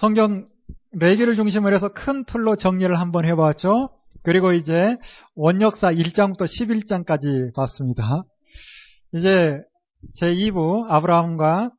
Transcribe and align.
성경 0.00 0.46
레기를 0.92 1.36
중심으로 1.36 1.74
해서 1.74 1.92
큰 1.92 2.24
틀로 2.24 2.56
정리를 2.56 2.98
한번 2.98 3.26
해봤죠. 3.26 3.90
그리고 4.22 4.54
이제 4.54 4.96
원역사 5.34 5.92
1장부터 5.92 6.44
11장까지 6.46 7.54
봤습니다. 7.54 8.22
이제 9.12 9.60
제2부 10.18 10.86
아브라함과 10.88 11.72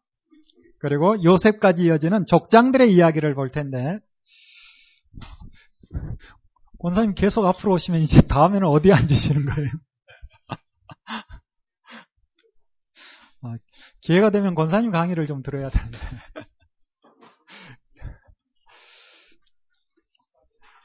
그리고 0.77 1.15
요셉까지 1.23 1.85
이어지는 1.85 2.27
족장들의 2.27 2.93
이야기를 2.93 3.33
볼 3.33 3.49
텐데 3.49 3.97
권사님 6.79 7.15
계속 7.15 7.47
앞으로 7.47 7.73
오시면 7.73 8.01
이제 8.01 8.21
다음에는 8.21 8.67
어디 8.67 8.93
앉으시는 8.93 9.45
거예요? 9.45 9.69
아, 13.41 13.55
기회가 14.01 14.29
되면 14.29 14.53
권사님 14.53 14.91
강의를 14.91 15.25
좀 15.25 15.41
들어야 15.41 15.71
되는데. 15.71 15.97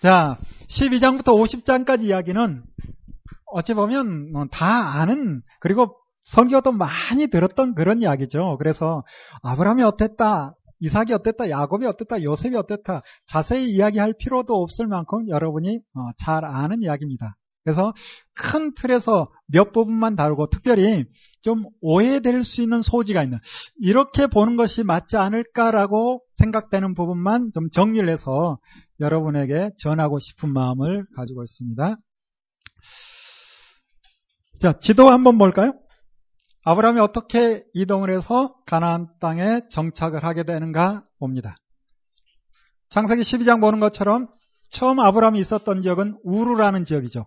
자, 0.00 0.38
12장부터 0.68 1.28
50장까지 1.28 2.04
이야기는 2.04 2.62
어찌 3.46 3.74
보면 3.74 4.32
뭐다 4.32 5.00
아는 5.00 5.42
그리고 5.60 5.96
선교도 6.24 6.73
많이 6.73 7.28
들었던 7.28 7.74
그런 7.74 8.02
이야기죠. 8.02 8.56
그래서 8.59 9.04
아브라함이 9.42 9.82
어땠다, 9.84 10.54
이삭이 10.80 11.12
어땠다, 11.12 11.48
야곱이 11.48 11.87
어땠다, 11.87 12.23
요셉이 12.23 12.56
어땠다 12.56 13.01
자세히 13.27 13.70
이야기할 13.70 14.14
필요도 14.18 14.54
없을 14.54 14.87
만큼 14.87 15.28
여러분이 15.28 15.78
어, 15.95 16.10
잘 16.18 16.45
아는 16.45 16.82
이야기입니다. 16.82 17.37
그래서 17.66 17.93
큰 18.33 18.75
틀에서 18.75 19.29
몇 19.48 19.73
부분만 19.73 20.15
다루고 20.15 20.51
특별히 20.51 21.05
좀 21.43 21.65
오해될 21.80 22.45
수 22.45 22.62
있는 22.62 22.80
소지가 22.80 23.24
있는 23.24 23.41
이렇게 23.80 24.29
보는 24.29 24.55
것이 24.55 24.84
맞지 24.84 25.16
않을까라고 25.16 26.23
생각되는 26.34 26.95
부분만 26.95 27.51
좀 27.52 27.69
정리를 27.71 28.09
해서 28.09 28.59
여러분에게 29.01 29.73
전하고 29.79 30.21
싶은 30.21 30.52
마음을 30.52 31.07
가지고 31.16 31.43
있습니다. 31.43 31.96
자, 34.60 34.79
지도 34.79 35.10
한번 35.10 35.37
볼까요? 35.37 35.73
아브라함이 36.62 37.01
어떻게 37.01 37.65
이동을 37.74 38.10
해서 38.10 38.55
가나안 38.66 39.09
땅에 39.21 39.62
정착을 39.71 40.23
하게 40.23 40.45
되는가 40.45 41.02
봅니다. 41.18 41.57
창세기 42.90 43.23
12장 43.23 43.60
보는 43.60 43.80
것처럼 43.80 44.29
처음 44.71 45.01
아브라함이 45.01 45.40
있었던 45.40 45.80
지역은 45.80 46.21
우루라는 46.23 46.85
지역이죠. 46.85 47.27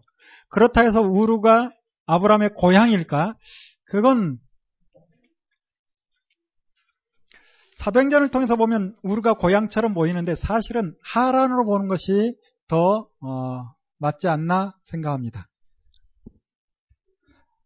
그렇다 0.50 0.82
해서 0.82 1.02
우루가 1.02 1.72
아브라함의 2.06 2.52
고향일까? 2.56 3.36
그건 3.86 4.40
사도행전을 7.78 8.30
통해서 8.30 8.56
보면 8.56 8.94
우루가 9.04 9.36
고향처럼 9.36 9.94
보이는데 9.94 10.36
사실은 10.36 10.96
하란으로 11.02 11.66
보는 11.66 11.88
것이 11.88 12.36
더 12.68 13.08
어, 13.22 13.64
맞지 14.00 14.28
않나 14.28 14.76
생각합니다. 14.84 15.48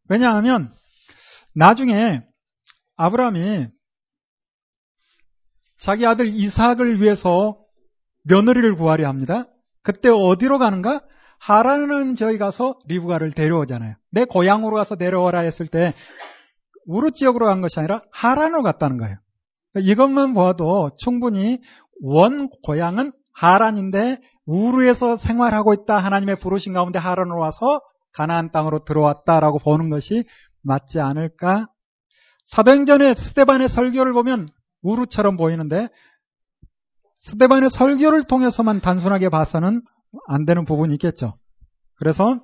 왜냐하면 0.09 0.69
나중에 1.55 2.21
아브라함이 2.95 3.67
자기 5.77 6.05
아들 6.05 6.27
이삭을 6.27 7.01
위해서 7.01 7.59
며느리를 8.23 8.75
구하려 8.75 9.07
합니다. 9.07 9.47
그때 9.81 10.09
어디로 10.09 10.59
가는가? 10.59 11.01
하라는 11.45 12.15
저희 12.15 12.37
가서 12.37 12.79
리브가를 12.87 13.33
데려오잖아요. 13.33 13.95
내 14.11 14.23
고향으로 14.23 14.75
가서 14.75 14.95
데려오라 14.95 15.39
했을 15.39 15.67
때 15.67 15.93
우르 16.85 17.11
지역으로 17.11 17.47
간 17.47 17.61
것이 17.61 17.79
아니라 17.79 18.01
하란으로 18.11 18.63
갔다는 18.63 18.97
거예요. 18.97 19.17
이것만 19.75 20.33
보아도 20.33 20.91
충분히 20.97 21.59
원 22.01 22.49
고향은 22.63 23.11
하란인데 23.33 24.19
우르에서 24.45 25.17
생활하고 25.17 25.73
있다 25.73 25.97
하나님의 25.97 26.37
부르신 26.37 26.73
가운데 26.73 26.99
하란으로 26.99 27.39
와서 27.39 27.81
가나안 28.13 28.51
땅으로 28.51 28.83
들어왔다라고 28.85 29.59
보는 29.59 29.89
것이 29.89 30.25
맞지 30.61 30.99
않을까? 30.99 31.67
사도행전의 32.45 33.15
스테반의 33.15 33.69
설교를 33.69 34.13
보면 34.13 34.47
우르처럼 34.81 35.35
보이는데 35.37 35.89
스테반의 37.21 37.69
설교를 37.69 38.23
통해서만 38.23 38.81
단순하게 38.81 39.29
봐서는 39.29 39.81
안 40.27 40.45
되는 40.45 40.65
부분이 40.65 40.93
있겠죠. 40.95 41.37
그래서 41.95 42.39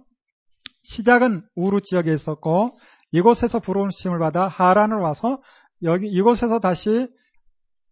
시작은 0.83 1.43
우루 1.55 1.81
지역에 1.81 2.13
있었고 2.13 2.77
이곳에서 3.11 3.59
부르심을 3.59 4.19
받아 4.19 4.47
하란을 4.47 4.97
와서 4.97 5.41
여기 5.83 6.07
이곳에서 6.07 6.59
다시 6.59 7.07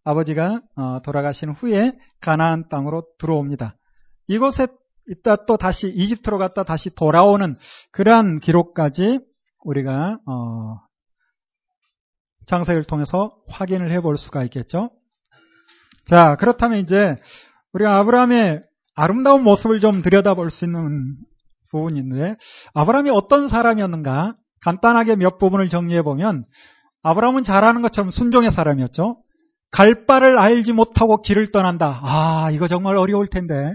아버지가 0.04 0.60
어, 0.76 1.02
돌아가신 1.02 1.50
후에 1.50 1.92
가나안 2.20 2.68
땅으로 2.68 3.04
들어옵니다. 3.18 3.76
이곳에 4.26 4.66
있다 5.08 5.46
또 5.46 5.56
다시 5.56 5.88
이집트로 5.88 6.38
갔다 6.38 6.62
다시 6.62 6.94
돌아오는 6.94 7.56
그러한 7.92 8.40
기록까지 8.40 9.20
우리가 9.64 10.18
어, 10.26 10.80
장세를 12.46 12.84
통해서 12.84 13.30
확인을 13.48 13.90
해볼 13.90 14.16
수가 14.16 14.44
있겠죠. 14.44 14.90
자 16.06 16.36
그렇다면 16.36 16.78
이제 16.78 17.16
우리가 17.72 17.98
아브라함의 17.98 18.62
아름다운 18.98 19.44
모습을 19.44 19.78
좀 19.78 20.02
들여다볼 20.02 20.50
수 20.50 20.64
있는 20.64 21.16
부분이 21.70 22.00
있는데 22.00 22.34
아브라함이 22.74 23.10
어떤 23.10 23.46
사람이었는가 23.46 24.34
간단하게 24.60 25.14
몇 25.14 25.38
부분을 25.38 25.68
정리해 25.68 26.02
보면 26.02 26.44
아브라함은 27.02 27.44
잘하는 27.44 27.80
것처럼 27.80 28.10
순종의 28.10 28.50
사람이었죠. 28.50 29.22
갈 29.70 30.04
바를 30.06 30.36
알지 30.36 30.72
못하고 30.72 31.22
길을 31.22 31.52
떠난다. 31.52 32.00
아 32.02 32.50
이거 32.50 32.66
정말 32.66 32.96
어려울 32.96 33.28
텐데 33.28 33.72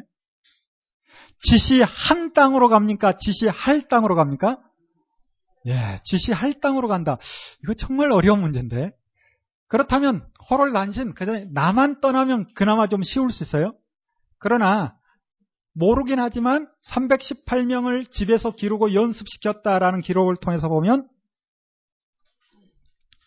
지시한 1.39 2.33
땅으로 2.33 2.67
갑니까? 2.67 3.13
지시할 3.13 3.87
땅으로 3.87 4.15
갑니까? 4.15 4.57
예, 5.67 5.99
지시할 6.03 6.59
땅으로 6.59 6.89
간다. 6.89 7.17
이거 7.63 7.73
정말 7.73 8.11
어려운 8.11 8.41
문제인데. 8.41 8.91
그렇다면 9.67 10.25
호롤 10.49 10.73
난신, 10.73 11.13
그 11.13 11.25
전에 11.25 11.45
나만 11.53 12.01
떠나면 12.01 12.47
그나마 12.55 12.87
좀 12.87 13.03
쉬울 13.03 13.31
수 13.31 13.43
있어요. 13.43 13.71
그러나 14.37 14.95
모르긴 15.73 16.19
하지만 16.19 16.67
318명을 16.85 18.09
집에서 18.09 18.51
기르고 18.51 18.93
연습시켰다라는 18.93 20.01
기록을 20.01 20.35
통해서 20.37 20.69
보면 20.69 21.07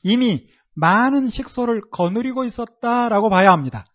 이미 0.02 0.48
많은 0.74 1.28
식소를 1.28 1.80
거느리고 1.90 2.44
있었다라고 2.44 3.30
봐야 3.30 3.50
합니다. 3.50 3.86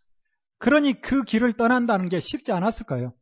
그러니 0.58 1.02
그 1.02 1.24
길을 1.24 1.54
떠난다는 1.54 2.10
게 2.10 2.20
쉽지 2.20 2.52
않았을 2.52 2.86
거예요. 2.86 3.14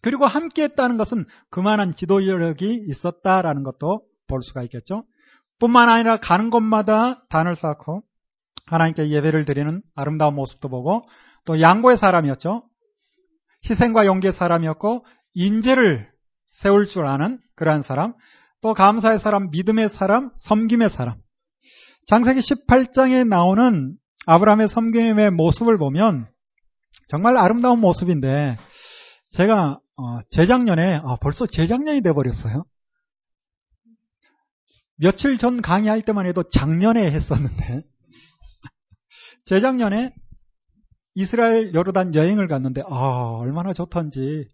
그리고 0.00 0.26
함께 0.26 0.62
했다는 0.62 0.96
것은 0.96 1.26
그만한 1.50 1.94
지도력이 1.94 2.84
있었다라는 2.88 3.64
것도 3.64 4.02
볼 4.28 4.42
수가 4.42 4.62
있겠죠. 4.64 5.04
뿐만 5.58 5.88
아니라 5.88 6.18
가는 6.18 6.50
곳마다 6.50 7.24
단을 7.28 7.54
쌓고 7.54 8.02
하나님께 8.66 9.08
예배를 9.08 9.44
드리는 9.44 9.82
아름다운 9.94 10.34
모습도 10.34 10.68
보고 10.68 11.02
또 11.44 11.60
양보의 11.60 11.96
사람이었죠. 11.96 12.67
희생과 13.64 14.06
용기의 14.06 14.32
사람이었고 14.32 15.04
인재를 15.34 16.10
세울 16.50 16.86
줄 16.86 17.06
아는 17.06 17.38
그러한 17.54 17.82
사람, 17.82 18.14
또 18.60 18.74
감사의 18.74 19.18
사람, 19.18 19.50
믿음의 19.50 19.88
사람, 19.88 20.30
섬김의 20.36 20.90
사람. 20.90 21.20
장세기 22.06 22.40
18장에 22.40 23.26
나오는 23.26 23.96
아브라함의 24.26 24.68
섬김의 24.68 25.30
모습을 25.32 25.78
보면 25.78 26.28
정말 27.08 27.36
아름다운 27.36 27.80
모습인데 27.80 28.56
제가 29.30 29.78
어, 29.96 30.20
재작년에 30.30 31.00
아, 31.04 31.16
벌써 31.20 31.46
재작년이 31.46 32.00
돼 32.02 32.12
버렸어요. 32.12 32.64
며칠 34.96 35.38
전 35.38 35.62
강의할 35.62 36.02
때만 36.02 36.26
해도 36.26 36.42
작년에 36.42 37.10
했었는데 37.10 37.82
재작년에 39.44 40.14
이스라엘 41.18 41.74
요르단 41.74 42.14
여행을 42.14 42.46
갔는데 42.46 42.82
아, 42.88 43.38
얼마나 43.40 43.72
좋던지 43.72 44.48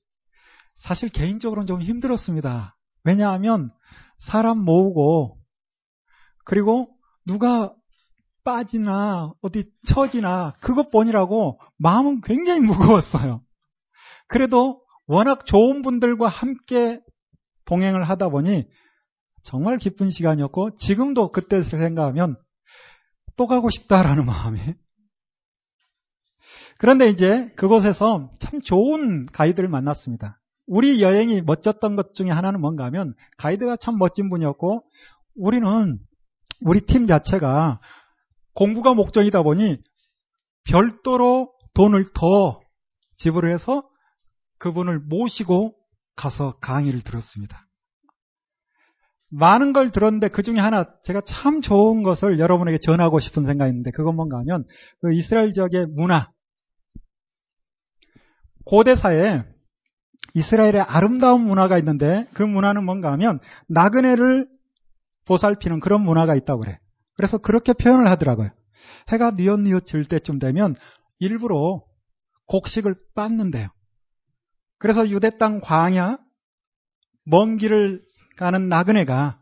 사실 0.74 1.10
개인적으로는 1.10 1.66
좀 1.66 1.82
힘들었습니다. 1.82 2.74
왜냐하면 3.04 3.70
사람 4.16 4.64
모으고 4.64 5.36
그리고 6.46 6.88
누가 7.26 7.74
빠지나 8.44 9.34
어디 9.42 9.70
처지나 9.86 10.54
그것 10.62 10.90
보니라고 10.90 11.60
마음은 11.76 12.22
굉장히 12.22 12.60
무거웠어요. 12.60 13.42
그래도 14.26 14.80
워낙 15.06 15.44
좋은 15.44 15.82
분들과 15.82 16.28
함께 16.28 16.98
동행을 17.66 18.04
하다 18.04 18.30
보니 18.30 18.66
정말 19.42 19.76
기쁜 19.76 20.08
시간이었고 20.08 20.76
지금도 20.76 21.30
그때 21.30 21.60
생각하면 21.60 22.36
또 23.36 23.46
가고 23.46 23.68
싶다라는 23.68 24.24
마음이 24.24 24.60
그런데 26.78 27.06
이제 27.08 27.50
그곳에서 27.56 28.30
참 28.40 28.60
좋은 28.60 29.26
가이드를 29.26 29.68
만났습니다. 29.68 30.40
우리 30.66 31.02
여행이 31.02 31.42
멋졌던 31.42 31.96
것 31.96 32.14
중에 32.14 32.30
하나는 32.30 32.60
뭔가 32.60 32.84
하면 32.86 33.14
가이드가 33.38 33.76
참 33.76 33.98
멋진 33.98 34.28
분이었고 34.28 34.84
우리는 35.36 35.98
우리 36.60 36.80
팀 36.80 37.06
자체가 37.06 37.80
공부가 38.54 38.94
목적이다 38.94 39.42
보니 39.42 39.78
별도로 40.64 41.52
돈을 41.74 42.04
더 42.14 42.60
집으로 43.16 43.50
해서 43.50 43.82
그분을 44.58 45.00
모시고 45.00 45.74
가서 46.16 46.56
강의를 46.60 47.02
들었습니다. 47.02 47.66
많은 49.30 49.72
걸 49.72 49.90
들었는데 49.90 50.28
그 50.28 50.42
중에 50.42 50.58
하나 50.58 50.86
제가 51.02 51.20
참 51.22 51.60
좋은 51.60 52.02
것을 52.02 52.38
여러분에게 52.38 52.78
전하고 52.78 53.18
싶은 53.18 53.44
생각이 53.44 53.68
있는데 53.70 53.90
그건 53.90 54.14
뭔가 54.14 54.38
하면 54.38 54.64
그 55.00 55.12
이스라엘 55.12 55.52
지역의 55.52 55.88
문화. 55.88 56.28
고대사에 58.64 59.44
이스라엘의 60.34 60.80
아름다운 60.80 61.42
문화가 61.42 61.78
있는데 61.78 62.26
그 62.34 62.42
문화는 62.42 62.84
뭔가 62.84 63.12
하면 63.12 63.38
나그네를 63.68 64.48
보살피는 65.26 65.80
그런 65.80 66.02
문화가 66.02 66.34
있다고 66.34 66.60
그래. 66.60 66.78
그래서 67.16 67.38
그렇게 67.38 67.72
표현을 67.72 68.10
하더라고요. 68.10 68.50
해가 69.08 69.32
뉘엿뉘엿 69.32 69.86
질 69.86 70.04
때쯤 70.04 70.38
되면 70.38 70.74
일부러 71.20 71.82
곡식을 72.46 72.96
빻는데요. 73.14 73.68
그래서 74.78 75.08
유대 75.08 75.30
땅 75.30 75.60
광야 75.60 76.18
먼 77.24 77.56
길을 77.56 78.02
가는 78.36 78.68
나그네가 78.68 79.38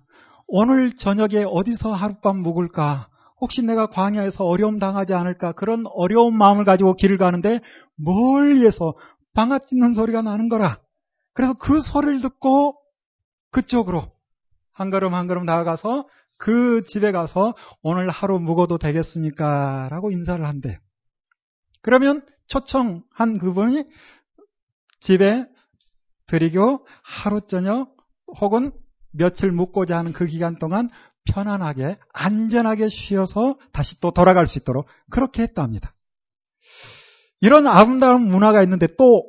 오늘 0.47 0.93
저녁에 0.93 1.45
어디서 1.47 1.95
하룻밤 1.95 2.39
묵을까? 2.39 3.09
혹시 3.43 3.61
내가 3.61 3.89
광야에서 3.89 4.45
어려움 4.45 4.79
당하지 4.79 5.15
않을까? 5.15 5.51
그런 5.51 5.83
어려운 5.93 6.39
마음을 6.39 6.65
가지고 6.65 6.95
길을 6.95 7.19
가는데 7.19 7.59
멀리에서 7.97 8.95
방아 9.35 9.59
찢는 9.67 9.95
소리가 9.95 10.23
나는 10.23 10.49
거라. 10.49 10.79
그래서 11.35 11.53
그 11.55 11.81
소리를 11.81 12.21
듣고 12.21 12.79
그쪽으로 13.51 14.13
한 14.73 14.91
걸음 14.91 15.15
한 15.15 15.27
걸음 15.27 15.45
나아가서 15.45 16.07
그 16.37 16.85
집에 16.85 17.11
가서 17.11 17.55
오늘 17.83 18.11
하루 18.11 18.39
묵어도 18.39 18.79
되겠습니까? 18.79 19.89
라고 19.91 20.13
인사를 20.13 20.47
한대요. 20.47 20.79
그러면 21.81 22.25
초청한 22.47 23.39
그분이 23.41 23.89
집에 25.01 25.45
드리고 26.29 26.87
하루 27.03 27.41
저녁 27.41 27.97
혹은 28.41 28.71
며칠 29.11 29.51
묵고자 29.51 29.99
하는 29.99 30.13
그 30.13 30.27
기간 30.27 30.61
동안 30.61 30.89
편안하게 31.25 31.99
안전하게 32.13 32.89
쉬어서 32.89 33.57
다시 33.73 34.01
또 34.01 34.11
돌아갈 34.11 34.47
수 34.47 34.59
있도록 34.59 34.87
그렇게 35.11 35.43
했다 35.43 35.63
합니다. 35.63 35.95
이런 37.41 37.67
아름다운 37.67 38.27
문화가 38.27 38.63
있는데 38.63 38.87
또 38.97 39.25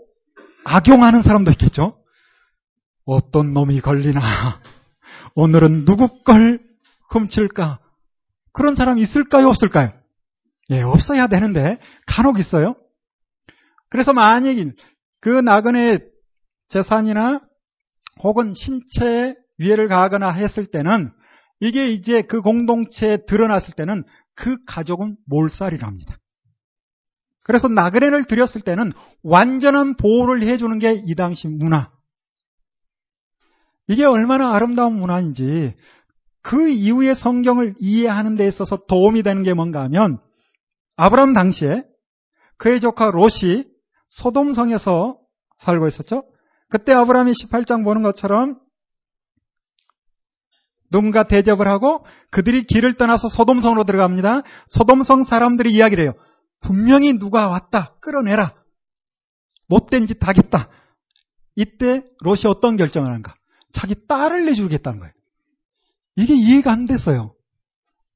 악용하는 0.65 1.21
사람도 1.21 1.51
있겠죠. 1.51 1.99
어떤 3.05 3.53
놈이 3.53 3.81
걸리나 3.81 4.21
오늘은 5.35 5.85
누구 5.85 6.23
걸 6.23 6.59
훔칠까? 7.09 7.79
그런 8.53 8.75
사람 8.75 8.97
있을까요? 8.97 9.47
없을까요? 9.49 9.91
예, 10.69 10.81
없어야 10.81 11.27
되는데 11.27 11.79
간혹 12.05 12.39
있어요. 12.39 12.75
그래서 13.89 14.13
만약 14.13 14.55
그 15.19 15.29
나그네 15.29 15.99
재산이나 16.69 17.41
혹은 18.23 18.53
신체에 18.53 19.35
위해를 19.57 19.87
가하거나 19.87 20.31
했을 20.31 20.65
때는 20.65 21.09
이게 21.63 21.87
이제 21.87 22.21
그 22.21 22.41
공동체에 22.41 23.19
드러났을 23.25 23.73
때는 23.73 24.03
그 24.35 24.57
가족은 24.65 25.15
몰살이랍니다. 25.25 26.17
그래서 27.41 27.69
나그네를 27.69 28.25
드렸을 28.25 28.59
때는 28.59 28.91
완전한 29.21 29.95
보호를 29.95 30.43
해주는 30.43 30.77
게 30.79 30.93
이 31.05 31.15
당시 31.15 31.47
문화. 31.47 31.89
이게 33.87 34.03
얼마나 34.03 34.53
아름다운 34.53 34.99
문화인지 34.99 35.73
그 36.41 36.67
이후의 36.67 37.15
성경을 37.15 37.75
이해하는 37.79 38.35
데 38.35 38.45
있어서 38.45 38.85
도움이 38.85 39.23
되는 39.23 39.43
게 39.43 39.53
뭔가 39.53 39.83
하면 39.83 40.19
아브라함 40.97 41.31
당시에 41.31 41.85
그의 42.57 42.81
조카 42.81 43.09
롯이 43.09 43.63
소돔성에서 44.09 45.17
살고 45.59 45.87
있었죠. 45.87 46.25
그때 46.67 46.91
아브라함이 46.91 47.31
18장 47.31 47.85
보는 47.85 48.03
것처럼 48.03 48.59
누군가 50.93 51.23
대접을 51.23 51.67
하고 51.67 52.05
그들이 52.29 52.63
길을 52.65 52.93
떠나서 52.93 53.27
소돔성으로 53.27 53.83
들어갑니다. 53.83 54.43
소돔성 54.67 55.23
사람들이 55.23 55.73
이야기를 55.73 56.03
해요. 56.03 56.13
분명히 56.61 57.17
누가 57.17 57.49
왔다. 57.49 57.95
끌어내라. 57.99 58.53
못된 59.67 60.05
짓 60.05 60.25
하겠다. 60.25 60.69
이때 61.55 62.03
롯이 62.23 62.41
어떤 62.45 62.77
결정을 62.77 63.11
한가? 63.11 63.33
자기 63.73 63.95
딸을 64.07 64.45
내주겠다는 64.45 64.99
거예요. 64.99 65.11
이게 66.15 66.35
이해가 66.35 66.71
안 66.71 66.85
됐어요. 66.85 67.33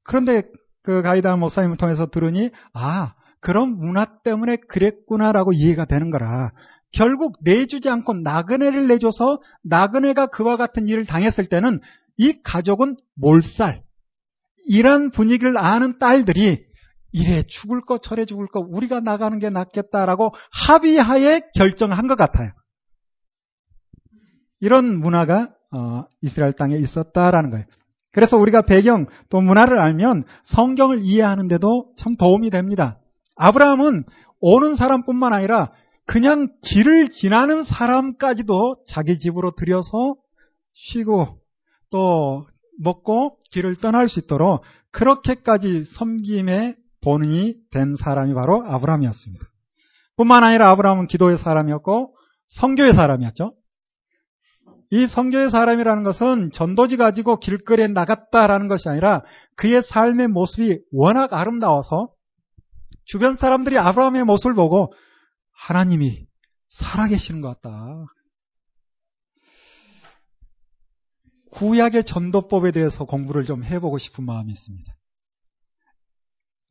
그런데 0.04 0.44
그 0.84 1.02
가이다 1.02 1.36
목사님을 1.36 1.78
통해서 1.78 2.06
들으니 2.06 2.52
아 2.74 3.16
그런 3.42 3.76
문화 3.76 4.06
때문에 4.24 4.58
그랬구나라고 4.70 5.52
이해가 5.54 5.86
되는 5.86 6.12
거라. 6.12 6.52
결국 6.92 7.34
내주지 7.42 7.90
않고 7.90 8.14
나그네를 8.14 8.88
내줘서 8.88 9.42
나그네가 9.64 10.28
그와 10.28 10.58
같은 10.58 10.88
일을 10.88 11.06
당했을 11.06 11.48
때는 11.48 11.82
이 12.18 12.42
가족은 12.44 12.98
몰살. 13.16 13.84
이런 14.68 15.12
분위기를 15.12 15.58
아는 15.58 15.98
딸들이 15.98 16.66
이래 17.14 17.44
죽을 17.44 17.82
거 17.82 18.00
저래 18.00 18.26
죽을 18.26 18.48
거 18.48 18.60
우리가 18.60 19.00
나가는 19.00 19.40
게 19.40 19.50
낫겠다라고 19.50 20.32
합의하에 20.52 21.42
결정한 21.56 22.08
것 22.08 22.16
같아요. 22.16 22.52
이런 24.60 25.00
문화가 25.00 25.54
어, 25.72 26.06
이스라엘 26.22 26.54
땅에 26.54 26.78
있었다라는 26.78 27.50
거예요. 27.50 27.66
그래서 28.12 28.38
우리가 28.38 28.64
배경 28.64 29.06
또 29.30 29.42
문화를 29.42 29.80
알면 29.80 30.24
성경을 30.44 31.02
이해하는데도 31.02 31.94
참 31.98 32.16
도움이 32.16 32.50
됩니다. 32.50 33.00
아브라함은 33.36 34.04
오는 34.40 34.76
사람뿐만 34.76 35.34
아니라 35.34 35.72
그냥 36.06 36.50
길을 36.64 37.10
지나는 37.10 37.64
사람까지도 37.64 38.84
자기 38.88 39.20
집으로 39.20 39.52
들여서 39.56 40.16
쉬고 40.74 41.40
또 41.90 42.46
먹고 42.80 43.38
길을 43.52 43.76
떠날 43.76 44.10
수 44.10 44.20
있도록 44.20 44.64
그렇게까지 44.92 45.86
섬김의 45.86 46.76
본인이 47.02 47.56
된 47.72 47.96
사람이 47.96 48.34
바로 48.34 48.64
아브라함이었습니다. 48.68 49.46
뿐만 50.16 50.44
아니라 50.44 50.72
아브라함은 50.72 51.08
기도의 51.08 51.38
사람이었고 51.38 52.16
성교의 52.48 52.94
사람이었죠. 52.94 53.54
이 54.90 55.06
성교의 55.06 55.50
사람이라는 55.50 56.04
것은 56.04 56.52
전도지 56.52 56.98
가지고 56.98 57.40
길거리에 57.40 57.88
나갔다라는 57.88 58.68
것이 58.68 58.88
아니라 58.88 59.22
그의 59.56 59.84
삶의 59.84 60.30
모습이 60.30 60.80
워낙 60.92 61.34
아름다워서 61.34 62.10
주변 63.04 63.36
사람들이 63.36 63.78
아브라함의 63.78 64.24
모습을 64.24 64.56
보고 64.56 64.94
하나님이 65.54 66.26
살아계시는 66.70 67.42
것 67.42 67.62
같다. 67.62 68.06
구약의 71.52 72.04
전도법에 72.04 72.72
대해서 72.72 73.06
공부를 73.06 73.46
좀 73.46 73.64
해보고 73.64 73.98
싶은 73.98 74.24
마음이 74.24 74.52
있습니다. 74.52 74.96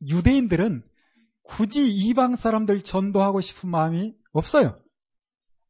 유대인들은 0.07 0.83
굳이 1.43 1.89
이방 1.89 2.35
사람들 2.35 2.83
전도하고 2.83 3.41
싶은 3.41 3.69
마음이 3.69 4.13
없어요. 4.31 4.79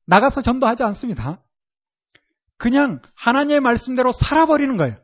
나가서 0.06 0.42
전도하지 0.42 0.84
않습니다. 0.84 1.44
그냥 2.58 3.02
하나님의 3.16 3.62
말씀대로 3.62 4.12
살아버리는 4.12 4.76
거예요. 4.78 4.98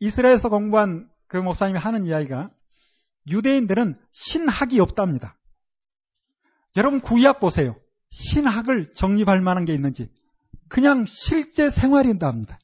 이스라엘에서 0.00 0.48
공부한 0.48 1.10
그 1.26 1.36
목사님이 1.36 1.78
하는 1.78 2.06
이야기가 2.06 2.50
유대인들은 3.28 4.00
신학이 4.12 4.80
없답니다. 4.80 5.38
여러분 6.76 7.00
구약 7.00 7.38
보세요. 7.38 7.76
신학을 8.10 8.92
정립할 8.92 9.40
만한 9.40 9.64
게 9.64 9.74
있는지 9.74 10.10
그냥 10.70 11.04
실제 11.06 11.68
생활인다 11.68 12.26
합니다. 12.26 12.58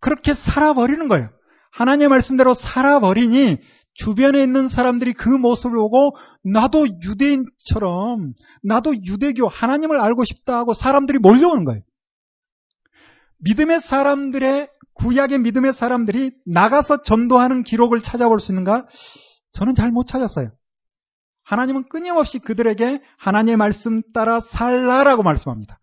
그렇게 0.00 0.34
살아버리는 0.34 1.08
거예요. 1.08 1.30
하나님의 1.72 2.08
말씀대로 2.08 2.54
살아버리니 2.54 3.58
주변에 3.94 4.42
있는 4.42 4.68
사람들이 4.68 5.12
그 5.12 5.28
모습을 5.28 5.76
보고 5.76 6.16
나도 6.44 6.86
유대인처럼 6.86 8.32
나도 8.62 8.94
유대교 9.04 9.48
하나님을 9.48 9.98
알고 9.98 10.24
싶다 10.24 10.56
하고 10.56 10.74
사람들이 10.74 11.18
몰려오는 11.18 11.64
거예요. 11.64 11.82
믿음의 13.38 13.80
사람들의 13.80 14.68
구약의 14.94 15.38
믿음의 15.40 15.72
사람들이 15.72 16.32
나가서 16.46 17.02
전도하는 17.02 17.64
기록을 17.64 18.00
찾아볼 18.00 18.40
수 18.40 18.52
있는가? 18.52 18.86
저는 19.52 19.74
잘 19.74 19.90
못 19.90 20.06
찾았어요. 20.06 20.50
하나님은 21.44 21.88
끊임없이 21.88 22.38
그들에게 22.38 23.02
하나님의 23.18 23.56
말씀 23.56 24.02
따라 24.12 24.40
살라라고 24.40 25.22
말씀합니다. 25.22 25.78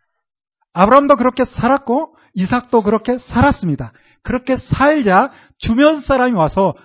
아브라함도 0.73 1.15
그렇게 1.15 1.45
살았고 1.45 2.15
이삭도 2.33 2.83
그렇게 2.83 3.17
살았습니다. 3.17 3.91
그렇게 4.21 4.57
살자 4.57 5.31
주변 5.57 6.01
사람이 6.01 6.33
와서 6.33 6.75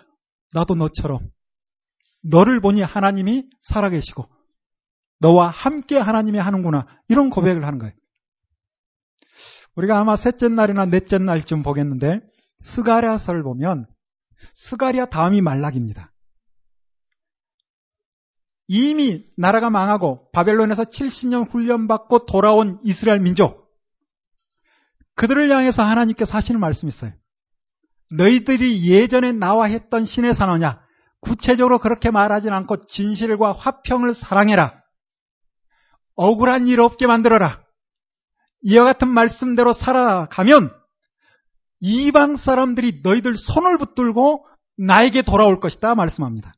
나도 0.52 0.74
너처럼 0.74 1.30
너를 2.22 2.60
보니 2.60 2.82
하나님이 2.82 3.48
살아계시고 3.60 4.26
너와 5.20 5.48
함께 5.48 5.98
하나님이 5.98 6.38
하는구나 6.38 6.86
이런 7.08 7.30
고백을 7.30 7.64
하는 7.66 7.78
거예요. 7.78 7.94
우리가 9.76 9.98
아마 9.98 10.16
셋째 10.16 10.48
날이나 10.48 10.86
넷째 10.86 11.18
날쯤 11.18 11.62
보겠는데 11.62 12.20
스가랴서를 12.60 13.42
보면 13.42 13.84
스가랴 14.54 15.06
다음이 15.06 15.40
말락입니다. 15.40 16.12
이미 18.66 19.24
나라가 19.36 19.68
망하고 19.68 20.30
바벨론에서 20.32 20.84
70년 20.84 21.50
훈련받고 21.50 22.26
돌아온 22.26 22.78
이스라엘 22.82 23.20
민족. 23.20 23.63
그들을 25.14 25.50
향해서 25.50 25.82
하나님께서 25.82 26.36
하시는 26.36 26.58
말씀이 26.60 26.88
있어요. 26.88 27.12
너희들이 28.16 28.88
예전에 28.90 29.32
나와 29.32 29.66
했던 29.66 30.04
신의 30.04 30.34
산호냐? 30.34 30.80
구체적으로 31.20 31.78
그렇게 31.78 32.10
말하진 32.10 32.52
않고 32.52 32.82
진실과 32.86 33.52
화평을 33.52 34.14
사랑해라. 34.14 34.82
억울한 36.16 36.66
일 36.66 36.80
없게 36.80 37.06
만들어라. 37.06 37.62
이와 38.62 38.84
같은 38.84 39.08
말씀대로 39.08 39.72
살아가면 39.72 40.72
이방 41.80 42.36
사람들이 42.36 43.00
너희들 43.02 43.36
손을 43.36 43.78
붙들고 43.78 44.46
나에게 44.76 45.22
돌아올 45.22 45.60
것이다 45.60 45.94
말씀합니다. 45.94 46.54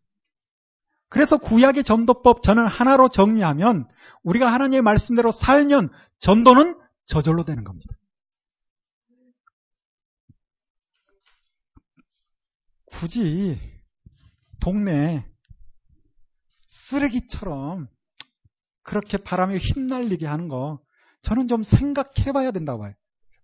그래서 1.09 1.37
구약의 1.37 1.85
전도법 1.85 2.43
저는 2.43 2.67
하나로 2.67 3.09
정리하면 3.09 3.89
우리가 4.23 4.53
하나님의 4.53 4.83
말씀대로 4.83 5.33
살면 5.33 5.91
전도는 6.19 6.77
저절로 7.07 7.45
되는 7.45 7.65
겁니다. 7.65 7.95
굳이 13.01 13.61
동네 14.61 15.27
쓰레기처럼 16.69 17.89
그렇게 18.83 19.19
바람에 19.19 19.59
휘날리게 19.59 20.27
하는 20.27 20.49
거 20.49 20.81
저는 21.21 21.47
좀 21.47 21.63
생각해 21.63 22.33
봐야 22.33 22.53
된다고 22.53 22.81
봐요. 22.81 22.95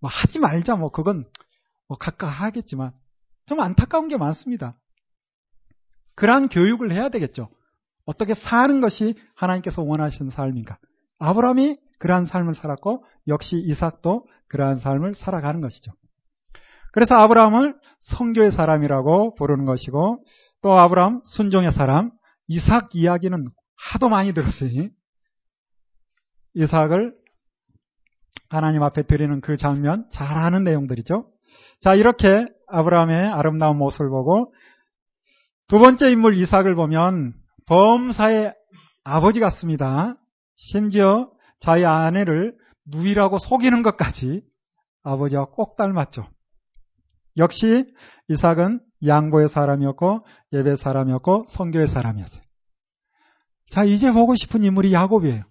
뭐 0.01 0.11
하지 0.11 0.39
말자 0.39 0.77
뭐 0.77 0.91
그건 0.91 1.25
뭐 1.87 1.99
각각 1.99 2.29
하겠지만 2.29 2.93
좀 3.45 3.61
안타까운 3.61 4.09
게 4.09 4.17
많습니다. 4.17 4.79
그러한 6.15 6.49
교육을 6.49 6.91
해야 6.91 7.11
되겠죠. 7.11 7.51
어떻게 8.07 8.33
사는 8.35 8.81
것이 8.81 9.15
하나님께서 9.35 9.83
원하시는 9.83 10.31
삶인가. 10.31 10.79
아브라함이 11.19 11.79
그러한 11.99 12.25
삶을 12.25 12.55
살았고 12.55 13.05
역시 13.29 13.59
이삭도 13.59 14.27
그러한 14.49 14.79
삶을 14.79 15.15
살아가는 15.15 15.61
것이죠. 15.61 15.93
그래서 16.93 17.17
아브라함을 17.17 17.75
성교의 18.01 18.53
사람이라고 18.53 19.35
부르는 19.35 19.65
것이고 19.65 20.25
또 20.63 20.79
아브라함 20.79 21.23
순종의 21.25 21.73
사람, 21.73 22.11
이삭 22.47 22.95
이야기는 22.95 23.45
하도 23.77 24.09
많이 24.09 24.33
들었으니 24.33 24.91
이삭을 26.55 27.15
하나님 28.49 28.83
앞에 28.83 29.03
드리는 29.03 29.41
그 29.41 29.57
장면 29.57 30.07
잘 30.11 30.37
아는 30.37 30.63
내용들이죠. 30.65 31.27
자, 31.81 31.95
이렇게 31.95 32.45
아브라함의 32.69 33.29
아름다운 33.29 33.79
모습을 33.79 34.09
보고 34.11 34.53
두 35.69 35.79
번째 35.79 36.11
인물 36.11 36.37
이삭을 36.37 36.75
보면 36.75 37.33
범사의 37.67 38.53
아버지 39.05 39.41
같습니다. 39.41 40.17
심지어 40.55 41.31
자기 41.59 41.87
아내를 41.87 42.55
누이라고 42.87 43.39
속이는 43.39 43.83
것까지 43.83 44.43
아버지와 45.03 45.47
꼭 45.47 45.77
닮았죠. 45.77 46.29
역시 47.39 47.87
이삭은 48.29 48.81
양보의 49.07 49.49
사람이었고 49.49 50.25
예배 50.53 50.77
사람이었고 50.77 51.45
성교의 51.49 51.89
사람이었어요. 51.89 52.41
자, 53.71 53.85
이제 53.85 54.13
보고 54.13 54.35
싶은 54.35 54.65
인물이 54.65 54.93
야곱이에요. 54.93 55.45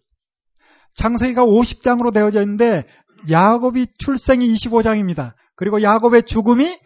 창세기가 0.95 1.43
50장으로 1.43 2.13
되어져 2.13 2.41
있는데 2.41 2.85
야곱이 3.29 3.87
출생이 3.97 4.53
25장입니다. 4.53 5.33
그리고 5.55 5.81
야곱의 5.81 6.23
죽음이 6.23 6.77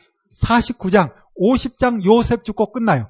49장, 0.43 1.13
50장 1.41 2.05
요셉 2.05 2.43
죽고 2.43 2.71
끝나요. 2.71 3.09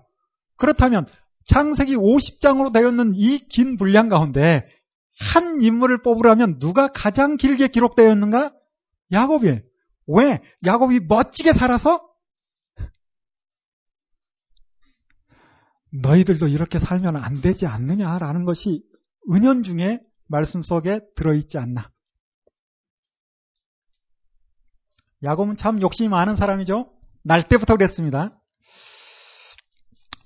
그렇다면 0.58 1.06
창세기 1.46 1.96
50장으로 1.96 2.74
되어 2.74 2.89
있는 2.89 3.13
이 3.15 3.39
긴 3.50 3.77
분량 3.77 4.10
가운데 4.10 4.68
한 5.20 5.62
인물을 5.62 6.01
뽑으라면 6.01 6.60
누가 6.60 6.88
가장 6.88 7.38
길게 7.38 7.68
기록되어 7.68 8.12
있는가? 8.12 8.51
야곱이에요. 9.12 9.60
왜? 10.08 10.42
야곱이 10.66 11.02
멋지게 11.08 11.54
살아서 11.54 12.08
너희들도 16.02 16.48
이렇게 16.48 16.80
살면 16.80 17.16
안 17.16 17.42
되지 17.42 17.66
않느냐라는 17.66 18.46
것이 18.46 18.84
은연 19.32 19.64
중에 19.64 20.00
말씀 20.28 20.62
속에 20.62 21.02
들어있지 21.16 21.58
않나. 21.58 21.90
야곱은 25.24 25.58
참 25.58 25.82
욕심이 25.82 26.10
많은 26.10 26.36
사람이죠. 26.36 26.92
날 27.24 27.48
때부터 27.48 27.76
그랬습니다. 27.76 28.40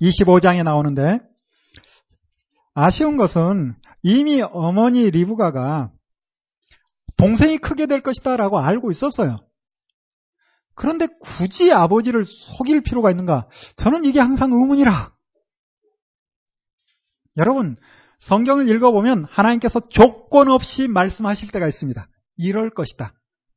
25장에 0.02 0.64
나오는데 0.64 1.20
아쉬운 2.74 3.18
것은 3.18 3.76
이미 4.04 4.42
어머니 4.42 5.10
리브가가 5.12 5.92
동생이 7.18 7.58
크게 7.58 7.86
될 7.86 8.02
것이다 8.02 8.38
라고 8.38 8.60
알고 8.60 8.92
있었어요. 8.92 9.38
그런데 10.76 11.08
굳이 11.22 11.72
아버지를 11.72 12.26
속일 12.26 12.82
필요가 12.82 13.12
있는가? 13.12 13.48
저는 13.76 14.06
이게 14.06 14.20
항상 14.20 14.52
의문이라. 14.52 15.14
여러분, 17.38 17.76
성경을 18.20 18.70
읽어보면 18.70 19.26
하나님께서 19.30 19.80
조건 19.90 20.50
없이 20.50 20.88
말씀하실 20.88 21.52
때가 21.52 21.68
있습니다. 21.68 22.08
이럴 22.38 22.70
것이다. 22.70 23.14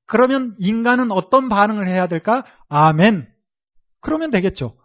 그러면 0.07 0.54
인간은 0.59 1.11
어떤 1.11 1.49
반응을 1.49 1.88
해야 1.88 2.07
될까? 2.07 2.45
아멘. 2.69 3.28
그러면 4.00 4.31
되겠죠. 4.31 4.76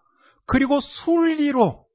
그리고 0.48 0.80
순리로, 0.80 1.86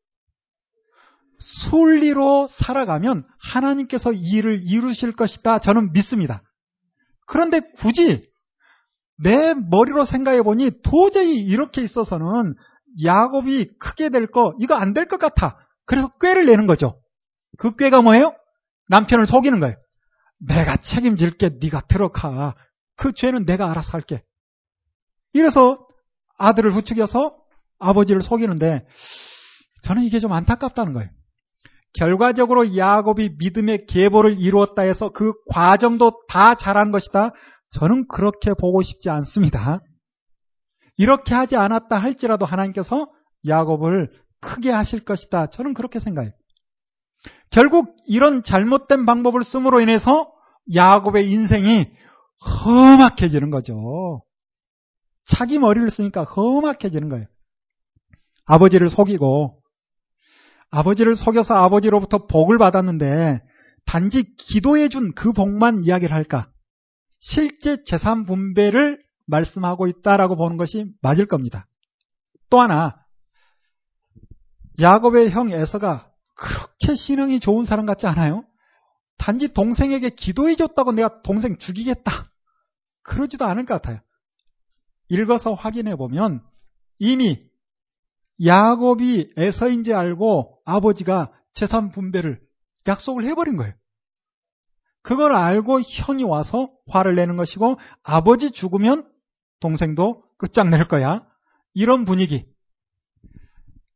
순리로 1.39 2.49
살아가면 2.49 3.27
하나님께서 3.39 4.13
일을 4.13 4.63
이루실 4.65 5.13
것이다. 5.13 5.59
저는 5.61 5.93
믿습니다. 5.93 6.43
그런데 7.27 7.61
굳이 7.79 8.29
내 9.23 9.55
머리로 9.55 10.05
생각해 10.05 10.43
보니 10.43 10.83
도저히 10.83 11.37
이렇게 11.37 11.83
있어서는 11.83 12.55
야곱이 13.05 13.71
크게 13.79 14.09
될 14.11 14.27
거, 14.27 14.53
이거 14.61 14.75
안 14.75 14.93
될 14.95 15.07
것 15.07 15.19
같아. 15.19 15.57
그래서 15.87 16.09
꾀를 16.21 16.47
내는 16.47 16.67
거죠. 16.67 17.01
그 17.59 17.75
꾀가 17.77 18.03
뭐예요? 18.03 18.35
남편을 18.89 19.27
속이는 19.27 19.61
거예요. 19.61 19.77
내가 20.39 20.77
책임질게, 20.77 21.59
네가 21.61 21.83
들어가. 21.89 22.55
그 22.97 23.13
죄는 23.13 23.47
내가 23.47 23.71
알아서 23.71 23.93
할게. 23.93 24.23
이래서 25.35 25.87
아들을 26.39 26.71
부추겨서 26.73 27.37
아버지를 27.79 28.23
속이는데 28.23 28.87
저는 29.83 30.03
이게 30.03 30.19
좀 30.21 30.33
안타깝다는 30.33 30.93
거예요. 30.93 31.09
결과적으로 31.95 32.77
야곱이 32.77 33.37
믿음의 33.39 33.87
계보를 33.87 34.39
이루었다 34.41 34.83
해서 34.83 35.11
그 35.11 35.33
과정도 35.51 36.13
다 36.29 36.55
잘한 36.55 36.91
것이다. 36.91 37.31
저는 37.73 38.07
그렇게 38.09 38.51
보고 38.59 38.83
싶지 38.83 39.11
않습니다. 39.11 39.81
이렇게 40.97 41.35
하지 41.35 41.57
않았다 41.57 41.97
할지라도 41.97 42.47
하나님께서 42.47 43.11
야곱을 43.47 44.11
크게 44.41 44.71
하실 44.71 45.05
것이다. 45.05 45.47
저는 45.47 45.75
그렇게 45.75 45.99
생각해요. 46.01 46.33
결국 47.51 47.97
이런 48.07 48.43
잘못된 48.43 49.07
방법을 49.07 49.43
씀으로 49.45 49.81
인해서 49.81 50.11
야곱의 50.75 51.31
인생이 51.31 51.87
험악해지는 52.65 53.51
거죠. 53.51 54.23
자기 55.25 55.59
머리를 55.59 55.89
쓰니까 55.91 56.25
험악해지는 56.25 57.09
거예요. 57.09 57.27
아버지를 58.45 58.91
속이고 58.91 59.63
아버지를 60.71 61.17
속여서 61.17 61.55
아버지로부터 61.55 62.27
복을 62.27 62.59
받았는데 62.59 63.41
단지 63.87 64.25
기도해 64.37 64.89
준 64.89 65.13
그 65.15 65.33
복만 65.33 65.85
이야기를 65.85 66.15
할까? 66.15 66.51
실제 67.25 67.85
재산 67.85 68.27
분배를 68.27 69.01
말씀하고 69.27 69.87
있다라고 69.87 70.35
보는 70.35 70.57
것이 70.57 70.93
맞을 71.03 71.27
겁니다. 71.27 71.67
또 72.51 72.61
하나 72.61 72.97
야곱의 74.81 75.31
형 75.31 75.51
에서가 75.51 76.11
그렇게 76.35 76.97
신앙이 76.97 77.39
좋은 77.39 77.65
사람 77.65 77.87
같지 77.87 78.09
않아요? 78.09 78.45
단지 79.19 79.55
동생에게 79.55 80.11
기도해 80.11 80.57
줬다고 80.57 80.91
내가 80.91 81.23
동생 81.23 81.59
죽이겠다. 81.59 82.33
그러지도 83.05 83.45
않을 83.45 83.67
것 83.67 83.75
같아요. 83.75 84.01
읽어서 85.09 85.55
확인해 85.55 85.95
보면 85.95 86.43
이미 86.99 87.49
야곱이 88.45 89.35
에서인지 89.37 89.95
알고 89.95 90.61
아버지가 90.65 91.33
재산 91.53 91.93
분배를 91.93 92.41
약속을 92.89 93.25
해버린 93.27 93.57
거예요. 93.57 93.75
그걸 95.03 95.35
알고 95.35 95.81
형이 95.81 96.25
와서 96.25 96.71
화를 96.89 97.15
내는 97.15 97.37
것이고 97.37 97.79
아버지 98.03 98.51
죽으면 98.51 99.09
동생도 99.61 100.25
끝장낼 100.39 100.85
거야. 100.85 101.27
이런 101.75 102.05
분위기. 102.05 102.47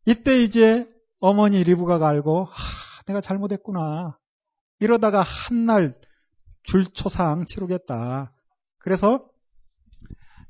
이때 0.04 0.42
이제 0.42 0.86
어머니 1.20 1.62
리브가가 1.62 2.08
알고 2.08 2.44
하, 2.44 2.52
내가 3.06 3.20
잘못했구나. 3.20 4.16
이러다가 4.80 5.22
한 5.22 5.66
날 5.66 5.94
줄초상 6.66 7.44
치르겠다. 7.46 8.32
그래서 8.78 9.24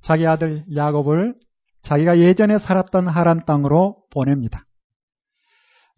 자기 0.02 0.26
아들 0.26 0.64
야곱을 0.74 1.34
자기가 1.82 2.18
예전에 2.18 2.58
살았던 2.58 3.08
하란 3.08 3.44
땅으로 3.44 4.04
보냅니다. 4.10 4.64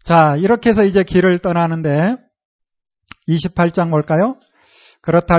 자, 0.03 0.35
이렇게 0.37 0.69
해서 0.69 0.83
이제 0.83 1.03
길을 1.03 1.39
떠나는데 1.39 2.17
28장 3.27 3.89
볼까요? 3.89 4.35
그렇다 5.01 5.35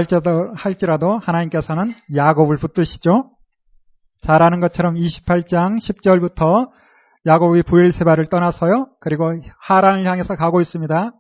할지라도, 0.57 1.19
하나님께서는 1.19 1.95
야곱을 2.15 2.57
붙드시죠. 2.57 3.31
잘 4.23 4.43
아는 4.43 4.61
것처럼 4.61 4.95
28장 4.95 5.77
10절부터 5.77 6.71
야곱이 7.27 7.63
부엘세바를 7.63 8.27
떠나서요. 8.27 8.89
그리고 9.01 9.33
하란을 9.61 10.07
향해서 10.07 10.35
가고 10.37 10.61
있습니다. 10.61 11.13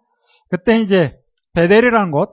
그때 0.51 0.81
이제 0.81 1.19
베델이라는 1.53 2.11
곳 2.11 2.31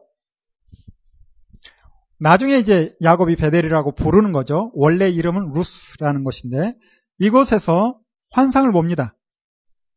나중에 2.19 2.57
이제 2.57 2.95
야곱이 3.03 3.35
베델이라고 3.35 3.93
부르는 3.93 4.31
거죠. 4.31 4.71
원래 4.73 5.09
이름은 5.09 5.53
루스라는 5.53 6.23
곳인데 6.23 6.73
이곳에서 7.19 7.99
환상을 8.31 8.71
봅니다. 8.71 9.13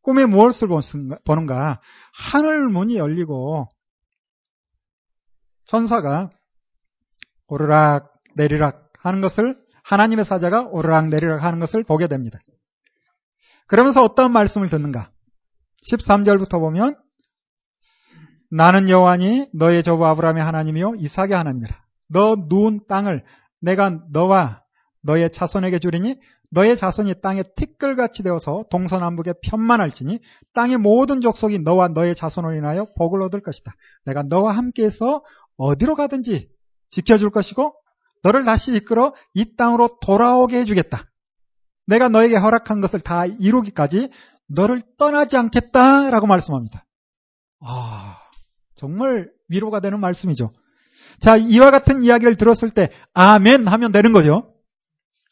꿈에 0.03 0.27
무엇을 0.27 0.69
보는가? 1.25 1.81
하늘 2.13 2.69
문이 2.69 2.97
열리고 2.97 3.69
천사가 5.71 6.31
오르락 7.47 8.13
내리락 8.35 8.93
하는 8.99 9.21
것을 9.21 9.57
하나님의 9.85 10.25
사자가 10.25 10.65
오르락 10.65 11.09
내리락 11.09 11.45
하는 11.45 11.61
것을 11.61 11.85
보게 11.85 12.09
됩니다. 12.09 12.41
그러면서 13.69 14.03
어떤 14.03 14.33
말씀을 14.33 14.69
듣는가? 14.69 15.13
13절부터 15.89 16.59
보면 16.59 16.97
나는 18.51 18.89
여호와니 18.89 19.51
너의 19.55 19.85
조부 19.85 20.05
아브라함의 20.07 20.43
하나님이요 20.43 20.95
이삭의 20.97 21.35
하나님이라. 21.35 21.81
너 22.09 22.35
누운 22.49 22.81
땅을 22.89 23.23
내가 23.61 24.01
너와 24.11 24.65
너의 25.03 25.31
자손에게 25.31 25.79
주리니 25.79 26.21
너의 26.53 26.77
자손이 26.77 27.21
땅에 27.23 27.45
티끌같이 27.57 28.23
되어서 28.23 28.65
동서남북에 28.71 29.35
편만할지니 29.43 30.19
땅의 30.55 30.79
모든 30.79 31.21
족속이 31.21 31.61
너와 31.61 31.89
너의 31.89 32.15
자손을 32.17 32.57
인하여 32.57 32.87
복을 32.97 33.23
얻을 33.23 33.41
것이다. 33.41 33.73
내가 34.05 34.23
너와 34.25 34.57
함께해서 34.57 35.23
어디로 35.61 35.95
가든지 35.95 36.49
지켜줄 36.89 37.31
것이고 37.31 37.75
너를 38.23 38.45
다시 38.45 38.75
이끌어 38.75 39.15
이 39.35 39.57
땅으로 39.57 39.99
돌아오게 40.01 40.59
해주겠다. 40.61 41.05
내가 41.87 42.09
너에게 42.09 42.37
허락한 42.37 42.81
것을 42.81 43.01
다 43.01 43.27
이루기까지 43.27 44.11
너를 44.49 44.83
떠나지 44.97 45.37
않겠다라고 45.37 46.27
말씀합니다. 46.27 46.87
아, 47.61 48.19
정말 48.75 49.31
위로가 49.49 49.81
되는 49.81 50.01
말씀이죠. 50.01 50.49
자, 51.21 51.37
이와 51.37 51.71
같은 51.71 52.03
이야기를 52.03 52.37
들었을 52.37 52.71
때 52.71 52.89
아멘 53.13 53.69
하면 53.69 53.93
되는 53.93 54.13
거죠. 54.13 54.55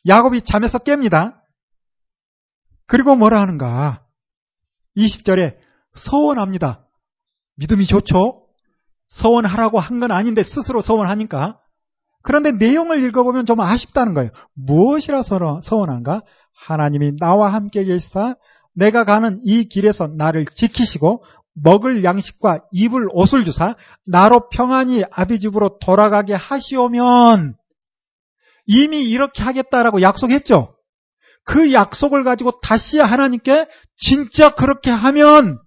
야곱이 0.06 0.42
잠에서 0.42 0.78
깹니다. 0.78 1.40
그리고 2.87 3.16
뭐라 3.16 3.40
하는가? 3.40 4.04
20절에 4.97 5.58
서원합니다. 5.94 6.87
믿음이 7.56 7.87
좋죠? 7.87 8.47
서원하라고 9.08 9.80
한 9.80 10.00
건 10.00 10.12
아닌데 10.12 10.42
스스로 10.42 10.80
서원하니까. 10.80 11.58
그런데 12.22 12.52
내용을 12.52 13.02
읽어보면 13.04 13.46
좀 13.46 13.60
아쉽다는 13.60 14.14
거예요. 14.14 14.30
무엇이라 14.54 15.22
서원한가? 15.22 16.22
하나님이 16.54 17.16
나와 17.18 17.52
함께 17.52 17.84
계시사 17.84 18.36
내가 18.74 19.04
가는 19.04 19.40
이 19.44 19.64
길에서 19.68 20.08
나를 20.08 20.44
지키시고 20.46 21.24
먹을 21.54 22.04
양식과 22.04 22.60
입을 22.72 23.08
옷을 23.12 23.44
주사 23.44 23.74
나로 24.06 24.48
평안히 24.50 25.04
아비 25.10 25.40
집으로 25.40 25.78
돌아가게 25.80 26.34
하시오면 26.34 27.56
이미 28.66 29.02
이렇게 29.08 29.42
하겠다라고 29.42 30.02
약속했죠. 30.02 30.74
그 31.44 31.72
약속을 31.72 32.24
가지고 32.24 32.60
다시 32.60 32.98
하나님께 33.00 33.66
진짜 33.96 34.54
그렇게 34.54 34.90
하면 34.90 35.58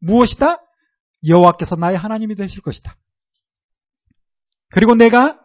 무엇이다? 0.00 0.58
여호와께서 1.26 1.76
나의 1.76 1.96
하나님이 1.96 2.34
되실 2.34 2.62
것이다. 2.62 2.96
그리고 4.70 4.94
내가 4.94 5.40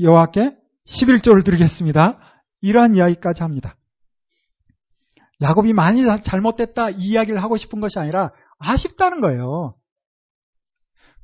여호와께 0.00 0.56
11조를 0.86 1.44
드리겠습니다. 1.44 2.18
이러한 2.60 2.94
이야기까지 2.96 3.42
합니다. 3.42 3.76
야곱이 5.40 5.72
많이 5.72 6.04
잘못됐다 6.24 6.90
이 6.90 7.10
이야기를 7.10 7.42
하고 7.42 7.56
싶은 7.56 7.80
것이 7.80 7.98
아니라 7.98 8.32
아쉽다는 8.58 9.20
거예요. 9.20 9.76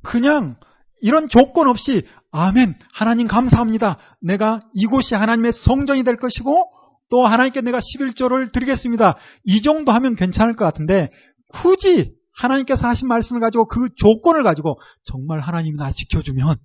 그냥 0.03 0.55
이런 1.01 1.27
조건 1.27 1.67
없이 1.67 2.07
아멘 2.31 2.77
하나님 2.93 3.27
감사합니다. 3.27 3.97
내가 4.21 4.61
이곳이 4.73 5.15
하나님의 5.15 5.51
성전이 5.51 6.03
될 6.03 6.15
것이고 6.17 6.71
또 7.09 7.25
하나님께 7.25 7.61
내가 7.61 7.79
11조를 7.79 8.51
드리겠습니다. 8.51 9.17
이 9.43 9.61
정도 9.61 9.91
하면 9.91 10.15
괜찮을 10.15 10.55
것 10.55 10.65
같은데 10.65 11.09
굳이 11.49 12.15
하나님께서 12.35 12.87
하신 12.87 13.07
말씀을 13.07 13.39
가지고 13.39 13.67
그 13.67 13.89
조건을 13.95 14.43
가지고 14.43 14.79
정말 15.03 15.39
하나님이 15.39 15.77
나 15.77 15.91
지켜주면 15.91 16.57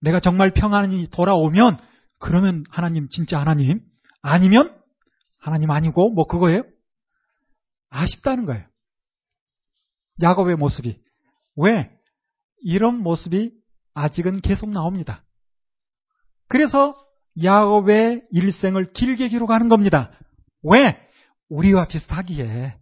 내가 0.00 0.20
정말 0.20 0.52
평안히 0.52 1.08
돌아오면 1.08 1.78
그러면 2.18 2.64
하나님 2.70 3.08
진짜 3.08 3.38
하나님 3.38 3.80
아니면 4.22 4.76
하나님 5.40 5.70
아니고 5.70 6.10
뭐 6.10 6.26
그거예요? 6.26 6.62
아쉽다는 7.90 8.44
거예요. 8.46 8.64
야곱의 10.22 10.56
모습이. 10.56 11.00
왜? 11.56 11.90
이런 12.60 12.98
모습이 12.98 13.52
아직은 13.94 14.40
계속 14.40 14.70
나옵니다. 14.70 15.24
그래서 16.48 16.94
야곱의 17.42 18.26
일생을 18.30 18.92
길게 18.92 19.28
기록하는 19.28 19.68
겁니다. 19.68 20.10
왜? 20.62 20.98
우리와 21.48 21.86
비슷하기에. 21.86 22.78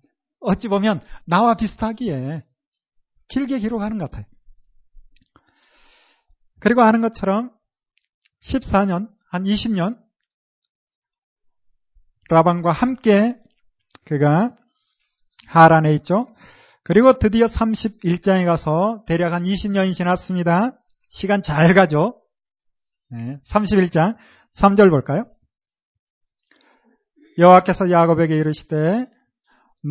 어찌 0.46 0.68
보면 0.68 1.00
나와 1.26 1.54
비슷하기에 1.54 2.44
길게 3.28 3.58
기록하는 3.58 3.98
것 3.98 4.10
같아요. 4.10 4.24
그리고 6.60 6.82
아는 6.82 7.00
것처럼 7.00 7.50
14년, 8.42 9.10
한 9.28 9.44
20년 9.44 9.98
라반과 12.30 12.72
함께 12.72 13.36
그가 14.04 14.56
하란에 15.48 15.94
있죠. 15.96 16.28
그리고 16.82 17.18
드디어 17.18 17.46
31장에 17.46 18.46
가서 18.46 19.02
대략 19.06 19.32
한 19.32 19.42
20년이 19.42 19.94
지났습니다. 19.94 20.80
시간 21.08 21.42
잘 21.42 21.74
가죠. 21.74 22.22
네, 23.10 23.38
31장 23.48 24.16
3절 24.56 24.90
볼까요? 24.90 25.24
여호와께서 27.38 27.90
야곱에게 27.90 28.36
이르시되 28.36 29.06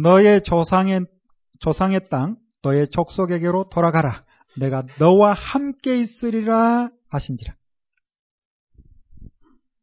너의 0.04 0.42
조상의 0.44 1.06
조상의 1.60 2.02
땅 2.10 2.38
너의 2.62 2.88
족속에게로 2.90 3.70
돌아가라. 3.70 4.26
내가 4.58 4.84
너와 5.00 5.34
함께 5.34 6.00
있으리라 6.00 6.90
하신지라. 7.10 7.56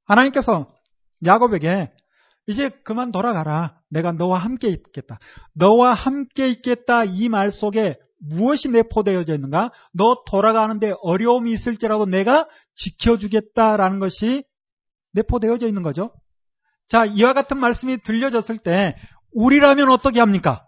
하나님께서 0.05 0.75
야곱에게 1.25 1.92
이제 2.46 2.70
그만 2.85 3.12
돌아가라. 3.12 3.81
내가 3.88 4.12
너와 4.12 4.38
함께 4.38 4.68
있겠다. 4.68 5.18
너와 5.55 5.94
함께 5.94 6.48
있겠다 6.48 7.05
이 7.05 7.29
말 7.29 7.53
속에 7.53 7.98
무엇이 8.18 8.68
내포되어져 8.68 9.35
있는가? 9.35 9.72
너 9.92 10.22
돌아가는데 10.27 10.94
어려움이 11.03 11.53
있을지라도 11.53 12.07
내가 12.07 12.48
지켜주겠다라는 12.75 13.98
것이 13.98 14.44
내포되어져 15.12 15.66
있는 15.66 15.83
거죠. 15.83 16.12
자, 16.87 17.05
이와 17.05 17.33
같은 17.33 17.59
말씀이 17.59 17.98
들려졌을 18.03 18.59
때 18.59 18.94
우리라면 19.35 19.90
어떻게 19.90 20.21
합니까? 20.21 20.66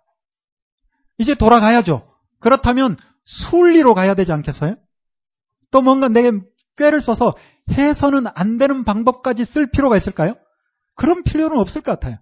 이제 1.18 1.34
돌아가야죠. 1.34 2.10
그렇다면 2.40 2.96
순리로 3.24 3.94
가야 3.94 4.14
되지 4.14 4.32
않겠어요? 4.32 4.76
또 5.70 5.82
뭔가 5.82 6.08
내게 6.08 6.32
꾀를 6.76 7.00
써서 7.00 7.34
해서는 7.70 8.26
안 8.34 8.58
되는 8.58 8.84
방법까지 8.84 9.44
쓸 9.44 9.70
필요가 9.70 9.96
있을까요? 9.96 10.34
그런 10.94 11.22
필요는 11.22 11.58
없을 11.58 11.82
것 11.82 11.92
같아요. 11.92 12.18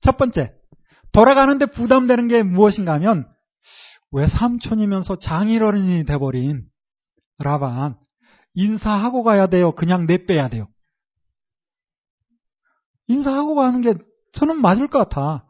첫 0.00 0.16
번째, 0.16 0.54
돌아가는데 1.12 1.66
부담되는 1.66 2.28
게 2.28 2.42
무엇인가 2.42 2.92
하면 2.94 3.28
왜 4.10 4.28
삼촌이면서 4.28 5.18
장인어른이 5.18 6.04
돼버린 6.04 6.66
라반 7.38 7.96
인사하고 8.54 9.22
가야 9.22 9.46
돼요? 9.46 9.72
그냥 9.72 10.06
내빼야 10.06 10.48
돼요? 10.48 10.68
인사하고 13.06 13.54
가는 13.54 13.80
게 13.80 13.94
저는 14.34 14.60
맞을 14.60 14.88
것 14.88 14.98
같아. 14.98 15.44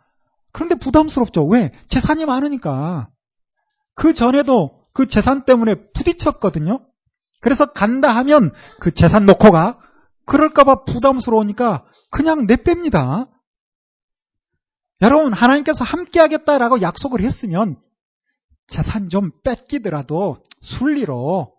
그런데 0.53 0.77
부담스럽죠. 0.77 1.45
왜? 1.47 1.71
재산이 1.89 2.27
많으니까. 2.27 3.09
그 3.95 4.15
전에도 4.15 4.85
그 4.93 5.09
재산 5.09 5.45
때문에 5.45 5.75
부딪혔거든요. 5.93 6.81
그래서 7.41 7.67
간다 7.67 8.15
하면 8.17 8.53
그 8.81 8.93
재산 8.95 9.27
놓고 9.27 9.51
가. 9.51 9.79
그럴까봐 10.27 10.85
부담스러우니까 10.85 11.85
그냥 12.11 12.47
내뺍니다. 12.47 13.29
여러분, 15.03 15.33
하나님께서 15.33 15.85
함께 15.85 16.21
하겠다라고 16.21 16.81
약속을 16.81 17.21
했으면 17.21 17.77
재산 18.67 19.09
좀 19.09 19.31
뺏기더라도 19.43 20.39
순리로 20.61 21.53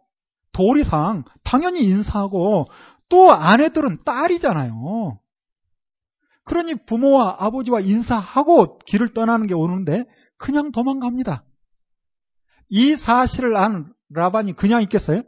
도리상 0.54 1.26
당연히 1.44 1.84
인사하고 1.84 2.66
또 3.10 3.32
아내들은 3.32 4.00
딸이잖아요. 4.06 5.20
그러니 6.46 6.76
부모와 6.86 7.38
아버지와 7.40 7.82
인사하고 7.82 8.78
길을 8.80 9.14
떠나는 9.14 9.48
게 9.48 9.54
오는데 9.54 10.06
그냥 10.38 10.72
도망갑니다. 10.72 11.44
이 12.70 12.96
사실을 12.96 13.58
안 13.58 13.94
라반이 14.10 14.54
그냥 14.54 14.82
있겠어요? 14.84 15.24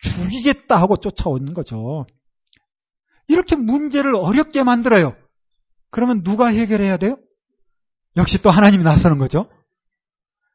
죽이겠다 0.00 0.80
하고 0.80 0.96
쫓아오는 0.96 1.52
거죠. 1.52 2.06
이렇게 3.28 3.56
문제를 3.56 4.14
어렵게 4.14 4.62
만들어요. 4.62 5.16
그러면 5.90 6.22
누가 6.22 6.46
해결해야 6.46 6.96
돼요? 6.96 7.18
역시 8.16 8.40
또 8.40 8.50
하나님이 8.50 8.84
나서는 8.84 9.18
거죠. 9.18 9.50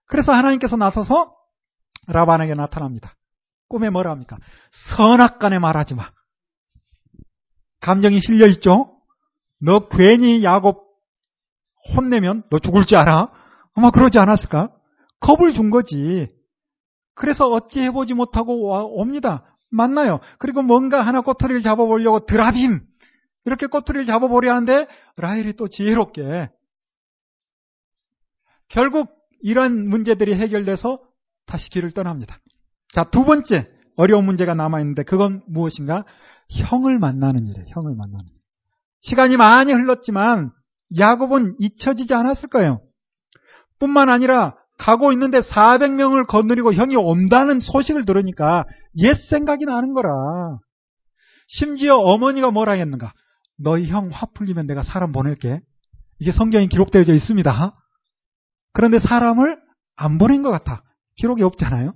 그래서 0.08 0.32
하나님께서 0.32 0.78
나서서 0.78 1.36
라반에게 2.08 2.54
나타납니다. 2.54 3.16
꿈에 3.68 3.90
뭐라 3.90 4.12
합니까? 4.12 4.38
선악간에 4.72 5.60
말하지 5.60 5.96
마. 5.96 6.12
감정이 7.80 8.22
실려 8.22 8.48
있죠? 8.48 8.91
너 9.62 9.88
괜히 9.88 10.44
야곱 10.44 10.84
혼내면 11.96 12.44
너 12.50 12.60
죽을 12.60 12.86
줄 12.86 12.98
알아? 12.98 13.32
아마 13.74 13.92
그러지 13.92 14.20
않았을까? 14.20 14.72
겁을 15.20 15.54
준 15.54 15.70
거지. 15.70 16.28
그래서 17.14 17.48
어찌 17.50 17.82
해보지 17.82 18.14
못하고 18.14 18.64
와, 18.64 18.84
옵니다. 18.84 19.46
만나요. 19.70 20.20
그리고 20.38 20.62
뭔가 20.62 21.02
하나 21.02 21.22
꼬투리를 21.22 21.62
잡아보려고 21.62 22.26
드라빔 22.26 22.86
이렇게 23.46 23.68
꼬투리를 23.68 24.06
잡아보려 24.06 24.52
하는데 24.52 24.88
라헬이 25.18 25.54
또 25.54 25.68
지혜롭게 25.68 26.50
결국 28.68 29.10
이런 29.42 29.88
문제들이 29.88 30.36
해결돼서 30.36 31.00
다시 31.46 31.70
길을 31.70 31.92
떠납니다. 31.92 32.40
자, 32.94 33.04
두 33.04 33.24
번째 33.26 33.70
어려운 33.96 34.26
문제가 34.26 34.54
남아있는데 34.54 35.04
그건 35.04 35.42
무엇인가? 35.48 36.06
형을 36.50 37.00
만나는 37.00 37.48
일이에요. 37.48 37.66
형을 37.70 37.96
만나는 37.96 38.26
일. 38.30 38.41
시간이 39.02 39.38
많이 39.38 39.74
흘렀지만 39.74 40.52
야곱은 40.98 41.56
잊혀지지 41.60 42.14
않았을 42.14 42.50
거예요. 42.50 42.82
뿐만 43.80 44.10
아니라 44.10 44.56
가고 44.78 45.12
있는데 45.12 45.40
400명을 45.40 46.26
거느리고 46.28 46.74
형이 46.74 46.96
온다는 46.96 47.60
소식을 47.60 48.06
들으니까 48.06 48.64
옛 49.04 49.14
생각이 49.14 49.66
나는 49.66 49.94
거라. 49.94 50.10
심지어 51.48 51.96
어머니가 51.98 52.52
뭐라 52.52 52.74
했는가? 52.74 53.14
너희 53.58 53.88
형 53.88 54.10
화 54.12 54.26
풀리면 54.28 54.68
내가 54.68 54.82
사람 54.82 55.12
보낼게. 55.12 55.60
이게 56.20 56.32
성경에 56.32 56.68
기록되어 56.68 57.02
있습니다. 57.02 57.76
그런데 58.74 59.00
사람을 59.00 59.60
안 59.96 60.18
보낸 60.18 60.42
것 60.42 60.52
같아. 60.52 60.84
기록이 61.16 61.44
없잖아요. 61.44 61.94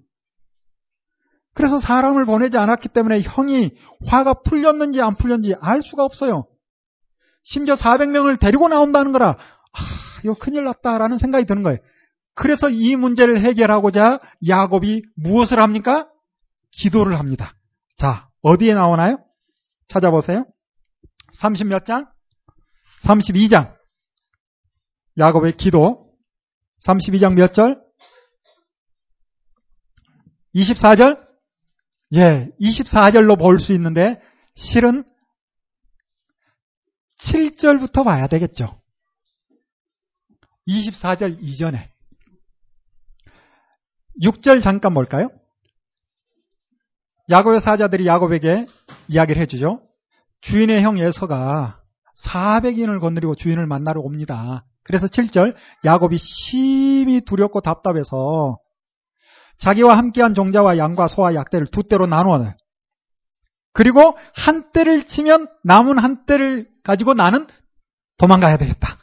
그래서 1.54 1.80
사람을 1.80 2.26
보내지 2.26 2.58
않았기 2.58 2.90
때문에 2.90 3.22
형이 3.22 3.72
화가 4.06 4.42
풀렸는지 4.44 5.02
안 5.02 5.16
풀렸는지 5.16 5.56
알 5.62 5.82
수가 5.82 6.04
없어요. 6.04 6.48
심지어 7.46 7.76
400명을 7.76 8.40
데리고 8.40 8.68
나온다는 8.68 9.12
거라, 9.12 9.30
아, 9.30 9.80
이거 10.24 10.34
큰일 10.34 10.64
났다라는 10.66 11.20
생각이 11.20 11.46
드는 11.46 11.62
거예요. 11.64 11.78
그래서 12.34 12.70
이 12.70 12.96
문제를 12.96 13.40
해결하고자 13.40 14.20
야곱이 14.46 15.04
무엇을 15.16 15.62
합니까? 15.62 16.10
기도를 16.72 17.18
합니다. 17.18 17.54
자, 17.98 18.28
어디에 18.42 18.74
나오나요? 18.74 19.20
찾아보세요. 19.88 20.46
30 21.34 21.68
몇 21.68 21.86
장? 21.86 22.08
32장. 23.04 23.74
야곱의 25.18 25.54
기도. 25.56 26.12
32장 26.86 27.36
몇 27.36 27.54
절? 27.54 27.80
24절? 30.56 31.24
예, 32.18 32.50
24절로 32.60 33.38
볼 33.38 33.60
수 33.60 33.72
있는데 33.74 34.20
실은 34.56 35.04
7절부터 37.26 38.04
봐야 38.04 38.28
되겠죠. 38.28 38.80
24절 40.68 41.38
이전에. 41.42 41.92
6절 44.22 44.62
잠깐 44.62 44.94
볼까요? 44.94 45.30
야곱의 47.30 47.62
사자들이 47.62 48.06
야곱에게 48.06 48.68
이야기를 49.08 49.42
해주죠. 49.42 49.82
주인의 50.42 50.84
형 50.84 51.00
예서가 51.00 51.82
400인을 52.24 53.00
건드리고 53.00 53.36
주인을 53.36 53.66
만나러 53.66 54.00
옵니다. 54.02 54.66
그래서 54.84 55.08
7절 55.08 55.56
야곱이 55.84 56.18
심히 56.18 57.22
두렵고 57.22 57.62
답답해서 57.62 58.60
자기와 59.58 59.98
함께한 59.98 60.36
종자와 60.36 60.78
양과 60.78 61.08
소와 61.08 61.34
약대를 61.34 61.68
두 61.68 61.84
대로 61.84 62.06
나누어요. 62.06 62.54
그리고 63.74 64.16
한 64.36 64.72
대를 64.72 65.06
치면 65.06 65.48
남은 65.64 65.98
한 65.98 66.26
대를 66.26 66.70
가지고 66.86 67.14
나는 67.14 67.48
도망가야 68.18 68.58
되겠다. 68.58 68.98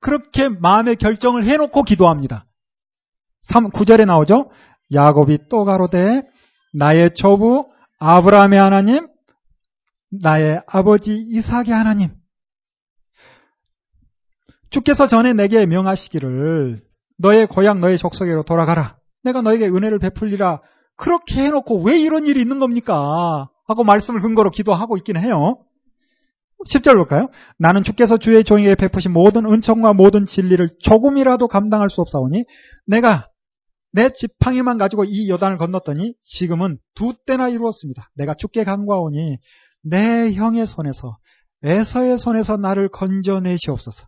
그렇게 0.00 0.48
마음의 0.48 0.96
결정을 0.96 1.44
해놓고 1.44 1.84
기도합니다. 1.84 2.46
3, 3.42 3.70
9절에 3.70 4.04
나오죠. 4.04 4.50
야곱이 4.92 5.38
또 5.48 5.64
가로되 5.64 6.22
나의 6.74 7.14
조부 7.14 7.70
아브라함의 7.98 8.58
하나님 8.58 9.08
나의 10.10 10.62
아버지 10.66 11.14
이삭의 11.16 11.70
하나님 11.70 12.10
주께서 14.68 15.06
전에 15.06 15.32
내게 15.32 15.64
명하시기를 15.64 16.82
너의 17.18 17.46
고향 17.46 17.80
너의 17.80 17.96
족속에로 17.98 18.42
돌아가라 18.42 18.96
내가 19.22 19.40
너에게 19.40 19.68
은혜를 19.68 19.98
베풀리라 19.98 20.60
그렇게 20.96 21.44
해놓고 21.44 21.82
왜 21.82 21.98
이런 21.98 22.26
일이 22.26 22.40
있는 22.40 22.58
겁니까? 22.58 23.48
하고 23.66 23.84
말씀을 23.84 24.20
근거로 24.20 24.50
기도하고 24.50 24.96
있긴 24.98 25.16
해요. 25.16 25.58
10절 26.68 26.94
볼까요? 26.94 27.28
나는 27.58 27.82
주께서 27.82 28.16
주의 28.16 28.44
종에게 28.44 28.74
베푸신 28.74 29.12
모든 29.12 29.46
은총과 29.46 29.94
모든 29.94 30.26
진리를 30.26 30.76
조금이라도 30.80 31.48
감당할 31.48 31.90
수 31.90 32.00
없사오니 32.00 32.44
내가 32.86 33.28
내 33.92 34.10
지팡이만 34.10 34.78
가지고 34.78 35.04
이 35.04 35.28
여단을 35.28 35.58
건넜더니 35.58 36.14
지금은 36.22 36.78
두 36.94 37.14
때나 37.26 37.48
이루었습니다. 37.48 38.10
내가 38.14 38.34
죽게 38.34 38.64
간과오니 38.64 39.38
내 39.84 40.32
형의 40.32 40.66
손에서 40.66 41.16
에서의 41.62 42.18
손에서 42.18 42.56
나를 42.56 42.88
건져내시옵소서. 42.88 44.06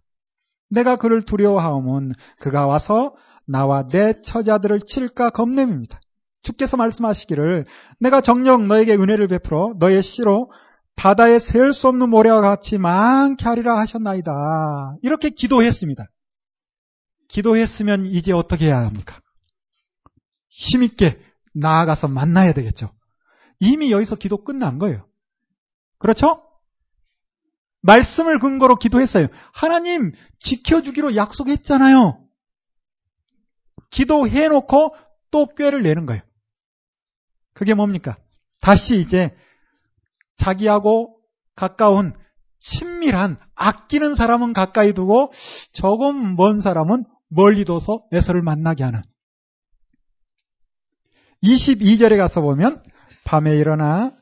내가 0.70 0.96
그를 0.96 1.22
두려워하오면 1.22 2.12
그가 2.40 2.66
와서 2.66 3.14
나와 3.46 3.86
내 3.86 4.20
처자들을 4.22 4.80
칠까 4.86 5.30
겁냄입니다. 5.30 6.00
주께서 6.42 6.76
말씀하시기를 6.76 7.66
내가 8.00 8.20
정녕 8.20 8.66
너에게 8.66 8.94
은혜를 8.94 9.28
베풀어 9.28 9.74
너의 9.78 10.02
씨로 10.02 10.50
바다에 10.96 11.38
셀 11.38 11.72
수 11.72 11.88
없는 11.88 12.08
모래와 12.10 12.40
같이 12.40 12.78
많게 12.78 13.44
하리라 13.44 13.78
하셨나이다. 13.78 14.96
이렇게 15.02 15.30
기도했습니다. 15.30 16.08
기도했으면 17.28 18.06
이제 18.06 18.32
어떻게 18.32 18.66
해야 18.66 18.78
합니까? 18.78 19.20
힘있게 20.48 21.20
나아가서 21.52 22.08
만나야 22.08 22.52
되겠죠. 22.52 22.90
이미 23.60 23.90
여기서 23.90 24.16
기도 24.16 24.44
끝난 24.44 24.78
거예요. 24.78 25.06
그렇죠? 25.98 26.42
말씀을 27.82 28.38
근거로 28.38 28.76
기도했어요. 28.76 29.26
하나님 29.52 30.12
지켜주기로 30.38 31.16
약속했잖아요. 31.16 32.18
기도해놓고 33.90 34.96
또 35.30 35.46
꾀를 35.54 35.82
내는 35.82 36.06
거예요. 36.06 36.22
그게 37.52 37.74
뭡니까? 37.74 38.16
다시 38.60 39.00
이제 39.00 39.36
자기하고 40.36 41.16
가까운 41.56 42.14
친밀한 42.58 43.36
아끼는 43.54 44.14
사람은 44.14 44.52
가까이 44.52 44.92
두고 44.92 45.32
조금 45.72 46.36
먼 46.36 46.60
사람은 46.60 47.04
멀리 47.28 47.64
둬서 47.64 48.02
에서를 48.12 48.42
만나게 48.42 48.84
하는 48.84 49.02
22절에 51.42 52.16
가서 52.16 52.40
보면 52.40 52.82
밤에 53.24 53.56
일어나 53.56 54.12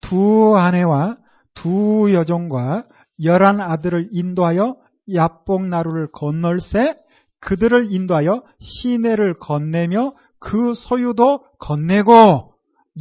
두 0.00 0.56
아내와 0.56 1.16
두 1.54 2.12
여종과 2.12 2.86
열한 3.22 3.60
아들을 3.60 4.08
인도하여 4.10 4.76
야복 5.14 5.66
나루를 5.68 6.10
건널새 6.12 6.96
그들을 7.40 7.92
인도하여 7.92 8.42
시내를 8.60 9.34
건네며 9.34 10.14
그 10.38 10.74
소유도 10.74 11.44
건네고 11.58 12.54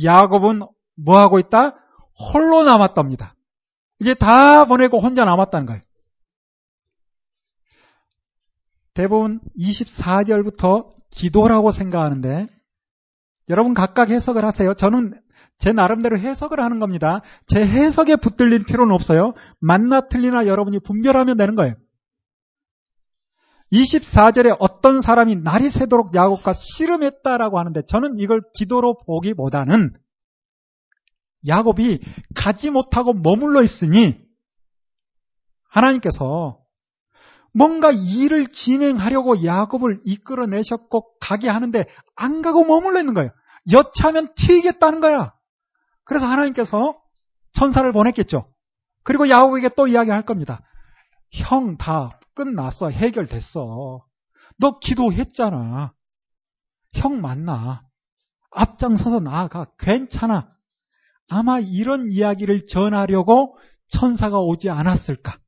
야곱은 0.04 0.62
뭐 0.96 1.20
하고 1.20 1.40
있다? 1.40 1.76
홀로 2.34 2.64
남았답니다. 2.64 3.36
이제 4.00 4.14
다 4.14 4.66
보내고 4.66 5.00
혼자 5.00 5.26
남았다는 5.26 5.66
거예요. 5.66 5.82
대부분 8.94 9.40
24절부터 9.58 10.90
기도라고 11.12 11.72
생각하는데 11.72 12.48
여러분 13.50 13.74
각각 13.74 14.10
해석을 14.10 14.44
하세요. 14.46 14.74
저는 14.74 15.20
제 15.58 15.72
나름대로 15.72 16.18
해석을 16.18 16.60
하는 16.60 16.80
겁니다. 16.80 17.22
제 17.48 17.66
해석에 17.66 18.16
붙들릴 18.16 18.66
필요는 18.66 18.94
없어요. 18.94 19.34
만나 19.60 20.02
틀리나 20.02 20.48
여러분이 20.48 20.80
분별하면 20.80 21.38
되는 21.38 21.56
거예요. 21.56 21.76
24절에 23.72 24.56
어떤 24.60 25.02
사람이 25.02 25.38
날이 25.38 25.70
새도록 25.70 26.14
야곱과 26.14 26.54
씨름했다라고 26.54 27.60
하는데 27.60 27.82
저는 27.88 28.20
이걸 28.20 28.42
기도로 28.54 28.98
보기보다는 29.06 29.94
야곱이 31.48 32.00
가지 32.36 32.70
못하고 32.70 33.14
머물러 33.14 33.64
있으니 33.64 34.20
하나님께서 35.70 36.60
뭔가 37.54 37.92
일을 37.92 38.52
진행하려고 38.52 39.44
야곱을 39.44 40.02
이끌어내셨고 40.06 41.18
가게 41.20 41.50
하는데 41.50 41.86
안 42.16 42.42
가고 42.42 42.64
머물러 42.64 43.00
있는 43.00 43.14
거예요. 43.14 43.32
여차하면 43.72 44.34
튀겠다는 44.36 45.02
거야. 45.02 45.34
그래서 46.04 46.26
하나님께서 46.28 47.00
천사를 47.54 47.92
보냈겠죠. 47.92 48.52
그리고 49.04 49.30
야곱에게 49.30 49.70
또 49.76 49.88
이야기할 49.88 50.24
겁니다. 50.24 50.62
형 51.32 51.78
다 51.78 52.20
끝났어. 52.34 52.90
해결됐어. 52.90 54.06
너 54.60 54.80
기도했잖아. 54.80 55.94
형 56.96 57.22
만나. 57.22 57.84
앞장서서 58.52 59.20
나아가. 59.20 59.68
괜찮아. 59.80 60.48
아마 61.32 61.60
이런 61.60 62.12
이야기를 62.12 62.65
전하려고 62.65 63.58
천사가 63.88 64.41
오지 64.41 64.70
않았을까. 64.70 65.39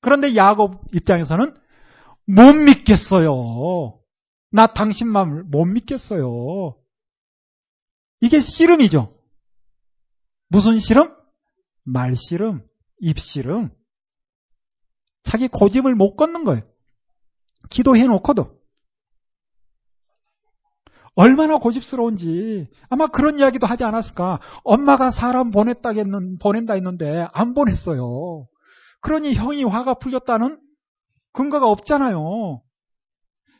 그런데 0.00 0.36
야곱 0.36 0.94
입장에서는 0.94 1.52
못 2.26 2.52
믿겠어요. 2.52 3.98
나 4.52 4.68
당신 4.68 5.08
마음을 5.08 5.42
못 5.42 5.64
믿겠어요. 5.64 6.76
이게 8.20 8.38
씨름이죠. 8.40 9.10
무슨 10.48 10.78
씨름? 10.78 11.12
말 11.82 12.14
씨름, 12.14 12.64
입 13.00 13.18
씨름. 13.18 13.72
자기 15.24 15.48
고집을 15.48 15.96
못 15.96 16.14
걷는 16.14 16.44
거예요. 16.44 16.62
기도해 17.70 18.04
놓고도. 18.04 18.57
얼마나 21.18 21.58
고집스러운지 21.58 22.68
아마 22.88 23.08
그런 23.08 23.40
이야기도 23.40 23.66
하지 23.66 23.82
않았을까. 23.82 24.38
엄마가 24.62 25.10
사람 25.10 25.50
보냈다 25.50 25.90
했는, 25.90 26.38
보낸다 26.38 26.74
했는데 26.74 27.26
안 27.32 27.54
보냈어요. 27.54 28.46
그러니 29.00 29.34
형이 29.34 29.64
화가 29.64 29.94
풀렸다는 29.94 30.60
근거가 31.32 31.68
없잖아요. 31.70 32.60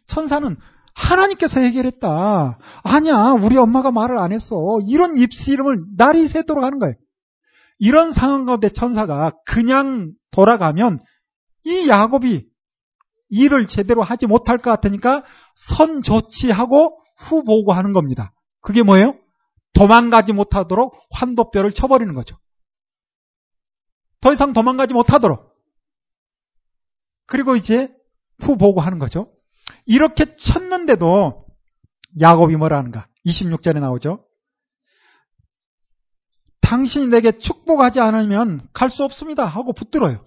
천사는 0.07 0.57
하나님께서 0.95 1.59
해결했다. 1.59 2.59
아니야, 2.85 3.33
우리 3.43 3.57
엄마가 3.57 3.91
말을 3.91 4.19
안 4.19 4.31
했어. 4.31 4.55
이런 4.87 5.17
입씨름을 5.17 5.85
날이 5.97 6.29
새도록 6.29 6.63
하는 6.63 6.79
거예요. 6.79 6.95
이런 7.81 8.13
상황 8.13 8.45
가운데 8.45 8.69
천사가 8.69 9.33
그냥 9.45 10.13
돌아가면 10.31 11.01
이 11.65 11.89
야곱이 11.89 12.47
일을 13.31 13.67
제대로 13.67 14.05
하지 14.05 14.27
못할 14.27 14.59
것 14.59 14.71
같으니까 14.71 15.25
선 15.57 16.03
조치하고 16.03 17.03
후 17.19 17.45
보고 17.45 17.73
하는 17.73 17.93
겁니다. 17.93 18.33
그게 18.61 18.83
뭐예요? 18.83 19.15
도망가지 19.75 20.33
못하도록 20.33 20.99
환도뼈를 21.11 21.73
쳐버리는 21.73 22.13
거죠. 22.15 22.37
더 24.21 24.33
이상 24.33 24.53
도망가지 24.53 24.95
못하도록. 24.95 25.49
그리고 27.27 27.57
이제 27.57 27.95
후 28.41 28.57
보고 28.57 28.81
하는 28.81 28.99
거죠. 28.99 29.33
이렇게 29.87 30.37
쳤는데도 30.37 31.47
야곱이 32.21 32.57
뭐라 32.57 32.79
하는가? 32.79 33.09
26절에 33.27 33.81
나오죠. 33.81 34.25
당신이 36.61 37.09
내게 37.09 37.33
축복하지 37.39 38.01
않으면 38.01 38.69
갈 38.73 38.89
수 38.91 39.05
없습니다. 39.05 39.47
하고 39.47 39.73
붙들어요. 39.73 40.27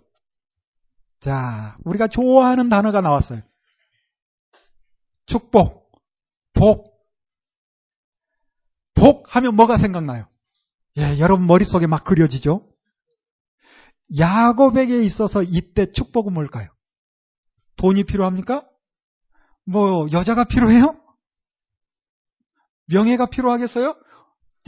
자, 1.19 1.77
우리가 1.85 2.07
좋아하는 2.07 2.69
단어가 2.69 3.01
나왔어요. 3.01 3.41
축복, 5.27 5.80
복. 6.61 6.93
복 8.93 9.35
하면 9.35 9.55
뭐가 9.55 9.77
생각나요? 9.77 10.27
예, 10.97 11.17
여러분 11.17 11.47
머릿속에 11.47 11.87
막 11.87 12.03
그려지죠? 12.03 12.69
야곱에게 14.19 15.01
있어서 15.03 15.41
이때 15.41 15.87
축복은 15.87 16.33
뭘까요? 16.33 16.69
돈이 17.77 18.03
필요합니까? 18.03 18.67
뭐, 19.65 20.07
여자가 20.11 20.43
필요해요? 20.43 21.01
명예가 22.89 23.25
필요하겠어요? 23.31 23.95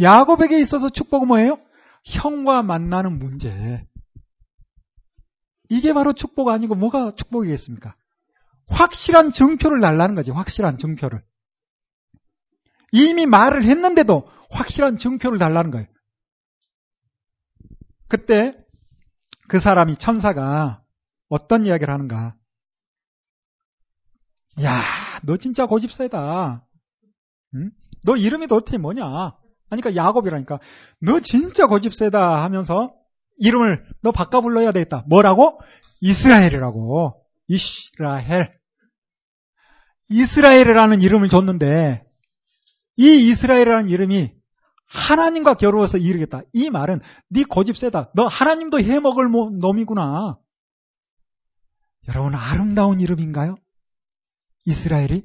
야곱에게 0.01 0.60
있어서 0.62 0.89
축복은 0.89 1.27
뭐예요? 1.27 1.60
형과 2.06 2.63
만나는 2.63 3.19
문제. 3.19 3.86
이게 5.69 5.93
바로 5.93 6.13
축복 6.13 6.47
아니고 6.47 6.73
뭐가 6.73 7.12
축복이겠습니까? 7.12 7.95
확실한 8.69 9.29
증표를 9.29 9.79
달라는 9.79 10.15
거지, 10.15 10.32
확실한 10.32 10.79
증표를. 10.79 11.23
이미 12.93 13.25
말을 13.25 13.63
했는데도 13.63 14.29
확실한 14.51 14.97
증표를 14.97 15.39
달라는 15.39 15.71
거예요. 15.71 15.88
그때 18.08 18.53
그 19.49 19.60
사람이 19.60 19.97
천사가 19.97 20.84
어떤 21.27 21.65
이야기를 21.65 21.91
하는가? 21.91 22.36
야, 24.62 24.82
너 25.23 25.38
진짜 25.38 25.65
고집 25.65 25.91
세다. 25.91 26.63
응? 27.56 27.71
너 28.06 28.15
이름이 28.15 28.45
도대체 28.45 28.77
뭐냐? 28.77 29.03
하니까 29.71 29.95
야곱이라니까. 29.95 30.60
너 31.01 31.19
진짜 31.19 31.65
고집 31.65 31.95
세다 31.95 32.43
하면서 32.43 32.93
이름을 33.39 33.88
너 34.03 34.12
바꿔 34.12 34.41
불러야 34.41 34.71
되겠다. 34.71 35.03
뭐라고? 35.08 35.60
이스라엘이라고. 36.01 37.25
이스라엘. 37.47 38.56
이스라엘이라는 40.12 41.01
이름을 41.01 41.29
줬는데 41.29 42.12
이 42.97 43.29
이스라엘이라는 43.29 43.89
이름이 43.89 44.34
하나님과 44.88 45.56
겨루어서 45.56 45.97
이르겠다. 45.97 46.41
이 46.53 46.69
말은 46.69 47.01
네 47.29 47.43
고집 47.43 47.77
세다. 47.77 48.12
너 48.15 48.27
하나님도 48.27 48.79
해먹을 48.79 49.29
놈이구나. 49.60 50.38
여러분 52.08 52.36
아름다운 52.36 52.99
이름인가요? 52.99 53.56
이스라엘이? 54.65 55.23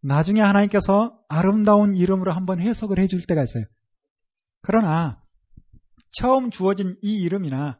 나중에 0.00 0.40
하나님께서 0.40 1.16
아름다운 1.28 1.94
이름으로 1.94 2.32
한번 2.32 2.60
해석을 2.60 2.98
해줄 2.98 3.24
때가 3.26 3.42
있어요. 3.44 3.64
그러나 4.62 5.22
처음 6.10 6.50
주어진 6.50 6.96
이 7.02 7.22
이름이나 7.22 7.78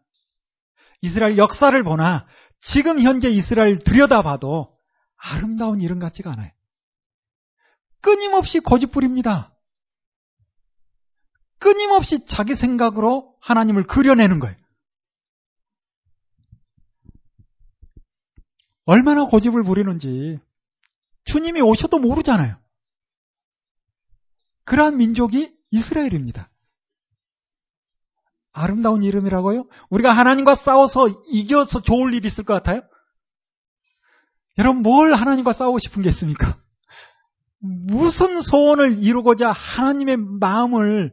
이스라엘 1.00 1.36
역사를 1.36 1.82
보나 1.82 2.26
지금 2.60 3.00
현재 3.00 3.28
이스라엘 3.28 3.78
들여다봐도 3.78 4.76
아름다운 5.16 5.80
이름 5.80 5.98
같지가 5.98 6.30
않아요. 6.32 6.50
끊임없이 8.02 8.60
고집부립니다. 8.60 9.56
끊임없이 11.58 12.26
자기 12.26 12.56
생각으로 12.56 13.36
하나님을 13.40 13.86
그려내는 13.86 14.40
거예요. 14.40 14.56
얼마나 18.84 19.24
고집을 19.26 19.62
부리는지 19.62 20.40
주님이 21.24 21.60
오셔도 21.60 21.98
모르잖아요. 21.98 22.56
그러한 24.64 24.96
민족이 24.96 25.56
이스라엘입니다. 25.70 26.50
아름다운 28.52 29.02
이름이라고요? 29.02 29.68
우리가 29.88 30.12
하나님과 30.12 30.56
싸워서 30.56 31.06
이겨서 31.28 31.80
좋을 31.80 32.12
일이 32.12 32.26
있을 32.28 32.44
것 32.44 32.54
같아요? 32.54 32.82
여러분, 34.58 34.82
뭘 34.82 35.14
하나님과 35.14 35.52
싸우고 35.52 35.78
싶은 35.78 36.02
게 36.02 36.10
있습니까? 36.10 36.61
무슨 37.62 38.40
소원을 38.42 38.98
이루고자 38.98 39.52
하나님의 39.52 40.16
마음을, 40.16 41.12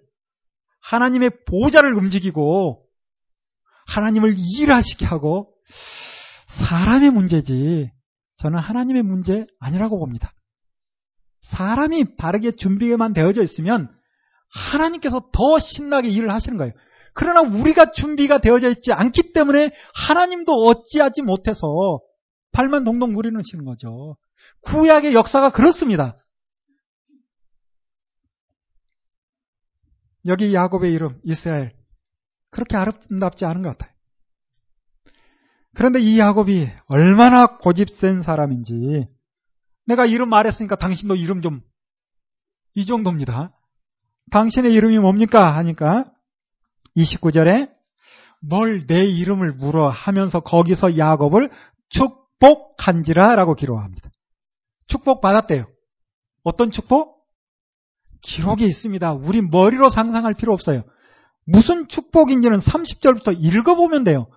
하나님의 0.81 1.31
보좌를 1.45 1.93
움직이고, 1.93 2.83
하나님을 3.85 4.35
일하시게 4.37 5.05
하고, 5.05 5.53
사람의 6.47 7.11
문제지, 7.11 7.91
저는 8.37 8.57
하나님의 8.57 9.03
문제 9.03 9.45
아니라고 9.59 9.99
봅니다. 9.99 10.33
사람이 11.41 12.15
바르게 12.15 12.51
준비만 12.51 13.13
되어져 13.13 13.43
있으면 13.43 13.89
하나님께서 14.51 15.29
더 15.31 15.59
신나게 15.59 16.09
일을 16.09 16.31
하시는 16.31 16.57
거예요. 16.57 16.73
그러나 17.13 17.41
우리가 17.41 17.91
준비가 17.91 18.39
되어져 18.39 18.71
있지 18.71 18.91
않기 18.91 19.33
때문에 19.33 19.71
하나님도 19.93 20.51
어찌하지 20.51 21.21
못해서 21.21 21.99
발만 22.51 22.83
동동 22.83 23.13
구리는 23.13 23.39
시는 23.43 23.65
거죠. 23.65 24.17
구약의 24.61 25.13
역사가 25.13 25.51
그렇습니다. 25.51 26.17
여기 30.25 30.53
야곱의 30.53 30.93
이름 30.93 31.19
이스라엘 31.23 31.75
그렇게 32.51 32.77
아름답지 32.77 33.45
않은 33.45 33.61
것 33.61 33.77
같아요. 33.77 33.93
그런데 35.75 35.99
이 35.99 36.19
야곱이 36.19 36.67
얼마나 36.87 37.57
고집센 37.57 38.21
사람인지 38.21 39.07
내가 39.85 40.05
이름 40.05 40.29
말했으니까 40.29 40.75
당신도 40.75 41.15
이름 41.15 41.41
좀 41.41 41.69
이 42.75 42.85
정도입니다. 42.85 43.51
당신의 44.31 44.73
이름이 44.73 44.99
뭡니까? 44.99 45.55
하니까 45.57 46.05
29절에 46.95 47.71
뭘 48.41 48.87
내 48.87 49.05
이름을 49.05 49.53
물어 49.53 49.89
하면서 49.89 50.39
거기서 50.39 50.97
야곱을 50.97 51.51
축복한지라 51.89 53.35
라고 53.35 53.55
기록합니다. 53.55 54.09
축복 54.87 55.21
받았대요. 55.21 55.65
어떤 56.43 56.71
축복? 56.71 57.18
기록이 58.21 58.65
있습니다. 58.65 59.13
우리 59.13 59.41
머리로 59.41 59.89
상상할 59.89 60.33
필요 60.33 60.53
없어요. 60.53 60.83
무슨 61.45 61.87
축복인지는 61.87 62.59
30절부터 62.59 63.35
읽어보면 63.37 64.03
돼요. 64.03 64.27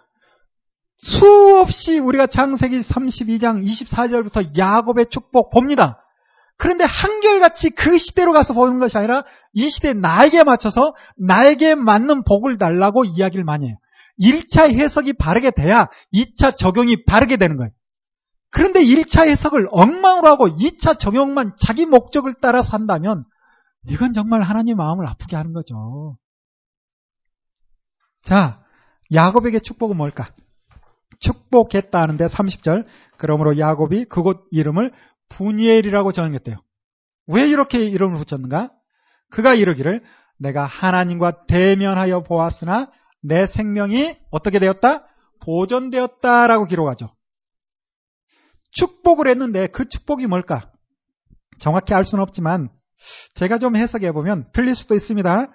수없이 0.97 1.99
우리가 1.99 2.27
장세기 2.27 2.79
32장 2.79 3.65
24절부터 3.67 4.57
야곱의 4.57 5.07
축복 5.11 5.51
봅니다. 5.51 5.99
그런데 6.57 6.85
한결같이 6.85 7.71
그 7.71 7.99
시대로 7.99 8.33
가서 8.33 8.55
보는 8.55 8.79
것이 8.79 8.97
아니라 8.97 9.25
이 9.53 9.69
시대 9.69 9.95
나에게 9.95 10.45
맞춰서 10.45 10.95
나에게 11.17 11.75
맞는 11.75 12.23
복을 12.23 12.57
달라고 12.57 13.05
이야기를 13.05 13.45
많이 13.45 13.67
해요. 13.67 13.77
1차 14.21 14.73
해석이 14.73 15.15
바르게 15.15 15.51
돼야 15.51 15.89
2차 16.15 16.57
적용이 16.57 17.05
바르게 17.05 17.37
되는 17.37 17.57
거예요. 17.57 17.73
그런데 18.51 18.81
1차 18.81 19.29
해석을 19.29 19.69
엉망으로 19.73 20.29
하고 20.29 20.47
2차 20.47 20.99
적용만 20.99 21.57
자기 21.59 21.87
목적을 21.87 22.35
따라서 22.41 22.71
한다면 22.73 23.25
이건 23.89 24.13
정말 24.13 24.43
하나님 24.43 24.77
마음을 24.77 25.07
아프게 25.09 25.37
하는 25.37 25.53
거죠. 25.53 26.17
자, 28.23 28.63
야곱에게 29.13 29.59
축복은 29.59 29.97
뭘까? 29.97 30.33
축복했다 31.21 32.01
하는데 32.01 32.27
30절. 32.27 32.87
그러므로 33.17 33.59
야곱이 33.59 34.07
그곳 34.07 34.47
이름을 34.51 34.93
분이엘이라고 35.29 36.13
정했대요. 36.13 36.57
왜 37.27 37.49
이렇게 37.49 37.85
이름을 37.85 38.23
붙였는가? 38.23 38.71
그가 39.31 39.55
이르기를 39.55 40.03
내가 40.39 40.65
하나님과 40.65 41.47
대면하여 41.47 42.23
보았으나 42.23 42.91
내 43.23 43.47
생명이 43.47 44.17
어떻게 44.31 44.59
되었다? 44.59 45.07
보존되었다라고 45.41 46.67
기록하죠. 46.67 47.15
축복을 48.73 49.29
했는데 49.29 49.67
그 49.67 49.89
축복이 49.89 50.27
뭘까? 50.27 50.73
정확히 51.59 51.95
알 51.95 52.05
수는 52.05 52.23
없지만 52.23 52.71
제가 53.35 53.59
좀 53.59 53.77
해석해 53.77 54.13
보면 54.13 54.51
틀릴 54.53 54.75
수도 54.75 54.95
있습니다. 54.95 55.53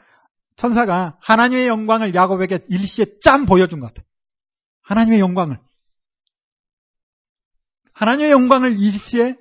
천사가 0.55 1.17
하나님의 1.21 1.67
영광을 1.67 2.13
야곱에게 2.13 2.65
일시에 2.67 3.05
짠 3.21 3.45
보여준 3.45 3.79
것 3.79 3.87
같아요. 3.87 4.05
하나님의 4.81 5.19
영광을. 5.19 5.59
하나님의 7.93 8.31
영광을 8.31 8.79
일시에 8.79 9.35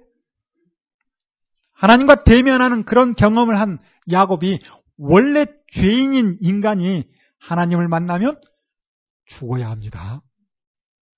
하나님과 1.72 2.24
대면하는 2.24 2.84
그런 2.84 3.14
경험을 3.14 3.58
한 3.58 3.78
야곱이 4.10 4.60
원래 4.96 5.46
죄인인 5.72 6.38
인간이 6.40 7.04
하나님을 7.38 7.88
만나면 7.88 8.40
죽어야 9.26 9.70
합니다. 9.70 10.22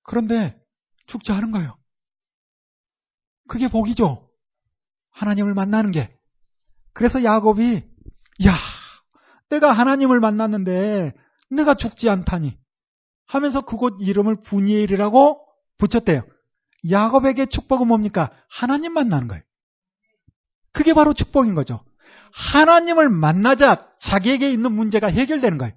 그런데 0.03 0.59
죽지 1.07 1.33
않은 1.33 1.53
거예요. 1.53 1.79
그게 3.49 3.69
복이죠. 3.69 4.31
하나님을 5.11 5.55
만나는 5.55 5.91
게. 5.91 6.18
그래서 6.99 7.23
야곱이 7.23 7.85
야 8.45 8.57
내가 9.51 9.73
하나님을 9.73 10.19
만났는데 10.19 11.15
내가 11.49 11.75
죽지 11.75 12.11
않다니 12.11 12.59
하면서 13.25 13.61
그곳 13.61 13.99
이름을 14.01 14.43
분이엘이라고 14.43 15.41
붙였대요. 15.79 16.25
야곱에게 16.91 17.47
축복은 17.47 17.87
뭡니까? 17.87 18.33
하나님 18.51 18.95
만나는 18.95 19.29
거예요. 19.29 19.45
그게 20.73 20.93
바로 20.93 21.15
축복인 21.15 21.55
거죠. 21.55 21.85
하나님을 22.33 23.11
만나자 23.11 23.87
자기에게 24.01 24.51
있는 24.51 24.73
문제가 24.73 25.07
해결되는 25.07 25.57
거예요. 25.57 25.75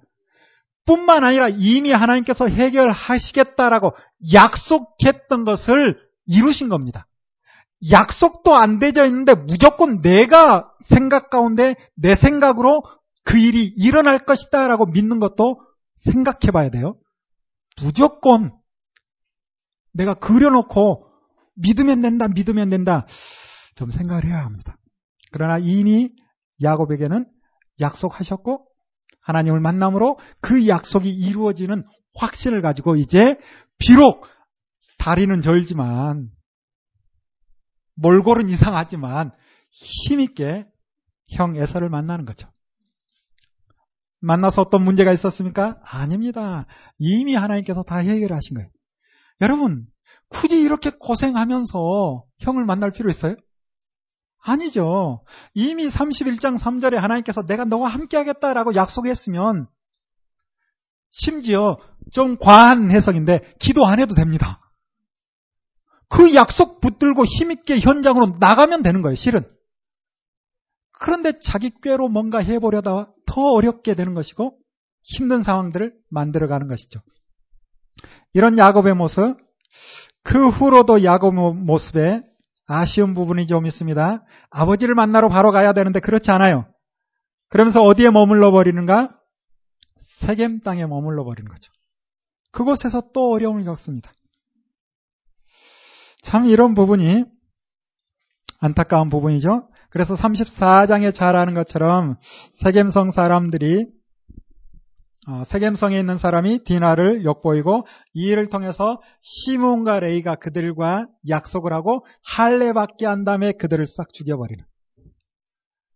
뿐만 0.86 1.22
아니라 1.24 1.48
이미 1.48 1.92
하나님께서 1.92 2.48
해결하시겠다라고 2.48 3.92
약속했던 4.34 5.44
것을 5.44 6.00
이루신 6.26 6.68
겁니다. 6.68 7.06
약속도 7.90 8.54
안 8.54 8.78
되져 8.78 9.06
있는데 9.06 9.34
무조건 9.34 10.02
내가 10.02 10.70
생각 10.82 11.30
가운데 11.30 11.74
내 11.96 12.14
생각으로 12.14 12.82
그 13.24 13.38
일이 13.38 13.66
일어날 13.76 14.18
것이다 14.18 14.68
라고 14.68 14.86
믿는 14.86 15.18
것도 15.18 15.60
생각해 15.96 16.52
봐야 16.52 16.70
돼요. 16.70 16.96
무조건 17.82 18.52
내가 19.92 20.14
그려놓고 20.14 21.06
믿으면 21.56 22.02
된다, 22.02 22.28
믿으면 22.28 22.70
된다. 22.70 23.06
좀 23.74 23.90
생각을 23.90 24.24
해야 24.24 24.44
합니다. 24.44 24.76
그러나 25.32 25.58
이미 25.58 26.10
야곱에게는 26.62 27.26
약속하셨고 27.80 28.66
하나님을 29.22 29.60
만남으로 29.60 30.18
그 30.40 30.68
약속이 30.68 31.10
이루어지는 31.10 31.84
확신을 32.16 32.60
가지고 32.60 32.96
이제 32.96 33.36
비록 33.78 34.26
다리는 34.98 35.40
절지만 35.40 36.28
몰골은 38.02 38.48
이상하지만 38.48 39.32
힘있게 39.70 40.66
형 41.30 41.56
에서를 41.56 41.88
만나는 41.88 42.24
거죠. 42.24 42.48
만나서 44.20 44.62
어떤 44.62 44.84
문제가 44.84 45.12
있었습니까? 45.12 45.80
아닙니다. 45.84 46.66
이미 46.98 47.34
하나님께서 47.34 47.82
다 47.82 47.96
해결하신 47.96 48.54
거예요. 48.54 48.68
여러분, 49.40 49.86
굳이 50.28 50.60
이렇게 50.60 50.90
고생하면서 50.90 52.24
형을 52.38 52.64
만날 52.64 52.92
필요 52.92 53.10
있어요? 53.10 53.34
아니죠. 54.44 55.24
이미 55.54 55.88
31장 55.88 56.58
3절에 56.58 56.94
하나님께서 56.94 57.42
내가 57.46 57.64
너와 57.64 57.88
함께 57.88 58.16
하겠다라고 58.16 58.74
약속했으면 58.74 59.68
심지어 61.10 61.78
좀 62.12 62.36
과한 62.38 62.90
해석인데 62.90 63.54
기도 63.60 63.86
안 63.86 64.00
해도 64.00 64.14
됩니다. 64.14 64.61
그 66.12 66.34
약속 66.34 66.82
붙들고 66.82 67.24
힘있게 67.24 67.80
현장으로 67.80 68.36
나가면 68.38 68.82
되는 68.82 69.00
거예요, 69.00 69.16
실은. 69.16 69.48
그런데 70.92 71.32
자기 71.42 71.70
꾀로 71.70 72.10
뭔가 72.10 72.38
해보려다 72.38 73.10
더 73.26 73.40
어렵게 73.40 73.94
되는 73.94 74.12
것이고 74.12 74.58
힘든 75.02 75.42
상황들을 75.42 75.94
만들어가는 76.10 76.68
것이죠. 76.68 77.00
이런 78.34 78.58
야곱의 78.58 78.94
모습, 78.94 79.38
그 80.22 80.50
후로도 80.50 81.02
야곱의 81.02 81.54
모습에 81.54 82.22
아쉬운 82.66 83.14
부분이 83.14 83.46
좀 83.46 83.64
있습니다. 83.64 84.22
아버지를 84.50 84.94
만나러 84.94 85.30
바로 85.30 85.50
가야 85.50 85.72
되는데 85.72 85.98
그렇지 85.98 86.30
않아요. 86.30 86.66
그러면서 87.48 87.80
어디에 87.80 88.10
머물러 88.10 88.50
버리는가? 88.50 89.18
세겜 89.98 90.60
땅에 90.60 90.84
머물러 90.84 91.24
버리는 91.24 91.50
거죠. 91.50 91.72
그곳에서 92.50 93.02
또 93.14 93.32
어려움을 93.32 93.64
겪습니다. 93.64 94.12
참 96.22 96.46
이런 96.46 96.74
부분이 96.74 97.24
안타까운 98.60 99.10
부분이죠. 99.10 99.68
그래서 99.90 100.14
34장에 100.14 101.12
잘 101.12 101.36
아는 101.36 101.52
것처럼 101.52 102.16
세겜성 102.52 103.10
사람들이 103.10 103.86
어, 105.28 105.44
세겜성에 105.44 105.98
있는 106.00 106.16
사람이 106.16 106.64
디나를 106.64 107.24
엿보이고 107.24 107.86
이 108.14 108.22
일을 108.28 108.48
통해서 108.48 109.00
시몬과 109.20 110.00
레이가 110.00 110.34
그들과 110.34 111.06
약속을 111.28 111.72
하고 111.72 112.04
할례 112.24 112.72
받게 112.72 113.06
한 113.06 113.24
다음에 113.24 113.52
그들을 113.52 113.86
싹 113.86 114.12
죽여버리는. 114.12 114.64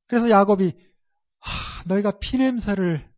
그래서 0.08 0.30
야곱이 0.30 0.74
하, 1.40 1.82
너희가 1.86 2.18
피냄새를 2.20 3.08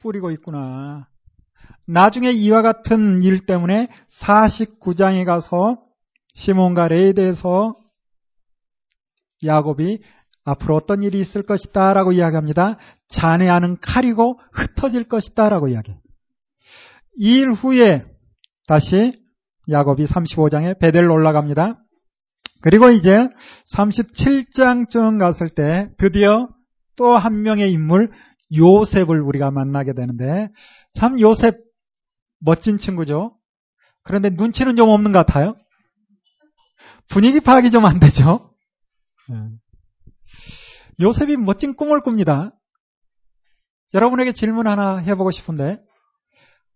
뿌리고 0.00 0.30
있구나. 0.30 1.08
나중에 1.86 2.30
이와 2.30 2.60
같은 2.60 3.22
일 3.22 3.46
때문에 3.46 3.88
49장에 4.20 5.24
가서 5.24 5.82
시몬과 6.34 6.88
레이에 6.88 7.12
대해서 7.12 7.76
야곱이 9.44 10.00
앞으로 10.44 10.76
어떤 10.76 11.02
일이 11.02 11.20
있을 11.20 11.42
것이다 11.42 11.94
라고 11.94 12.12
이야기합니다. 12.12 12.76
잔해하는 13.08 13.78
칼이고 13.80 14.38
흩어질 14.52 15.04
것이다 15.04 15.48
라고 15.48 15.68
이야기해요. 15.68 16.00
이일 17.16 17.52
후에 17.52 18.04
다시 18.66 19.22
야곱이 19.70 20.04
35장에 20.06 20.78
베델로 20.78 21.12
올라갑니다. 21.14 21.78
그리고 22.60 22.90
이제 22.90 23.28
37장쯤 23.74 25.18
갔을 25.18 25.48
때 25.48 25.88
드디어 25.98 26.48
또 26.96 27.16
한 27.16 27.42
명의 27.42 27.72
인물 27.72 28.10
요셉을 28.56 29.20
우리가 29.20 29.50
만나게 29.50 29.94
되는데 29.94 30.48
참 30.94 31.20
요셉 31.20 31.56
멋진 32.40 32.78
친구죠. 32.78 33.36
그런데 34.02 34.30
눈치는 34.30 34.76
좀 34.76 34.90
없는 34.90 35.12
것 35.12 35.26
같아요. 35.26 35.56
분위기 37.08 37.40
파악이 37.40 37.70
좀 37.70 37.84
안 37.84 37.98
되죠. 38.00 38.54
네. 39.28 39.36
요셉이 41.00 41.36
멋진 41.36 41.74
꿈을 41.74 42.00
꿉니다. 42.02 42.52
여러분에게 43.94 44.32
질문 44.32 44.66
하나 44.66 44.96
해보고 44.96 45.30
싶은데 45.30 45.78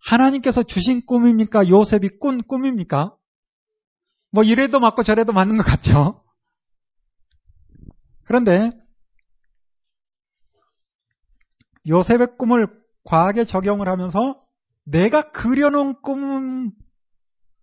하나님께서 0.00 0.62
주신 0.62 1.04
꿈입니까? 1.04 1.68
요셉이 1.68 2.18
꾼 2.20 2.42
꿈입니까? 2.42 3.14
뭐 4.30 4.44
이래도 4.44 4.78
맞고 4.78 5.02
저래도 5.02 5.32
맞는 5.32 5.56
것 5.56 5.64
같죠? 5.64 6.24
그런데 8.24 8.70
요셉의 11.86 12.36
꿈을 12.38 12.68
과하게 13.04 13.44
적용을 13.44 13.88
하면서 13.88 14.42
내가 14.84 15.30
그려놓은 15.32 16.00
꿈 16.02 16.70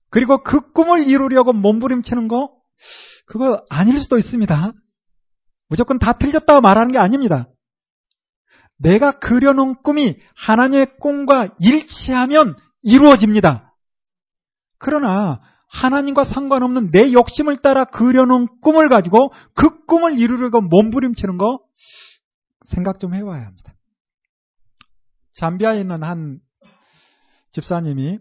그리고 0.09 0.43
그 0.43 0.71
꿈을 0.71 1.07
이루려고 1.07 1.53
몸부림치는 1.53 2.27
거 2.27 2.54
그거 3.25 3.63
아닐 3.69 3.99
수도 3.99 4.17
있습니다. 4.17 4.73
무조건 5.67 5.99
다 5.99 6.13
틀렸다고 6.13 6.61
말하는 6.61 6.91
게 6.91 6.97
아닙니다. 6.97 7.47
내가 8.77 9.19
그려놓은 9.19 9.75
꿈이 9.83 10.17
하나님의 10.35 10.97
꿈과 10.99 11.55
일치하면 11.59 12.55
이루어집니다. 12.83 13.73
그러나 14.77 15.41
하나님과 15.69 16.25
상관없는 16.25 16.91
내 16.91 17.11
욕심을 17.11 17.57
따라 17.57 17.85
그려놓은 17.85 18.47
꿈을 18.61 18.89
가지고 18.89 19.31
그 19.53 19.85
꿈을 19.85 20.17
이루려고 20.17 20.61
몸부림치는 20.61 21.37
거 21.37 21.59
생각 22.65 22.99
좀 22.99 23.13
해봐야 23.13 23.45
합니다. 23.45 23.73
잠비아에 25.33 25.81
있는 25.81 26.03
한 26.03 26.39
집사님이 27.51 28.19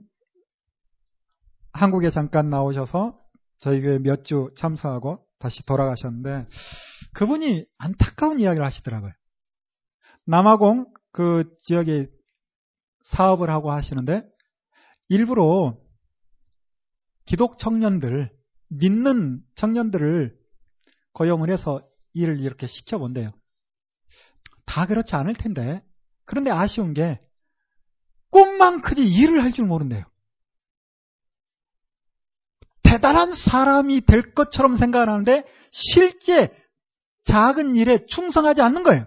한국에 1.73 2.11
잠깐 2.11 2.49
나오셔서 2.49 3.19
저희 3.65 3.81
교회 3.81 3.99
몇 3.99 4.25
주 4.25 4.51
참석하고 4.59 5.27
다시 5.39 5.65
돌아가셨는데 5.65 6.47
그분이 7.15 7.65
안타까운 7.79 8.39
이야기를 8.39 8.62
하시더라고요. 8.62 9.12
남아공 10.27 10.93
그 11.12 11.57
지역에 11.61 12.09
사업을 13.05 13.49
하고 13.49 13.73
하시는데 13.73 14.23
일부러 15.09 15.79
기독 17.25 17.57
청년들, 17.59 18.31
믿는 18.69 19.41
청년들을 19.55 20.37
고용을 21.15 21.51
해서 21.51 21.81
일을 22.12 22.41
이렇게 22.41 22.67
시켜본대요. 22.67 23.33
다 24.67 24.85
그렇지 24.87 25.17
않을 25.17 25.35
텐데. 25.37 25.83
그런데 26.27 26.51
아쉬운 26.51 26.93
게 26.93 27.19
꿈만 28.29 28.83
크지 28.83 29.03
일을 29.07 29.43
할 29.43 29.53
줄 29.53 29.65
모른대요. 29.67 30.05
대단한 32.95 33.32
사람이 33.32 34.03
될 34.03 34.34
것처럼 34.34 34.76
생각하는데 34.76 35.42
실제 35.72 36.55
작은 37.24 37.74
일에 37.74 38.07
충성하지 38.07 38.62
않는 38.62 38.84
거예요. 38.84 39.05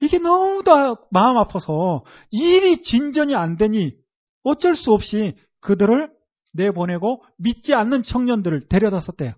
이게 0.00 0.20
너무도 0.20 0.98
마음 1.10 1.38
아파서 1.38 2.04
일이 2.30 2.82
진전이 2.82 3.34
안 3.34 3.56
되니 3.56 3.96
어쩔 4.44 4.76
수 4.76 4.92
없이 4.92 5.34
그들을 5.60 6.08
내보내고 6.52 7.24
믿지 7.36 7.74
않는 7.74 8.04
청년들을 8.04 8.68
데려다 8.68 9.00
썼대요. 9.00 9.32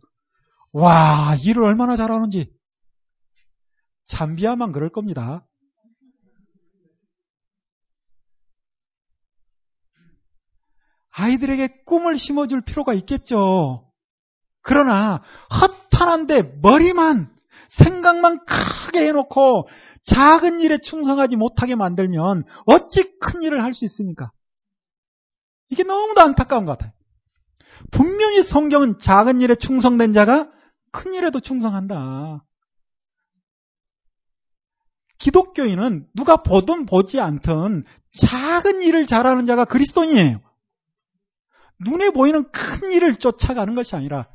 와, 0.75 1.35
일을 1.43 1.65
얼마나 1.65 1.97
잘하는지. 1.97 2.53
잠비아만 4.05 4.73
그럴 4.73 4.91
겁니다. 4.91 5.47
아이들에게 11.19 11.83
꿈을 11.85 12.17
심어줄 12.17 12.63
필요가 12.63 12.95
있겠죠. 12.95 13.91
그러나 14.63 15.23
허탄한데 15.61 16.59
머리만 16.63 17.31
생각만 17.69 18.45
크게 18.45 19.09
해놓고 19.09 19.69
작은 20.05 20.61
일에 20.61 20.79
충성하지 20.79 21.37
못하게 21.37 21.75
만들면 21.75 22.45
어찌 22.67 23.19
큰 23.19 23.43
일을 23.43 23.63
할 23.63 23.73
수 23.73 23.85
있습니까? 23.85 24.31
이게 25.71 25.83
너무도 25.83 26.21
안타까운 26.21 26.65
것 26.65 26.79
같아요. 26.79 26.93
분명히 27.91 28.43
성경은 28.43 28.99
작은 28.99 29.41
일에 29.41 29.55
충성된 29.55 30.13
자가 30.13 30.51
큰 30.93 31.15
일에도 31.15 31.41
충성한다. 31.41 32.45
기독교인은 35.19 36.07
누가 36.15 36.37
보든 36.37 36.87
보지 36.87 37.21
않든 37.21 37.85
작은 38.21 38.83
일을 38.83 39.07
잘하는 39.07 39.47
자가 39.47 39.65
그리스도인이에요. 39.65 40.48
눈에 41.85 42.11
보이는 42.11 42.45
큰 42.51 42.93
일을 42.93 43.17
쫓아가는 43.17 43.75
것이 43.75 43.95
아니라 43.97 44.29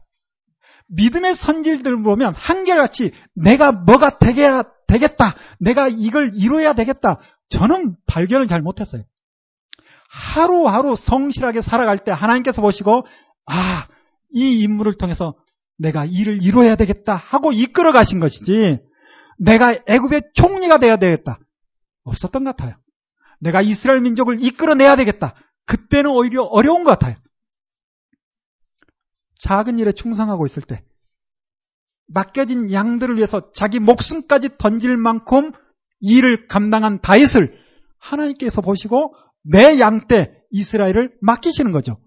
믿음의 0.88 1.36
선질들 1.36 2.04
보면 2.04 2.34
한결같이 2.36 3.12
내가 3.36 3.72
뭐가 3.72 4.18
되게, 4.18 4.50
되겠다. 4.88 5.36
내가 5.60 5.88
이걸 5.88 6.32
이루어야 6.36 6.74
되겠다. 6.74 7.20
저는 7.50 7.96
발견을 8.06 8.48
잘 8.48 8.62
못했어요. 8.62 9.04
하루하루 10.10 10.96
성실하게 10.96 11.62
살아갈 11.62 11.98
때 11.98 12.12
하나님께서 12.12 12.62
보시고 12.62 13.06
아, 13.48 13.88
이 14.30 14.62
인물을 14.62 14.94
통해서 14.94 15.36
내가 15.78 16.06
일을 16.06 16.44
이루어야 16.44 16.76
되겠다 16.76 17.16
하고 17.16 17.52
이끌어 17.52 17.92
가신 17.92 18.20
것이지 18.20 18.80
내가 19.40 19.76
애굽의 19.88 20.32
총리가 20.36 20.78
되어야 20.78 20.98
되겠다. 20.98 21.40
없었던 22.04 22.44
것 22.44 22.56
같아요. 22.56 22.78
내가 23.40 23.62
이스라엘 23.62 24.02
민족을 24.02 24.38
이끌어내야 24.40 24.96
되겠다. 24.96 25.34
그때는 25.66 26.12
오히려 26.12 26.44
어려운 26.44 26.84
것 26.84 26.92
같아요. 26.92 27.16
작은 29.44 29.78
일에 29.80 29.92
충성하고 29.92 30.46
있을 30.46 30.64
때 30.64 30.84
맡겨진 32.08 32.72
양들을 32.72 33.18
위해서 33.18 33.52
자기 33.54 33.80
목숨까지 33.80 34.58
던질 34.58 34.98
만큼 34.98 35.52
일을 36.00 36.48
감당한 36.48 37.00
다윗을 37.02 37.58
하나님께서 38.00 38.62
보시고 38.62 39.16
내 39.44 39.80
양 39.80 40.08
때 40.08 40.34
이스라엘을 40.52 41.18
맡기시는 41.22 41.72
거죠. 41.72 41.98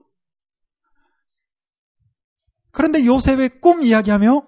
그런데 2.72 3.04
요셉의 3.04 3.60
꿈 3.60 3.82
이야기하며 3.82 4.42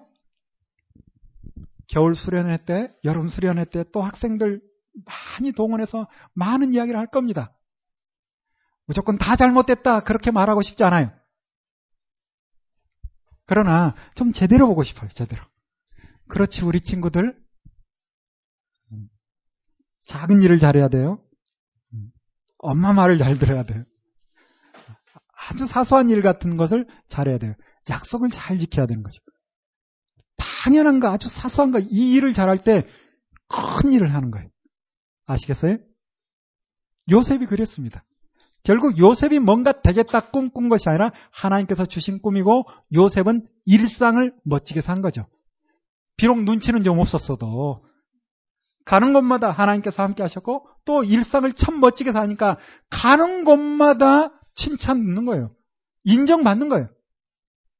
겨울 1.87 2.15
수련회 2.15 2.57
때, 2.65 2.87
여름 3.03 3.27
수련회 3.27 3.65
때 3.65 3.83
또 3.91 4.01
학생들 4.01 4.61
많이 5.05 5.51
동원해서 5.51 6.07
많은 6.33 6.73
이야기를 6.73 6.99
할 6.99 7.07
겁니다. 7.07 7.51
무조건 8.85 9.17
다 9.17 9.35
잘못됐다 9.35 10.01
그렇게 10.01 10.31
말하고 10.31 10.61
싶지 10.61 10.83
않아요. 10.83 11.11
그러나 13.49 13.95
좀 14.13 14.31
제대로 14.31 14.67
보고 14.67 14.83
싶어요. 14.83 15.09
제대로. 15.09 15.43
그렇지 16.27 16.63
우리 16.63 16.79
친구들 16.81 17.35
작은 20.05 20.41
일을 20.43 20.59
잘해야 20.59 20.87
돼요. 20.87 21.19
엄마 22.59 22.93
말을 22.93 23.17
잘 23.17 23.39
들어야 23.39 23.63
돼요. 23.63 23.83
아주 25.49 25.65
사소한 25.65 26.11
일 26.11 26.21
같은 26.21 26.57
것을 26.57 26.87
잘해야 27.07 27.39
돼요. 27.39 27.55
약속을 27.89 28.29
잘 28.29 28.59
지켜야 28.59 28.85
되는 28.85 29.01
거죠. 29.01 29.19
당연한 30.63 30.99
거, 30.99 31.09
아주 31.09 31.27
사소한 31.27 31.71
거, 31.71 31.79
이 31.79 32.13
일을 32.13 32.33
잘할 32.33 32.59
때 32.59 32.85
큰 33.49 33.91
일을 33.91 34.13
하는 34.13 34.31
거예요. 34.31 34.47
아시겠어요? 35.25 35.77
요셉이 37.11 37.47
그랬습니다. 37.47 38.05
결국 38.63 38.97
요셉이 38.97 39.39
뭔가 39.39 39.71
되겠다 39.71 40.19
꿈꾼 40.19 40.69
것이 40.69 40.85
아니라 40.87 41.11
하나님께서 41.31 41.85
주신 41.85 42.21
꿈이고 42.21 42.65
요셉은 42.93 43.47
일상을 43.65 44.33
멋지게 44.43 44.81
산 44.81 45.01
거죠. 45.01 45.27
비록 46.17 46.43
눈치는 46.43 46.83
좀 46.83 46.99
없었어도 46.99 47.83
가는 48.85 49.13
곳마다 49.13 49.51
하나님께서 49.51 50.03
함께 50.03 50.23
하셨고 50.23 50.67
또 50.85 51.03
일상을 51.03 51.51
참 51.53 51.79
멋지게 51.79 52.11
사니까 52.11 52.57
가는 52.89 53.43
곳마다 53.43 54.31
칭찬 54.55 54.97
듣는 55.05 55.25
거예요. 55.25 55.51
인정받는 56.05 56.69
거예요. 56.69 56.87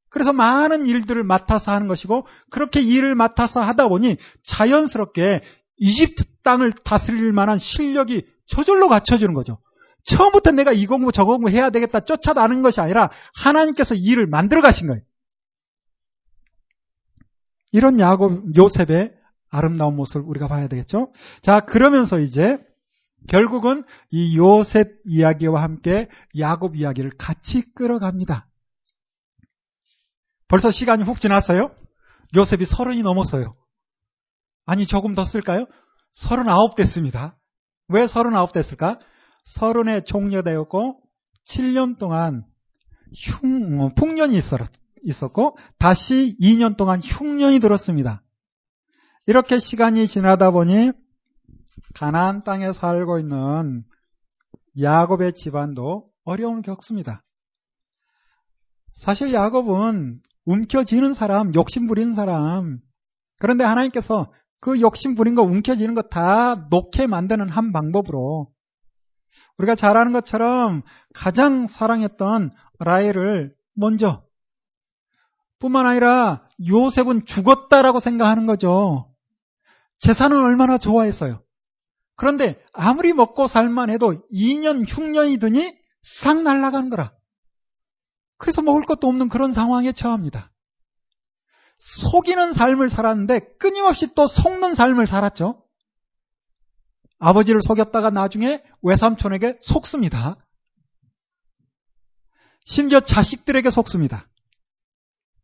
그래서 0.09 0.33
많은 0.33 0.87
일들을 0.87 1.23
맡아서 1.23 1.71
하는 1.71 1.87
것이고 1.87 2.25
그렇게 2.49 2.81
일을 2.81 3.15
맡아서 3.15 3.61
하다 3.61 3.89
보니 3.89 4.17
자연스럽게 4.43 5.41
이집트 5.77 6.23
땅을 6.43 6.73
다스릴 6.83 7.31
만한 7.31 7.57
실력이 7.57 8.25
저절로 8.47 8.87
갖춰지는 8.87 9.33
거죠. 9.33 9.59
처음부터 10.09 10.51
내가 10.51 10.71
이 10.71 10.85
공부 10.85 11.11
저 11.11 11.23
공부 11.23 11.49
해야 11.49 11.69
되겠다 11.69 12.01
쫓아다는 12.01 12.61
것이 12.61 12.81
아니라 12.81 13.09
하나님께서 13.33 13.95
일을 13.95 14.27
만들어 14.27 14.61
가신 14.61 14.87
거예요. 14.87 15.01
이런 17.71 17.99
야곱 17.99 18.57
요셉의 18.57 19.13
아름다운 19.49 19.95
모습을 19.95 20.27
우리가 20.27 20.47
봐야 20.47 20.67
되겠죠. 20.67 21.11
자 21.41 21.59
그러면서 21.59 22.19
이제 22.19 22.57
결국은 23.27 23.83
이 24.11 24.37
요셉 24.37 24.99
이야기와 25.05 25.61
함께 25.61 26.07
야곱 26.37 26.75
이야기를 26.75 27.11
같이 27.17 27.63
끌어갑니다. 27.73 28.47
벌써 30.47 30.71
시간이 30.71 31.03
훅 31.03 31.21
지났어요? 31.21 31.71
요셉이 32.35 32.65
서른이 32.65 33.03
넘었어요. 33.03 33.55
아니, 34.65 34.85
조금 34.85 35.15
더 35.15 35.23
쓸까요? 35.25 35.65
서른아홉 36.11 36.75
됐습니다. 36.75 37.37
왜 37.87 38.07
서른아홉 38.07 38.51
됐을까? 38.51 38.99
서른에 39.55 40.01
종료되었고, 40.01 41.01
7년 41.47 41.97
동안 41.97 42.43
흉, 43.15 43.79
어, 43.79 43.89
풍년이 43.95 44.39
있었고, 45.03 45.57
다시 45.79 46.35
2년 46.39 46.77
동안 46.77 46.99
흉년이 47.01 47.59
들었습니다. 47.59 48.21
이렇게 49.25 49.59
시간이 49.59 50.07
지나다 50.07 50.51
보니, 50.51 50.91
가나안 51.95 52.43
땅에 52.43 52.73
살고 52.73 53.19
있는 53.19 53.83
야곱의 54.79 55.33
집안도 55.33 56.09
어려움을 56.25 56.61
겪습니다. 56.61 57.23
사실 58.93 59.33
야곱은 59.33 60.21
움켜쥐는 60.45 61.13
사람, 61.13 61.53
욕심 61.55 61.87
부리는 61.87 62.13
사람. 62.13 62.79
그런데 63.39 63.63
하나님께서 63.63 64.31
그 64.59 64.81
욕심 64.81 65.15
부린 65.15 65.35
거, 65.35 65.41
움켜쥐는 65.41 65.95
거 65.95 66.01
다 66.01 66.67
놓게 66.69 67.07
만드는 67.07 67.49
한 67.49 67.71
방법으로 67.71 68.51
우리가 69.59 69.75
잘 69.75 69.97
아는 69.97 70.13
것처럼 70.13 70.81
가장 71.13 71.67
사랑했던 71.67 72.51
라헬을 72.79 73.53
먼저 73.75 74.23
뿐만 75.59 75.85
아니라 75.85 76.47
요셉은 76.65 77.25
죽었다라고 77.25 77.99
생각하는 77.99 78.47
거죠. 78.47 79.13
재산은 79.99 80.37
얼마나 80.37 80.77
좋아했어요. 80.77 81.43
그런데 82.15 82.61
아무리 82.73 83.13
먹고 83.13 83.47
살만 83.47 83.89
해도 83.89 84.13
2년 84.31 84.85
흉년이 84.87 85.37
드니 85.39 85.77
싹 86.01 86.41
날아가는 86.41 86.89
거라. 86.89 87.13
그래서 88.37 88.61
먹을 88.61 88.83
것도 88.83 89.07
없는 89.07 89.27
그런 89.27 89.51
상황에 89.51 89.91
처합니다. 89.91 90.51
속이는 91.79 92.53
삶을 92.53 92.89
살았는데 92.89 93.55
끊임없이 93.57 94.13
또 94.15 94.27
속는 94.27 94.75
삶을 94.75 95.07
살았죠. 95.07 95.58
아버지를 97.19 97.61
속였다가 97.61 98.09
나중에 98.09 98.63
외삼촌에게 98.81 99.59
속습니다. 99.61 100.37
심지어 102.65 102.99
자식들에게 102.99 103.69
속습니다. 103.69 104.27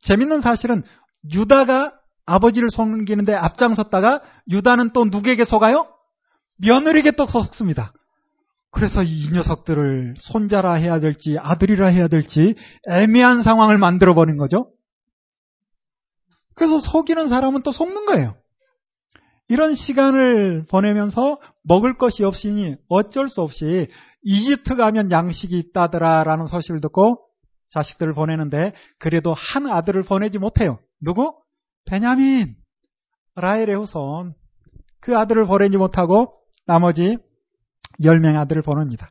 재밌는 0.02 0.42
사실은 0.42 0.84
유다가 1.32 2.00
아버지를 2.26 2.70
속이는데 2.70 3.34
앞장섰다가 3.34 4.22
유다는 4.50 4.94
또 4.94 5.06
누구에게 5.06 5.46
속아요? 5.46 5.92
며느리에게 6.58 7.12
또 7.12 7.28
속습니다. 7.28 7.94
그래서 8.72 9.04
이 9.04 9.30
녀석들을 9.32 10.16
손자라 10.18 10.74
해야 10.74 11.00
될지 11.00 11.38
아들이라 11.40 11.88
해야 11.88 12.08
될지 12.08 12.56
애매한 12.90 13.42
상황을 13.42 13.78
만들어 13.78 14.14
버린 14.14 14.38
거죠. 14.38 14.72
그래서 16.56 16.80
속이는 16.80 17.28
사람은 17.28 17.64
또 17.64 17.72
속는 17.72 18.06
거예요. 18.06 18.38
이런 19.48 19.76
시간을 19.76 20.66
보내면서 20.70 21.40
먹을 21.64 21.94
것이 21.94 22.24
없으니 22.24 22.76
어쩔 22.88 23.30
수 23.30 23.42
없이 23.42 23.88
이집트 24.24 24.76
가면 24.76 25.12
양식이 25.12 25.58
있다더라라는 25.58 26.48
소식을 26.48 26.82
듣고 26.82 27.28
자식들을 27.70 28.14
보내는데 28.14 28.74
그래도 28.98 29.34
한 29.34 29.68
아들을 29.68 30.04
보내지 30.04 30.40
못해요. 30.40 30.80
누구? 31.00 31.36
베냐민, 31.86 32.56
라헬의 33.36 33.76
후손. 33.76 34.34
그 35.00 35.16
아들을 35.16 35.46
보내지 35.46 35.78
못하고 35.78 36.34
나머지 36.66 37.18
10명 38.02 38.38
아들을 38.40 38.64
보냅니다. 38.64 39.10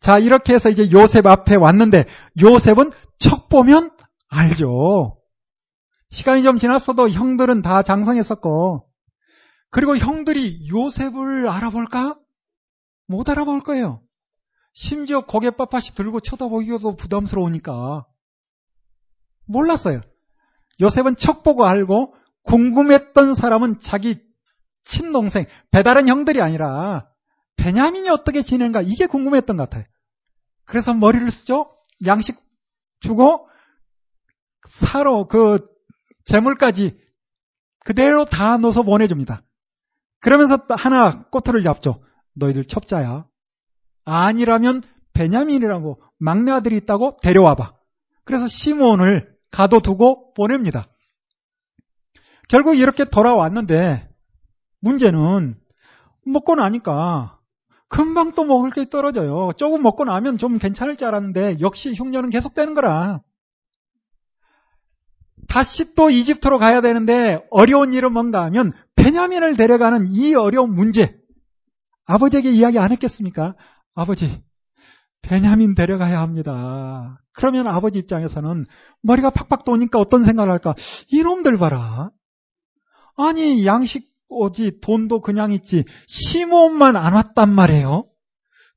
자, 0.00 0.18
이렇게 0.18 0.54
해서 0.54 0.68
이제 0.68 0.90
요셉 0.92 1.26
앞에 1.26 1.56
왔는데 1.56 2.04
요셉은 2.42 2.90
척 3.18 3.48
보면 3.48 3.90
알죠. 4.28 5.16
시간이 6.10 6.42
좀 6.42 6.58
지났어도 6.58 7.08
형들은 7.08 7.62
다 7.62 7.82
장성했었고 7.82 8.89
그리고 9.70 9.96
형들이 9.96 10.68
요셉을 10.68 11.48
알아볼까? 11.48 12.18
못 13.06 13.28
알아볼 13.28 13.60
거예요. 13.60 14.02
심지어 14.72 15.22
고개 15.22 15.50
빳빳이 15.50 15.94
들고 15.94 16.20
쳐다보기도 16.20 16.96
부담스러우니까. 16.96 18.06
몰랐어요. 19.46 20.00
요셉은 20.80 21.16
척 21.16 21.42
보고 21.42 21.66
알고 21.66 22.14
궁금했던 22.44 23.34
사람은 23.34 23.80
자기 23.80 24.20
친동생, 24.84 25.44
배다른 25.70 26.08
형들이 26.08 26.40
아니라 26.40 27.06
베냐민이 27.56 28.08
어떻게 28.08 28.42
지낸가 28.42 28.82
이게 28.82 29.06
궁금했던 29.06 29.56
것 29.56 29.68
같아요. 29.68 29.84
그래서 30.64 30.94
머리를 30.94 31.30
쓰죠. 31.30 31.76
양식 32.06 32.40
주고 33.00 33.48
사로 34.68 35.26
그 35.26 35.58
재물까지 36.24 36.98
그대로 37.84 38.24
다 38.24 38.56
넣어서 38.56 38.82
보내줍니다. 38.82 39.42
그러면서 40.20 40.58
하나 40.76 41.24
꼬투를 41.30 41.62
잡죠. 41.62 42.02
너희들 42.34 42.64
첩자야. 42.64 43.26
아니라면 44.04 44.82
베냐민이라고 45.12 46.00
막내 46.18 46.52
아들이 46.52 46.76
있다고 46.76 47.16
데려와봐. 47.22 47.74
그래서 48.24 48.46
시몬을 48.48 49.34
가둬두고 49.50 50.34
보냅니다. 50.34 50.86
결국 52.48 52.74
이렇게 52.74 53.04
돌아왔는데 53.04 54.08
문제는 54.80 55.56
먹고 56.26 56.54
나니까 56.54 57.38
금방 57.88 58.32
또 58.32 58.44
먹을 58.44 58.70
게 58.70 58.88
떨어져요. 58.88 59.50
조금 59.56 59.82
먹고 59.82 60.04
나면 60.04 60.38
좀 60.38 60.58
괜찮을 60.58 60.96
줄 60.96 61.08
알았는데 61.08 61.56
역시 61.60 61.92
흉년은 61.92 62.30
계속되는 62.30 62.74
거라. 62.74 63.20
다시 65.50 65.94
또 65.94 66.10
이집트로 66.10 66.58
가야 66.58 66.80
되는데 66.80 67.44
어려운 67.50 67.92
일은 67.92 68.12
뭔가 68.12 68.44
하면 68.44 68.72
베냐민을 68.94 69.56
데려가는 69.56 70.06
이 70.08 70.34
어려운 70.34 70.74
문제. 70.74 71.18
아버지에게 72.06 72.50
이야기 72.50 72.78
안 72.78 72.92
했겠습니까? 72.92 73.56
아버지, 73.94 74.42
베냐민 75.22 75.74
데려가야 75.74 76.20
합니다. 76.20 77.20
그러면 77.32 77.66
아버지 77.66 77.98
입장에서는 77.98 78.64
머리가 79.02 79.30
팍팍 79.30 79.64
도니까 79.64 79.98
어떤 79.98 80.24
생각을 80.24 80.50
할까? 80.52 80.74
이놈들 81.10 81.56
봐라. 81.56 82.10
아니, 83.16 83.66
양식 83.66 84.08
오지, 84.28 84.80
돈도 84.80 85.20
그냥 85.20 85.50
있지. 85.50 85.84
시몬만 86.06 86.94
안 86.94 87.14
왔단 87.14 87.52
말이에요. 87.52 88.06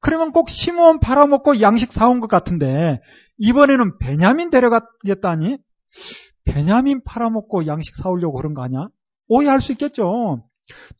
그러면 0.01 0.32
꼭 0.32 0.49
시몬 0.49 0.99
팔아먹고 0.99 1.61
양식 1.61 1.91
사온 1.91 2.19
것 2.19 2.28
같은데, 2.28 2.99
이번에는 3.38 3.99
베냐민 3.99 4.49
데려가겠다니? 4.49 5.57
베냐민 6.45 7.03
팔아먹고 7.03 7.67
양식 7.67 7.95
사오려고 7.95 8.37
그런 8.37 8.53
거 8.53 8.63
아니야? 8.63 8.87
오해할 9.27 9.61
수 9.61 9.71
있겠죠. 9.71 10.47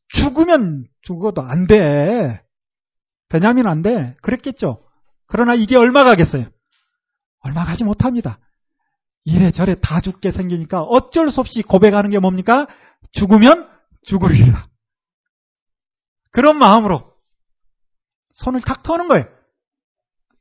죽으면 0.08 0.86
죽어도 1.02 1.42
안 1.42 1.68
돼. 1.68 2.44
베냐민 3.30 3.68
안 3.68 3.82
돼. 3.82 4.16
그랬겠죠. 4.22 4.84
그러나 5.26 5.54
이게 5.56 5.76
얼마 5.76 6.04
가겠어요? 6.04 6.46
얼마 7.40 7.66
가지 7.66 7.84
못합니다. 7.84 8.40
이래저래 9.26 9.76
다 9.76 10.02
죽게 10.02 10.32
생기니까 10.32 10.82
어쩔 10.82 11.32
수 11.32 11.40
없이 11.40 11.62
고백하는 11.62 12.10
게 12.10 12.20
뭡니까? 12.20 12.68
죽으면 13.12 13.70
죽으리라. 14.06 14.68
그런 16.32 16.58
마음으로 16.58 17.14
손을 18.30 18.62
탁 18.62 18.84
터는 18.84 19.08
거예요. 19.08 19.26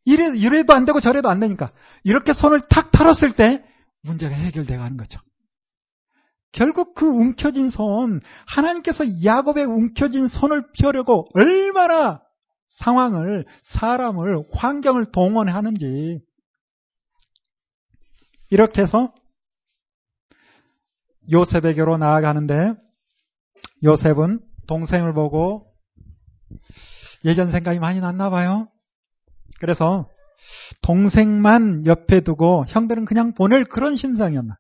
이래, 0.05 0.37
이래도 0.37 0.75
안 0.75 0.85
되고 0.85 1.01
저래도 1.01 1.29
안 1.29 1.39
되니까. 1.39 1.71
이렇게 2.03 2.33
손을 2.33 2.61
탁 2.61 2.91
털었을 2.91 3.35
때 3.35 3.65
문제가 4.03 4.35
해결돼 4.35 4.77
가는 4.77 4.97
거죠. 4.97 5.21
결국 6.53 6.95
그 6.95 7.07
움켜진 7.07 7.71
손, 7.71 8.21
하나님께서 8.47 9.05
야곱의 9.25 9.65
움켜진 9.65 10.29
손을 10.29 10.71
펴려고 10.79 11.27
얼마나 11.35 12.23
상황을, 12.67 13.47
사람을, 13.63 14.45
환경을 14.53 15.07
동원하는지. 15.13 16.21
이렇게 18.51 18.83
해서 18.83 19.15
요셉에게로 21.31 21.97
나아가는데 21.97 22.75
요셉은 23.83 24.41
동생을 24.67 25.15
보고 25.15 25.73
예전 27.25 27.51
생각이 27.51 27.79
많이 27.79 28.01
났나 28.01 28.29
봐요. 28.29 28.69
그래서 29.59 30.09
동생만 30.83 31.87
옆에 31.87 32.21
두고 32.21 32.65
형들은 32.69 33.05
그냥 33.05 33.35
보낼 33.35 33.65
그런 33.65 33.97
심상이었나. 33.97 34.57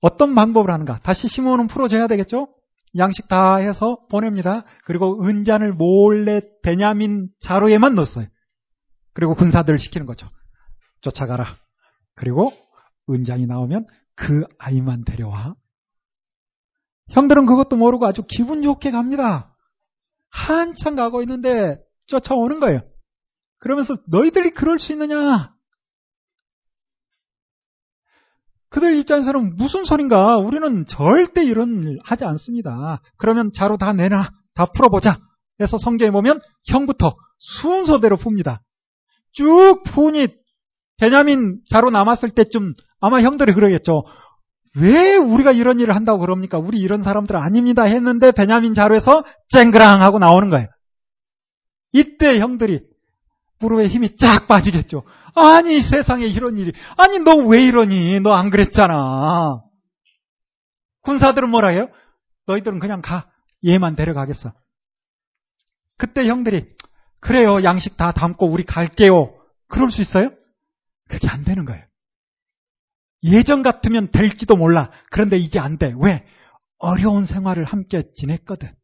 어떤 0.00 0.34
방법을 0.34 0.72
하는가? 0.72 0.98
다시 0.98 1.28
시몬은 1.28 1.66
풀어줘야 1.66 2.06
되겠죠? 2.06 2.48
양식 2.96 3.28
다 3.28 3.56
해서 3.56 3.98
보냅니다. 4.10 4.64
그리고 4.84 5.22
은잔을 5.24 5.72
몰래 5.72 6.40
베냐민 6.62 7.28
자루에만 7.40 7.94
넣었어요. 7.94 8.26
그리고 9.12 9.34
군사들을 9.34 9.78
시키는 9.78 10.06
거죠. 10.06 10.28
쫓아가라. 11.02 11.58
그리고 12.14 12.52
은장이 13.08 13.46
나오면 13.46 13.86
그 14.14 14.44
아이만 14.58 15.04
데려와. 15.04 15.54
형들은 17.10 17.46
그것도 17.46 17.76
모르고 17.76 18.06
아주 18.06 18.22
기분 18.26 18.62
좋게 18.62 18.90
갑니다. 18.90 19.56
한참 20.30 20.94
가고 20.94 21.22
있는데 21.22 21.78
쫓아오는 22.06 22.60
거예요. 22.60 22.82
그러면서 23.60 23.96
너희들이 24.08 24.50
그럴 24.50 24.78
수 24.78 24.92
있느냐? 24.92 25.54
그들 28.70 28.96
입장에서는 28.98 29.56
무슨 29.56 29.84
소린가? 29.84 30.38
우리는 30.38 30.86
절대 30.86 31.44
이런 31.44 31.82
일 31.82 31.98
하지 32.02 32.24
않습니다. 32.24 33.02
그러면 33.16 33.50
자로 33.52 33.76
다 33.76 33.92
내놔. 33.92 34.30
다 34.54 34.66
풀어보자. 34.66 35.18
해서 35.60 35.76
성경에 35.76 36.10
보면 36.10 36.40
형부터 36.68 37.14
순서대로 37.38 38.16
풉니다. 38.16 38.60
쭉 39.32 39.82
푸니 39.84 40.28
베냐민 40.98 41.60
자로 41.68 41.90
남았을 41.90 42.30
때쯤 42.30 42.72
아마 43.00 43.20
형들이 43.20 43.52
그러겠죠. 43.54 44.04
왜 44.76 45.16
우리가 45.16 45.52
이런 45.52 45.80
일을 45.80 45.94
한다고 45.94 46.20
그럽니까? 46.20 46.58
우리 46.58 46.78
이런 46.78 47.02
사람들 47.02 47.36
아닙니다 47.36 47.82
했는데 47.82 48.30
베냐민 48.30 48.74
자로에서 48.74 49.24
쨍그랑 49.48 50.00
하고 50.00 50.18
나오는 50.18 50.48
거예요. 50.48 50.68
이때 51.92 52.38
형들이 52.38 52.89
무릎에 53.60 53.86
힘이 53.88 54.16
쫙 54.16 54.46
빠지겠죠. 54.48 55.04
아니 55.34 55.80
세상에 55.80 56.26
이런 56.26 56.58
일이 56.58 56.72
아니 56.96 57.18
너 57.20 57.36
왜 57.36 57.64
이러니? 57.66 58.20
너 58.20 58.32
안 58.34 58.50
그랬잖아. 58.50 59.62
군사들은 61.02 61.50
뭐라 61.50 61.68
해요? 61.68 61.88
너희들은 62.46 62.78
그냥 62.78 63.00
가. 63.02 63.30
얘만 63.66 63.94
데려가겠어. 63.96 64.52
그때 65.98 66.26
형들이 66.26 66.74
그래요. 67.20 67.62
양식 67.62 67.96
다 67.96 68.12
담고 68.12 68.46
우리 68.46 68.64
갈게요. 68.64 69.34
그럴 69.68 69.90
수 69.90 70.00
있어요? 70.00 70.30
그게 71.08 71.28
안 71.28 71.44
되는 71.44 71.64
거예요. 71.64 71.84
예전 73.24 73.62
같으면 73.62 74.10
될지도 74.10 74.56
몰라. 74.56 74.90
그런데 75.10 75.36
이제 75.36 75.58
안 75.58 75.76
돼. 75.76 75.92
왜? 76.00 76.24
어려운 76.78 77.26
생활을 77.26 77.64
함께 77.64 78.02
지냈거든. 78.14 78.74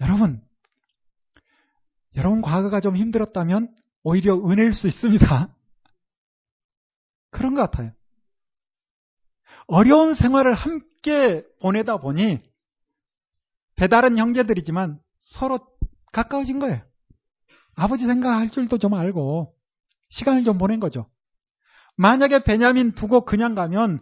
여러분, 0.00 0.40
여러분 2.16 2.42
과거가 2.42 2.80
좀 2.80 2.96
힘들었다면 2.96 3.74
오히려 4.02 4.36
은혜일 4.36 4.72
수 4.72 4.86
있습니다. 4.86 5.54
그런 7.30 7.54
것 7.54 7.62
같아요. 7.62 7.92
어려운 9.66 10.14
생활을 10.14 10.54
함께 10.54 11.44
보내다 11.60 11.96
보니 11.96 12.38
배다른 13.76 14.18
형제들이지만 14.18 15.00
서로 15.18 15.58
가까워진 16.12 16.58
거예요. 16.58 16.82
아버지 17.74 18.04
생각할 18.04 18.50
줄도 18.50 18.78
좀 18.78 18.94
알고 18.94 19.54
시간을 20.10 20.44
좀 20.44 20.58
보낸 20.58 20.78
거죠. 20.78 21.08
만약에 21.96 22.42
베냐민 22.44 22.92
두고 22.92 23.24
그냥 23.24 23.54
가면 23.54 24.00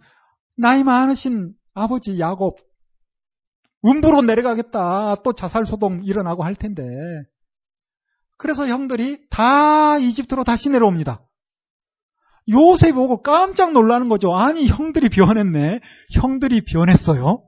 나이 0.56 0.82
많으신 0.82 1.54
아버지 1.74 2.18
야곱 2.18 2.58
음부로 3.84 4.22
내려가겠다. 4.22 5.16
또 5.22 5.32
자살 5.32 5.64
소동 5.64 6.04
일어나고 6.04 6.44
할 6.44 6.54
텐데. 6.54 6.84
그래서 8.40 8.66
형들이 8.66 9.28
다 9.28 9.98
이집트로 9.98 10.44
다시 10.44 10.70
내려옵니다. 10.70 11.20
요셉 12.48 12.94
보고 12.94 13.20
깜짝 13.20 13.72
놀라는 13.72 14.08
거죠. 14.08 14.34
아니, 14.34 14.66
형들이 14.66 15.10
변했네. 15.10 15.80
형들이 16.14 16.64
변했어요. 16.64 17.44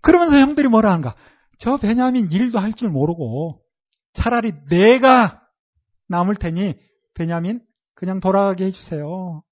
그러면서 0.00 0.38
형들이 0.38 0.66
뭐라 0.66 0.90
하는가? 0.90 1.14
저 1.58 1.76
베냐민 1.76 2.32
일도 2.32 2.58
할 2.58 2.72
줄 2.72 2.88
모르고 2.88 3.60
차라리 4.12 4.52
내가 4.68 5.40
남을 6.08 6.34
테니 6.34 6.74
베냐민 7.14 7.60
그냥 7.94 8.18
돌아가게 8.18 8.64
해주세요. 8.64 9.44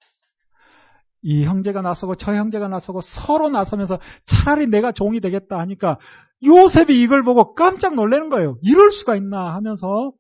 이 1.23 1.45
형제가 1.45 1.81
나서고 1.81 2.17
저 2.17 2.35
형제가 2.35 2.67
나서고 2.67 3.03
서로 3.03 3.51
나서면서 3.51 4.01
차라리 4.25 4.67
내가 4.67 4.91
종이 4.91 5.21
되겠다 5.21 5.61
하니까 5.61 5.99
요셉이 6.45 7.01
이걸 7.03 7.23
보고 7.23 7.55
깜짝 7.55 7.95
놀라는 7.95 8.29
거예요. 8.31 8.57
이럴 8.63 8.91
수가 8.91 9.17
있나 9.17 9.55
하면서 9.55 10.13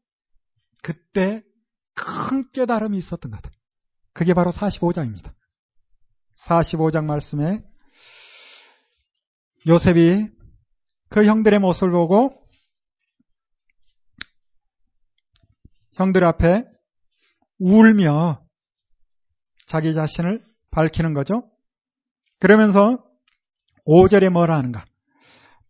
그때 0.83 1.43
큰 1.95 2.51
깨달음이 2.53 2.97
있었던 2.99 3.31
것 3.31 3.41
같아요. 3.41 3.59
그게 4.13 4.35
바로 4.35 4.51
45장입니다. 4.51 5.33
45장 6.37 7.05
말씀에 7.05 7.63
요셉이 9.67 10.29
그 11.09 11.25
형들의 11.25 11.59
모습을 11.59 11.91
보고 11.91 12.41
형들 15.95 16.25
앞에 16.25 16.65
울며 17.59 18.43
자기 19.67 19.93
자신을 19.93 20.41
밝히는 20.73 21.13
거죠. 21.13 21.51
그러면서 22.39 23.05
5절에 23.87 24.31
뭐라 24.31 24.57
하는가? 24.57 24.85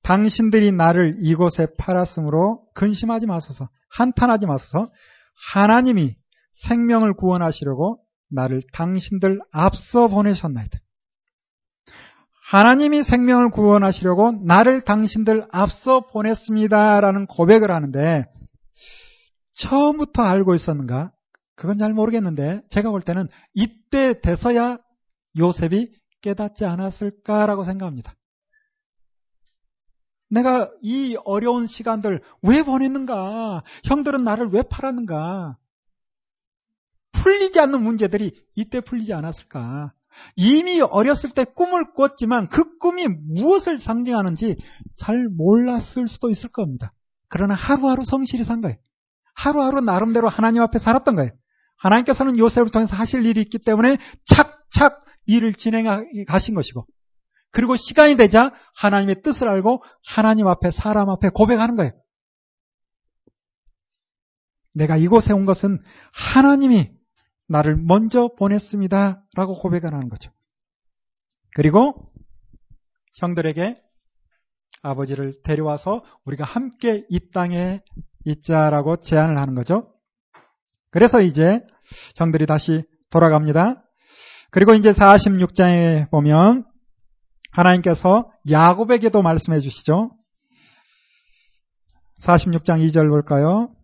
당신들이 0.03 0.73
나를 0.73 1.17
이곳에 1.21 1.69
팔았으므로 1.79 2.65
근심하지 2.75 3.27
마소서, 3.27 3.69
한탄하지 3.91 4.47
마소서, 4.47 4.91
하나님이 5.53 6.17
생명을 6.53 7.15
구원하시려고 7.15 8.01
나를 8.31 8.63
당신들 8.73 9.41
앞서 9.53 10.09
보내셨나이다. 10.09 10.79
하나님이 12.51 13.05
생명을 13.05 13.51
구원하시려고 13.51 14.33
나를 14.45 14.83
당신들 14.83 15.47
앞서 15.53 16.07
보냈습니다라는 16.07 17.27
고백을 17.27 17.71
하는데 17.71 18.25
처음부터 19.55 20.23
알고 20.23 20.55
있었는가? 20.55 21.13
그건 21.55 21.79
잘 21.79 21.93
모르겠는데 21.93 22.63
제가 22.71 22.91
볼 22.91 23.03
때는 23.03 23.29
이때 23.55 24.21
돼서야 24.21 24.79
요셉이 25.39 25.93
깨닫지 26.23 26.65
않았을까라고 26.65 27.63
생각합니다. 27.65 28.15
내가 30.31 30.71
이 30.81 31.17
어려운 31.25 31.67
시간들 31.67 32.23
왜 32.43 32.63
보냈는가? 32.63 33.63
형들은 33.85 34.25
나를 34.25 34.49
왜 34.49 34.63
팔았는가? 34.63 35.57
풀리지 37.13 37.59
않는 37.61 37.83
문제들이 37.83 38.33
이때 38.57 38.81
풀리지 38.81 39.13
않았을까? 39.13 39.93
이미 40.37 40.81
어렸을 40.81 41.31
때 41.31 41.45
꿈을 41.45 41.93
꿨지만 41.95 42.49
그 42.49 42.79
꿈이 42.79 43.07
무엇을 43.09 43.81
상징하는지 43.81 44.57
잘 44.97 45.29
몰랐을 45.29 46.09
수도 46.09 46.31
있을 46.31 46.51
겁니다. 46.51 46.93
그러나 47.29 47.55
하루하루 47.55 48.05
성실히 48.05 48.45
산 48.45 48.61
거예요. 48.61 48.77
하루하루 49.35 49.81
나름대로 49.81 50.29
하나님 50.29 50.63
앞에 50.63 50.79
살았던 50.79 51.17
거예요. 51.17 51.31
하나님께서는 51.77 52.39
요셉을 52.39 52.71
통해서 52.71 52.95
하실 52.95 53.25
일이 53.27 53.41
있기 53.41 53.59
때문에 53.59 53.97
착착 54.27 55.01
일을 55.27 55.55
진행해 55.55 56.25
가신 56.27 56.55
것이고 56.55 56.87
그리고 57.51 57.77
시간이 57.77 58.17
되자 58.17 58.53
하나님의 58.77 59.23
뜻을 59.23 59.49
알고 59.49 59.83
하나님 60.07 60.47
앞에 60.47 60.71
사람 60.71 61.11
앞에 61.11 61.31
고백하는 61.31 61.77
거예요. 61.77 61.93
내가 64.73 64.97
이곳에 64.97 65.33
온 65.33 65.47
것은 65.47 65.83
하나님이 66.13 66.91
나를 67.49 67.77
먼저 67.77 68.31
보냈습니다. 68.39 69.25
라고 69.35 69.59
고백을 69.59 69.93
하는 69.93 70.09
거죠. 70.09 70.31
그리고 71.55 72.13
형들에게 73.17 73.75
아버지를 74.83 75.43
데려와서 75.43 76.05
우리가 76.25 76.45
함께 76.45 77.05
이 77.09 77.31
땅에 77.33 77.83
있자라고 78.25 79.01
제안을 79.01 79.37
하는 79.37 79.55
거죠. 79.55 79.93
그래서 80.91 81.21
이제 81.21 81.61
형들이 82.17 82.47
다시 82.47 82.85
돌아갑니다. 83.11 83.83
그리고 84.51 84.75
이제 84.75 84.93
46장에 84.93 86.11
보면 86.11 86.70
하나님께서 87.51 88.31
야곱에게도 88.51 89.23
말씀해 89.23 89.61
주시죠. 89.61 90.11
46장 92.23 92.87
2절 92.87 93.09
볼까요? 93.09 93.75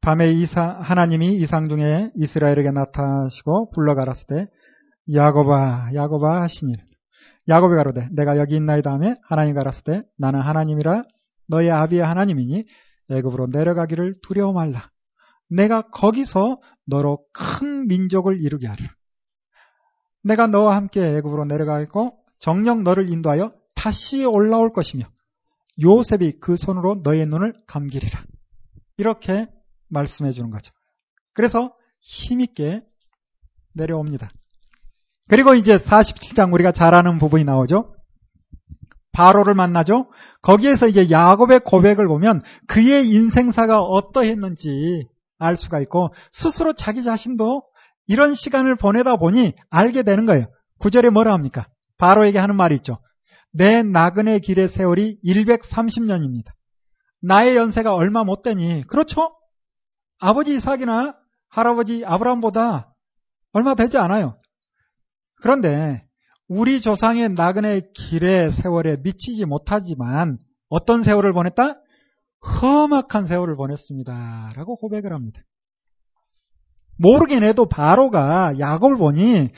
밤에 0.00 0.30
이사, 0.32 0.78
하나님이 0.80 1.36
이상 1.36 1.68
중에 1.68 2.10
이스라엘에게 2.16 2.72
나타나시고 2.72 3.70
불러 3.70 3.94
가라을 3.94 4.16
때, 4.28 4.46
야곱아, 5.12 5.94
야곱아 5.94 6.42
하시니. 6.42 6.74
야곱이 7.48 7.74
가로되, 7.76 8.08
내가 8.12 8.38
여기 8.38 8.56
있나이다 8.56 8.92
하며 8.92 9.14
하나님 9.22 9.54
가라을 9.54 9.72
때, 9.84 10.02
나는 10.18 10.40
하나님이라 10.40 11.04
너의 11.48 11.70
아비의 11.70 12.02
하나님이니 12.02 12.64
애굽으로 13.10 13.48
내려가기를 13.48 14.14
두려워 14.22 14.52
말라. 14.52 14.90
내가 15.48 15.82
거기서 15.82 16.58
너로 16.86 17.24
큰 17.32 17.86
민족을 17.86 18.40
이루게 18.40 18.66
하리라. 18.66 18.90
내가 20.22 20.46
너와 20.46 20.76
함께 20.76 21.04
애굽으로 21.16 21.44
내려가겠고 21.44 22.16
정령 22.44 22.84
너를 22.84 23.08
인도하여 23.08 23.54
다시 23.74 24.22
올라올 24.22 24.70
것이며 24.74 25.06
요셉이 25.82 26.40
그 26.40 26.56
손으로 26.58 27.00
너의 27.02 27.24
눈을 27.24 27.54
감기리라. 27.66 28.22
이렇게 28.98 29.46
말씀해 29.88 30.32
주는 30.32 30.50
거죠. 30.50 30.70
그래서 31.32 31.74
힘있게 32.02 32.82
내려옵니다. 33.72 34.28
그리고 35.30 35.54
이제 35.54 35.78
47장 35.78 36.52
우리가 36.52 36.72
잘 36.72 36.94
아는 36.98 37.18
부분이 37.18 37.44
나오죠. 37.44 37.94
바로를 39.12 39.54
만나죠. 39.54 40.10
거기에서 40.42 40.86
이제 40.86 41.08
야곱의 41.10 41.60
고백을 41.60 42.06
보면 42.08 42.42
그의 42.68 43.08
인생사가 43.08 43.80
어떠했는지 43.80 45.08
알 45.38 45.56
수가 45.56 45.80
있고 45.80 46.12
스스로 46.30 46.74
자기 46.74 47.04
자신도 47.04 47.62
이런 48.06 48.34
시간을 48.34 48.76
보내다 48.76 49.16
보니 49.16 49.54
알게 49.70 50.02
되는 50.02 50.26
거예요. 50.26 50.44
구절에 50.78 51.08
뭐라 51.08 51.32
합니까? 51.32 51.68
바로에게 51.98 52.38
하는 52.38 52.56
말이 52.56 52.76
있죠. 52.76 52.98
내 53.52 53.82
나그네 53.82 54.40
길의 54.40 54.68
세월이 54.68 55.20
130년입니다. 55.24 56.52
나의 57.22 57.56
연세가 57.56 57.94
얼마 57.94 58.24
못 58.24 58.42
되니 58.42 58.84
그렇죠? 58.86 59.34
아버지 60.18 60.54
이삭이나 60.54 61.16
할아버지 61.48 62.04
아브라함보다 62.04 62.92
얼마 63.52 63.74
되지 63.74 63.96
않아요. 63.98 64.38
그런데 65.36 66.04
우리 66.48 66.80
조상의 66.80 67.30
나그네 67.30 67.82
길의 67.94 68.52
세월에 68.52 68.98
미치지 69.02 69.44
못하지만 69.44 70.38
어떤 70.68 71.02
세월을 71.02 71.32
보냈다? 71.32 71.80
험악한 72.60 73.26
세월을 73.26 73.54
보냈습니다. 73.54 74.52
라고 74.54 74.76
고백을 74.76 75.12
합니다. 75.12 75.40
모르긴 76.98 77.44
해도 77.44 77.68
바로가 77.68 78.58
야곱을 78.58 78.96
보니 78.96 79.50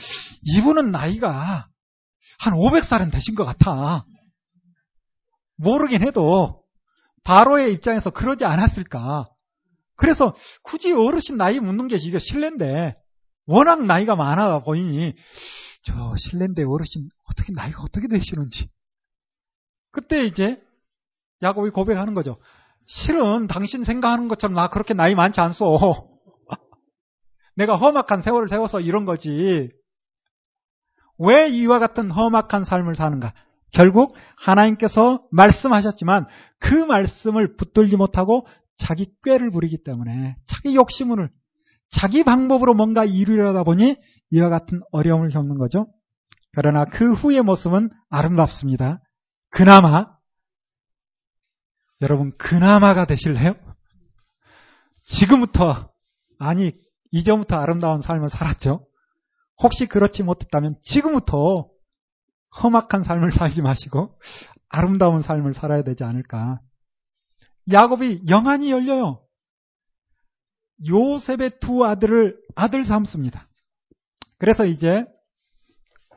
이분은 0.43 0.91
나이가 0.91 1.69
한 2.39 2.55
500살은 2.55 3.13
되신 3.13 3.35
것 3.35 3.45
같아. 3.45 4.07
모르긴 5.57 6.03
해도 6.03 6.63
바로의 7.25 7.73
입장에서 7.73 8.11
그러지 8.11 8.45
않았을까. 8.45 9.29
그래서 9.97 10.35
굳이 10.63 10.93
어르신 10.93 11.37
나이 11.37 11.59
묻는 11.59 11.89
게 11.89 11.97
이게 11.97 12.19
실례인데 12.19 12.95
워낙 13.47 13.85
나이가 13.85 14.15
많아 14.15 14.61
보이니 14.61 15.15
저 15.83 16.17
실례인데 16.17 16.65
어르신 16.65 17.09
어떻게 17.31 17.53
나이가 17.53 17.83
어떻게 17.83 18.09
되시는지 18.09 18.69
그때 19.91 20.25
이제 20.25 20.63
야곱이 21.43 21.71
고백하는 21.71 22.15
거죠. 22.15 22.39
실은 22.87 23.47
당신 23.47 23.85
생각하는 23.85 24.29
것처럼 24.29 24.55
나 24.55 24.69
그렇게 24.69 24.95
나이 24.95 25.15
많지 25.15 25.41
않소. 25.41 26.19
내가 27.57 27.77
험악한 27.77 28.21
세월을 28.21 28.49
세워서 28.49 28.81
이런 28.81 29.05
거지. 29.05 29.71
왜 31.19 31.49
이와 31.49 31.79
같은 31.79 32.11
험악한 32.11 32.65
삶을 32.65 32.95
사는가? 32.95 33.33
결국 33.73 34.15
하나님께서 34.37 35.23
말씀하셨지만 35.31 36.27
그 36.59 36.75
말씀을 36.75 37.57
붙들지 37.57 37.97
못하고 37.97 38.47
자기 38.77 39.13
꾀를 39.23 39.51
부리기 39.51 39.83
때문에 39.85 40.37
자기 40.45 40.77
욕심을 40.77 41.31
자기 41.89 42.25
방법으로 42.25 42.75
뭔가 42.75 43.05
이루려다 43.05 43.65
보니 43.65 43.97
이와 44.31 44.49
같은 44.49 44.81
어려움을 44.93 45.31
겪는 45.31 45.59
거죠. 45.59 45.87
그러나 46.53 46.85
그 46.85 47.13
후의 47.13 47.43
모습은 47.43 47.91
아름답습니다. 48.11 49.01
그나마 49.51 50.17
여러분 52.01 52.33
그나마가 52.37 53.07
되실래요? 53.07 53.55
지금부터 55.05 55.91
아니 56.39 56.73
이전부터 57.13 57.57
아름다운 57.57 58.01
삶을 58.01 58.29
살았죠. 58.29 58.87
혹시 59.63 59.87
그렇지 59.87 60.23
못했다면 60.23 60.77
지금부터 60.83 61.71
험악한 62.63 63.03
삶을 63.03 63.33
살지 63.33 63.63
마시고 63.63 64.19
아름다운 64.69 65.23
삶을 65.23 65.55
살아야 65.55 65.83
되지 65.83 66.05
않을까. 66.05 66.61
야곱이 67.71 68.23
영안이 68.29 68.71
열려요. 68.71 69.23
요셉의 70.87 71.59
두 71.61 71.85
아들을 71.85 72.39
아들 72.55 72.85
삼습니다. 72.85 73.49
그래서 74.39 74.65
이제 74.65 75.05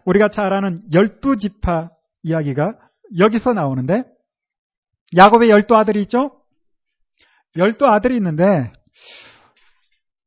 우리가 0.06 0.30
잘 0.30 0.54
아는 0.54 0.84
열두 0.94 1.38
지파 1.38 1.92
이야기가 2.24 2.78
여기서 3.18 3.54
나오는데 3.54 4.04
야곱의 5.16 5.50
열두 5.50 5.76
아들이 5.76 6.02
있죠? 6.04 6.44
열두 7.56 7.86
아들이 7.88 8.16
있는데 8.18 8.72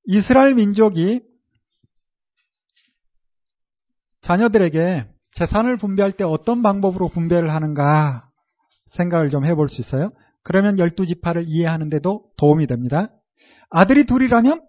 이스라엘 0.04 0.54
민족이 0.54 1.20
자녀들에게 4.22 5.06
재산을 5.32 5.76
분배할 5.76 6.12
때 6.12 6.24
어떤 6.24 6.62
방법으로 6.62 7.08
분배를 7.08 7.52
하는가 7.52 8.28
생각을 8.86 9.30
좀 9.30 9.44
해볼 9.44 9.68
수 9.68 9.80
있어요. 9.80 10.10
그러면 10.42 10.78
열두 10.78 11.06
지파를 11.06 11.44
이해하는데도 11.46 12.32
도움이 12.38 12.66
됩니다. 12.66 13.08
아들이 13.70 14.04
둘이라면 14.04 14.62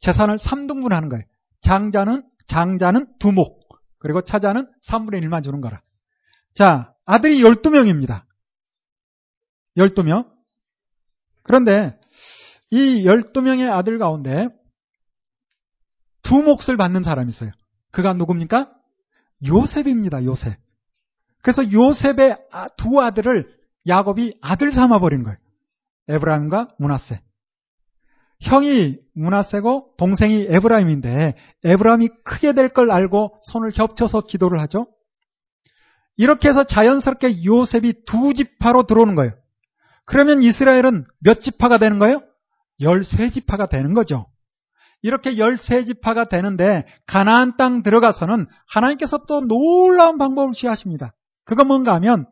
재산을 0.00 0.36
3등분 0.36 0.90
하는 0.90 1.08
거예요. 1.08 1.24
장자는 1.60 2.22
장자는 2.46 3.18
두목 3.18 3.68
그리고 3.98 4.22
차자는 4.22 4.70
3분의 4.86 5.22
1만 5.24 5.42
주는 5.42 5.60
거라. 5.60 5.82
자, 6.54 6.94
아들이 7.06 7.40
12명입니다. 7.42 8.24
12명. 9.76 10.28
그런데 11.42 11.98
이 12.70 13.04
12명의 13.04 13.70
아들 13.70 13.98
가운데 13.98 14.48
두 16.22 16.42
몫을 16.42 16.76
받는 16.76 17.02
사람이 17.02 17.30
있어요. 17.30 17.50
그가 17.90 18.12
누굽니까? 18.12 18.77
요셉입니다. 19.46 20.24
요셉. 20.24 20.56
그래서 21.42 21.70
요셉의 21.70 22.36
아, 22.50 22.68
두 22.68 23.00
아들을 23.00 23.46
야곱이 23.86 24.38
아들 24.40 24.72
삼아 24.72 24.98
버린 24.98 25.22
거예요. 25.22 25.36
에브라임과 26.08 26.74
문하세. 26.78 27.20
형이 28.40 28.98
문하세고 29.14 29.94
동생이 29.98 30.46
에브라임인데 30.48 31.34
에브라임이 31.64 32.08
크게 32.24 32.52
될 32.52 32.68
걸 32.68 32.90
알고 32.90 33.38
손을 33.42 33.70
겹쳐서 33.70 34.22
기도를 34.22 34.60
하죠. 34.62 34.86
이렇게 36.16 36.48
해서 36.48 36.64
자연스럽게 36.64 37.44
요셉이 37.44 38.04
두 38.04 38.34
지파로 38.34 38.86
들어오는 38.86 39.14
거예요. 39.14 39.32
그러면 40.04 40.42
이스라엘은 40.42 41.06
몇 41.20 41.40
지파가 41.40 41.78
되는 41.78 41.98
거예요? 41.98 42.22
13지파가 42.80 43.68
되는 43.68 43.92
거죠. 43.94 44.26
이렇게 45.02 45.34
13지파가 45.34 46.28
되는데 46.28 46.84
가나안 47.06 47.56
땅 47.56 47.82
들어가서는 47.82 48.46
하나님께서 48.66 49.18
또 49.26 49.40
놀라운 49.40 50.18
방법을 50.18 50.52
취하십니다. 50.52 51.14
그거 51.44 51.64
뭔가 51.64 51.94
하면 51.94 52.26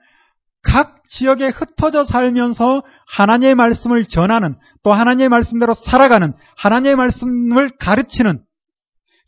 각 0.63 1.05
지역에 1.09 1.49
흩어져 1.49 2.05
살면서 2.05 2.83
하나님의 3.07 3.55
말씀을 3.55 4.05
전하는 4.05 4.57
또 4.83 4.93
하나님의 4.93 5.29
말씀대로 5.29 5.75
살아가는 5.75 6.33
하나님의 6.57 6.97
말씀을 6.97 7.71
가르치는 7.79 8.45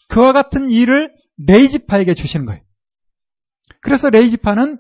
그와 0.09 0.33
같은 0.33 0.71
일을 0.71 1.13
레이지파에게 1.47 2.15
주시는 2.15 2.47
거예요. 2.47 2.61
그래서 3.81 4.11
레이지파는 4.11 4.79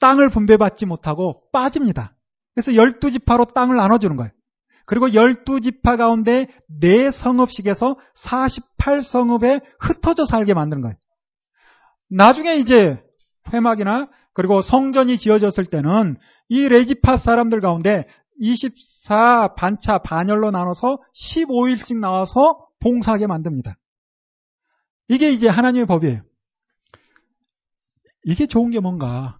땅을 0.00 0.28
분배받지 0.28 0.84
못하고 0.84 1.42
빠집니다. 1.52 2.14
그래서 2.54 2.72
12지파로 2.72 3.54
땅을 3.54 3.76
나눠주는 3.76 4.16
거예요. 4.16 4.30
그리고 4.92 5.08
12지파 5.08 5.96
가운데 5.96 6.48
4성읍씩에서 6.82 7.96
48성읍에 8.14 9.62
흩어져 9.80 10.26
살게 10.26 10.52
만드는 10.52 10.82
거예요. 10.82 10.96
나중에 12.10 12.56
이제 12.56 13.02
회막이나 13.50 14.10
그리고 14.34 14.60
성전이 14.60 15.16
지어졌을 15.16 15.64
때는 15.64 16.18
이 16.50 16.68
레지파 16.68 17.16
사람들 17.16 17.60
가운데 17.60 18.04
24 18.38 19.54
반차 19.54 19.96
반열로 19.96 20.50
나눠서 20.50 20.98
15일씩 21.14 21.98
나와서 21.98 22.68
봉사하게 22.80 23.28
만듭니다. 23.28 23.78
이게 25.08 25.32
이제 25.32 25.48
하나님의 25.48 25.86
법이에요. 25.86 26.20
이게 28.24 28.46
좋은 28.46 28.68
게 28.68 28.78
뭔가? 28.78 29.38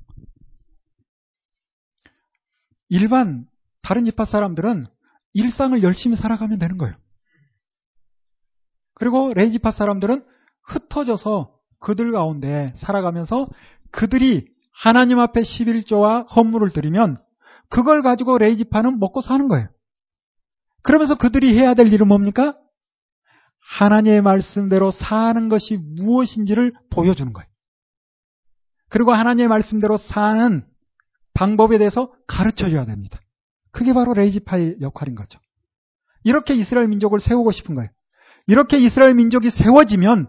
일반 2.89 3.45
다른 3.83 4.07
집파 4.07 4.25
사람들은 4.25 4.87
일상을 5.35 5.83
열심히 5.83 6.17
살아가면 6.17 6.59
되는 6.59 6.79
거예요. 6.79 6.95
그리고 8.95 9.33
레이지파 9.35 9.71
사람들은 9.71 10.25
흩어져서 10.65 11.55
그들 11.81 12.13
가운데 12.13 12.73
살아가면서 12.77 13.49
그들이 13.91 14.47
하나님 14.73 15.19
앞에 15.19 15.43
11조와 15.43 16.27
헌물을 16.35 16.71
드리면 16.71 17.17
그걸 17.69 18.03
가지고 18.03 18.39
레이지파는 18.39 18.99
먹고 18.99 19.21
사는 19.21 19.49
거예요. 19.49 19.69
그러면서 20.83 21.17
그들이 21.17 21.59
해야 21.59 21.75
될 21.75 21.93
일은 21.93 22.09
뭡니까? 22.09 22.59
하나님의 23.61 24.21
말씀대로 24.23 24.91
사는 24.91 25.49
것이 25.49 25.79
무엇인지를 25.79 26.73
보여주는 26.91 27.33
거예요. 27.33 27.49
그리고 28.89 29.15
하나님의 29.15 29.49
말씀대로 29.49 29.97
사는 29.97 30.67
방법에 31.33 31.79
대해서 31.79 32.13
가르쳐 32.27 32.69
줘야 32.69 32.85
됩니다. 32.85 33.22
그게 33.73 33.93
바로 33.93 34.15
레이지파의 34.15 34.77
역할인 34.81 35.15
거죠. 35.15 35.41
이렇게 36.25 36.55
이스라엘 36.55 36.87
민족을 36.89 37.21
세우고 37.21 37.53
싶은 37.53 37.75
거예요. 37.75 37.91
이렇게 38.47 38.79
이스라엘 38.79 39.15
민족이 39.15 39.51
세워지면 39.51 40.29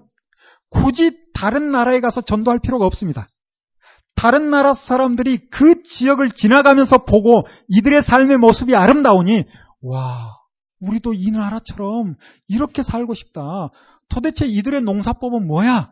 굳이 0.70 1.18
다른 1.34 1.72
나라에 1.72 2.00
가서 2.00 2.22
전도할 2.22 2.60
필요가 2.60 2.86
없습니다. 2.86 3.28
다른 4.16 4.50
나라 4.50 4.74
사람들이 4.74 5.50
그 5.50 5.84
지역을 5.84 6.32
지나가면서 6.32 7.06
보고 7.06 7.46
이들의 7.68 8.02
삶의 8.02 8.38
모습이 8.38 8.76
아름다우니 8.76 9.46
와 9.82 10.32
우리도 10.80 11.14
이 11.14 11.32
나라처럼 11.32 12.16
이렇게 12.48 12.84
살고 12.84 13.14
싶다. 13.14 13.70
도대체 14.10 14.46
이들의 14.46 14.82
농사법은 14.82 15.48
뭐야? 15.48 15.92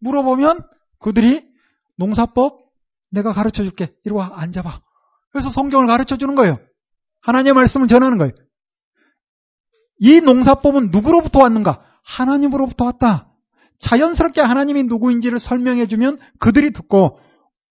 물어보면 0.00 0.62
그들이 1.00 1.44
농사법 1.96 2.66
내가 3.10 3.32
가르쳐 3.32 3.62
줄게. 3.62 3.92
이리 4.04 4.14
와 4.14 4.32
앉아봐. 4.34 4.80
그래서 5.36 5.50
성경을 5.50 5.86
가르쳐 5.86 6.16
주는 6.16 6.34
거예요. 6.34 6.58
하나님의 7.20 7.52
말씀을 7.52 7.88
전하는 7.88 8.16
거예요. 8.16 8.32
이 9.98 10.22
농사법은 10.22 10.88
누구로부터 10.90 11.40
왔는가? 11.40 11.82
하나님으로부터 12.02 12.86
왔다. 12.86 13.34
자연스럽게 13.78 14.40
하나님이 14.40 14.84
누구인지를 14.84 15.38
설명해 15.38 15.88
주면 15.88 16.16
그들이 16.38 16.72
듣고 16.72 17.18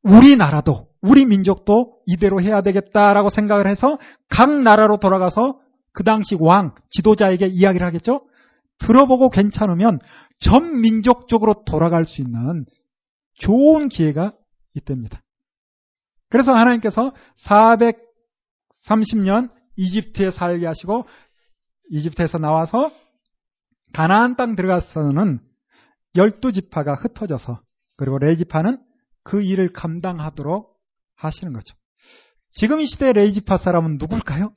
우리나라도 0.03 0.89
우리 1.01 1.25
민족도 1.25 2.01
이대로 2.05 2.39
해야 2.39 2.61
되겠다라고 2.61 3.31
생각을 3.31 3.65
해서 3.65 3.97
각 4.29 4.51
나라로 4.61 4.97
돌아가서 4.97 5.59
그 5.91 6.03
당시 6.03 6.37
왕 6.39 6.75
지도자에게 6.91 7.47
이야기를 7.47 7.87
하겠죠. 7.87 8.27
들어보고 8.77 9.31
괜찮으면 9.31 9.97
전 10.39 10.81
민족적으로 10.81 11.63
돌아갈 11.65 12.05
수 12.05 12.21
있는 12.21 12.65
좋은 13.39 13.89
기회가 13.89 14.33
있답니다. 14.75 15.24
그래서 16.29 16.53
하나님께서 16.53 17.13
430년 18.85 19.51
이집트에 19.77 20.31
살게 20.31 20.65
하시고 20.65 21.03
이집트에서 21.89 22.37
나와서 22.37 22.91
가나안 23.93 24.35
땅 24.35 24.55
들어가서는 24.55 25.39
열두 26.15 26.51
지파가 26.51 26.95
흩어져서 26.95 27.61
그리고 27.97 28.17
레지파는 28.17 28.83
그 29.23 29.41
일을 29.41 29.71
감당하도록 29.73 30.75
하시는 31.15 31.53
거죠. 31.53 31.75
지금 32.49 32.79
이 32.79 32.85
시대 32.85 33.11
레이지파 33.11 33.57
사람은 33.57 33.97
누굴까요? 33.97 34.53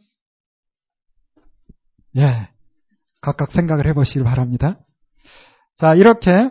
예. 2.16 2.50
각각 3.20 3.50
생각을 3.52 3.86
해보시길 3.88 4.24
바랍니다. 4.24 4.78
자, 5.76 5.92
이렇게 5.94 6.50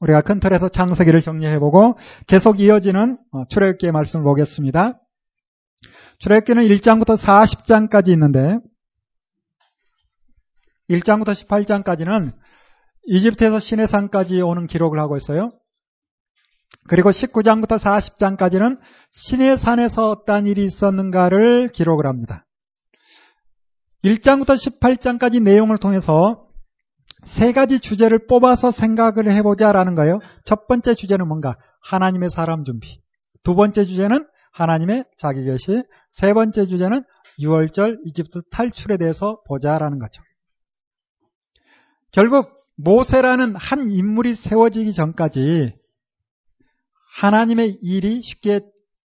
우리가 0.00 0.20
큰 0.22 0.40
틀에서 0.40 0.68
창세기를 0.68 1.22
정리해보고 1.22 1.96
계속 2.26 2.60
이어지는 2.60 3.18
어, 3.32 3.44
출애굽기의 3.48 3.92
말씀을 3.92 4.24
보겠습니다. 4.24 5.00
출애굽기는 6.18 6.62
1장부터 6.64 7.16
40장까지 7.16 8.10
있는데 8.10 8.58
1장부터 10.90 11.34
18장까지는 11.34 12.32
이집트에서 13.06 13.58
시내산까지 13.58 14.40
오는 14.40 14.66
기록을 14.66 14.98
하고 14.98 15.16
있어요. 15.16 15.50
그리고 16.88 17.10
19장부터 17.10 17.78
40장까지는 17.78 18.78
시내산에서 19.10 20.10
어떤 20.10 20.46
일이 20.46 20.64
있었는가를 20.64 21.68
기록을 21.68 22.06
합니다. 22.06 22.44
1장부터 24.04 24.56
18장까지 24.56 25.42
내용을 25.42 25.78
통해서 25.78 26.45
세 27.24 27.52
가지 27.52 27.80
주제를 27.80 28.26
뽑아서 28.26 28.70
생각을 28.70 29.30
해보자라는 29.30 29.94
거예요. 29.94 30.20
첫 30.44 30.66
번째 30.66 30.94
주제는 30.94 31.26
뭔가? 31.26 31.56
하나님의 31.80 32.30
사람 32.30 32.64
준비. 32.64 33.00
두 33.42 33.54
번째 33.54 33.84
주제는 33.84 34.26
하나님의 34.52 35.04
자기 35.16 35.44
계시. 35.44 35.82
세 36.10 36.34
번째 36.34 36.66
주제는 36.66 37.04
6월절 37.40 37.98
이집트 38.04 38.42
탈출에 38.50 38.96
대해서 38.96 39.40
보자라는 39.46 39.98
거죠. 39.98 40.22
결국 42.12 42.60
모세라는 42.76 43.56
한 43.56 43.90
인물이 43.90 44.34
세워지기 44.34 44.92
전까지 44.92 45.74
하나님의 47.18 47.78
일이 47.82 48.20
쉽게 48.22 48.60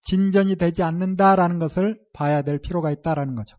진전이 0.03 0.56
되지 0.56 0.84
않는다라는 0.84 1.60
것을 1.60 1.99
봐야 2.14 2.43
될 2.43 2.60
필요가 2.60 2.91
있다라는 2.91 3.36
거죠. 3.36 3.58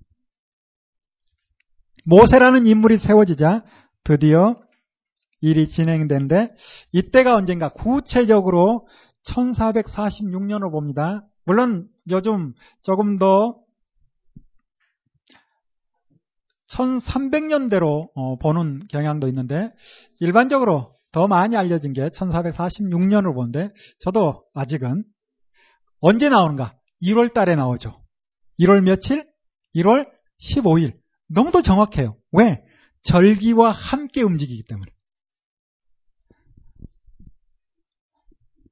모세라는 2.05 2.67
인물이 2.67 2.99
세워지자 2.99 3.65
드디어 4.07 4.55
일이 5.41 5.69
진행된데 5.69 6.49
이때가 6.93 7.35
언젠가 7.35 7.71
구체적으로 7.71 8.87
1446년으로 9.27 10.71
봅니다. 10.71 11.27
물론 11.45 11.89
요즘 12.09 12.55
조금 12.83 13.17
더 13.17 13.57
1300년대로 16.71 18.09
어, 18.15 18.39
보는 18.39 18.81
경향도 18.89 19.27
있는데 19.29 19.73
일반적으로 20.21 20.95
더 21.11 21.27
많이 21.27 21.57
알려진 21.57 21.93
게 21.93 22.09
1446년으로 22.09 23.35
보는데 23.35 23.71
저도 24.01 24.45
아직은 24.55 25.05
언제 26.01 26.29
나오는가? 26.29 26.77
1월 27.03 27.33
달에 27.35 27.57
나오죠. 27.57 28.01
1월 28.61 28.83
며칠? 28.83 29.27
1월 29.75 30.09
15일. 30.41 30.97
너무도 31.29 31.63
정확해요. 31.63 32.17
왜? 32.33 32.63
절기와 33.07 33.71
함께 33.71 34.23
움직이기 34.23 34.65
때문에. 34.65 34.91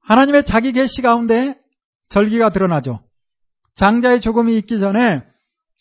하나님의 0.01 0.45
자기 0.45 0.71
계시 0.71 1.01
가운데 1.01 1.59
절기가 2.09 2.51
드러나죠. 2.51 3.03
장자의 3.75 4.21
죽음이 4.21 4.55
있기 4.57 4.79
전에 4.79 5.23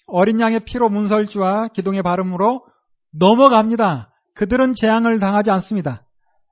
어린 0.07 0.41
양의 0.41 0.65
피로 0.65 0.89
문설주와 0.89 1.69
기둥의 1.69 2.03
발음으로 2.03 2.67
넘어갑니다. 3.13 4.11
그들은 4.35 4.75
재앙을 4.75 5.19
당하지 5.19 5.51
않습니다. 5.51 6.07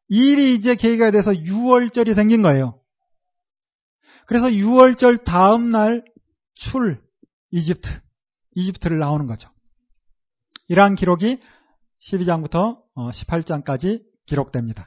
이 0.09 0.33
일이 0.33 0.55
이제 0.55 0.75
계기가 0.75 1.11
돼서 1.11 1.33
6월절이 1.33 2.15
생긴 2.15 2.43
거예요. 2.43 2.79
그래서 4.27 4.47
6월절 4.47 5.25
다음 5.25 5.71
날 5.71 6.05
출 6.55 7.03
이집트 7.51 7.89
이집트를 8.55 8.99
나오는 8.99 9.27
거죠. 9.27 9.51
이러한 10.69 10.95
기록이 10.95 11.41
12장부터 12.03 12.79
18장까지 12.97 14.01
어, 14.01 14.05
기록됩니다. 14.27 14.87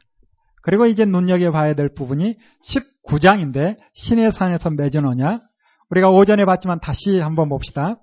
그리고 0.61 0.85
이제 0.85 1.05
눈여겨봐야 1.05 1.75
될 1.75 1.89
부분이 1.93 2.37
19장인데 2.63 3.77
신의 3.93 4.31
산에서 4.31 4.71
맺은 4.71 5.05
언약 5.05 5.43
우리가 5.89 6.09
오전에 6.09 6.45
봤지만 6.45 6.79
다시 6.79 7.19
한번 7.19 7.49
봅시다. 7.49 8.01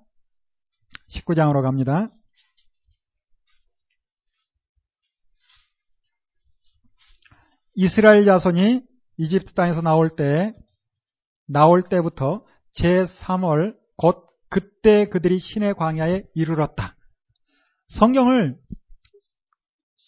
19장으로 1.09 1.61
갑니다. 1.61 2.07
이스라엘 7.75 8.23
자손이 8.23 8.81
이집트 9.17 9.53
땅에서 9.53 9.81
나올 9.81 10.15
때, 10.15 10.53
나올 11.47 11.83
때부터 11.83 12.45
제3월 12.77 13.75
곧 13.97 14.27
그때 14.49 15.09
그들이 15.09 15.39
신의 15.39 15.73
광야에 15.73 16.23
이르렀다. 16.35 16.95
성경을 17.87 18.57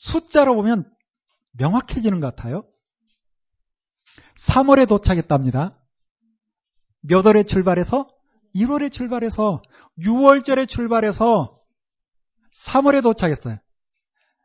숫자로 0.06 0.56
보면 0.56 0.90
명확해지는 1.54 2.20
것 2.20 2.36
같아요. 2.36 2.64
3월에 4.48 4.88
도착했답니다. 4.88 5.78
몇 7.02 7.26
월에 7.26 7.44
출발해서 7.44 8.08
1월에 8.56 8.92
출발해서 8.92 9.62
6월절에 10.00 10.68
출발해서 10.68 11.60
3월에 12.68 13.02
도착했어요. 13.02 13.58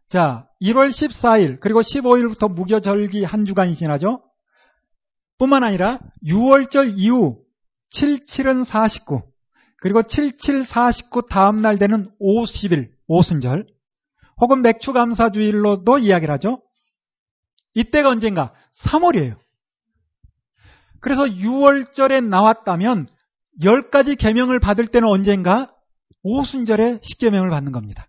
자, 0.09 0.49
1월 0.63 0.89
14일 0.89 1.61
그리고 1.61 1.81
15일부터 1.81 2.53
무교절기 2.53 3.25
한 3.25 3.45
주간이 3.45 3.77
지나죠. 3.77 4.23
뿐만 5.39 5.63
아니라 5.63 6.01
6월절 6.27 6.95
이후 6.97 7.45
77은 7.95 8.65
49 8.65 9.23
그리고 9.81 10.03
77, 10.03 10.65
49 10.65 11.27
다음 11.29 11.57
날 11.63 11.79
되는 11.79 12.11
50일 12.21 12.91
오순절 13.07 13.67
혹은 14.41 14.63
맥추감사주일로도 14.63 15.99
이야기를 15.99 16.33
하죠. 16.35 16.63
이때가 17.75 18.09
언젠가 18.09 18.53
3월이에요. 18.85 19.39
그래서 21.01 21.25
6월절에 21.25 22.25
나왔다면 22.25 23.09
10가지 23.61 24.19
계명을 24.19 24.61
받을 24.61 24.87
때는 24.87 25.09
언젠가 25.09 25.75
오순절에 26.23 27.01
십계명을 27.03 27.51
받는 27.51 27.73
겁니다. 27.73 28.07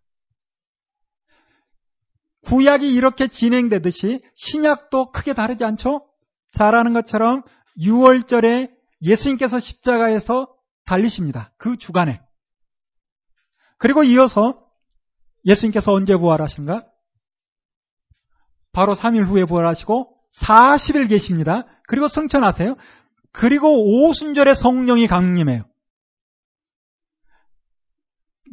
구약이 2.45 2.91
이렇게 2.91 3.27
진행되듯이 3.27 4.21
신약도 4.35 5.11
크게 5.11 5.33
다르지 5.33 5.63
않죠? 5.63 6.07
잘 6.51 6.75
아는 6.75 6.93
것처럼 6.93 7.43
6월절에 7.79 8.71
예수님께서 9.03 9.59
십자가에서 9.59 10.53
달리십니다. 10.85 11.53
그 11.57 11.77
주간에. 11.77 12.21
그리고 13.77 14.03
이어서 14.03 14.60
예수님께서 15.45 15.91
언제 15.91 16.15
부활하신가? 16.15 16.85
바로 18.71 18.95
3일 18.95 19.25
후에 19.25 19.45
부활하시고 19.45 20.15
40일 20.33 21.09
계십니다. 21.09 21.65
그리고 21.87 22.07
승천하세요. 22.07 22.75
그리고 23.31 24.07
오순절에 24.07 24.53
성령이 24.53 25.07
강림해요. 25.07 25.65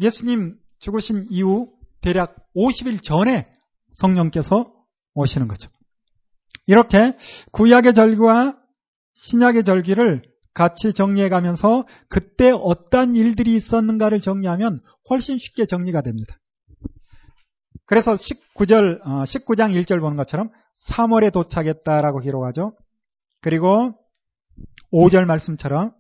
예수님 0.01 0.57
죽으신 0.79 1.27
이후 1.31 1.73
대략 2.01 2.37
50일 2.57 3.03
전에 3.03 3.51
성령께서 3.93 4.73
오시는 5.15 5.49
거죠. 5.49 5.69
이렇게 6.67 7.17
구약의 7.53 7.95
절기와 7.95 8.57
신약의 9.15 9.65
절기를 9.65 10.23
같이 10.55 10.93
정리해 10.93 11.29
가면서 11.29 11.87
그때 12.09 12.51
어떤 12.53 13.17
일들이 13.17 13.55
있었는가를 13.55 14.21
정리하면 14.21 14.79
훨씬 15.11 15.39
쉽게 15.39 15.67
정리가 15.67 16.03
됩니다. 16.03 16.39
그래서 17.89 18.13
19절, 18.13 19.01
19장 19.03 19.71
어, 19.71 19.81
1절 19.81 20.01
보는 20.01 20.19
것처럼 20.19 20.51
3월에 20.91 21.33
도착했다라고 21.33 22.21
기록하죠. 22.21 22.75
그리고 23.41 23.95
5절 24.93 25.25
말씀처럼 25.25 25.93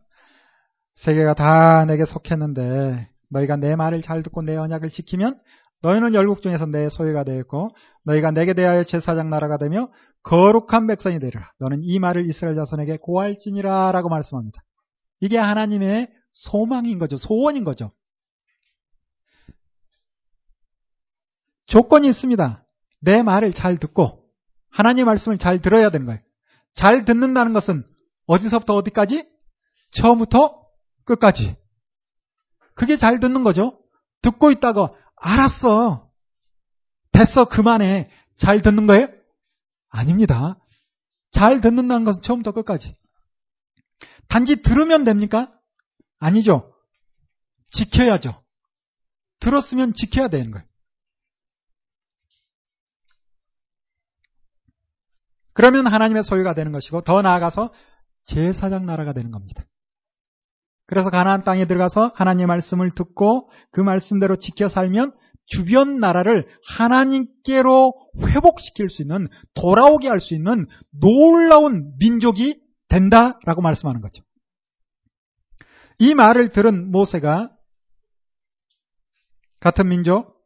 세계가 0.94 1.32
다 1.34 1.86
내게 1.86 2.04
속했는데 2.04 3.08
너희가 3.30 3.56
내 3.56 3.74
말을 3.74 4.02
잘 4.02 4.22
듣고 4.22 4.42
내 4.42 4.56
언약을 4.56 4.90
지키면 4.90 5.40
너희는 5.80 6.12
열국 6.12 6.42
중에서 6.42 6.66
내 6.66 6.90
소유가 6.90 7.24
되었고 7.24 7.70
너희가 8.04 8.32
내게 8.32 8.52
대하여 8.52 8.84
제사장 8.84 9.30
나라가 9.30 9.56
되며 9.56 9.88
거룩한 10.24 10.88
백성이 10.88 11.18
되리라. 11.18 11.52
너는 11.58 11.80
이 11.84 11.98
말을 12.00 12.28
이스라엘 12.28 12.54
자손에게 12.56 12.98
고할지니라 13.00 13.92
라고 13.92 14.10
말씀합니다. 14.10 14.60
이게 15.20 15.38
하나님의 15.38 16.10
소망인 16.32 16.98
거죠. 16.98 17.16
소원인 17.16 17.64
거죠. 17.64 17.92
조건이 21.68 22.08
있습니다. 22.08 22.64
내 23.00 23.22
말을 23.22 23.52
잘 23.52 23.76
듣고 23.76 24.24
하나님 24.70 25.06
말씀을 25.06 25.38
잘 25.38 25.60
들어야 25.60 25.90
되는 25.90 26.06
거예요. 26.06 26.20
잘 26.74 27.04
듣는다는 27.04 27.52
것은 27.52 27.86
어디서부터 28.26 28.74
어디까지? 28.74 29.28
처음부터 29.92 30.66
끝까지. 31.04 31.56
그게 32.74 32.96
잘 32.96 33.20
듣는 33.20 33.44
거죠. 33.44 33.78
듣고 34.22 34.50
있다가 34.50 34.92
알았어. 35.16 36.10
됐어. 37.12 37.44
그만해. 37.46 38.06
잘 38.36 38.62
듣는 38.62 38.86
거예요? 38.86 39.08
아닙니다. 39.88 40.58
잘 41.30 41.60
듣는다는 41.60 42.04
것은 42.04 42.22
처음부터 42.22 42.52
끝까지. 42.52 42.96
단지 44.28 44.56
들으면 44.56 45.04
됩니까? 45.04 45.52
아니죠. 46.18 46.74
지켜야죠. 47.70 48.42
들었으면 49.40 49.92
지켜야 49.94 50.28
되는 50.28 50.50
거예요. 50.50 50.67
그러면 55.58 55.88
하나님의 55.88 56.22
소유가 56.22 56.54
되는 56.54 56.70
것이고 56.70 57.00
더 57.00 57.20
나아가서 57.20 57.72
제사장 58.22 58.86
나라가 58.86 59.12
되는 59.12 59.32
겁니다. 59.32 59.64
그래서 60.86 61.10
가나안 61.10 61.42
땅에 61.42 61.66
들어가서 61.66 62.12
하나님 62.14 62.46
말씀을 62.46 62.92
듣고 62.92 63.50
그 63.72 63.80
말씀대로 63.80 64.36
지켜 64.36 64.68
살면 64.68 65.16
주변 65.46 65.98
나라를 65.98 66.46
하나님께로 66.64 67.92
회복시킬 68.20 68.88
수 68.88 69.02
있는 69.02 69.26
돌아오게 69.54 70.08
할 70.08 70.20
수 70.20 70.32
있는 70.34 70.66
놀라운 70.92 71.92
민족이 71.98 72.62
된다라고 72.88 73.60
말씀하는 73.60 74.00
거죠. 74.00 74.22
이 75.98 76.14
말을 76.14 76.50
들은 76.50 76.92
모세가 76.92 77.50
같은 79.58 79.88
민족 79.88 80.36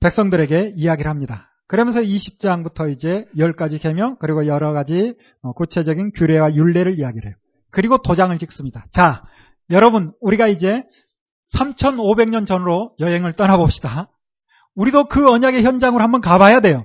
백성들에게 0.00 0.72
이야기를 0.74 1.10
합니다. 1.10 1.53
그러면서 1.66 2.00
20장부터 2.00 2.90
이제 2.90 3.26
10가지 3.36 3.80
계명 3.80 4.16
그리고 4.18 4.46
여러 4.46 4.72
가지 4.72 5.14
어, 5.42 5.52
구체적인 5.52 6.12
규례와 6.14 6.54
율례를 6.54 6.98
이야기를 6.98 7.30
해요. 7.30 7.36
그리고 7.70 7.98
도장을 7.98 8.36
찍습니다. 8.38 8.86
자, 8.92 9.24
여러분 9.70 10.12
우리가 10.20 10.46
이제 10.48 10.82
3,500년 11.54 12.46
전으로 12.46 12.94
여행을 13.00 13.32
떠나봅시다. 13.32 14.10
우리도 14.74 15.04
그 15.04 15.26
언약의 15.28 15.64
현장으로 15.64 16.02
한번 16.02 16.20
가봐야 16.20 16.60
돼요. 16.60 16.84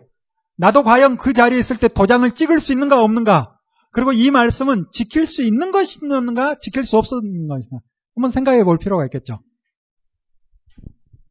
나도 0.57 0.83
과연 0.83 1.17
그 1.17 1.33
자리에 1.33 1.59
있을 1.59 1.77
때 1.77 1.87
도장을 1.87 2.29
찍을 2.31 2.59
수 2.59 2.71
있는가 2.71 3.01
없는가 3.01 3.55
그리고 3.91 4.11
이 4.11 4.29
말씀은 4.29 4.85
지킬 4.91 5.25
수 5.25 5.41
있는 5.43 5.71
것인가 5.71 6.55
지킬 6.61 6.85
수 6.85 6.97
없는 6.97 7.47
것인가 7.47 7.79
한번 8.15 8.31
생각해 8.31 8.63
볼 8.63 8.77
필요가 8.77 9.03
있겠죠. 9.05 9.39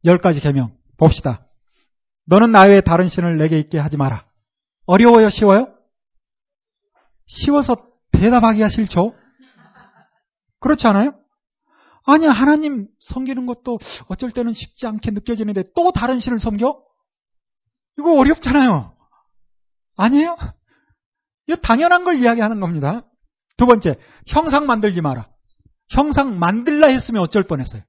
10가지 0.05 0.41
계명 0.41 0.75
봅시다. 0.97 1.48
너는 2.29 2.51
나 2.51 2.61
외에 2.61 2.79
다른 2.79 3.09
신을 3.09 3.37
내게 3.37 3.57
있게 3.57 3.79
하지 3.79 3.97
마라. 3.97 4.25
어려워요? 4.85 5.29
쉬워요? 5.29 5.73
쉬워서 7.25 7.75
대답하기가 8.11 8.69
싫죠? 8.69 9.13
그렇지 10.59 10.85
않아요? 10.87 11.15
아니, 12.05 12.27
하나님 12.27 12.87
섬기는 12.99 13.45
것도 13.47 13.79
어쩔 14.09 14.31
때는 14.31 14.53
쉽지 14.53 14.85
않게 14.85 15.11
느껴지는데 15.11 15.63
또 15.75 15.91
다른 15.91 16.19
신을 16.19 16.39
섬겨? 16.39 16.79
이거 17.97 18.19
어렵잖아요. 18.19 18.95
아니에요? 19.97 20.37
이거 21.47 21.55
당연한 21.57 22.03
걸 22.03 22.17
이야기하는 22.17 22.59
겁니다. 22.59 23.05
두 23.57 23.65
번째, 23.65 23.95
형상 24.27 24.67
만들지 24.67 25.01
마라. 25.01 25.29
형상 25.89 26.37
만들라 26.37 26.89
했으면 26.89 27.21
어쩔 27.23 27.47
뻔했어요. 27.47 27.81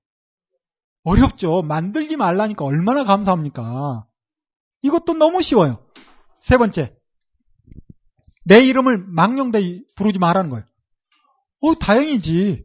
어렵죠. 1.04 1.62
만들지 1.62 2.16
말라니까 2.16 2.64
얼마나 2.64 3.04
감사합니까? 3.04 4.06
이것도 4.82 5.14
너무 5.14 5.42
쉬워요. 5.42 5.84
세 6.40 6.56
번째. 6.56 6.96
내 8.44 8.60
이름을 8.64 8.98
망령되이 8.98 9.84
부르지 9.96 10.18
말라는 10.18 10.50
거예요. 10.50 10.64
어, 11.60 11.74
다행이지. 11.74 12.64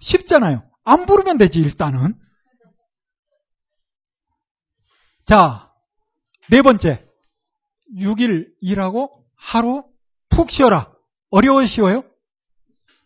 쉽잖아요. 0.00 0.68
안 0.84 1.06
부르면 1.06 1.38
되지, 1.38 1.60
일단은. 1.60 2.14
자, 5.26 5.72
네 6.50 6.62
번째. 6.62 7.06
6일 7.94 8.52
일하고 8.60 9.24
하루 9.34 9.84
푹 10.28 10.50
쉬어라. 10.50 10.92
어려워 11.30 11.64
쉬워요? 11.66 12.04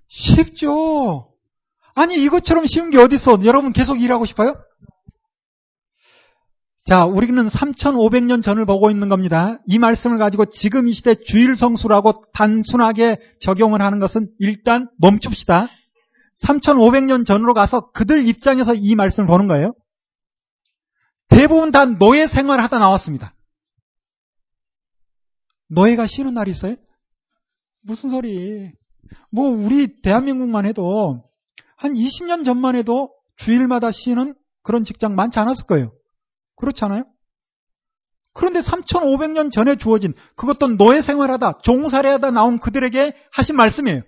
쉽죠. 0.09 1.35
아니, 1.95 2.15
이것처럼 2.23 2.67
쉬운 2.67 2.91
게 2.91 2.99
어딨어? 2.99 3.45
여러분 3.45 3.73
계속 3.73 4.01
일하고 4.01 4.25
싶어요? 4.25 4.63
자, 6.91 7.05
우리는 7.05 7.47
3,500년 7.47 8.43
전을 8.43 8.67
보고 8.67 8.91
있는 8.91 9.09
겁니다. 9.09 9.61
이 9.65 9.79
말씀을 9.79 10.19
가지고 10.19 10.47
지금 10.47 10.89
이 10.89 10.93
시대 10.93 11.15
주일 11.15 11.55
성수라고 11.55 12.25
단순하게 12.33 13.19
적용을 13.41 13.81
하는 13.81 14.01
것은 14.01 14.29
일단 14.41 14.89
멈춥시다. 14.99 15.69
3,500년 16.43 17.25
전으로 17.25 17.55
가서 17.55 17.93
그들 17.93 18.27
입장에서 18.27 18.75
이 18.75 18.97
말씀을 18.97 19.29
보는 19.29 19.47
거예요. 19.47 19.73
대부분 21.29 21.71
다 21.71 21.85
노예 21.85 22.27
생활 22.27 22.59
하다 22.59 22.81
나왔습니다. 22.81 23.37
노예가 25.69 26.09
쉬는 26.09 26.35
날이 26.35 26.51
있어요? 26.51 26.75
무슨 27.83 28.11
소리. 28.11 28.73
뭐, 29.31 29.49
우리 29.49 30.01
대한민국만 30.03 30.67
해도 30.67 31.23
한 31.77 31.93
20년 31.93 32.45
전만 32.45 32.75
해도 32.75 33.15
주일마다 33.37 33.93
쉬는 33.93 34.35
그런 34.65 34.83
직장 34.83 35.15
많지 35.15 35.39
않았을 35.39 35.67
거예요. 35.67 35.93
그렇지 36.61 36.85
않아요? 36.85 37.05
그런데 38.33 38.61
3,500년 38.61 39.51
전에 39.51 39.77
주어진 39.77 40.15
그것도 40.37 40.77
노예 40.77 41.03
생활하다 41.03 41.59
종살이하다 41.63 42.31
나온 42.31 42.59
그들에게 42.59 43.17
하신 43.33 43.57
말씀이에요. 43.57 44.03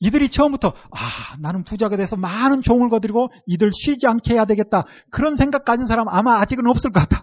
이들이 0.00 0.30
처음부터 0.30 0.68
아 0.68 1.36
나는 1.40 1.62
부자가 1.62 1.96
돼서 1.96 2.16
많은 2.16 2.62
종을 2.62 2.88
거드리고 2.88 3.28
이들 3.46 3.70
쉬지 3.72 4.06
않게 4.06 4.34
해야 4.34 4.46
되겠다 4.46 4.86
그런 5.10 5.36
생각 5.36 5.64
가진 5.64 5.86
사람 5.86 6.08
아마 6.08 6.40
아직은 6.40 6.66
없을 6.66 6.90
것 6.90 7.00
같아. 7.00 7.22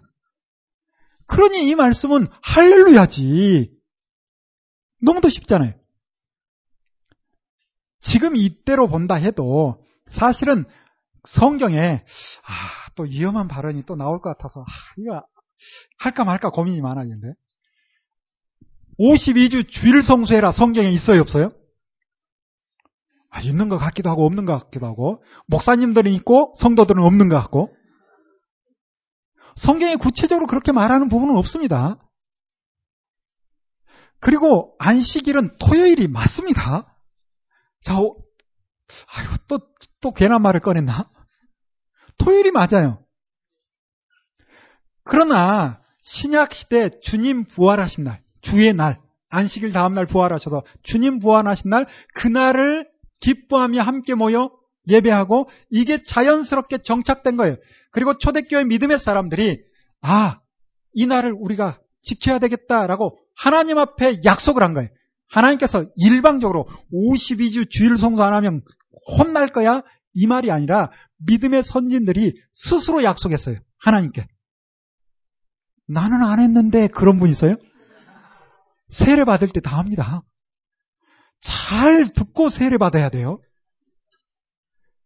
그러니 1.25 1.67
이 1.67 1.75
말씀은 1.75 2.27
할렐루야지. 2.41 3.71
너무도 5.01 5.29
쉽잖아요. 5.29 5.73
지금 7.99 8.35
이때로 8.35 8.87
본다 8.87 9.15
해도 9.15 9.83
사실은 10.07 10.65
성경에 11.25 12.03
아, 12.45 12.86
또 12.97 13.03
위험한 13.03 13.47
발언이 13.47 13.83
또 13.85 13.95
나올 13.95 14.19
것 14.19 14.35
같아서 14.35 14.61
아, 14.61 14.65
이거 14.97 15.23
할까 15.97 16.25
말까 16.25 16.49
고민이 16.49 16.81
많아지는데 16.81 17.33
52주 18.99 19.69
주일 19.69 20.01
성수해라 20.01 20.51
성경에 20.51 20.89
있어요 20.89 21.21
없어요? 21.21 21.49
아, 23.29 23.39
있는 23.41 23.69
것 23.69 23.77
같기도 23.77 24.09
하고 24.09 24.25
없는 24.25 24.45
것 24.45 24.57
같기도 24.63 24.87
하고 24.87 25.23
목사님들은 25.45 26.11
있고 26.13 26.53
성도들은 26.57 27.01
없는 27.01 27.29
것 27.29 27.39
같고 27.39 27.73
성경에 29.55 29.95
구체적으로 29.95 30.47
그렇게 30.47 30.71
말하는 30.71 31.07
부분은 31.09 31.35
없습니다. 31.37 31.97
그리고 34.19 34.75
안식일은 34.79 35.57
토요일이 35.59 36.07
맞습니다. 36.07 36.95
자, 37.81 37.99
어, 37.99 38.15
아유, 39.13 39.27
또, 39.47 39.57
또 40.01 40.11
괜한 40.11 40.41
말을 40.41 40.59
꺼냈나? 40.59 41.09
토요일이 42.27 42.51
맞아요. 42.51 42.99
그러나 45.05 45.79
신약 46.01 46.53
시대 46.53 46.89
주님 47.01 47.45
부활하신 47.45 48.03
날, 48.03 48.21
주의 48.41 48.73
날, 48.73 48.99
안식일 49.29 49.71
다음 49.71 49.93
날 49.93 50.05
부활하셔서 50.05 50.63
주님 50.83 51.19
부활하신 51.19 51.69
날 51.69 51.87
그날을 52.15 52.85
기뻐하며 53.21 53.81
함께 53.81 54.13
모여 54.13 54.51
예배하고 54.89 55.47
이게 55.69 56.03
자연스럽게 56.03 56.79
정착된 56.79 57.37
거예요. 57.37 57.55
그리고 57.91 58.17
초대교회 58.17 58.65
믿음의 58.65 58.99
사람들이 58.99 59.61
아, 60.01 60.41
이 60.93 61.07
날을 61.07 61.31
우리가 61.31 61.79
지켜야 62.01 62.39
되겠다라고 62.39 63.17
하나님 63.37 63.77
앞에 63.77 64.19
약속을 64.25 64.63
한 64.63 64.73
거예요. 64.73 64.89
하나님께서 65.29 65.85
일방적으로 65.95 66.67
52주 66.93 67.69
주일 67.69 67.97
성수 67.97 68.21
안 68.21 68.33
하면 68.33 68.63
혼날 69.17 69.47
거야? 69.47 69.81
이 70.13 70.27
말이 70.27 70.51
아니라 70.51 70.91
믿음의 71.25 71.63
선진들이 71.63 72.33
스스로 72.53 73.03
약속했어요. 73.03 73.57
하나님께. 73.79 74.27
나는 75.87 76.21
안 76.23 76.39
했는데 76.39 76.87
그런 76.87 77.17
분 77.17 77.29
있어요? 77.29 77.55
세례 78.89 79.23
받을 79.25 79.49
때 79.49 79.59
다 79.61 79.77
합니다. 79.77 80.23
잘 81.39 82.11
듣고 82.13 82.49
세례 82.49 82.77
받아야 82.77 83.09
돼요. 83.09 83.39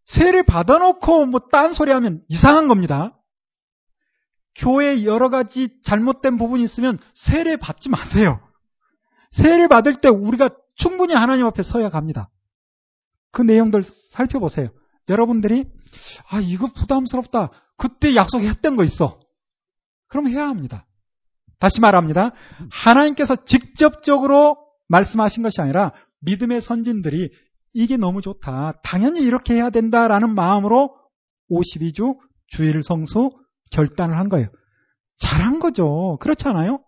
세례 0.05 0.41
받아놓고 0.41 1.25
뭐 1.27 1.39
딴 1.51 1.73
소리 1.73 1.91
하면 1.91 2.23
이상한 2.27 2.67
겁니다. 2.67 3.17
교회 4.55 5.05
여러 5.05 5.29
가지 5.29 5.69
잘못된 5.83 6.37
부분이 6.37 6.63
있으면 6.63 6.99
세례 7.13 7.55
받지 7.55 7.89
마세요. 7.89 8.41
세례 9.31 9.67
받을 9.67 9.95
때 9.95 10.09
우리가 10.09 10.49
충분히 10.75 11.13
하나님 11.13 11.45
앞에 11.45 11.63
서야 11.63 11.89
갑니다. 11.89 12.29
그 13.31 13.41
내용들 13.41 13.83
살펴보세요. 14.11 14.69
여러분들이 15.11 15.65
아 16.29 16.39
이거 16.39 16.67
부담스럽다. 16.67 17.51
그때 17.77 18.15
약속했던 18.15 18.75
거 18.75 18.83
있어. 18.83 19.19
그럼 20.07 20.27
해야 20.27 20.47
합니다. 20.47 20.87
다시 21.59 21.79
말합니다. 21.79 22.31
하나님께서 22.71 23.45
직접적으로 23.45 24.57
말씀하신 24.87 25.43
것이 25.43 25.61
아니라 25.61 25.93
믿음의 26.21 26.61
선진들이 26.61 27.29
이게 27.73 27.97
너무 27.97 28.21
좋다. 28.21 28.79
당연히 28.83 29.21
이렇게 29.21 29.53
해야 29.55 29.69
된다라는 29.69 30.33
마음으로 30.33 30.95
52주 31.51 32.17
주일 32.47 32.81
성수 32.83 33.31
결단을 33.71 34.17
한 34.17 34.29
거예요. 34.29 34.47
잘한 35.17 35.59
거죠. 35.59 36.17
그렇지 36.19 36.47
않아요? 36.47 36.83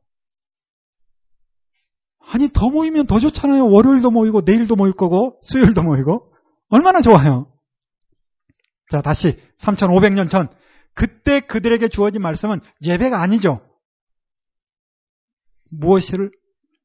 아니, 2.20 2.50
더 2.52 2.70
모이면 2.70 3.06
더 3.08 3.20
좋잖아요. 3.20 3.70
월요일도 3.70 4.10
모이고, 4.10 4.42
내일도 4.42 4.76
모일 4.76 4.94
거고, 4.94 5.40
수요일도 5.44 5.84
모이고. 5.84 6.32
얼마나 6.70 7.02
좋아요. 7.02 7.53
자, 8.90 9.02
다시 9.02 9.38
3,500년 9.60 10.30
전 10.30 10.50
그때 10.94 11.40
그들에게 11.40 11.88
주어진 11.88 12.22
말씀은 12.22 12.62
예배가 12.84 13.22
아니죠. 13.22 13.62
무엇을 15.70 16.32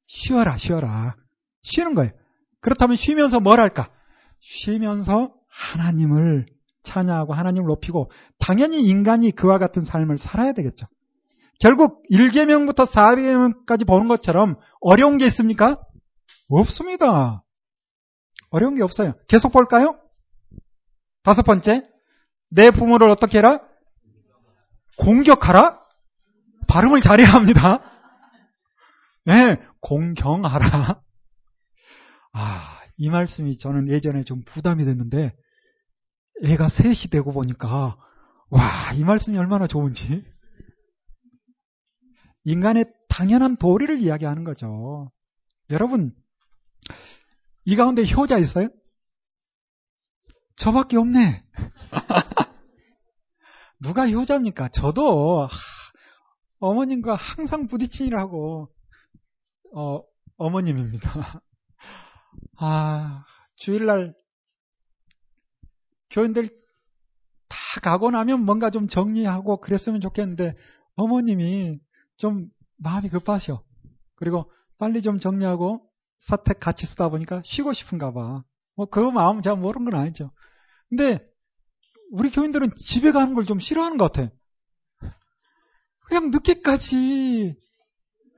쉬어라, 0.07 0.57
쉬어라. 0.57 1.17
쉬는 1.63 1.95
거예요. 1.95 2.13
그렇다면 2.61 2.97
쉬면서 2.97 3.41
뭘 3.41 3.61
할까? 3.61 3.91
쉬면서 4.41 5.35
하나님을 5.49 6.47
찬양하고 6.83 7.35
하나님을 7.35 7.67
높이고 7.67 8.11
당연히 8.39 8.83
인간이 8.83 9.31
그와 9.33 9.59
같은 9.59 9.85
삶을 9.85 10.19
살아야 10.19 10.53
되겠죠. 10.53 10.87
결국 11.61 12.03
1계명부터 12.11 12.87
4계명까지 12.87 13.87
보는 13.87 14.09
것처럼 14.09 14.57
어려운 14.81 15.19
게 15.19 15.27
있습니까? 15.27 15.81
없습니다. 16.49 17.45
어려운 18.51 18.75
게 18.77 18.83
없어요. 18.83 19.15
계속 19.29 19.53
볼까요? 19.53 19.99
다섯 21.29 21.43
번째, 21.43 21.87
내 22.49 22.71
부모를 22.71 23.07
어떻게 23.11 23.37
해라? 23.37 23.61
공격하라? 24.97 25.79
발음을 26.69 27.03
잘해야 27.03 27.29
합니다. 27.29 27.83
네, 29.27 29.59
공경하라. 29.83 31.03
아, 32.33 32.81
이 32.97 33.11
말씀이 33.11 33.59
저는 33.59 33.91
예전에 33.91 34.23
좀 34.25 34.43
부담이 34.43 34.87
됐는데, 34.87 35.37
애가 36.45 36.71
셋이 36.71 37.11
되고 37.11 37.31
보니까, 37.31 37.99
와, 38.49 38.93
이 38.95 39.05
말씀이 39.05 39.37
얼마나 39.37 39.67
좋은지. 39.67 40.25
인간의 42.45 42.87
당연한 43.11 43.57
도리를 43.57 43.99
이야기하는 43.99 44.45
거죠. 44.45 45.13
여러분, 45.69 46.15
이 47.67 47.77
가운데 47.77 48.03
효자 48.11 48.39
있어요? 48.39 48.71
저밖에 50.59 50.97
없네. 50.97 51.45
누가 53.81 54.09
효자입니까? 54.09 54.69
저도 54.71 55.47
하, 55.47 55.49
어머님과 56.59 57.15
항상 57.15 57.69
부딪히느라고 57.69 58.69
어, 59.75 60.01
어머님입니다. 60.37 61.43
아, 62.59 63.25
주일날 63.57 64.15
교인들 66.11 66.49
다 67.49 67.81
가고 67.83 68.11
나면 68.11 68.45
뭔가 68.45 68.71
좀 68.71 68.89
정리하고 68.89 69.61
그랬으면 69.61 70.01
좋겠는데 70.01 70.57
어머님이 70.97 71.79
좀 72.17 72.49
마음이 72.79 73.09
급하셔. 73.11 73.63
그리고 74.17 74.51
빨리 74.79 75.03
좀 75.03 75.21
정리하고 75.21 75.89
사택 76.19 76.59
같이 76.59 76.87
쓰다 76.87 77.09
보니까 77.11 77.43
쉬고 77.45 77.73
싶은가 77.73 78.13
봐. 78.13 78.43
뭐 78.79 78.87
그 78.87 79.01
마음 79.01 79.43
제가 79.43 79.57
모르는 79.57 79.91
건 79.91 80.01
아니죠. 80.01 80.31
근데 80.89 81.19
우리 82.13 82.31
교인들은 82.31 82.71
집에 82.77 83.11
가는 83.13 83.35
걸 83.35 83.45
좀 83.45 83.59
싫어하는 83.59 83.99
것 83.99 84.13
같아. 84.13 84.31
그냥 86.07 86.31
늦게까지 86.31 87.57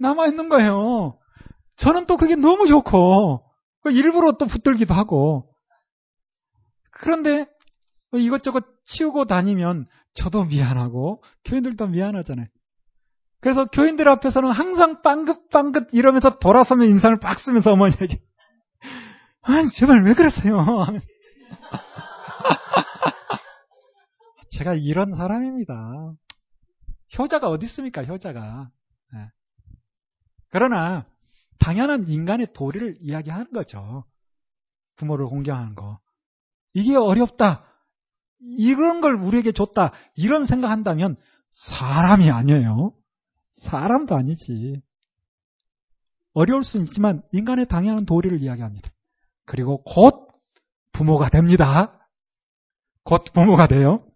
남아있는 0.01 0.49
거예요. 0.49 1.18
저는 1.76 2.07
또 2.07 2.16
그게 2.16 2.34
너무 2.34 2.66
좋고, 2.66 3.45
그 3.82 3.93
일부러 3.93 4.32
또 4.32 4.47
붙들기도 4.47 4.95
하고. 4.95 5.55
그런데 6.91 7.47
이것저것 8.14 8.64
치우고 8.84 9.26
다니면 9.26 9.86
저도 10.14 10.45
미안하고, 10.45 11.22
교인들도 11.45 11.86
미안하잖아요. 11.86 12.47
그래서 13.41 13.66
교인들 13.66 14.09
앞에서는 14.09 14.51
항상 14.51 15.03
빵긋빵긋 15.03 15.91
이러면서 15.93 16.38
돌아서면 16.38 16.88
인상을 16.88 17.16
빡 17.20 17.38
쓰면서 17.38 17.72
어머니에게, 17.72 18.20
아니, 19.43 19.70
제발 19.70 20.05
왜 20.05 20.14
그러세요? 20.14 20.64
제가 24.51 24.74
이런 24.74 25.14
사람입니다. 25.14 26.12
효자가 27.18 27.49
어디 27.49 27.66
있습니까? 27.66 28.05
효자가. 28.05 28.70
네. 29.14 29.30
그러나 30.51 31.07
당연한 31.59 32.09
인간의 32.09 32.53
도리를 32.53 32.97
이야기하는 33.01 33.53
거죠. 33.53 34.05
부모를 34.97 35.26
공경하는 35.26 35.74
거. 35.74 35.99
이게 36.74 36.95
어렵다. 36.97 37.64
이런 38.38 39.01
걸 39.01 39.14
우리에게 39.14 39.53
줬다. 39.53 39.93
이런 40.16 40.47
생각한다면 40.47 41.16
사람이 41.51 42.30
아니에요. 42.30 42.95
사람도 43.53 44.14
아니지. 44.14 44.80
어려울 46.32 46.64
수 46.64 46.78
있지만 46.78 47.22
인간의 47.32 47.66
당연한 47.66 48.05
도리를 48.07 48.41
이야기합니다. 48.41 48.91
그리고 49.51 49.82
곧 49.82 50.30
부모가 50.92 51.28
됩니다. 51.28 51.98
곧 53.03 53.24
부모가 53.34 53.66
돼요. 53.66 54.07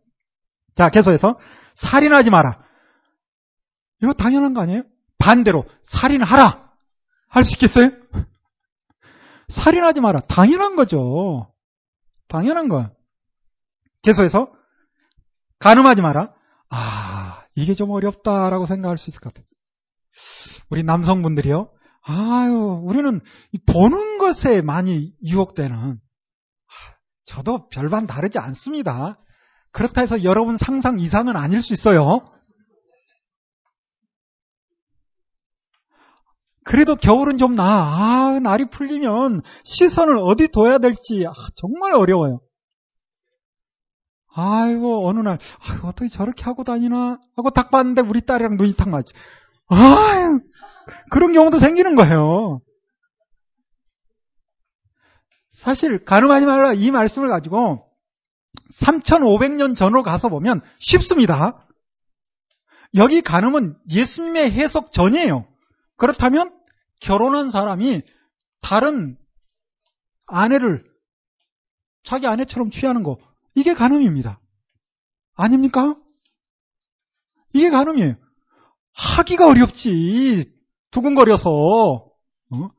자, 0.76 0.88
계속해서 0.90 1.40
살인하지 1.74 2.30
마라. 2.30 2.62
이거 4.00 4.12
당연한 4.12 4.54
거 4.54 4.60
아니에요? 4.60 4.84
반대로 5.18 5.64
살인하라. 5.82 6.70
할 7.26 7.42
수 7.42 7.54
있겠어요? 7.54 7.90
살인하지 9.48 10.00
마라. 10.02 10.20
당연한 10.20 10.76
거죠. 10.76 11.52
당연한 12.28 12.68
거야. 12.68 12.92
계속해서 14.02 14.52
가늠하지 15.58 16.00
마라. 16.00 16.32
아, 16.70 17.42
이게 17.56 17.74
좀 17.74 17.90
어렵다라고 17.90 18.66
생각할 18.66 18.98
수 18.98 19.10
있을 19.10 19.20
것 19.20 19.34
같아요. 19.34 19.48
우리 20.70 20.84
남성분들이요. 20.84 21.72
아유, 22.06 22.82
우리는 22.84 23.20
보는 23.66 24.18
것에 24.18 24.60
많이 24.62 25.12
유혹되는 25.24 25.98
저도 27.24 27.68
별반 27.68 28.06
다르지 28.06 28.38
않습니다. 28.38 29.18
그렇다 29.72 30.02
해서 30.02 30.22
여러분 30.22 30.56
상상 30.56 30.98
이상은 31.00 31.36
아닐 31.36 31.62
수 31.62 31.72
있어요. 31.72 32.20
그래도 36.64 36.96
겨울은 36.96 37.38
좀 37.38 37.54
나. 37.54 37.64
아, 37.64 38.40
날이 38.40 38.66
풀리면 38.66 39.42
시선을 39.64 40.18
어디 40.18 40.48
둬야 40.48 40.78
될지 40.78 41.24
아, 41.26 41.32
정말 41.56 41.92
어려워요. 41.92 42.40
아이고, 44.36 45.06
어느 45.06 45.20
날, 45.20 45.38
아이고, 45.60 45.88
어떻게 45.88 46.08
저렇게 46.08 46.42
하고 46.42 46.64
다니나? 46.64 47.18
하고 47.36 47.50
딱 47.50 47.70
봤는데 47.70 48.02
우리 48.02 48.20
딸이랑 48.20 48.56
눈이 48.56 48.74
탁 48.74 48.88
맞지. 48.88 49.12
아유, 49.68 50.40
그런 51.10 51.32
경우도 51.32 51.58
생기는 51.58 51.94
거예요. 51.94 52.60
사실, 55.52 56.04
가늠하지 56.04 56.46
말라 56.46 56.72
이 56.74 56.90
말씀을 56.90 57.28
가지고 57.28 57.88
3,500년 58.80 59.76
전으로 59.76 60.02
가서 60.02 60.28
보면 60.28 60.60
쉽습니다. 60.78 61.66
여기 62.96 63.22
가늠은 63.22 63.76
예수님의 63.90 64.52
해석 64.52 64.92
전이에요. 64.92 65.46
그렇다면 65.96 66.54
결혼한 67.00 67.50
사람이 67.50 68.02
다른 68.60 69.16
아내를 70.26 70.84
자기 72.04 72.26
아내처럼 72.26 72.70
취하는 72.70 73.02
거 73.02 73.18
이게 73.54 73.74
간음입니다. 73.74 74.40
아닙니까? 75.34 75.96
이게 77.52 77.70
간음이에요. 77.70 78.16
하기가 78.92 79.48
어렵지. 79.48 80.53
두근거려서. 80.94 81.50
어? 81.50 82.70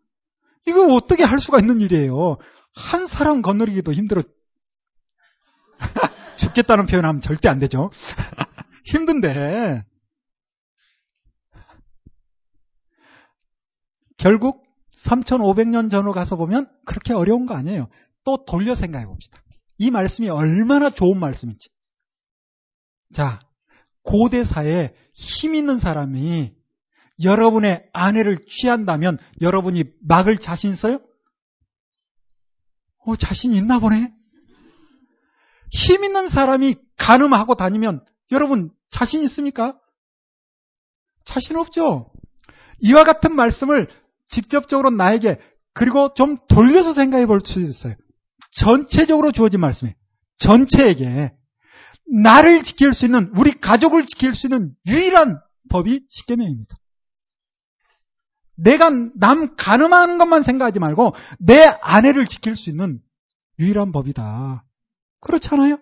이거 0.65 0.85
어떻게 0.95 1.23
할 1.23 1.39
수가 1.39 1.59
있는 1.59 1.81
일이에요. 1.81 2.37
한 2.73 3.07
사람 3.07 3.41
건너리기도 3.41 3.91
힘들어. 3.91 4.23
죽겠다는 6.37 6.85
표현하면 6.85 7.19
절대 7.21 7.49
안 7.49 7.59
되죠. 7.59 7.91
힘든데. 8.85 9.83
결국 14.17 14.63
3,500년 14.93 15.91
전으로 15.91 16.13
가서 16.13 16.37
보면 16.37 16.69
그렇게 16.85 17.13
어려운 17.13 17.45
거 17.45 17.53
아니에요. 17.53 17.89
또 18.23 18.45
돌려 18.45 18.75
생각해 18.75 19.05
봅시다. 19.05 19.43
이 19.77 19.91
말씀이 19.91 20.29
얼마나 20.29 20.89
좋은 20.89 21.19
말씀인지. 21.19 21.69
자, 23.13 23.39
고대사에 24.03 24.93
힘 25.13 25.53
있는 25.53 25.79
사람이 25.79 26.54
여러분의 27.23 27.89
아내를 27.93 28.37
취한다면 28.47 29.17
여러분이 29.41 29.85
막을 30.01 30.37
자신 30.37 30.73
있어요? 30.73 30.99
어, 33.05 33.15
자신 33.15 33.53
있나 33.53 33.79
보네? 33.79 34.13
힘 35.71 36.03
있는 36.03 36.27
사람이 36.27 36.75
가늠하고 36.97 37.55
다니면 37.55 38.03
여러분 38.31 38.71
자신 38.89 39.23
있습니까? 39.23 39.77
자신 41.23 41.57
없죠? 41.57 42.11
이와 42.81 43.03
같은 43.03 43.35
말씀을 43.35 43.87
직접적으로 44.27 44.89
나에게 44.89 45.39
그리고 45.73 46.13
좀 46.13 46.37
돌려서 46.47 46.93
생각해 46.93 47.25
볼 47.25 47.41
수 47.41 47.59
있어요. 47.59 47.95
전체적으로 48.51 49.31
주어진 49.31 49.59
말씀이에요. 49.59 49.95
전체에게 50.37 51.33
나를 52.21 52.63
지킬 52.63 52.93
수 52.93 53.05
있는 53.05 53.31
우리 53.35 53.51
가족을 53.51 54.05
지킬 54.05 54.33
수 54.33 54.47
있는 54.47 54.73
유일한 54.87 55.39
법이 55.69 56.05
십계명입니다. 56.09 56.77
내가 58.55 58.89
남 59.15 59.55
가늠하는 59.55 60.17
것만 60.17 60.43
생각하지 60.43 60.79
말고 60.79 61.13
내 61.39 61.63
아내를 61.81 62.25
지킬 62.25 62.55
수 62.55 62.69
있는 62.69 63.01
유일한 63.59 63.91
법이다. 63.91 64.63
그렇잖아요? 65.21 65.79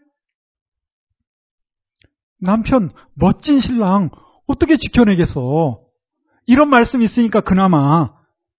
남편 2.39 2.91
멋진 3.13 3.59
신랑 3.59 4.09
어떻게 4.47 4.77
지켜내겠어? 4.77 5.81
이런 6.45 6.69
말씀이 6.69 7.03
있으니까 7.05 7.41
그나마 7.41 8.13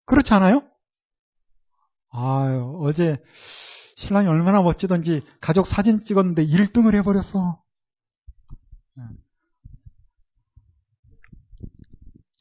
그렇지 0.07 0.33
않아요? 0.35 0.63
아유, 2.11 2.79
어제 2.83 3.19
신랑이 3.97 4.29
얼마나 4.29 4.63
멋지던지 4.63 5.23
가족 5.41 5.67
사진 5.67 6.01
찍었는데 6.01 6.47
1등을 6.47 6.95
해버렸어. 6.97 7.61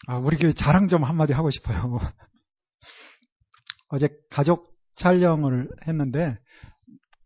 아, 0.08 0.18
우리 0.18 0.38
교회 0.38 0.54
자랑 0.54 0.88
좀 0.88 1.04
한마디 1.04 1.34
하고 1.34 1.50
싶어요. 1.50 2.00
어제 3.90 4.08
가족 4.30 4.66
촬영을 4.96 5.70
했는데 5.88 6.38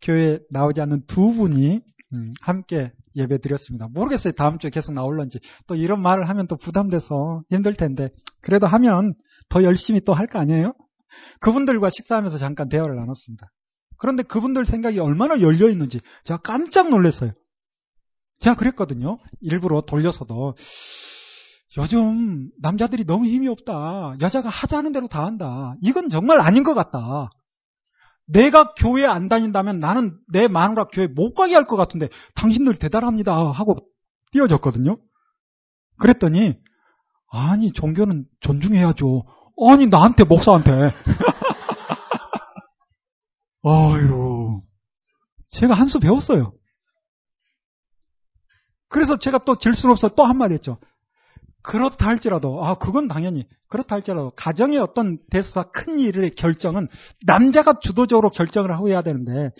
교회 0.00 0.38
나오지 0.50 0.80
않는 0.82 1.06
두 1.06 1.32
분이 1.32 1.80
음, 2.14 2.32
함께 2.40 2.92
예배 3.16 3.38
드렸습니다. 3.40 3.88
모르겠어요. 3.88 4.32
다음 4.34 4.58
주에 4.58 4.70
계속 4.70 4.92
나올런지. 4.92 5.40
또 5.66 5.74
이런 5.74 6.00
말을 6.00 6.28
하면 6.28 6.46
또 6.46 6.56
부담돼서 6.56 7.42
힘들 7.50 7.74
텐데. 7.74 8.10
그래도 8.40 8.66
하면 8.66 9.14
더 9.48 9.62
열심히 9.64 10.00
또 10.00 10.14
할 10.14 10.26
거 10.26 10.38
아니에요? 10.38 10.72
그분들과 11.40 11.88
식사하면서 11.90 12.38
잠깐 12.38 12.68
대화를 12.68 12.96
나눴습니다. 12.96 13.50
그런데 13.98 14.22
그분들 14.22 14.64
생각이 14.64 15.00
얼마나 15.00 15.40
열려 15.40 15.68
있는지 15.68 16.00
제가 16.24 16.38
깜짝 16.42 16.88
놀랐어요. 16.90 17.32
제가 18.38 18.54
그랬거든요. 18.56 19.18
일부러 19.40 19.80
돌려서도 19.80 20.54
요즘 21.78 22.50
남자들이 22.60 23.04
너무 23.04 23.26
힘이 23.26 23.48
없다. 23.48 24.16
여자가 24.20 24.48
하자는 24.48 24.92
대로 24.92 25.06
다 25.06 25.24
한다. 25.24 25.74
이건 25.80 26.10
정말 26.10 26.40
아닌 26.40 26.64
것 26.64 26.74
같다. 26.74 27.30
내가 28.26 28.74
교회 28.74 29.06
안 29.06 29.28
다닌다면 29.28 29.78
나는 29.78 30.18
내 30.32 30.48
마누라 30.48 30.88
교회 30.92 31.06
못 31.06 31.34
가게 31.34 31.54
할 31.54 31.66
것 31.66 31.76
같은데 31.76 32.08
당신들 32.34 32.78
대단합니다 32.78 33.50
하고 33.52 33.76
띄워줬거든요. 34.32 34.98
그랬더니 35.98 36.54
아니 37.30 37.72
종교는 37.72 38.26
존중해야죠. 38.40 39.24
아니 39.70 39.86
나한테 39.86 40.24
목사한테 40.24 40.72
아유 43.64 44.60
제가 45.48 45.74
한 45.74 45.86
수 45.88 46.00
배웠어요. 46.00 46.52
그래서 48.88 49.16
제가 49.18 49.38
또 49.38 49.56
질 49.56 49.74
수는 49.74 49.92
없어 49.92 50.08
또 50.08 50.24
한마디 50.24 50.54
했죠. 50.54 50.78
그렇다 51.68 52.06
할지라도, 52.06 52.64
아, 52.64 52.78
그건 52.78 53.08
당연히, 53.08 53.46
그렇다 53.68 53.96
할지라도, 53.96 54.30
가정의 54.30 54.78
어떤 54.78 55.18
대수사 55.30 55.64
큰 55.64 55.98
일의 55.98 56.30
결정은 56.30 56.88
남자가 57.26 57.74
주도적으로 57.78 58.30
결정을 58.30 58.72
하고 58.72 58.88
해야 58.88 59.02
되는데, 59.02 59.50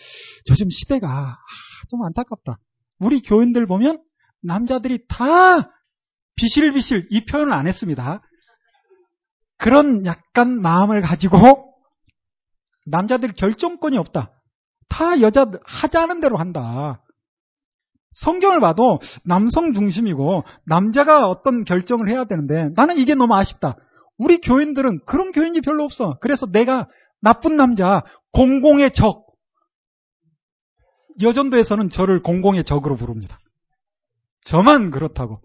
요즘 0.51 0.71
시대가 0.71 1.07
아, 1.07 1.37
좀 1.91 2.03
안타깝다. 2.07 2.57
우리 2.99 3.21
교인들 3.21 3.67
보면 3.67 4.03
남자들이 4.43 5.05
다 5.07 5.71
비실비실 6.37 7.09
이 7.11 7.27
표현을 7.27 7.53
안 7.53 7.67
했습니다. 7.67 8.23
그런 9.59 10.07
약간 10.07 10.63
마음을 10.63 11.03
가지고 11.03 11.75
남자들 12.87 13.35
결정권이 13.35 13.99
없다. 13.99 14.33
다 14.89 15.21
여자 15.21 15.45
하자는 15.63 16.21
대로 16.21 16.39
한다. 16.39 17.03
성경을 18.19 18.59
봐도 18.61 18.99
남성 19.24 19.73
중심이고 19.73 20.43
남자가 20.66 21.27
어떤 21.27 21.65
결정을 21.65 22.09
해야 22.09 22.24
되는데 22.24 22.70
나는 22.74 22.99
이게 22.99 23.15
너무 23.15 23.35
아쉽다. 23.35 23.77
우리 24.16 24.39
교인들은 24.39 25.01
그런 25.07 25.31
교인이 25.31 25.61
별로 25.61 25.85
없어. 25.85 26.19
그래서 26.20 26.47
내가 26.47 26.89
나쁜 27.20 27.57
남자, 27.57 28.03
공공의 28.32 28.93
적. 28.93 29.27
여전도에서는 31.20 31.90
저를 31.90 32.23
공공의 32.23 32.65
적으로 32.65 32.97
부릅니다. 32.97 33.39
저만 34.43 34.90
그렇다고. 34.90 35.40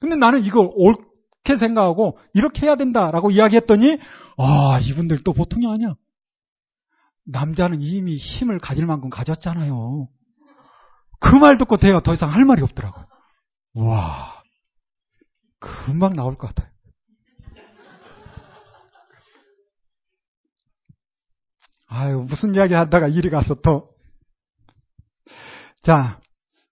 근데 0.00 0.16
나는 0.16 0.44
이걸 0.44 0.70
옳게 0.74 1.56
생각하고 1.58 2.18
이렇게 2.34 2.66
해야 2.66 2.76
된다라고 2.76 3.30
이야기했더니 3.30 3.98
아 4.36 4.78
이분들 4.82 5.22
또 5.24 5.32
보통이 5.32 5.66
아니야. 5.66 5.94
남자는 7.24 7.80
이미 7.80 8.16
힘을 8.16 8.58
가질 8.58 8.86
만큼 8.86 9.08
가졌잖아요. 9.08 10.08
그 11.20 11.36
말 11.36 11.58
듣고 11.58 11.76
내가 11.76 12.00
더 12.00 12.14
이상 12.14 12.30
할 12.30 12.44
말이 12.44 12.62
없더라고요. 12.62 13.06
와, 13.74 14.42
금방 15.58 16.14
나올 16.14 16.36
것 16.36 16.48
같아요. 16.48 16.70
아유, 21.88 22.24
무슨 22.28 22.54
이야기 22.54 22.74
하다가 22.74 23.08
이리 23.08 23.30
가서 23.30 23.54
또. 23.62 23.90
자, 25.82 26.20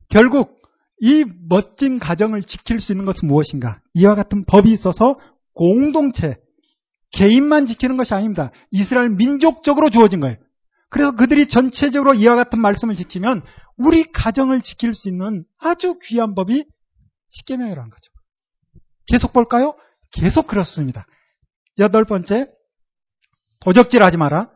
결국 0.09 0.61
이 1.01 1.25
멋진 1.49 1.99
가정을 1.99 2.43
지킬 2.43 2.81
수 2.81 2.93
있는 2.93 3.05
것은 3.05 3.27
무엇인가? 3.27 3.81
이와 3.95 4.15
같은 4.15 4.45
법이 4.47 4.70
있어서 4.73 5.19
공동체, 5.55 6.37
개인만 7.11 7.66
지키는 7.66 7.97
것이 7.97 8.15
아닙니다. 8.15 8.51
이스라엘 8.70 9.11
민족적으로 9.11 9.91
주어진 9.91 10.20
거예요. 10.20 10.37
그래서 10.90 11.12
그들이 11.12 11.48
전체적으로 11.48 12.15
이와 12.15 12.36
같은 12.36 12.60
말씀을 12.60 12.97
지키면 12.97 13.43
우리 13.77 14.10
가정을 14.10 14.60
지킬 14.62 14.94
수 14.94 15.09
있는 15.09 15.44
아주 15.59 15.98
귀한 16.02 16.35
법이 16.35 16.65
십계명이라는 17.28 17.90
거죠. 17.90 18.12
계속 19.06 19.32
볼까요? 19.32 19.77
계속 20.10 20.47
그렇습니다. 20.47 21.06
여덟 21.78 22.05
번째, 22.05 22.51
도적질 23.60 24.02
하지 24.02 24.16
마라. 24.16 24.51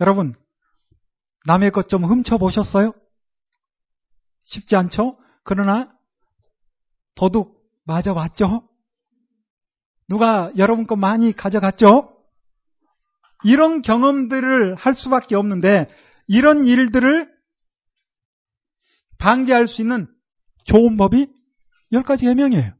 여러분, 0.00 0.34
남의 1.46 1.70
것 1.70 1.88
좀 1.88 2.04
훔쳐보셨어요? 2.04 2.92
쉽지 4.42 4.76
않죠? 4.76 5.18
그러나 5.44 5.92
도둑 7.14 7.62
맞아봤죠? 7.84 8.68
누가 10.08 10.50
여러분 10.56 10.86
거 10.86 10.96
많이 10.96 11.32
가져갔죠? 11.32 12.15
이런 13.44 13.82
경험들을 13.82 14.74
할 14.76 14.94
수밖에 14.94 15.34
없는데 15.36 15.86
이런 16.26 16.66
일들을 16.66 17.30
방지할 19.18 19.66
수 19.66 19.82
있는 19.82 20.08
좋은 20.64 20.96
법이 20.96 21.28
열 21.92 22.02
가지 22.02 22.26
해명이에요. 22.26 22.72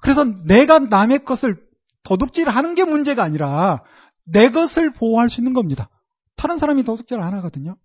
그래서 0.00 0.24
내가 0.24 0.78
남의 0.78 1.24
것을 1.24 1.62
도둑질 2.02 2.48
하는 2.48 2.74
게 2.74 2.84
문제가 2.84 3.22
아니라 3.22 3.82
내 4.24 4.50
것을 4.50 4.92
보호할 4.92 5.28
수 5.28 5.40
있는 5.40 5.52
겁니다. 5.52 5.88
다른 6.36 6.58
사람이 6.58 6.84
도둑질 6.84 7.20
안 7.20 7.34
하거든요. 7.34 7.76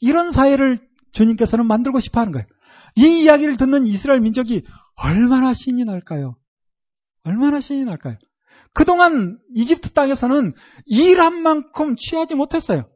이런 0.00 0.32
사회를 0.32 0.78
주님께서는 1.12 1.66
만들고 1.66 2.00
싶어 2.00 2.20
하는 2.20 2.32
거예요. 2.32 2.46
이 2.96 3.22
이야기를 3.22 3.56
듣는 3.56 3.86
이스라엘 3.86 4.20
민족이 4.20 4.64
얼마나 4.96 5.54
신이 5.54 5.84
날까요? 5.84 6.36
얼마나 7.24 7.60
신이 7.60 7.84
날까요? 7.84 8.16
그동안 8.74 9.38
이집트 9.54 9.92
땅에서는 9.92 10.54
일한 10.86 11.42
만큼 11.42 11.96
취하지 11.96 12.34
못했어요. 12.34 12.88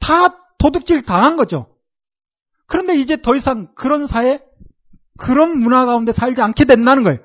다 0.00 0.44
도둑질 0.58 1.02
당한 1.02 1.36
거죠. 1.36 1.76
그런데 2.66 2.96
이제 2.96 3.20
더 3.20 3.34
이상 3.36 3.72
그런 3.74 4.06
사회, 4.06 4.40
그런 5.18 5.58
문화 5.58 5.86
가운데 5.86 6.12
살지 6.12 6.40
않게 6.40 6.64
된다는 6.64 7.02
거예요. 7.02 7.18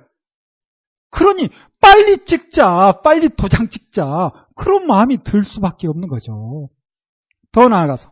그러니 1.10 1.50
빨리 1.80 2.26
찍자, 2.26 3.02
빨리 3.04 3.30
도장 3.30 3.70
찍자, 3.70 4.32
그런 4.56 4.88
마음이 4.88 5.24
들 5.24 5.44
수밖에 5.44 5.88
없는 5.88 6.08
거죠. 6.08 6.70
더 7.52 7.68
나아가서 7.68 8.12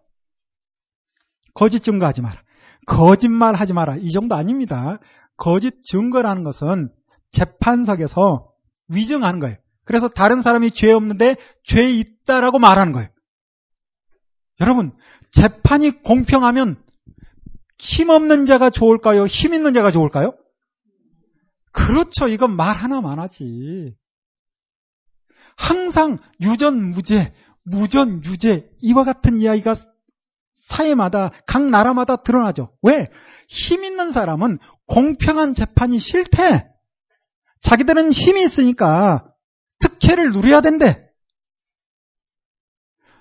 거짓 1.54 1.82
증거하지 1.82 2.22
마라. 2.22 2.42
거짓말 2.86 3.56
하지 3.56 3.74
마라. 3.74 3.96
이 3.98 4.12
정도 4.12 4.36
아닙니다. 4.36 5.00
거짓 5.38 5.82
증거라는 5.84 6.44
것은 6.44 6.90
재판석에서 7.32 8.51
위증하는 8.94 9.40
거예요. 9.40 9.58
그래서 9.84 10.08
다른 10.08 10.42
사람이 10.42 10.72
죄 10.72 10.92
없는데 10.92 11.36
죄 11.64 11.90
있다라고 11.90 12.60
말하는 12.60 12.94
거예요. 12.94 13.10
여러분, 14.60 14.94
재판이 15.32 16.04
공평하면 16.04 16.82
힘 17.80 18.10
없는 18.10 18.46
자가 18.46 18.70
좋을까요? 18.70 19.26
힘 19.26 19.54
있는 19.54 19.74
자가 19.74 19.92
좋을까요? 19.92 20.36
그렇죠. 21.72 22.28
이건 22.28 22.56
말 22.56 22.76
하나만 22.76 23.20
하지. 23.20 23.96
항상 25.58 26.18
유전 26.42 26.90
무죄, 26.90 27.34
무전 27.64 28.24
유죄 28.26 28.70
이와 28.82 29.04
같은 29.04 29.42
이야기가 29.42 29.76
사회마다 30.58 31.32
각 31.48 31.70
나라마다 31.70 32.18
드러나죠. 32.18 32.74
왜? 32.82 33.08
힘 33.48 33.84
있는 33.84 34.12
사람은 34.12 34.60
공평한 34.88 35.54
재판이 35.54 36.00
싫대. 36.00 36.68
자기들은 37.62 38.12
힘이 38.12 38.44
있으니까 38.44 39.26
특혜를 39.80 40.32
누려야 40.32 40.62
된대. 40.62 41.10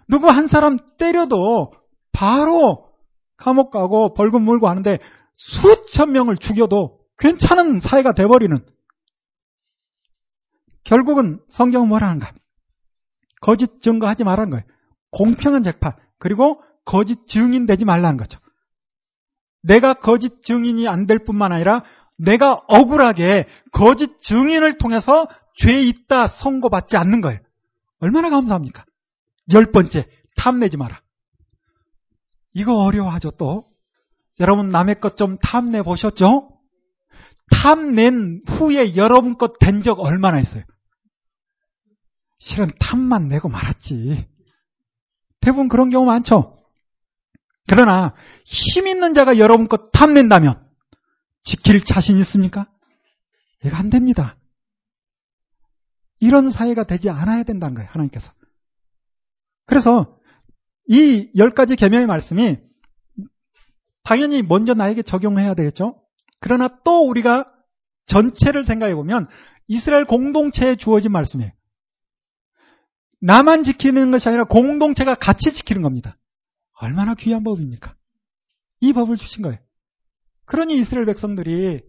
누구 0.08 0.28
한 0.28 0.46
사람 0.46 0.76
때려도 0.98 1.72
바로 2.12 2.90
감옥 3.36 3.70
가고 3.70 4.12
벌금 4.14 4.42
물고 4.42 4.68
하는데 4.68 4.98
수천 5.34 6.12
명을 6.12 6.36
죽여도 6.36 7.00
괜찮은 7.18 7.80
사회가 7.80 8.12
돼버리는 8.12 8.58
결국은 10.84 11.40
성경은 11.50 11.88
뭐라는가? 11.88 12.32
거짓 13.40 13.80
증거하지 13.80 14.24
말라는 14.24 14.50
거예요. 14.50 14.64
공평한 15.10 15.62
재판 15.62 15.94
그리고 16.18 16.62
거짓 16.84 17.26
증인 17.26 17.66
되지 17.66 17.84
말라는 17.84 18.16
거죠. 18.16 18.38
내가 19.62 19.94
거짓 19.94 20.42
증인이 20.42 20.88
안 20.88 21.06
될 21.06 21.18
뿐만 21.18 21.52
아니라 21.52 21.84
내가 22.22 22.60
억울하게 22.68 23.46
거짓 23.72 24.18
증인을 24.18 24.78
통해서 24.78 25.26
죄 25.56 25.80
있다 25.80 26.26
선고받지 26.26 26.96
않는 26.96 27.20
거예요. 27.20 27.40
얼마나 28.00 28.30
감사합니까? 28.30 28.84
열 29.52 29.72
번째, 29.72 30.06
탐내지 30.36 30.76
마라. 30.76 31.00
이거 32.54 32.74
어려워하죠, 32.76 33.30
또. 33.32 33.64
여러분, 34.38 34.68
남의 34.68 34.96
것 34.96 35.16
좀 35.16 35.36
탐내 35.38 35.82
보셨죠? 35.82 36.50
탐낸 37.50 38.40
후에 38.46 38.96
여러분 38.96 39.36
것 39.36 39.58
된 39.58 39.82
적 39.82 40.00
얼마나 40.00 40.40
있어요? 40.40 40.62
실은 42.38 42.70
탐만 42.80 43.28
내고 43.28 43.48
말았지. 43.48 44.26
대부분 45.40 45.68
그런 45.68 45.90
경우 45.90 46.06
많죠? 46.06 46.56
그러나 47.68 48.14
힘 48.44 48.86
있는 48.88 49.14
자가 49.14 49.38
여러분 49.38 49.68
것 49.68 49.92
탐낸다면 49.92 50.69
지킬 51.42 51.84
자신 51.84 52.18
있습니까? 52.18 52.66
이거 53.64 53.76
안 53.76 53.90
됩니다. 53.90 54.36
이런 56.20 56.50
사회가 56.50 56.84
되지 56.84 57.08
않아야 57.10 57.42
된다는 57.42 57.74
거예요. 57.74 57.88
하나님께서. 57.90 58.32
그래서 59.66 60.18
이 60.88 61.30
열 61.36 61.50
가지 61.50 61.76
계명의 61.76 62.06
말씀이 62.06 62.58
당연히 64.02 64.42
먼저 64.42 64.74
나에게 64.74 65.02
적용해야 65.02 65.54
되겠죠. 65.54 66.02
그러나 66.40 66.68
또 66.84 67.06
우리가 67.08 67.50
전체를 68.06 68.64
생각해 68.64 68.94
보면 68.94 69.26
이스라엘 69.68 70.04
공동체에 70.04 70.74
주어진 70.74 71.12
말씀이에요. 71.12 71.52
나만 73.20 73.62
지키는 73.62 74.10
것이 74.10 74.28
아니라 74.28 74.44
공동체가 74.44 75.14
같이 75.14 75.52
지키는 75.52 75.82
겁니다. 75.82 76.16
얼마나 76.80 77.14
귀한 77.14 77.44
법입니까? 77.44 77.94
이 78.80 78.92
법을 78.92 79.16
주신 79.16 79.42
거예요. 79.42 79.58
그러니 80.50 80.76
이스라엘 80.76 81.06
백성들이 81.06 81.80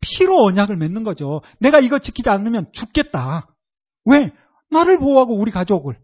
피로 0.00 0.44
언약을 0.44 0.76
맺는 0.76 1.02
거죠. 1.02 1.40
내가 1.58 1.80
이거 1.80 1.98
지키지 1.98 2.30
않으면 2.30 2.70
죽겠다. 2.72 3.52
왜? 4.04 4.30
나를 4.70 4.98
보호하고 4.98 5.36
우리 5.36 5.50
가족을. 5.50 5.98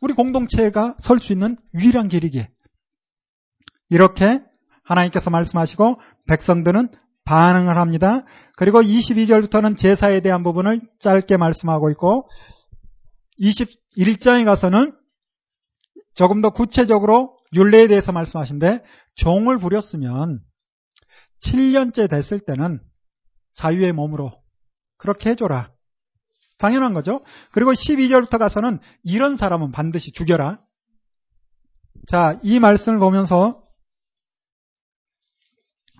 우리 0.00 0.14
공동체가 0.14 0.94
설 1.00 1.18
수 1.18 1.32
있는 1.32 1.56
유일한 1.74 2.06
길이기에. 2.06 2.50
이렇게 3.88 4.40
하나님께서 4.84 5.28
말씀하시고 5.28 6.00
백성들은 6.28 6.90
반응을 7.24 7.76
합니다. 7.76 8.24
그리고 8.56 8.80
22절부터는 8.80 9.76
제사에 9.76 10.20
대한 10.20 10.44
부분을 10.44 10.80
짧게 11.00 11.36
말씀하고 11.36 11.90
있고 11.90 12.28
21장에 13.40 14.44
가서는 14.44 14.96
조금 16.14 16.40
더 16.42 16.50
구체적으로 16.50 17.36
율례에 17.52 17.88
대해서 17.88 18.12
말씀하신데 18.12 18.84
종을 19.20 19.58
부렸으면 19.58 20.40
7년째 21.42 22.08
됐을 22.08 22.40
때는 22.40 22.80
자유의 23.52 23.92
몸으로 23.92 24.32
그렇게 24.96 25.30
해줘라. 25.30 25.72
당연한 26.56 26.94
거죠. 26.94 27.22
그리고 27.52 27.72
12절부터 27.72 28.38
가서는 28.38 28.80
이런 29.02 29.36
사람은 29.36 29.72
반드시 29.72 30.12
죽여라. 30.12 30.60
자, 32.06 32.38
이 32.42 32.58
말씀을 32.60 32.98
보면서 32.98 33.62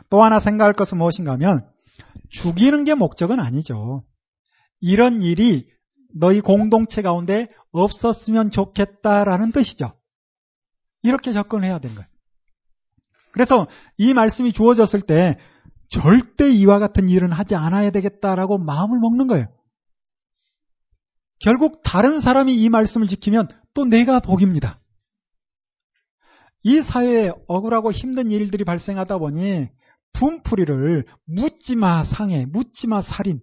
또 0.08 0.22
하나 0.24 0.40
생각할 0.40 0.72
것은 0.72 0.98
무엇인가 0.98 1.32
하면 1.32 1.70
죽이는 2.30 2.84
게 2.84 2.94
목적은 2.94 3.38
아니죠. 3.38 4.04
이런 4.80 5.20
일이 5.20 5.68
너희 6.14 6.40
공동체 6.40 7.02
가운데 7.02 7.48
없었으면 7.72 8.50
좋겠다라는 8.50 9.52
뜻이죠. 9.52 9.94
이렇게 11.02 11.32
접근해야 11.32 11.78
되는 11.78 11.96
거예요. 11.96 12.09
그래서 13.32 13.66
이 13.96 14.12
말씀이 14.14 14.52
주어졌을 14.52 15.02
때 15.02 15.38
절대 15.88 16.50
이와 16.50 16.78
같은 16.78 17.08
일은 17.08 17.32
하지 17.32 17.54
않아야 17.54 17.90
되겠다라고 17.90 18.58
마음을 18.58 18.98
먹는 19.00 19.26
거예요. 19.26 19.46
결국 21.40 21.80
다른 21.84 22.20
사람이 22.20 22.54
이 22.54 22.68
말씀을 22.68 23.06
지키면 23.06 23.48
또 23.74 23.84
내가 23.84 24.20
복입니다. 24.20 24.80
이 26.62 26.82
사회에 26.82 27.30
억울하고 27.48 27.90
힘든 27.90 28.30
일들이 28.30 28.64
발생하다 28.64 29.18
보니 29.18 29.68
분풀이를 30.12 31.06
묻지마 31.24 32.04
상해, 32.04 32.44
묻지마 32.46 33.00
살인 33.00 33.40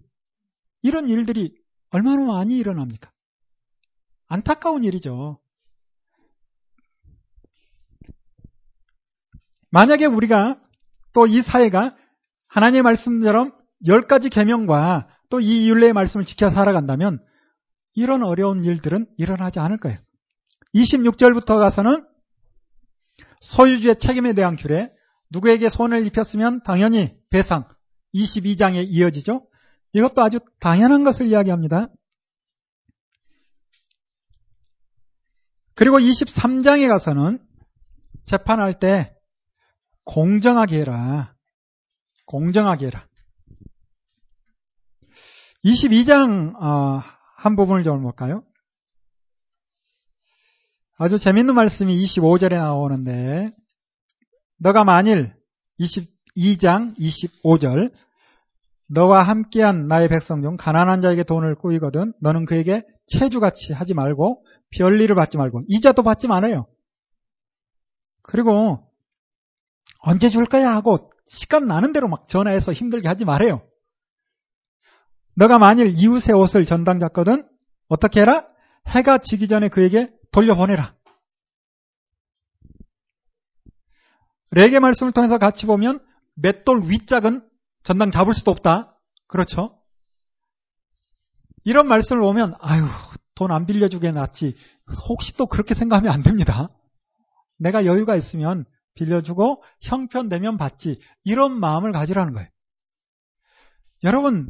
이런 0.82 1.08
일들이 1.08 1.54
얼마나 1.90 2.24
많이 2.24 2.56
일어납니까? 2.56 3.10
안타까운 4.28 4.84
일이죠. 4.84 5.40
만약에 9.70 10.06
우리가 10.06 10.60
또 11.12 11.26
이 11.26 11.42
사회가 11.42 11.96
하나님의 12.48 12.82
말씀처럼 12.82 13.52
열 13.86 14.02
가지 14.02 14.28
계명과 14.28 15.08
또이 15.30 15.68
율례의 15.68 15.92
말씀을 15.92 16.24
지켜 16.24 16.50
살아간다면 16.50 17.18
이런 17.94 18.22
어려운 18.22 18.64
일들은 18.64 19.06
일어나지 19.16 19.58
않을 19.58 19.78
거예요. 19.78 19.98
26절부터 20.74 21.58
가서는 21.58 22.06
소유주의 23.40 23.96
책임에 23.98 24.32
대한 24.32 24.56
규례, 24.56 24.92
누구에게 25.30 25.68
손을 25.68 26.06
입혔으면 26.06 26.62
당연히 26.62 27.16
배상, 27.30 27.68
22장에 28.14 28.84
이어지죠. 28.86 29.46
이것도 29.92 30.22
아주 30.22 30.38
당연한 30.60 31.04
것을 31.04 31.26
이야기합니다. 31.26 31.88
그리고 35.74 35.98
23장에 35.98 36.88
가서는 36.88 37.38
재판할 38.24 38.74
때 38.74 39.14
공정하게 40.08 40.80
해라. 40.80 41.34
공정하게 42.26 42.86
해라. 42.86 43.06
22장 45.64 46.54
어, 46.56 47.02
한 47.36 47.56
부분을 47.56 47.82
좀 47.82 48.02
볼까요? 48.02 48.42
아주 50.96 51.18
재밌는 51.18 51.54
말씀이 51.54 51.94
25절에 52.04 52.54
나오는데 52.54 53.50
너가 54.58 54.84
만일 54.84 55.34
22장 55.78 56.96
25절 56.98 57.92
너와 58.88 59.22
함께한 59.22 59.88
나의 59.88 60.08
백성 60.08 60.40
중 60.40 60.56
가난한 60.56 61.02
자에게 61.02 61.22
돈을 61.22 61.54
꾸이거든 61.56 62.14
너는 62.20 62.46
그에게 62.46 62.82
체주같이 63.08 63.74
하지 63.74 63.92
말고 63.92 64.42
별리를 64.70 65.14
받지 65.14 65.36
말고 65.36 65.64
이자도 65.68 66.02
받지 66.02 66.28
말아요. 66.28 66.66
그리고 68.22 68.87
언제 69.98 70.28
줄 70.28 70.46
거야 70.46 70.74
하고 70.74 71.10
시간 71.26 71.66
나는 71.66 71.92
대로 71.92 72.08
막 72.08 72.28
전화해서 72.28 72.72
힘들게 72.72 73.08
하지 73.08 73.24
말아요. 73.24 73.62
너가 75.34 75.58
만일 75.58 75.94
이웃의 75.96 76.34
옷을 76.34 76.64
전당 76.64 76.98
잡거든 76.98 77.48
어떻게 77.88 78.22
해라? 78.22 78.48
해가 78.86 79.18
지기 79.18 79.48
전에 79.48 79.68
그에게 79.68 80.10
돌려보내라. 80.32 80.94
레게 84.50 84.78
말씀을 84.78 85.12
통해서 85.12 85.38
같이 85.38 85.66
보면 85.66 86.00
맷돌 86.36 86.84
윗짝은 86.88 87.46
전당 87.82 88.10
잡을 88.10 88.34
수도 88.34 88.50
없다. 88.50 88.98
그렇죠? 89.26 89.78
이런 91.64 91.86
말씀을 91.86 92.22
보면 92.22 92.54
아유 92.60 92.84
돈 93.34 93.50
안 93.52 93.66
빌려주게 93.66 94.10
낫지. 94.10 94.56
혹시 95.08 95.36
또 95.36 95.46
그렇게 95.46 95.74
생각하면 95.74 96.12
안 96.12 96.22
됩니다. 96.22 96.70
내가 97.58 97.84
여유가 97.84 98.16
있으면 98.16 98.64
빌려주고 98.98 99.62
형편되면 99.82 100.56
받지. 100.56 101.00
이런 101.24 101.58
마음을 101.58 101.92
가지라는 101.92 102.32
거예요. 102.32 102.48
여러분 104.04 104.48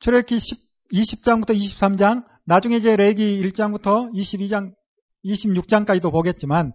출애기 0.00 0.36
20장부터 0.92 1.50
23장 1.50 2.24
나중에 2.44 2.76
이제 2.76 2.96
레기 2.96 3.42
1장부터 3.42 4.12
22장 4.12 4.74
26장까지도 5.24 6.12
보겠지만 6.12 6.72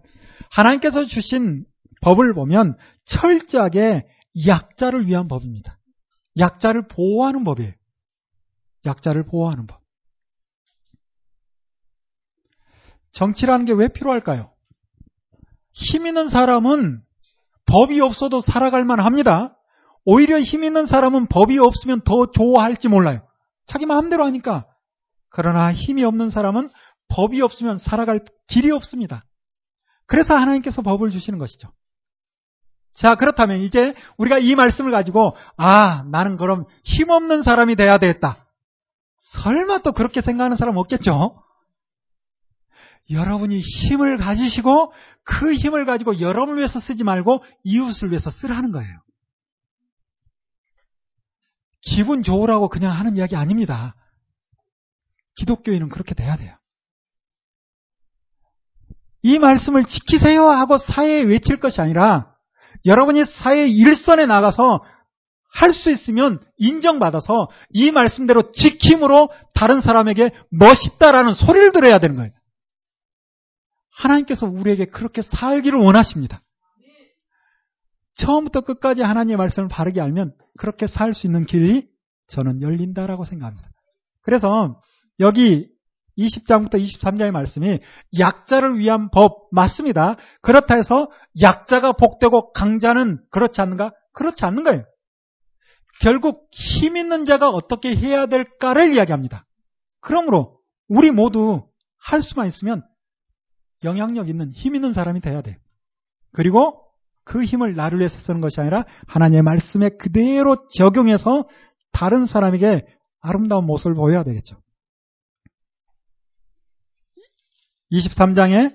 하나님께서 0.50 1.06
주신 1.06 1.64
법을 2.02 2.34
보면 2.34 2.76
철저하게 3.06 4.06
약자를 4.46 5.06
위한 5.06 5.28
법입니다. 5.28 5.78
약자를 6.38 6.88
보호하는 6.88 7.44
법이에요. 7.44 7.72
약자를 8.84 9.24
보호하는 9.24 9.66
법. 9.66 9.80
정치라는 13.12 13.66
게 13.66 13.72
왜 13.74 13.88
필요할까요? 13.88 14.51
힘 15.72 16.06
있는 16.06 16.28
사람은 16.28 17.02
법이 17.66 18.00
없어도 18.00 18.40
살아갈 18.40 18.84
만합니다. 18.84 19.56
오히려 20.04 20.40
힘 20.40 20.64
있는 20.64 20.86
사람은 20.86 21.28
법이 21.28 21.58
없으면 21.58 22.02
더 22.02 22.30
좋아할지 22.30 22.88
몰라요. 22.88 23.26
자기 23.66 23.86
마음대로 23.86 24.24
하니까. 24.26 24.66
그러나 25.28 25.72
힘이 25.72 26.04
없는 26.04 26.30
사람은 26.30 26.68
법이 27.08 27.40
없으면 27.40 27.78
살아갈 27.78 28.20
길이 28.46 28.70
없습니다. 28.70 29.22
그래서 30.06 30.34
하나님께서 30.34 30.82
법을 30.82 31.10
주시는 31.10 31.38
것이죠. 31.38 31.72
자, 32.94 33.14
그렇다면 33.14 33.58
이제 33.58 33.94
우리가 34.18 34.38
이 34.38 34.54
말씀을 34.54 34.90
가지고, 34.90 35.34
아, 35.56 36.04
나는 36.10 36.36
그럼 36.36 36.66
힘없는 36.84 37.42
사람이 37.42 37.76
돼야 37.76 37.96
되겠다. 37.98 38.44
설마 39.16 39.78
또 39.78 39.92
그렇게 39.92 40.20
생각하는 40.20 40.56
사람 40.56 40.76
없겠죠? 40.76 41.42
여러분이 43.10 43.60
힘을 43.60 44.16
가지시고 44.16 44.92
그 45.24 45.52
힘을 45.52 45.84
가지고 45.84 46.20
여러분을 46.20 46.58
위해서 46.58 46.80
쓰지 46.80 47.04
말고 47.04 47.44
이웃을 47.64 48.10
위해서 48.10 48.30
쓰라는 48.30 48.72
거예요. 48.72 49.00
기분 51.80 52.22
좋으라고 52.22 52.68
그냥 52.68 52.92
하는 52.92 53.16
이야기 53.16 53.36
아닙니다. 53.36 53.94
기독교인은 55.34 55.88
그렇게 55.88 56.14
돼야 56.14 56.36
돼요. 56.36 56.54
이 59.22 59.38
말씀을 59.38 59.84
지키세요 59.84 60.44
하고 60.46 60.78
사회에 60.78 61.22
외칠 61.22 61.58
것이 61.58 61.80
아니라 61.80 62.34
여러분이 62.84 63.24
사회 63.24 63.66
일선에 63.68 64.26
나가서 64.26 64.80
할 65.52 65.72
수 65.72 65.90
있으면 65.90 66.40
인정받아서 66.56 67.48
이 67.70 67.90
말씀대로 67.90 68.52
지킴으로 68.52 69.30
다른 69.54 69.80
사람에게 69.80 70.30
멋있다라는 70.50 71.34
소리를 71.34 71.72
들어야 71.72 71.98
되는 71.98 72.16
거예요. 72.16 72.32
하나님께서 74.02 74.46
우리에게 74.46 74.86
그렇게 74.86 75.22
살기를 75.22 75.78
원하십니다. 75.78 76.40
처음부터 78.14 78.60
끝까지 78.62 79.02
하나님의 79.02 79.36
말씀을 79.36 79.68
바르게 79.68 80.00
알면 80.00 80.34
그렇게 80.58 80.86
살 80.86 81.14
수 81.14 81.26
있는 81.26 81.46
길이 81.46 81.88
저는 82.28 82.60
열린다라고 82.60 83.24
생각합니다. 83.24 83.68
그래서 84.22 84.80
여기 85.20 85.68
20장부터 86.18 86.74
23장의 86.74 87.30
말씀이 87.30 87.80
약자를 88.18 88.78
위한 88.78 89.08
법 89.10 89.48
맞습니다. 89.50 90.16
그렇다 90.42 90.74
해서 90.74 91.10
약자가 91.40 91.92
복되고 91.92 92.52
강자는 92.52 93.22
그렇지 93.30 93.60
않는가? 93.60 93.92
그렇지 94.12 94.44
않는 94.44 94.62
거예요. 94.62 94.84
결국 96.00 96.48
힘 96.52 96.96
있는 96.96 97.24
자가 97.24 97.48
어떻게 97.48 97.94
해야 97.94 98.26
될까를 98.26 98.92
이야기합니다. 98.92 99.46
그러므로 100.00 100.58
우리 100.88 101.10
모두 101.10 101.66
할 101.98 102.20
수만 102.20 102.46
있으면 102.46 102.82
영향력 103.84 104.28
있는 104.28 104.50
힘 104.52 104.74
있는 104.74 104.92
사람이 104.92 105.20
돼야 105.20 105.42
돼요. 105.42 105.56
그리고 106.32 106.82
그 107.24 107.44
힘을 107.44 107.74
나를 107.74 107.98
위해서 107.98 108.18
쓰는 108.18 108.40
것이 108.40 108.60
아니라 108.60 108.84
하나님의 109.06 109.42
말씀에 109.42 109.90
그대로 109.98 110.66
적용해서 110.68 111.48
다른 111.92 112.26
사람에게 112.26 112.86
아름다운 113.20 113.66
모습을 113.66 113.94
보여야 113.94 114.24
되겠죠. 114.24 114.56
23장에 117.92 118.74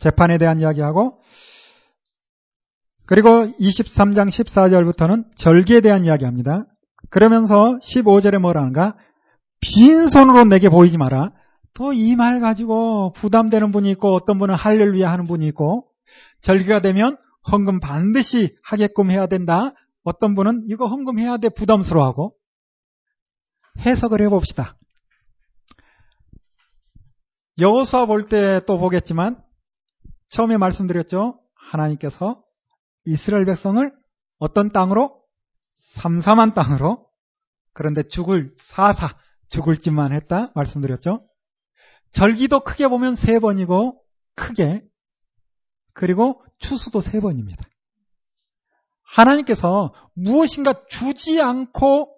재판에 0.00 0.36
대한 0.36 0.60
이야기하고 0.60 1.22
그리고 3.06 3.46
23장 3.46 4.28
14절부터는 4.28 5.36
절기에 5.36 5.80
대한 5.80 6.04
이야기합니다. 6.04 6.66
그러면서 7.10 7.78
15절에 7.82 8.38
뭐라는가? 8.38 8.96
빈손으로 9.60 10.44
내게 10.44 10.68
보이지 10.68 10.98
마라. 10.98 11.32
또 11.74 11.92
이 11.92 12.16
말 12.16 12.40
가지고 12.40 13.12
부담되는 13.12 13.72
분이 13.72 13.90
있고 13.92 14.14
어떤 14.14 14.38
분은 14.38 14.54
할렐루야 14.54 15.10
하는 15.10 15.26
분이 15.26 15.46
있고 15.48 15.88
절기가 16.42 16.80
되면 16.80 17.16
헌금 17.50 17.80
반드시 17.80 18.56
하게끔 18.62 19.10
해야 19.10 19.26
된다. 19.26 19.72
어떤 20.04 20.34
분은 20.34 20.66
이거 20.68 20.86
헌금해야 20.86 21.38
돼 21.38 21.48
부담스러워하고 21.48 22.34
해석을 23.78 24.20
해봅시다. 24.22 24.76
여호수아 27.58 28.06
볼 28.06 28.28
때 28.28 28.60
또 28.66 28.78
보겠지만 28.78 29.42
처음에 30.30 30.56
말씀드렸죠. 30.56 31.40
하나님께서 31.54 32.42
이스라엘 33.04 33.44
백성을 33.44 33.92
어떤 34.38 34.68
땅으로? 34.68 35.20
삼삼한 35.94 36.54
땅으로 36.54 37.06
그런데 37.74 38.02
죽을 38.02 38.54
사사 38.58 39.16
죽을 39.48 39.76
짓만 39.76 40.12
했다 40.12 40.50
말씀드렸죠. 40.54 41.20
절기도 42.12 42.60
크게 42.60 42.88
보면 42.88 43.16
세 43.16 43.38
번이고 43.38 44.02
크게 44.34 44.82
그리고 45.94 46.42
추수도 46.58 47.00
세 47.00 47.20
번입니다. 47.20 47.62
하나님께서 49.02 49.92
무엇인가 50.14 50.74
주지 50.88 51.40
않고 51.40 52.16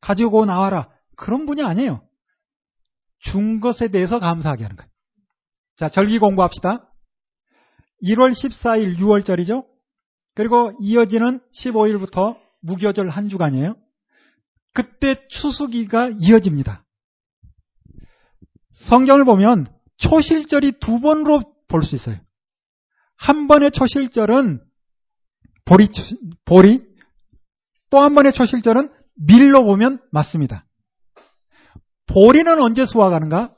가지고 0.00 0.44
나와라. 0.44 0.90
그런 1.16 1.46
분이 1.46 1.62
아니에요. 1.62 2.06
준 3.20 3.60
것에 3.60 3.88
대해서 3.88 4.18
감사하게 4.18 4.64
하는 4.64 4.76
거예요. 4.76 4.90
자, 5.76 5.88
절기 5.88 6.18
공부합시다. 6.18 6.92
1월 8.02 8.30
14일 8.30 8.98
6월절이죠. 8.98 9.66
그리고 10.34 10.72
이어지는 10.80 11.40
15일부터 11.52 12.38
무교절 12.60 13.08
한 13.08 13.28
주간이에요. 13.28 13.76
그때 14.74 15.26
추수기가 15.28 16.10
이어집니다. 16.20 16.84
성경을 18.78 19.24
보면 19.24 19.66
초실절이 19.96 20.78
두 20.80 21.00
번으로 21.00 21.42
볼 21.68 21.82
수 21.82 21.94
있어요. 21.94 22.16
한 23.16 23.46
번의 23.46 23.72
초실절은 23.72 24.60
보리, 25.64 25.88
보리, 26.44 26.82
또 27.90 28.00
한 28.00 28.14
번의 28.14 28.32
초실절은 28.32 28.90
밀로 29.16 29.64
보면 29.64 30.00
맞습니다. 30.12 30.62
보리는 32.06 32.60
언제 32.60 32.86
수확하는가? 32.86 33.50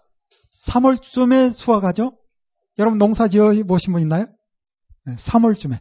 3월쯤에 0.67 1.55
수확하죠? 1.55 2.17
여러분 2.79 2.99
농사 2.99 3.29
지어 3.29 3.53
보신 3.67 3.93
분 3.93 4.03
있나요? 4.03 4.27
3월쯤에. 5.07 5.79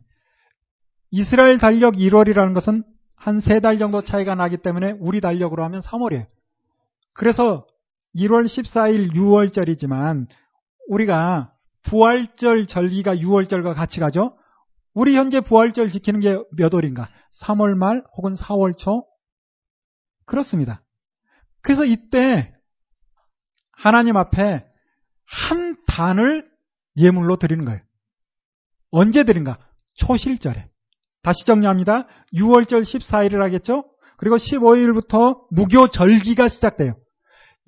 이스라엘 1.11 1.57
달력 1.57 1.95
1월이라는 1.95 2.53
것은 2.53 2.83
한 3.15 3.37
세 3.39 3.59
달 3.59 3.77
정도 3.79 4.01
차이가 4.01 4.35
나기 4.35 4.57
때문에 4.57 4.91
우리 4.99 5.19
달력으로 5.21 5.63
하면 5.65 5.81
3월이에요. 5.81 6.27
그래서 7.13 7.65
1월 8.15 8.45
14일 8.45 9.13
6월절이지만 9.13 10.27
우리가 10.87 11.53
부활절 11.83 12.65
절기가 12.65 13.15
6월절과 13.15 13.75
같이 13.75 13.99
가죠? 13.99 14.35
우리 14.93 15.15
현재 15.15 15.39
부활절 15.41 15.89
지키는 15.89 16.19
게 16.19 16.37
몇 16.57 16.73
월인가? 16.73 17.09
3월 17.41 17.75
말 17.75 18.03
혹은 18.17 18.35
4월 18.35 18.77
초? 18.77 19.05
그렇습니다. 20.25 20.83
그래서 21.61 21.85
이때 21.85 22.51
하나님 23.71 24.17
앞에 24.17 24.65
한 25.25 25.77
단을 25.87 26.49
예물로 26.97 27.37
드리는 27.37 27.63
거예요. 27.65 27.79
언제 28.91 29.23
드린가? 29.23 29.57
초실절에. 29.95 30.69
다시 31.21 31.45
정리합니다. 31.45 32.07
6월절 32.33 32.81
14일을 32.81 33.39
하겠죠? 33.39 33.85
그리고 34.17 34.35
15일부터 34.37 35.45
무교절기가 35.51 36.47
시작돼요. 36.47 36.95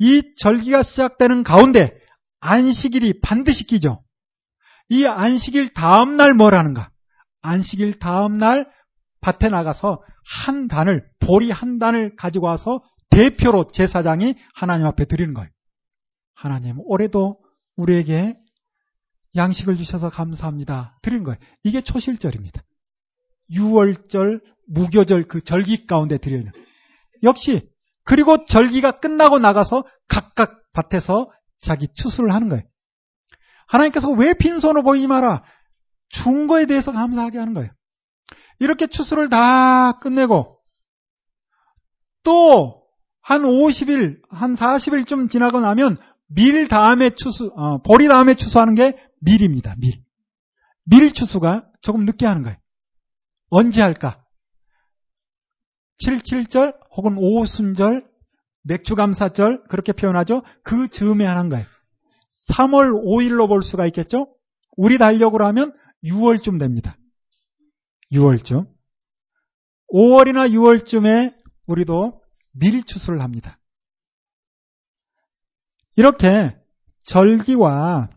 이 0.01 0.33
절기가 0.35 0.81
시작되는 0.81 1.43
가운데 1.43 1.95
안식일이 2.39 3.21
반드시 3.21 3.65
끼죠. 3.65 4.03
이 4.89 5.05
안식일 5.05 5.75
다음날 5.75 6.33
뭘 6.33 6.55
하는가? 6.55 6.89
안식일 7.43 7.99
다음 7.99 8.33
날 8.33 8.67
밭에 9.21 9.49
나가서 9.49 10.01
한 10.25 10.67
단을, 10.67 11.07
보리 11.19 11.51
한 11.51 11.77
단을 11.77 12.15
가지고 12.15 12.47
와서 12.47 12.81
대표로 13.11 13.67
제사장이 13.71 14.33
하나님 14.55 14.87
앞에 14.87 15.05
드리는 15.05 15.35
거예요. 15.35 15.49
하나님, 16.33 16.77
올해도 16.79 17.39
우리에게 17.75 18.35
양식을 19.35 19.75
주셔서 19.77 20.09
감사합니다. 20.09 20.97
드리는 21.03 21.23
거예요. 21.23 21.37
이게 21.63 21.81
초실절입니다. 21.81 22.63
6월절, 23.51 24.41
무교절 24.67 25.25
그 25.25 25.43
절기 25.43 25.85
가운데 25.85 26.17
드리는. 26.17 26.51
역시, 27.21 27.69
그리고 28.03 28.45
절기가 28.45 28.99
끝나고 28.99 29.39
나가서 29.39 29.83
각각 30.07 30.61
밭에서 30.73 31.31
자기 31.59 31.87
추수를 31.87 32.33
하는 32.33 32.49
거예요. 32.49 32.63
하나님께서 33.67 34.09
왜 34.11 34.33
빈손으로 34.33 34.83
보이지 34.83 35.07
마라? 35.07 35.43
준 36.09 36.47
거에 36.47 36.65
대해서 36.65 36.91
감사하게 36.91 37.37
하는 37.37 37.53
거예요. 37.53 37.71
이렇게 38.59 38.87
추수를 38.87 39.29
다 39.29 39.93
끝내고 39.99 40.59
또 42.23 42.81
한 43.21 43.43
50일, 43.43 44.19
한 44.29 44.55
40일쯤 44.55 45.31
지나고 45.31 45.59
나면 45.61 45.97
밀 46.27 46.67
다음에 46.67 47.11
추수, 47.11 47.51
어, 47.55 47.81
보리 47.81 48.07
다음에 48.07 48.35
추수하는 48.35 48.75
게 48.75 48.97
밀입니다. 49.21 49.75
밀. 49.77 50.03
밀 50.85 51.13
추수가 51.13 51.63
조금 51.81 52.05
늦게 52.05 52.25
하는 52.25 52.41
거예요. 52.41 52.57
언제 53.49 53.81
할까? 53.81 54.23
77절 56.03 56.73
혹은 56.95 57.17
오순절, 57.17 58.05
맥주감사절 58.63 59.63
그렇게 59.69 59.93
표현하죠. 59.93 60.43
그 60.63 60.87
즈음에 60.89 61.25
하는 61.25 61.49
거예요. 61.49 61.65
3월 62.49 62.91
5일로 63.03 63.47
볼 63.47 63.63
수가 63.63 63.85
있겠죠? 63.87 64.27
우리 64.77 64.97
달력으로 64.97 65.45
하면 65.47 65.73
6월쯤 66.03 66.59
됩니다. 66.59 66.97
6월쯤. 68.11 68.67
5월이나 69.93 70.51
6월쯤에 70.51 71.33
우리도 71.67 72.21
밀추수를 72.53 73.21
합니다. 73.21 73.57
이렇게 75.95 76.57
절기와 77.03 78.09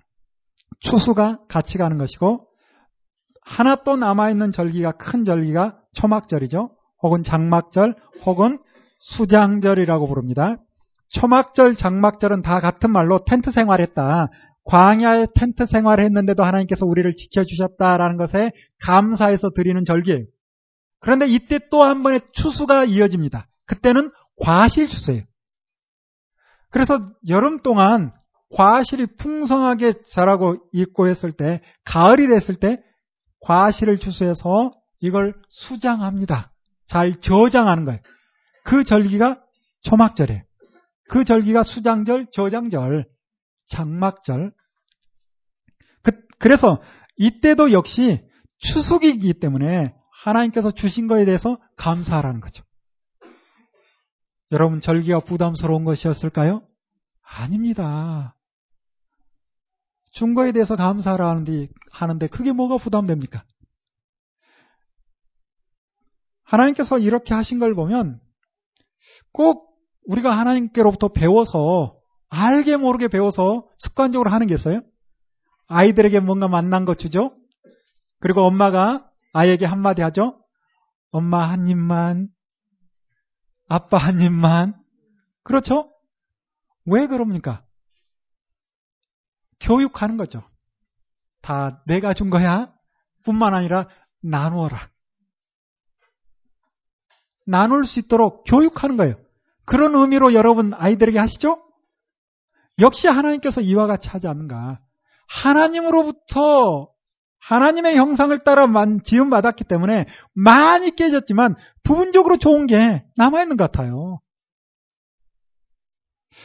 추수가 0.80 1.44
같이 1.48 1.78
가는 1.78 1.98
것이고 1.98 2.48
하나 3.42 3.76
또 3.76 3.96
남아있는 3.96 4.52
절기가 4.52 4.92
큰 4.92 5.24
절기가 5.24 5.80
초막절이죠. 5.92 6.76
혹은 7.04 7.22
장막절 7.22 7.94
혹은 8.24 8.58
수장절이라고 8.98 10.08
부릅니다. 10.08 10.56
초막절, 11.10 11.74
장막절은 11.76 12.40
다 12.42 12.58
같은 12.60 12.90
말로 12.90 13.24
텐트 13.24 13.52
생활했다. 13.52 14.28
광야에 14.64 15.26
텐트 15.34 15.66
생활을 15.66 16.02
했는데도 16.04 16.42
하나님께서 16.42 16.86
우리를 16.86 17.12
지켜주셨다라는 17.14 18.16
것에 18.16 18.50
감사해서 18.82 19.50
드리는 19.50 19.84
절기예요. 19.84 20.24
그런데 21.00 21.26
이때 21.26 21.60
또 21.70 21.84
한 21.84 22.02
번의 22.02 22.22
추수가 22.32 22.84
이어집니다. 22.84 23.46
그때는 23.66 24.08
과실 24.42 24.88
추수예요. 24.88 25.22
그래서 26.70 26.98
여름 27.28 27.60
동안 27.60 28.12
과실이 28.56 29.06
풍성하게 29.18 30.00
자라고 30.10 30.56
있고 30.72 31.08
했을 31.08 31.32
때, 31.32 31.60
가을이 31.84 32.28
됐을 32.28 32.54
때 32.54 32.78
과실을 33.40 33.98
추수해서 33.98 34.70
이걸 35.00 35.34
수장합니다. 35.50 36.53
잘 36.86 37.14
저장하는 37.20 37.84
거예요. 37.84 38.00
그 38.64 38.84
절기가 38.84 39.42
초막절이에요. 39.82 40.42
그 41.08 41.24
절기가 41.24 41.62
수장절, 41.62 42.28
저장절, 42.32 43.06
장막절. 43.66 44.52
그, 46.02 46.48
래서 46.48 46.82
이때도 47.16 47.72
역시 47.72 48.26
추석이기 48.58 49.34
때문에 49.34 49.94
하나님께서 50.10 50.70
주신 50.70 51.06
것에 51.06 51.24
대해서 51.24 51.58
감사하라는 51.76 52.40
거죠. 52.40 52.64
여러분 54.52 54.80
절기가 54.80 55.20
부담스러운 55.20 55.84
것이었을까요? 55.84 56.62
아닙니다. 57.22 58.36
준 60.12 60.34
거에 60.34 60.52
대해서 60.52 60.76
감사하라 60.76 61.28
하는데, 61.28 61.68
하는데 61.90 62.26
그게 62.28 62.52
뭐가 62.52 62.78
부담됩니까? 62.78 63.44
하나님께서 66.54 66.98
이렇게 66.98 67.34
하신 67.34 67.58
걸 67.58 67.74
보면 67.74 68.20
꼭 69.32 69.76
우리가 70.06 70.36
하나님께로부터 70.38 71.08
배워서 71.08 71.98
알게 72.28 72.76
모르게 72.76 73.08
배워서 73.08 73.68
습관적으로 73.78 74.30
하는 74.30 74.46
게 74.46 74.54
있어요. 74.54 74.82
아이들에게 75.68 76.20
뭔가 76.20 76.48
만난 76.48 76.84
거 76.84 76.94
주죠. 76.94 77.36
그리고 78.20 78.42
엄마가 78.42 79.08
아이에게 79.32 79.66
한마디 79.66 80.02
하죠. 80.02 80.40
엄마 81.10 81.48
한 81.48 81.68
입만, 81.68 82.28
아빠 83.68 83.98
한 83.98 84.20
입만. 84.20 84.74
그렇죠? 85.42 85.92
왜 86.86 87.06
그럽니까? 87.06 87.64
교육하는 89.60 90.16
거죠. 90.16 90.42
다 91.40 91.82
내가 91.86 92.14
준 92.14 92.30
거야. 92.30 92.72
뿐만 93.24 93.54
아니라 93.54 93.88
나누어라. 94.22 94.93
나눌 97.44 97.84
수 97.84 98.00
있도록 98.00 98.44
교육하는 98.46 98.96
거예요. 98.96 99.14
그런 99.64 99.94
의미로 99.94 100.34
여러분 100.34 100.72
아이들에게 100.74 101.18
하시죠? 101.18 101.62
역시 102.80 103.06
하나님께서 103.08 103.60
이와 103.60 103.86
같이 103.86 104.08
하지 104.08 104.26
않는가. 104.26 104.80
하나님으로부터 105.28 106.88
하나님의 107.40 107.96
형상을 107.96 108.36
따라 108.40 108.66
지음 109.04 109.30
받았기 109.30 109.64
때문에 109.64 110.06
많이 110.32 110.90
깨졌지만 110.90 111.56
부분적으로 111.82 112.38
좋은 112.38 112.66
게 112.66 113.04
남아있는 113.16 113.56
것 113.56 113.70
같아요. 113.70 114.20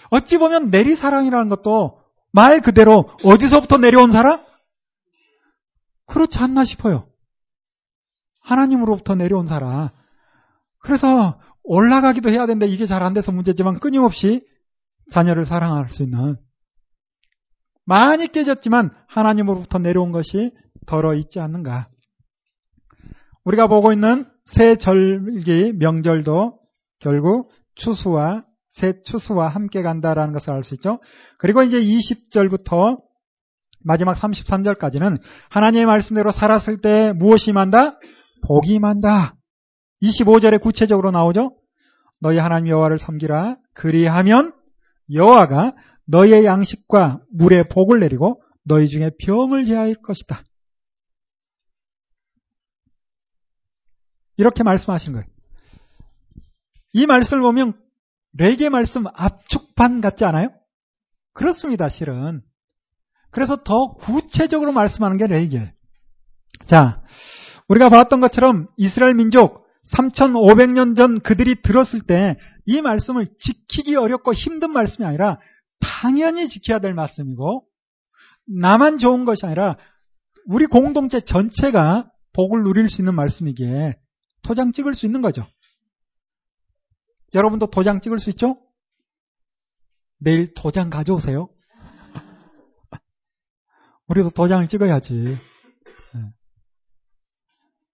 어찌 0.09 0.37
보면 0.37 0.69
내리사랑이라는 0.69 1.49
것도 1.49 2.01
말 2.31 2.61
그대로 2.61 3.09
어디서부터 3.23 3.77
내려온 3.77 4.11
사랑? 4.11 4.45
그렇지 6.05 6.37
않나 6.39 6.63
싶어요. 6.65 7.07
하나님으로부터 8.41 9.15
내려온 9.15 9.47
사랑. 9.47 9.89
그래서 10.79 11.39
올라가기도 11.63 12.29
해야 12.29 12.45
되는데 12.45 12.67
이게 12.67 12.85
잘 12.85 13.03
안 13.03 13.13
돼서 13.13 13.31
문제지만 13.31 13.79
끊임없이 13.79 14.45
자녀를 15.11 15.45
사랑할 15.45 15.89
수 15.89 16.03
있는 16.03 16.37
많이 17.85 18.27
깨졌지만 18.27 18.91
하나님으로부터 19.07 19.79
내려온 19.79 20.11
것이 20.11 20.51
덜어 20.85 21.15
있지 21.15 21.39
않는가. 21.39 21.89
우리가 23.43 23.67
보고 23.67 23.91
있는 23.91 24.25
새 24.45 24.75
절기 24.75 25.73
명절도 25.73 26.59
결국 26.99 27.51
추수와 27.75 28.45
새 28.69 29.01
추수와 29.01 29.47
함께 29.47 29.81
간다라는 29.81 30.33
것을 30.33 30.53
알 30.53 30.63
수 30.63 30.75
있죠. 30.75 30.99
그리고 31.39 31.63
이제 31.63 31.79
20절부터 31.79 33.01
마지막 33.83 34.15
33절까지는 34.17 35.19
하나님의 35.49 35.85
말씀대로 35.87 36.31
살았을 36.31 36.81
때 36.81 37.13
무엇이 37.13 37.53
만다? 37.53 37.97
복이 38.47 38.79
만다. 38.79 39.35
25절에 40.01 40.61
구체적으로 40.61 41.11
나오죠. 41.11 41.55
너희 42.19 42.37
하나님 42.37 42.69
여호와를 42.69 42.97
섬기라. 42.99 43.57
그리하면 43.73 44.53
여호와가 45.13 45.73
너희의 46.05 46.45
양식과 46.45 47.21
물에 47.31 47.63
복을 47.63 47.99
내리고 47.99 48.41
너희 48.63 48.87
중에 48.87 49.11
병을 49.19 49.65
제하일 49.65 49.95
것이다. 50.01 50.43
이렇게 54.37 54.63
말씀하신 54.63 55.13
거예요. 55.13 55.25
이 56.93 57.05
말씀을 57.05 57.41
보면 57.41 57.73
레게 58.37 58.69
말씀 58.69 59.05
압축판 59.07 60.01
같지 60.01 60.25
않아요? 60.25 60.49
그렇습니다, 61.33 61.89
실은. 61.89 62.41
그래서 63.31 63.63
더 63.63 63.93
구체적으로 63.93 64.71
말씀하는 64.71 65.17
게 65.17 65.27
레게. 65.27 65.73
자, 66.65 67.03
우리가 67.67 67.89
봤던 67.89 68.19
것처럼 68.19 68.67
이스라엘 68.77 69.13
민족 69.13 69.67
3,500년 69.95 70.95
전 70.95 71.19
그들이 71.19 71.61
들었을 71.61 72.01
때 72.01 72.35
이 72.69 72.83
말씀을 72.83 73.25
지키기 73.39 73.95
어렵고 73.95 74.31
힘든 74.31 74.71
말씀이 74.71 75.03
아니라 75.03 75.39
당연히 75.79 76.47
지켜야 76.47 76.77
될 76.77 76.93
말씀이고 76.93 77.67
나만 78.45 78.99
좋은 78.99 79.25
것이 79.25 79.43
아니라 79.47 79.75
우리 80.45 80.67
공동체 80.67 81.19
전체가 81.19 82.11
복을 82.33 82.61
누릴 82.61 82.87
수 82.87 83.01
있는 83.01 83.15
말씀이기에 83.15 83.99
도장 84.43 84.71
찍을 84.71 84.93
수 84.93 85.07
있는 85.07 85.23
거죠. 85.23 85.47
여러분도 87.33 87.71
도장 87.71 88.01
찍을 88.01 88.19
수 88.19 88.29
있죠? 88.29 88.61
내일 90.19 90.53
도장 90.53 90.91
가져오세요. 90.91 91.49
우리도 94.09 94.29
도장을 94.29 94.67
찍어야지. 94.67 95.39
네. 96.13 96.21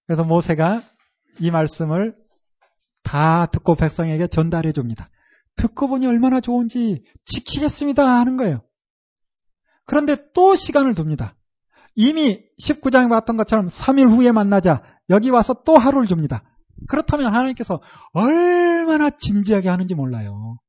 그래서 0.05 0.26
모세가 0.26 0.84
이 1.40 1.52
말씀을 1.52 2.16
다 3.03 3.45
듣고 3.48 3.76
백성에게 3.76 4.28
전달해 4.28 4.72
줍니다. 4.72 5.10
듣고 5.56 5.88
보니 5.88 6.07
얼마나 6.07 6.41
좋은지 6.41 7.03
지키겠습니다 7.26 8.03
하는 8.03 8.38
거예요. 8.38 8.62
그런데 9.86 10.18
또 10.34 10.56
시간을 10.56 10.95
둡니다. 10.98 11.36
이미 11.95 12.44
19장에 12.62 13.10
봤던 13.10 13.38
것처럼 13.38 13.68
3일 13.68 14.10
후에 14.12 14.32
만나자 14.32 14.84
여기 15.10 15.30
와서 15.30 15.53
또 15.66 15.78
하루를 15.78 16.07
줍니다. 16.07 16.44
그렇다면 16.90 17.34
하나님께서 17.34 17.82
얼마나 18.14 19.10
진지하게 19.10 19.70
하는지 19.70 19.95
몰라요. 19.95 20.60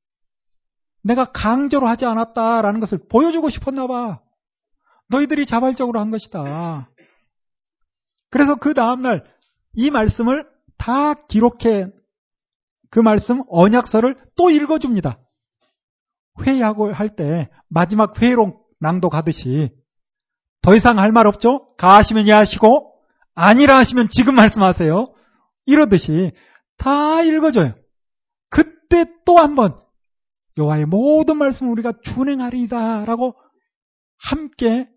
내가 1.03 1.25
강제로 1.25 1.89
하지 1.89 2.05
않았다라는 2.05 2.81
것을 2.81 2.99
보여주고 3.09 3.51
싶었나 3.51 3.87
봐. 3.87 4.21
너희들이 5.09 5.47
자발적으로 5.47 6.01
한 6.01 6.11
것이다. 6.11 6.91
그래서 8.31 8.57
그 8.57 8.75
다음날 8.75 9.25
이 9.73 9.91
말씀을 9.91 10.47
다 10.79 11.15
기록해 11.15 11.89
그 12.91 13.01
말씀 13.01 13.43
언약서를 13.49 14.17
또 14.37 14.51
읽어줍니다. 14.51 15.19
회의하고 16.43 16.93
할 16.93 17.11
때 17.17 17.49
마지막 17.69 18.21
회의록 18.21 18.69
낭독하듯이 18.81 19.71
더 20.63 20.75
이상 20.75 20.99
할 20.99 21.13
말 21.13 21.27
없죠? 21.27 21.75
가하시면 21.77 22.27
예하시고 22.29 22.95
아니라 23.35 23.77
하시면 23.79 24.09
지금 24.11 24.35
말씀하세요. 24.35 25.15
이러듯이 25.67 26.33
다 26.79 27.23
읽어줘요. 27.23 27.75
그때 28.51 29.07
또 29.25 29.37
한번 29.39 29.79
여호와의 30.59 30.87
모든 30.87 31.37
말씀 31.37 31.71
우리가 31.71 31.93
준행하리이다라고 32.03 33.35
함께 34.19 34.89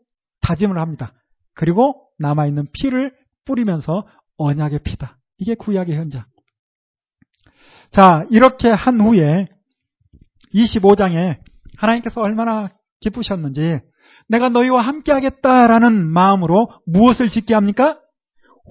다짐을 0.41 0.77
합니다. 0.79 1.13
그리고 1.53 2.07
남아있는 2.19 2.67
피를 2.71 3.13
뿌리면서 3.45 4.07
언약의 4.37 4.79
피다. 4.83 5.18
이게 5.39 5.55
구약의 5.55 5.95
현장. 5.95 6.25
자, 7.91 8.25
이렇게 8.29 8.69
한 8.69 8.99
후에 9.01 9.47
25장에 10.53 11.37
하나님께서 11.77 12.21
얼마나 12.21 12.69
기쁘셨는지 12.99 13.79
내가 14.27 14.49
너희와 14.49 14.81
함께 14.81 15.11
하겠다라는 15.11 16.05
마음으로 16.11 16.69
무엇을 16.85 17.29
짓게 17.29 17.53
합니까? 17.53 17.99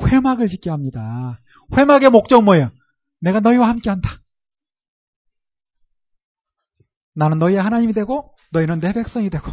회막을 0.01 0.47
짓게 0.49 0.71
합니다. 0.71 1.41
회막의 1.77 2.11
목적 2.11 2.45
뭐예요? 2.45 2.71
내가 3.21 3.41
너희와 3.41 3.69
함께 3.69 3.91
한다. 3.91 4.11
나는 7.15 7.39
너희의 7.39 7.61
하나님이 7.61 7.93
되고 7.93 8.37
너희는 8.53 8.79
내 8.79 8.93
백성이 8.93 9.29
되고 9.29 9.51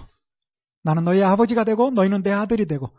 나는 0.84 1.04
너희의 1.04 1.24
아버지가 1.24 1.64
되고 1.64 1.90
너희는 1.90 2.22
내 2.22 2.32
아들이 2.32 2.68
되고 2.68 2.96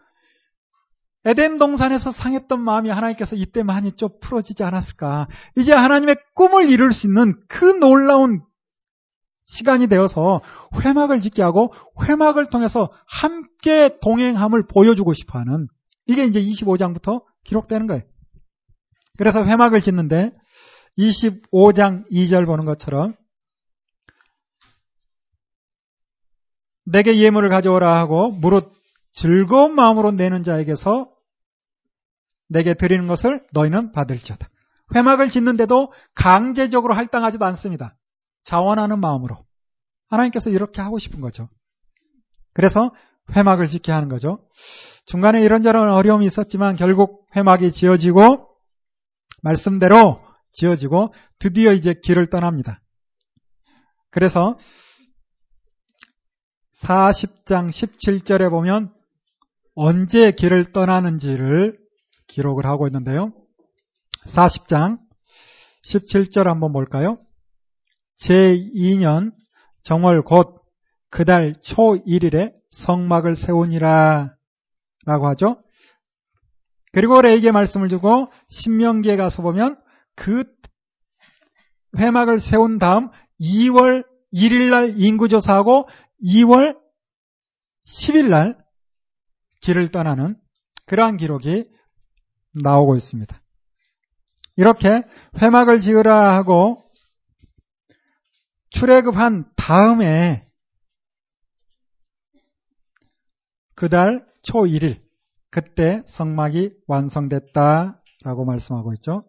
에덴 1.26 1.58
동산에서 1.58 2.12
상했던 2.12 2.60
마음이 2.60 2.88
하나님께서 2.88 3.34
이때만이 3.34 3.92
좀 3.96 4.10
풀어지지 4.20 4.62
않았을까. 4.62 5.26
이제 5.56 5.72
하나님의 5.72 6.16
꿈을 6.34 6.70
이룰 6.70 6.92
수 6.92 7.08
있는 7.08 7.34
그 7.48 7.64
놀라운 7.64 8.42
시간이 9.44 9.88
되어서 9.88 10.40
회막을 10.84 11.18
짓게 11.20 11.42
하고 11.42 11.72
회막을 12.02 12.46
통해서 12.46 12.92
함께 13.06 13.98
동행함을 14.00 14.66
보여주고 14.68 15.14
싶어 15.14 15.40
하는 15.40 15.66
이게 16.06 16.24
이제 16.24 16.40
25장부터 16.40 17.24
기록되는 17.44 17.88
거예요. 17.88 18.02
그래서 19.18 19.44
회막을 19.44 19.80
짓는데 19.80 20.32
25장 20.98 22.08
2절 22.10 22.46
보는 22.46 22.64
것처럼 22.64 23.14
내게 26.84 27.18
예물을 27.18 27.48
가져오라 27.48 27.98
하고 27.98 28.30
무릇 28.30 28.72
즐거운 29.10 29.74
마음으로 29.74 30.12
내는 30.12 30.44
자에게서 30.44 31.15
내게 32.48 32.74
드리는 32.74 33.06
것을 33.06 33.44
너희는 33.52 33.92
받을지어다. 33.92 34.48
회막을 34.94 35.28
짓는데도 35.28 35.92
강제적으로 36.14 36.94
할당하지도 36.94 37.44
않습니다. 37.46 37.96
자원하는 38.44 39.00
마음으로. 39.00 39.44
하나님께서 40.08 40.50
이렇게 40.50 40.80
하고 40.80 40.98
싶은 40.98 41.20
거죠. 41.20 41.48
그래서 42.52 42.92
회막을 43.34 43.68
짓게 43.68 43.90
하는 43.90 44.08
거죠. 44.08 44.46
중간에 45.06 45.42
이런저런 45.42 45.90
어려움이 45.90 46.24
있었지만 46.26 46.76
결국 46.76 47.26
회막이 47.34 47.72
지어지고 47.72 48.48
말씀대로 49.42 50.20
지어지고 50.52 51.12
드디어 51.38 51.72
이제 51.72 51.94
길을 52.02 52.28
떠납니다. 52.28 52.80
그래서 54.10 54.56
40장 56.82 57.68
17절에 57.68 58.48
보면 58.50 58.92
언제 59.74 60.30
길을 60.30 60.72
떠나는지를 60.72 61.78
기록을 62.36 62.66
하고 62.66 62.86
있는데요. 62.86 63.32
40장 64.26 64.98
17절 65.84 66.44
한번 66.44 66.72
볼까요? 66.72 67.18
제2년 68.20 69.32
정월 69.82 70.22
곧 70.22 70.62
그달 71.08 71.54
초 71.62 71.94
1일에 72.06 72.52
성막을 72.68 73.36
세우니라 73.36 74.34
라고 75.06 75.28
하죠. 75.28 75.62
그리고 76.92 77.22
레이게 77.22 77.52
말씀을 77.52 77.88
주고 77.88 78.30
신명기에 78.48 79.16
가서 79.16 79.42
보면 79.42 79.80
그 80.14 80.44
회막을 81.96 82.40
세운 82.40 82.78
다음 82.78 83.08
2월 83.40 84.04
1일 84.34 84.70
날 84.70 84.92
인구 84.96 85.28
조사하고 85.28 85.88
2월 86.22 86.76
10일 87.86 88.28
날 88.28 88.58
길을 89.62 89.90
떠나는 89.90 90.36
그러한 90.86 91.16
기록이 91.16 91.75
나오고 92.62 92.96
있습니다. 92.96 93.40
이렇게 94.56 95.02
회막을 95.40 95.80
지으라 95.80 96.34
하고 96.36 96.78
출애굽한 98.70 99.52
다음에 99.56 100.46
그달 103.74 104.26
초 104.42 104.60
1일 104.60 105.02
그때 105.50 106.02
성막이 106.06 106.72
완성됐다라고 106.86 108.44
말씀하고 108.46 108.92
있죠. 108.94 109.24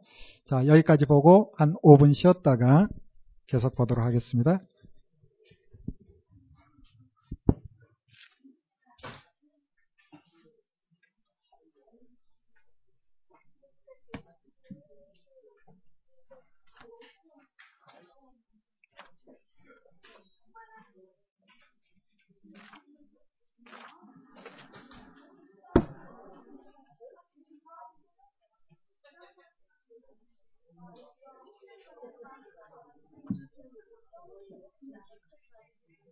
자, 0.45 0.65
여기까지 0.65 1.05
보고 1.05 1.53
한 1.57 1.73
5분 1.83 2.13
쉬었다가 2.13 2.87
계속 3.47 3.75
보도록 3.75 4.05
하겠습니다. 4.05 4.61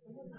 그 0.06 0.12
정도. 0.12 0.38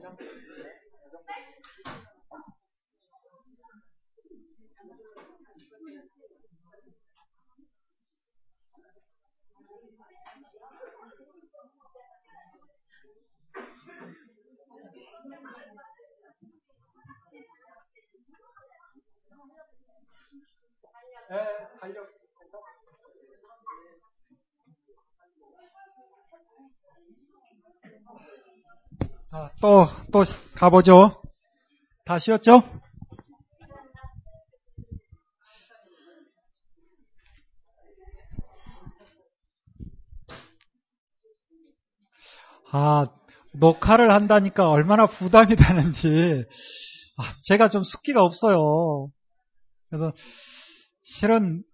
그 0.00 0.22
정도. 1.82 2.17
자, 21.28 21.36
또, 29.60 29.86
또 30.10 30.24
가보죠. 30.54 31.20
다 32.06 32.18
쉬었죠? 32.18 32.62
아, 42.72 43.04
녹화를 43.52 44.10
한다니까 44.10 44.66
얼마나 44.66 45.06
부담이 45.06 45.56
되는지, 45.56 46.46
아, 47.18 47.22
제가 47.48 47.68
좀 47.68 47.84
숙기가 47.84 48.22
없어요. 48.22 49.10
그래서, 49.90 50.12
실은 51.08 51.64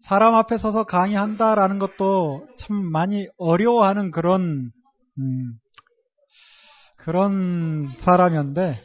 사람 0.00 0.34
앞에 0.34 0.56
서서 0.56 0.84
강의한다라는 0.84 1.78
것도 1.78 2.48
참 2.56 2.74
많이 2.90 3.26
어려워하는 3.36 4.10
그런, 4.10 4.72
음, 5.18 5.58
그런 6.96 7.94
사람이었는데, 7.98 8.82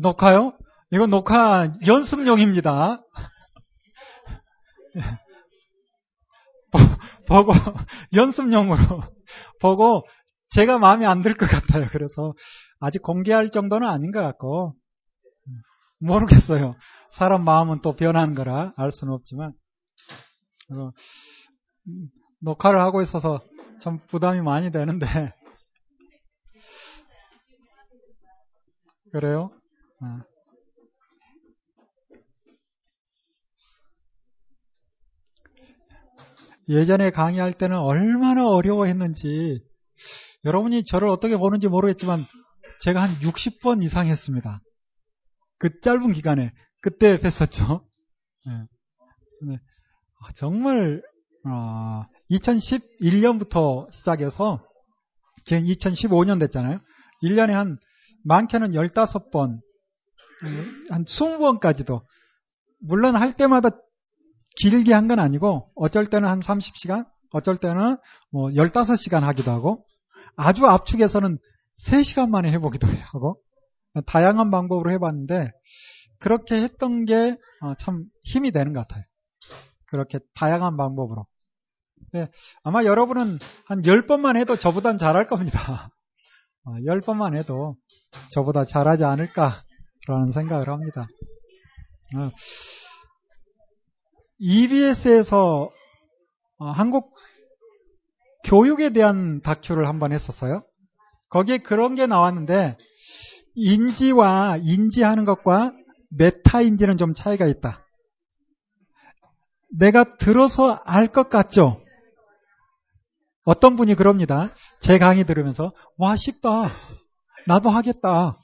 녹화요? 0.00 0.52
이건 0.90 1.10
녹화 1.10 1.70
연습용입니다. 1.86 3.02
보고, 7.28 7.52
연습용으로 8.14 9.02
보고, 9.60 10.06
제가 10.50 10.78
마음에 10.78 11.04
안 11.04 11.22
들 11.22 11.34
것 11.34 11.46
같아요. 11.46 11.86
그래서 11.90 12.32
아직 12.80 13.02
공개할 13.02 13.50
정도는 13.50 13.86
아닌 13.86 14.10
것 14.10 14.22
같고, 14.22 14.74
모르겠어요. 15.98 16.76
사람 17.10 17.44
마음은 17.44 17.80
또 17.82 17.94
변하는 17.94 18.34
거라 18.34 18.72
알 18.76 18.92
수는 18.92 19.12
없지만, 19.12 19.52
어, 20.70 20.90
녹화를 22.40 22.80
하고 22.80 23.02
있어서 23.02 23.42
참 23.80 24.00
부담이 24.06 24.40
많이 24.40 24.70
되는데, 24.70 25.06
그래요? 29.12 29.50
어. 30.02 30.38
예전에 36.68 37.10
강의할 37.10 37.54
때는 37.54 37.78
얼마나 37.78 38.46
어려워했는지 38.46 39.64
여러분이 40.44 40.84
저를 40.84 41.08
어떻게 41.08 41.36
보는지 41.36 41.66
모르겠지만 41.66 42.24
제가 42.80 43.02
한 43.02 43.10
60번 43.20 43.82
이상 43.82 44.06
했습니다. 44.06 44.60
그 45.58 45.80
짧은 45.80 46.12
기간에 46.12 46.52
그때 46.80 47.16
뵀었죠. 47.16 47.84
네. 48.46 48.52
네. 49.50 49.58
정말 50.36 51.02
어, 51.46 52.04
2011년부터 52.30 53.90
시작해서 53.92 54.62
지금 55.44 55.64
2015년 55.64 56.38
됐잖아요. 56.40 56.80
1년에 57.22 57.50
한 57.50 57.78
많게는 58.24 58.72
15번, 58.72 59.60
한 60.90 61.04
20번까지도 61.04 62.02
물론 62.80 63.16
할 63.16 63.32
때마다 63.34 63.70
길게 64.56 64.92
한 64.92 65.08
건 65.08 65.18
아니고 65.20 65.70
어쩔 65.76 66.08
때는 66.10 66.28
한 66.28 66.40
30시간, 66.40 67.06
어쩔 67.30 67.56
때는 67.56 67.96
뭐 68.32 68.50
15시간 68.50 69.20
하기도 69.20 69.50
하고 69.50 69.84
아주 70.36 70.66
압축해서는 70.66 71.38
3시간 71.86 72.28
만에 72.28 72.50
해보기도 72.52 72.86
하고 73.12 73.40
다양한 74.06 74.50
방법으로 74.50 74.90
해봤는데 74.92 75.50
그렇게 76.18 76.56
했던 76.56 77.04
게참 77.04 77.36
어, 77.62 78.00
힘이 78.22 78.50
되는 78.50 78.72
것 78.72 78.80
같아요. 78.80 79.04
그렇게 79.86 80.18
다양한 80.34 80.76
방법으로. 80.76 81.26
네, 82.12 82.28
아마 82.62 82.84
여러분은 82.84 83.38
한 83.66 83.80
10번만 83.80 84.36
해도 84.36 84.56
저보단 84.56 84.98
잘할 84.98 85.24
겁니다. 85.24 85.90
10번만 86.64 87.34
어, 87.34 87.36
해도 87.36 87.76
저보다 88.32 88.64
잘하지 88.64 89.04
않을까라는 89.04 90.32
생각을 90.32 90.68
합니다. 90.68 91.06
어, 92.16 92.30
EBS에서 94.38 95.70
한국 96.58 97.14
교육에 98.44 98.90
대한 98.90 99.40
다큐를 99.42 99.88
한번 99.88 100.12
했었어요. 100.12 100.62
거기에 101.28 101.58
그런 101.58 101.94
게 101.94 102.06
나왔는데 102.06 102.76
인지와 103.58 104.58
인지하는 104.62 105.24
것과 105.24 105.72
메타 106.10 106.60
인지는 106.62 106.96
좀 106.96 107.12
차이가 107.12 107.46
있다. 107.46 107.84
내가 109.70 110.16
들어서 110.16 110.80
알 110.84 111.08
것 111.08 111.28
같죠? 111.28 111.82
어떤 113.44 113.76
분이 113.76 113.94
그럽니다. 113.96 114.48
제 114.80 114.98
강의 114.98 115.26
들으면서 115.26 115.72
와 115.96 116.14
쉽다. 116.16 116.70
나도 117.46 117.70
하겠다. 117.70 118.38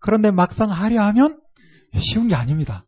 그런데 0.00 0.30
막상 0.30 0.70
하려 0.70 1.02
하면 1.04 1.40
쉬운 2.00 2.26
게 2.26 2.34
아닙니다. 2.34 2.84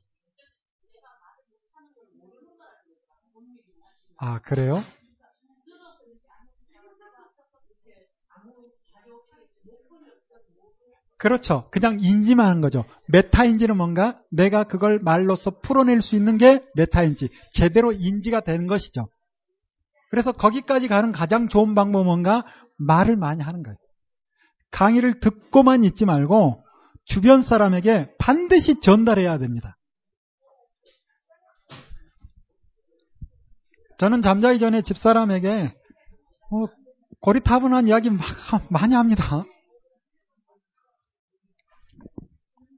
아, 4.16 4.40
그래요? 4.40 4.82
그렇죠. 11.24 11.70
그냥 11.70 11.96
인지만 12.00 12.48
하는 12.48 12.60
거죠. 12.60 12.84
메타인지는 13.08 13.78
뭔가 13.78 14.20
내가 14.30 14.62
그걸 14.62 14.98
말로써 14.98 15.58
풀어낼 15.62 16.02
수 16.02 16.16
있는 16.16 16.36
게 16.36 16.60
메타인지, 16.74 17.30
제대로 17.50 17.92
인지가 17.92 18.40
되는 18.40 18.66
것이죠. 18.66 19.06
그래서 20.10 20.32
거기까지 20.32 20.86
가는 20.86 21.12
가장 21.12 21.48
좋은 21.48 21.74
방법은 21.74 22.04
뭔가 22.04 22.44
말을 22.76 23.16
많이 23.16 23.40
하는 23.40 23.62
거예요. 23.62 23.78
강의를 24.70 25.20
듣고만 25.20 25.84
있지 25.84 26.04
말고 26.04 26.62
주변 27.06 27.42
사람에게 27.42 28.10
반드시 28.18 28.78
전달해야 28.78 29.38
됩니다. 29.38 29.78
저는 33.96 34.20
잠자기 34.20 34.58
전에 34.58 34.82
집사람에게 34.82 35.74
어, 36.50 36.66
고리타분한 37.22 37.88
이야기 37.88 38.10
막 38.10 38.26
많이 38.68 38.94
합니다. 38.94 39.46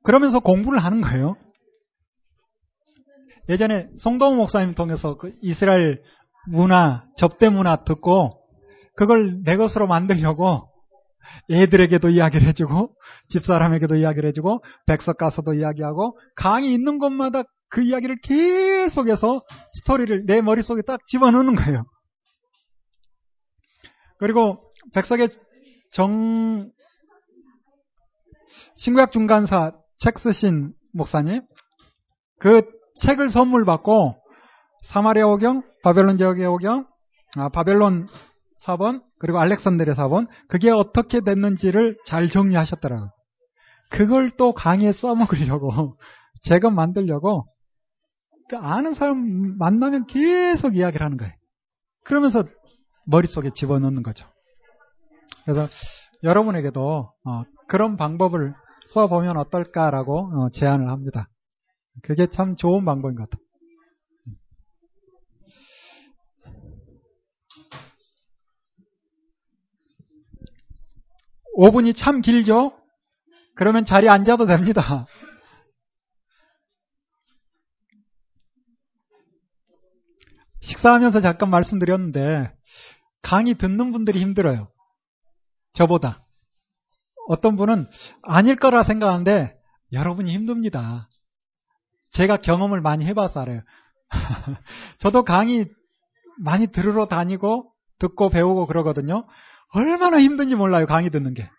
그러면서 0.06 0.38
공부를 0.38 0.78
하는 0.78 1.00
거예요. 1.00 1.36
예전에 3.48 3.88
송동호 3.96 4.36
목사님 4.36 4.74
통해서 4.74 5.16
그 5.16 5.32
이스라엘 5.42 6.00
문화, 6.48 7.04
접대 7.16 7.48
문화 7.48 7.82
듣고 7.82 8.40
그걸 8.94 9.42
내 9.42 9.56
것으로 9.56 9.88
만들려고 9.88 10.70
애들에게도 11.50 12.10
이야기를 12.10 12.46
해주고 12.46 12.94
집사람에게도 13.30 13.96
이야기를 13.96 14.28
해주고 14.28 14.62
백석 14.86 15.18
가서도 15.18 15.54
이야기하고 15.54 16.16
강의 16.36 16.72
있는 16.72 16.98
곳마다 16.98 17.42
그 17.68 17.82
이야기를 17.82 18.20
계속해서 18.22 19.42
스토리를 19.72 20.24
내 20.26 20.40
머릿속에 20.40 20.82
딱 20.82 21.04
집어넣는 21.06 21.56
거예요. 21.56 21.84
그리고 24.18 24.70
백석의 24.94 25.30
정 25.90 26.70
신구약 28.76 29.10
중간사 29.10 29.72
책 29.98 30.18
쓰신 30.18 30.72
목사님 30.92 31.42
그 32.38 32.62
책을 33.00 33.30
선물 33.30 33.64
받고 33.64 34.16
사마리아 34.82 35.26
오경, 35.26 35.62
바벨론 35.82 36.16
지역의 36.16 36.46
오경, 36.46 36.86
아, 37.36 37.48
바벨론 37.48 38.06
사본 38.58 39.02
그리고 39.18 39.38
알렉산드리아 39.38 39.94
사본 39.94 40.28
그게 40.48 40.70
어떻게 40.70 41.20
됐는지를 41.20 41.98
잘 42.04 42.28
정리하셨더라고요. 42.28 43.10
그걸 43.90 44.30
또 44.30 44.52
강의에 44.52 44.92
써먹으려고 44.92 45.98
제가 46.42 46.70
만들려고 46.70 47.46
그 48.48 48.56
아는 48.56 48.94
사람 48.94 49.56
만나면 49.58 50.06
계속 50.06 50.76
이야기를 50.76 51.04
하는 51.04 51.16
거예요. 51.16 51.32
그러면서 52.04 52.44
머릿속에 53.04 53.50
집어넣는 53.50 54.02
거죠. 54.02 54.26
그래서 55.44 55.68
여러분에게도 56.22 57.12
어, 57.24 57.42
그런 57.68 57.96
방법을 57.96 58.54
써보면 58.86 59.36
어떨까라고 59.36 60.44
어, 60.44 60.50
제안을 60.50 60.90
합니다. 60.90 61.28
그게 62.02 62.26
참 62.26 62.56
좋은 62.56 62.84
방법인 62.84 63.16
것 63.16 63.28
같아요. 63.28 63.46
5분이 71.56 71.96
참 71.96 72.20
길죠? 72.20 72.78
그러면 73.54 73.86
자리에 73.86 74.10
앉아도 74.10 74.46
됩니다. 74.46 75.06
식사하면서 80.60 81.20
잠깐 81.20 81.48
말씀드렸는데 81.48 82.54
강의 83.22 83.54
듣는 83.54 83.92
분들이 83.92 84.20
힘들어요. 84.20 84.70
저보다. 85.72 86.25
어떤 87.28 87.56
분은 87.56 87.88
아닐 88.22 88.56
거라 88.56 88.82
생각하는데 88.84 89.56
여러분이 89.92 90.32
힘듭니다. 90.32 91.08
제가 92.10 92.36
경험을 92.36 92.80
많이 92.80 93.04
해봐서 93.06 93.40
알아요. 93.40 93.62
저도 94.98 95.24
강의 95.24 95.68
많이 96.38 96.66
들으러 96.68 97.06
다니고 97.06 97.72
듣고 97.98 98.28
배우고 98.28 98.66
그러거든요. 98.66 99.26
얼마나 99.74 100.20
힘든지 100.20 100.54
몰라요, 100.54 100.86
강의 100.86 101.10
듣는 101.10 101.34
게. 101.34 101.50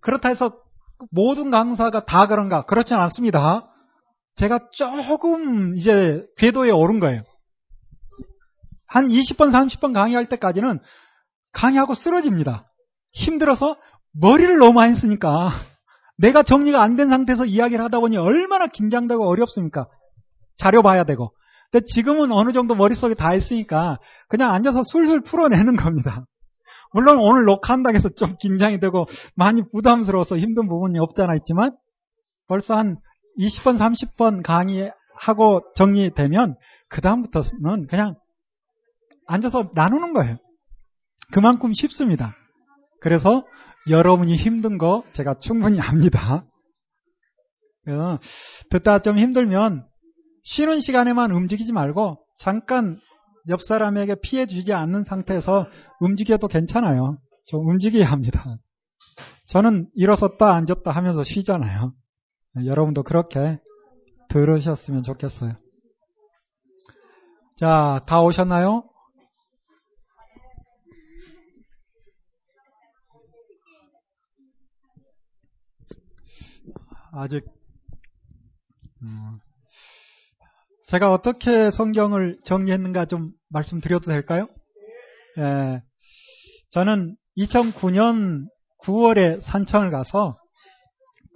그렇다 0.00 0.28
해서 0.28 0.56
모든 1.10 1.50
강사가 1.50 2.04
다 2.04 2.26
그런가? 2.26 2.62
그렇지는 2.62 3.00
않습니다. 3.02 3.72
제가 4.36 4.68
조금 4.70 5.76
이제 5.76 6.24
궤도에 6.36 6.70
오른 6.70 7.00
거예요. 7.00 7.22
한 8.86 9.08
20번, 9.08 9.50
30번 9.50 9.92
강의할 9.92 10.28
때까지는 10.28 10.78
강의하고 11.52 11.94
쓰러집니다. 11.94 12.70
힘들어서 13.16 13.76
머리를 14.12 14.58
너무 14.58 14.74
많이 14.74 14.94
쓰니까 14.94 15.48
내가 16.18 16.42
정리가 16.42 16.82
안 16.82 16.96
된 16.96 17.08
상태에서 17.10 17.44
이야기를 17.46 17.84
하다 17.84 18.00
보니 18.00 18.16
얼마나 18.16 18.66
긴장되고 18.66 19.26
어렵습니까? 19.26 19.86
자료 20.56 20.82
봐야 20.82 21.04
되고. 21.04 21.32
근데 21.70 21.84
지금은 21.84 22.32
어느 22.32 22.52
정도 22.52 22.74
머릿속에 22.74 23.14
다 23.14 23.34
있으니까 23.34 23.98
그냥 24.28 24.52
앉아서 24.52 24.82
술술 24.84 25.20
풀어내는 25.22 25.76
겁니다. 25.76 26.24
물론 26.92 27.18
오늘 27.18 27.44
녹화한다고 27.44 27.96
해서 27.96 28.08
좀 28.08 28.36
긴장이 28.38 28.80
되고 28.80 29.06
많이 29.34 29.62
부담스러워서 29.70 30.38
힘든 30.38 30.68
부분이 30.68 30.98
없잖아 30.98 31.34
있지만 31.36 31.76
벌써 32.48 32.76
한 32.76 32.96
20번, 33.38 33.76
30번 33.76 34.42
강의하고 34.42 35.72
정리되면 35.74 36.54
그다음부터는 36.88 37.86
그냥 37.88 38.14
앉아서 39.26 39.70
나누는 39.74 40.14
거예요. 40.14 40.38
그만큼 41.32 41.72
쉽습니다. 41.74 42.34
그래서 43.06 43.46
여러분이 43.88 44.34
힘든 44.34 44.78
거 44.78 45.04
제가 45.12 45.34
충분히 45.34 45.80
압니다. 45.80 46.44
듣다 48.70 48.98
좀 48.98 49.16
힘들면 49.16 49.86
쉬는 50.42 50.80
시간에만 50.80 51.30
움직이지 51.30 51.70
말고 51.72 52.18
잠깐 52.36 52.98
옆 53.48 53.62
사람에게 53.62 54.16
피해 54.24 54.44
주지 54.46 54.72
않는 54.72 55.04
상태에서 55.04 55.68
움직여도 56.00 56.48
괜찮아요. 56.48 57.18
좀 57.46 57.68
움직여야 57.68 58.06
합니다. 58.06 58.58
저는 59.46 59.88
일어섰다 59.94 60.56
앉았다 60.56 60.90
하면서 60.90 61.22
쉬잖아요. 61.22 61.92
여러분도 62.64 63.04
그렇게 63.04 63.60
들으셨으면 64.30 65.04
좋겠어요. 65.04 65.52
자, 67.56 68.00
다 68.08 68.20
오셨나요? 68.20 68.82
아직 77.16 77.44
음, 79.02 79.38
제가 80.82 81.12
어떻게 81.12 81.70
성경을 81.70 82.38
정리했는가 82.44 83.06
좀 83.06 83.32
말씀드려도 83.48 84.10
될까요? 84.10 84.48
예, 85.38 85.82
저는 86.70 87.16
2009년 87.38 88.46
9월에 88.82 89.40
산청을 89.40 89.90
가서 89.90 90.38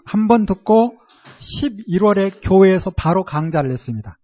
한 0.05 0.28
번 0.28 0.44
듣고 0.44 0.97
11월에 1.39 2.40
교회에서 2.43 2.90
바로 2.90 3.24
강좌를 3.24 3.70
했습니다. 3.70 4.19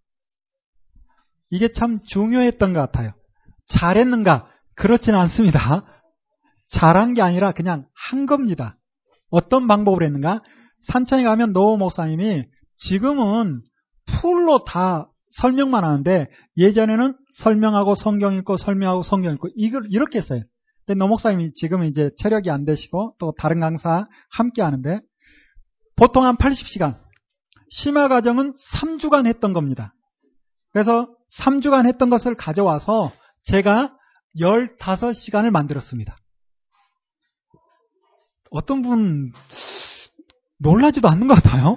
이게 1.51 1.69
참 1.69 2.03
중요했던 2.03 2.73
것 2.73 2.81
같아요. 2.81 3.12
잘했는가? 3.66 4.51
그렇지는 4.74 5.19
않습니다. 5.20 5.85
잘한 6.70 7.15
게 7.15 7.23
아니라 7.23 7.53
그냥 7.53 7.87
한 7.95 8.27
겁니다. 8.27 8.77
어떤 9.31 9.66
방법으로 9.69 10.05
했는가? 10.05 10.43
산청에 10.82 11.24
가면 11.24 11.53
노 11.53 11.77
목사님이 11.77 12.44
지금은 12.77 13.62
풀로 14.07 14.65
다 14.65 15.11
설명만 15.31 15.85
하는데 15.85 16.28
예전에는 16.57 17.16
설명하고 17.31 17.94
성경 17.94 18.35
읽고 18.35 18.57
설명하고 18.57 19.03
성경 19.03 19.35
읽고 19.35 19.48
이걸 19.57 19.85
이렇게 19.90 20.19
했어요. 20.19 20.43
근데 20.86 20.98
노 20.98 21.09
목사님이 21.09 21.53
지금 21.55 21.85
이제 21.85 22.11
체력이 22.16 22.51
안 22.51 22.65
되시고 22.65 23.16
또 23.19 23.35
다른 23.36 23.61
강사 23.61 24.07
함께 24.31 24.62
하는데 24.62 25.01
보통 25.97 26.24
한 26.24 26.36
80시간 26.36 26.97
심화 27.70 28.09
과정은 28.09 28.55
3주간 28.55 29.27
했던 29.27 29.53
겁니다. 29.53 29.94
그래서 30.73 31.09
3주간 31.39 31.86
했던 31.86 32.11
것을 32.11 32.35
가져와서 32.36 33.12
제가 33.43 33.97
15시간을 34.39 35.51
만들었습니다. 35.51 36.16
어떤 38.51 38.82
분 38.82 39.32
놀라지도 40.59 41.09
않는 41.09 41.27
것 41.27 41.35
같아요. 41.35 41.77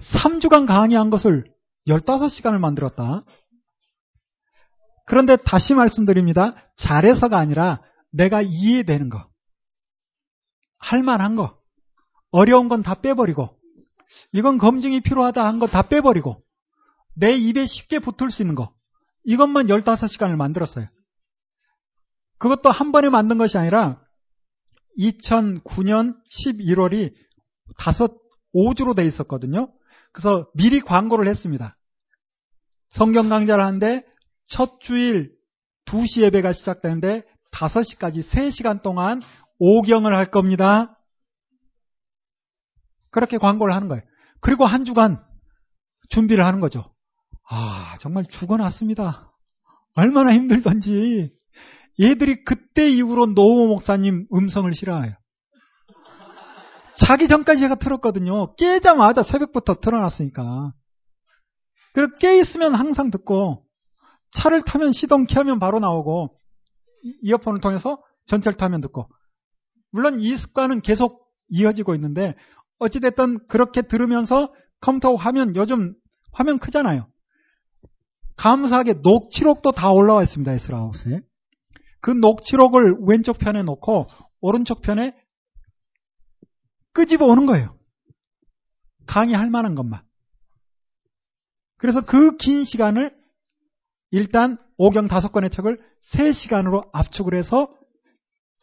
3주간 0.00 0.66
강의한 0.66 1.10
것을 1.10 1.44
15시간을 1.86 2.58
만들었다. 2.58 3.24
그런데 5.06 5.36
다시 5.36 5.74
말씀드립니다. 5.74 6.54
잘해서가 6.76 7.38
아니라 7.38 7.80
내가 8.12 8.42
이해되는 8.42 9.08
거. 9.08 9.28
할만한 10.78 11.34
거. 11.36 11.58
어려운 12.30 12.68
건 12.68 12.82
다 12.82 12.94
빼버리고. 13.00 13.56
이건 14.32 14.58
검증이 14.58 15.00
필요하다 15.00 15.44
한 15.46 15.58
거 15.58 15.66
다 15.66 15.82
빼버리고. 15.88 16.42
내 17.14 17.32
입에 17.34 17.66
쉽게 17.66 17.98
붙을 17.98 18.30
수 18.30 18.42
있는 18.42 18.54
거. 18.54 18.72
이것만 19.24 19.66
15시간을 19.66 20.36
만들었어요. 20.36 20.86
그것도 22.38 22.70
한 22.70 22.92
번에 22.92 23.08
만든 23.08 23.38
것이 23.38 23.58
아니라 23.58 24.00
2009년 24.98 26.16
11월이 26.30 27.14
다섯 27.76 28.12
5주로 28.54 28.94
돼 28.96 29.04
있었거든요. 29.04 29.72
그래서 30.12 30.50
미리 30.54 30.80
광고를 30.80 31.26
했습니다. 31.28 31.76
성경 32.88 33.28
강좌를 33.28 33.62
하는데 33.64 34.04
첫 34.46 34.80
주일 34.80 35.32
2시 35.86 36.22
예배가 36.22 36.52
시작되는데 36.52 37.22
5시까지 37.52 38.18
3시간 38.18 38.82
동안 38.82 39.20
오경을 39.58 40.14
할 40.14 40.26
겁니다. 40.26 40.98
그렇게 43.10 43.38
광고를 43.38 43.74
하는 43.74 43.88
거예요. 43.88 44.02
그리고 44.40 44.66
한 44.66 44.84
주간 44.84 45.18
준비를 46.08 46.44
하는 46.44 46.60
거죠. 46.60 46.94
아, 47.48 47.96
정말 48.00 48.24
죽어났습니다. 48.24 49.32
얼마나 49.94 50.32
힘들던지. 50.32 51.30
얘들이 52.00 52.44
그때 52.44 52.88
이후로 52.88 53.26
노호 53.34 53.66
목사님 53.68 54.26
음성을 54.32 54.72
싫어해요. 54.72 55.14
자기 56.98 57.28
전까지 57.28 57.60
제가 57.60 57.76
틀었거든요. 57.76 58.54
깨자마자 58.56 59.22
새벽부터 59.22 59.76
틀어놨으니까. 59.80 60.72
그리고 61.94 62.16
깨있으면 62.18 62.74
항상 62.74 63.10
듣고, 63.10 63.64
차를 64.32 64.62
타면 64.62 64.92
시동 64.92 65.24
켜면 65.24 65.58
바로 65.58 65.78
나오고, 65.78 66.38
이어폰을 67.22 67.60
통해서 67.60 68.02
전철 68.26 68.54
타면 68.54 68.80
듣고. 68.80 69.08
물론 69.90 70.20
이 70.20 70.36
습관은 70.36 70.82
계속 70.82 71.26
이어지고 71.48 71.94
있는데, 71.94 72.34
어찌됐든 72.78 73.46
그렇게 73.48 73.82
들으면서 73.82 74.52
컴퓨터 74.80 75.14
화면, 75.14 75.56
요즘 75.56 75.94
화면 76.32 76.58
크잖아요. 76.58 77.08
감사하게 78.36 78.94
녹취록도 79.02 79.72
다 79.72 79.90
올라와 79.90 80.22
있습니다. 80.22 80.52
에스라하우스에. 80.52 81.20
그 82.00 82.10
녹취록을 82.10 82.98
왼쪽 83.06 83.38
편에 83.38 83.62
놓고 83.62 84.06
오른쪽 84.40 84.82
편에 84.82 85.14
끄집어 86.92 87.26
오는 87.26 87.46
거예요. 87.46 87.76
강의할 89.06 89.50
만한 89.50 89.74
것만. 89.74 90.02
그래서 91.78 92.00
그 92.00 92.36
긴 92.36 92.64
시간을 92.64 93.14
일단 94.10 94.56
5경 94.78 95.08
5권의 95.08 95.52
책을 95.52 95.78
3시간으로 96.12 96.88
압축을 96.92 97.34
해서 97.34 97.68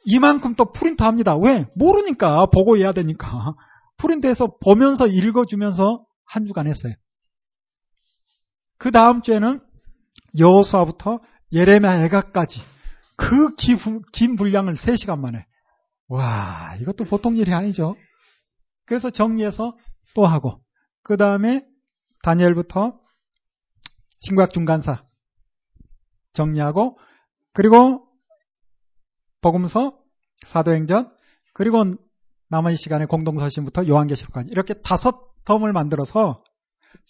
이만큼 0.06 0.56
또 0.56 0.72
프린트 0.72 1.02
합니다. 1.03 1.35
왜? 1.38 1.65
모르니까 1.76 2.47
보고 2.47 2.77
해야 2.77 2.91
되니까. 2.93 3.53
프린트해서 3.97 4.57
보면서 4.64 5.07
읽어주면서 5.07 6.06
한 6.26 6.45
주간 6.45 6.68
했어요. 6.68 6.93
그 8.77 8.91
다음 8.91 9.22
주에는 9.22 9.61
여호수아부터 10.38 11.19
예레미야 11.53 12.03
애가까지 12.06 12.60
그 13.15 13.56
긴 13.56 14.35
분량을 14.35 14.73
3시간 14.73 15.19
만에 15.19 15.45
와 16.10 16.76
이것도 16.81 17.06
보통 17.06 17.38
일이 17.38 17.53
아니죠. 17.53 17.95
그래서 18.86 19.10
정리해서 19.10 19.76
또 20.14 20.26
하고 20.26 20.62
그 21.03 21.18
다음에 21.18 21.66
다니엘부터 22.24 22.99
신구약 24.20 24.52
중간사 24.53 25.03
정리하고 26.34 26.98
그리고 27.53 28.07
복음서 29.41 29.98
사도행전 30.48 31.12
그리고 31.53 31.84
나머지 32.49 32.78
시간에 32.78 33.06
공동서신부터 33.06 33.88
요한계시록까지 33.88 34.49
이렇게 34.52 34.74
다섯 34.82 35.34
텀을 35.45 35.72
만들어서 35.72 36.44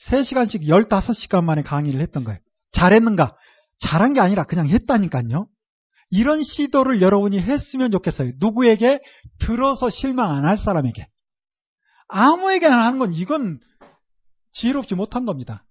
3시간씩 0.07 0.67
15시간 0.67 1.43
만에 1.43 1.61
강의를 1.61 2.01
했던 2.01 2.23
거예요. 2.23 2.39
잘했는가? 2.71 3.35
잘한 3.77 4.13
게 4.13 4.19
아니라 4.19 4.43
그냥 4.43 4.67
했다니까요. 4.67 5.47
이런 6.11 6.43
시도를 6.43 7.01
여러분이 7.01 7.39
했으면 7.39 7.91
좋겠어요. 7.91 8.31
누구에게 8.39 8.99
들어서 9.39 9.89
실망 9.89 10.31
안 10.31 10.45
할 10.45 10.57
사람에게. 10.57 11.07
아무에게나 12.07 12.85
하는 12.85 12.99
건 12.99 13.13
이건 13.13 13.59
지혜롭지 14.51 14.95
못한 14.95 15.25
겁니다. 15.25 15.65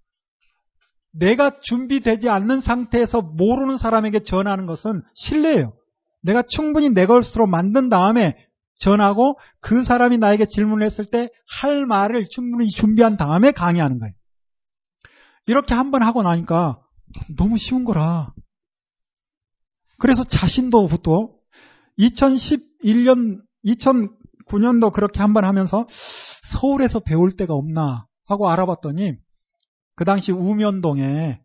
내가 1.12 1.59
준비되지 1.61 2.28
않는 2.28 2.61
상태에서 2.61 3.23
모르는 3.23 3.77
사람에게 3.77 4.20
전하는 4.24 4.66
것은 4.66 5.02
신뢰예요. 5.15 5.74
내가 6.23 6.43
충분히 6.43 6.90
내 6.90 7.06
것으로 7.06 7.47
만든 7.47 7.89
다음에 7.89 8.36
전하고 8.81 9.39
그 9.61 9.85
사람이 9.85 10.19
나에게 10.19 10.47
질문을 10.47 10.85
했을 10.85 11.05
때 11.06 11.28
할 11.61 11.86
말을 11.86 12.24
충분히 12.31 12.69
준비한 12.69 13.16
다음에 13.16 13.52
강의하는 13.52 13.98
거예요. 14.01 14.12
이렇게 15.47 15.74
한 15.74 15.90
번 15.90 16.02
하고 16.02 16.23
나니까 16.23 16.81
너무 17.36 17.56
쉬운 17.59 17.85
거라. 17.85 18.32
그래서 20.01 20.24
자신도부터 20.24 21.31
2011년, 21.98 23.40
2009년도 24.49 24.93
그렇게 24.93 25.21
한번 25.21 25.45
하면서 25.45 25.87
서울에서 26.43 27.01
배울 27.01 27.37
데가 27.37 27.55
없나 27.55 28.07
하고 28.27 28.51
알아봤더니 28.51 29.15
그 29.97 30.05
당시 30.05 30.33
우면동에 30.33 31.41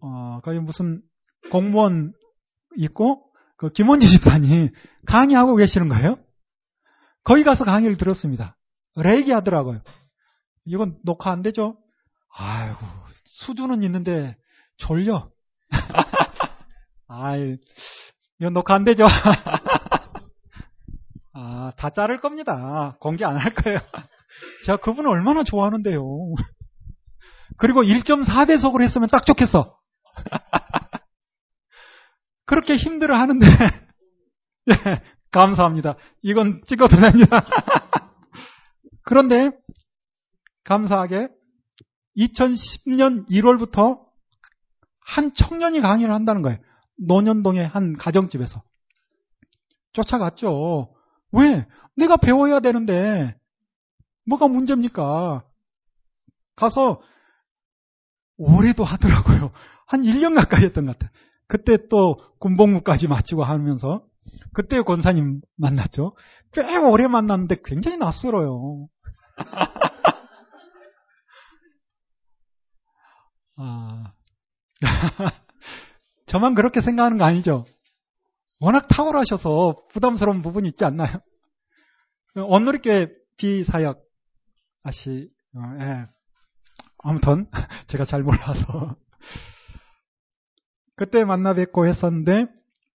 어, 0.00 0.40
거기 0.42 0.58
무슨 0.58 1.02
공무원 1.50 2.12
있고 2.76 3.24
그 3.56 3.70
김원지 3.70 4.08
집사님 4.08 4.70
강의하고 5.06 5.56
계시는 5.56 5.88
거예요. 5.88 6.18
거기 7.24 7.44
가서 7.44 7.64
강의를 7.64 7.96
들었습니다. 7.96 8.56
레기 8.96 9.32
하더라고요. 9.32 9.82
이건 10.64 10.98
녹화 11.04 11.30
안 11.30 11.42
되죠? 11.42 11.76
아이고 12.34 12.78
수준은 13.24 13.82
있는데 13.82 14.36
졸려. 14.76 15.30
아이 17.08 17.56
이건 18.38 18.52
녹화 18.52 18.74
안 18.74 18.84
되죠? 18.84 19.06
아, 21.40 21.70
다 21.76 21.90
자를 21.90 22.18
겁니다. 22.18 22.96
공개 22.98 23.24
안 23.24 23.36
할 23.36 23.54
거예요. 23.54 23.78
제가 24.66 24.78
그분을 24.78 25.08
얼마나 25.08 25.44
좋아하는데요. 25.44 26.02
그리고 27.56 27.82
1.4배속으로 27.82 28.82
했으면 28.82 29.08
딱 29.08 29.24
좋겠어. 29.24 29.78
그렇게 32.44 32.76
힘들어 32.76 33.16
하는데, 33.16 33.46
예, 34.70 35.02
감사합니다. 35.30 35.94
이건 36.22 36.62
찍어도 36.66 36.96
됩니다. 36.96 37.36
그런데, 39.02 39.50
감사하게, 40.64 41.28
2010년 42.16 43.28
1월부터 43.30 44.00
한 45.00 45.32
청년이 45.34 45.80
강의를 45.80 46.12
한다는 46.12 46.42
거예요. 46.42 46.58
노년동의 47.06 47.66
한 47.66 47.92
가정집에서. 47.92 48.62
쫓아갔죠. 49.92 50.94
왜? 51.32 51.66
내가 51.96 52.16
배워야 52.16 52.60
되는데, 52.60 53.34
뭐가 54.26 54.48
문제입니까? 54.48 55.44
가서, 56.56 57.00
오래도 58.36 58.84
하더라고요. 58.84 59.50
한 59.86 60.02
1년 60.02 60.34
가까이 60.34 60.64
했던 60.64 60.86
것 60.86 60.98
같아요. 60.98 61.10
그때 61.48 61.78
또 61.88 62.16
군복무까지 62.38 63.08
마치고 63.08 63.42
하면서, 63.42 64.04
그때 64.52 64.80
권사님 64.82 65.40
만났죠. 65.56 66.14
꽤 66.52 66.76
오래 66.76 67.08
만났는데 67.08 67.56
굉장히 67.64 67.96
낯설어요. 67.96 68.86
아. 73.58 74.12
저만 76.26 76.54
그렇게 76.54 76.80
생각하는 76.80 77.18
거 77.18 77.24
아니죠? 77.24 77.64
워낙 78.60 78.88
탁월하셔서 78.88 79.86
부담스러운 79.92 80.42
부분이 80.42 80.68
있지 80.68 80.84
않나요? 80.84 81.18
언누리교회 82.34 83.08
비사역 83.36 84.00
아시, 84.82 85.28
어, 85.54 85.60
예. 85.80 86.06
아무튼 87.02 87.46
제가 87.86 88.04
잘 88.04 88.22
몰라서 88.22 88.96
그때 90.96 91.24
만나 91.24 91.54
뵙고 91.54 91.86
했었는데 91.86 92.46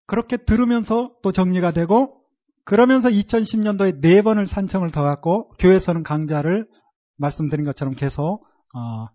그렇게 0.05 0.37
들으면서 0.37 1.13
또 1.23 1.31
정리가 1.31 1.71
되고 1.71 2.21
그러면서 2.65 3.09
2010년도에 3.09 4.01
네 4.01 4.21
번을 4.21 4.45
산청을 4.45 4.91
더 4.91 5.03
갖고 5.03 5.49
교회에서는 5.59 6.03
강좌를 6.03 6.67
말씀드린 7.17 7.65
것처럼 7.65 7.93
계속 7.95 8.45
어, 8.75 9.05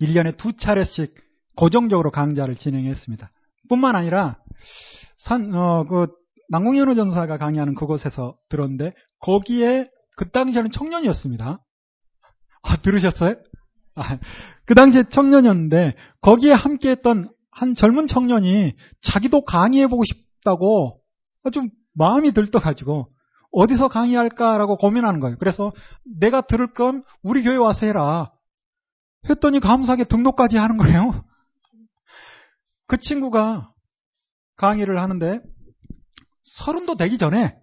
1년에 0.00 0.36
두 0.36 0.56
차례씩 0.56 1.14
고정적으로 1.56 2.10
강좌를 2.10 2.54
진행했습니다. 2.54 3.30
뿐만 3.68 3.96
아니라 3.96 4.38
산, 5.16 5.54
어, 5.54 5.84
그 5.84 6.06
남궁현우 6.50 6.94
전사가 6.94 7.38
강의하는 7.38 7.74
그곳에서 7.74 8.36
들었는데 8.48 8.92
거기에 9.20 9.88
그 10.16 10.30
당시에는 10.30 10.70
청년이었습니다. 10.70 11.58
아, 12.62 12.76
들으셨어요? 12.76 13.34
아, 13.94 14.18
그 14.66 14.74
당시에 14.74 15.04
청년이었는데 15.04 15.94
거기에 16.20 16.52
함께했던 16.52 17.30
한 17.50 17.74
젊은 17.74 18.06
청년이 18.06 18.74
자기도 19.00 19.44
강의해보고 19.44 20.04
싶다고 20.04 21.00
좀 21.52 21.70
마음이 21.94 22.32
들떠가지고 22.32 23.08
어디서 23.52 23.88
강의할까라고 23.88 24.76
고민하는 24.76 25.20
거예요. 25.20 25.36
그래서 25.38 25.72
내가 26.18 26.40
들을 26.40 26.72
건 26.72 27.04
우리 27.22 27.42
교회 27.42 27.56
와서 27.56 27.86
해라. 27.86 28.32
했더니 29.28 29.60
감사하게 29.60 30.04
등록까지 30.04 30.56
하는 30.56 30.76
거예요. 30.76 31.24
그 32.94 32.98
친구가 32.98 33.72
강의를 34.56 35.00
하는데 35.00 35.40
서른도 36.44 36.94
되기 36.94 37.18
전에 37.18 37.58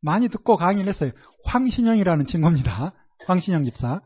많이 0.00 0.28
듣고 0.28 0.56
강의를 0.56 0.88
했어요. 0.88 1.12
황신영이라는 1.44 2.26
친구입니다. 2.26 2.92
황신영 3.24 3.62
집사. 3.62 4.00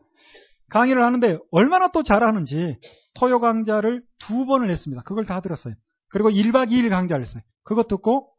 강의를 0.69 1.03
하는데 1.03 1.39
얼마나 1.49 1.87
또 1.87 2.03
잘하는지 2.03 2.77
토요 3.15 3.39
강좌를 3.39 4.03
두 4.19 4.45
번을 4.45 4.69
했습니다. 4.69 5.01
그걸 5.01 5.25
다 5.25 5.41
들었어요. 5.41 5.73
그리고 6.09 6.29
1박 6.29 6.69
2일 6.69 6.89
강좌를 6.91 7.25
했어요. 7.25 7.41
그것 7.63 7.87
듣고 7.87 8.31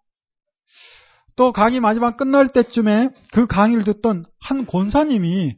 또 1.35 1.51
강의 1.51 1.81
마지막 1.81 2.17
끝날 2.17 2.47
때쯤에 2.47 3.09
그 3.33 3.49
강의를 3.49 3.83
듣던 3.83 4.25
한 4.39 4.67
권사님이 4.67 5.57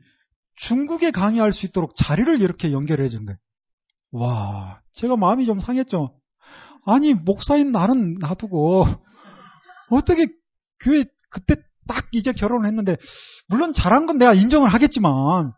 중국에 0.56 1.10
강의할 1.10 1.52
수 1.52 1.66
있도록 1.66 1.94
자리를 1.96 2.40
이렇게 2.40 2.72
연결해 2.72 3.10
준 3.10 3.26
거예요. 3.26 3.38
와, 4.14 4.80
제가 4.92 5.16
마음이 5.16 5.44
좀 5.44 5.58
상했죠. 5.58 6.16
아니, 6.86 7.14
목사인 7.14 7.72
나는 7.72 8.14
놔두고, 8.20 8.86
어떻게 9.90 10.28
교회 10.80 11.04
그때 11.30 11.56
딱 11.88 12.06
이제 12.12 12.32
결혼을 12.32 12.68
했는데, 12.68 12.96
물론 13.48 13.72
잘한 13.72 14.06
건 14.06 14.18
내가 14.18 14.32
인정을 14.32 14.68
하겠지만, 14.68 15.52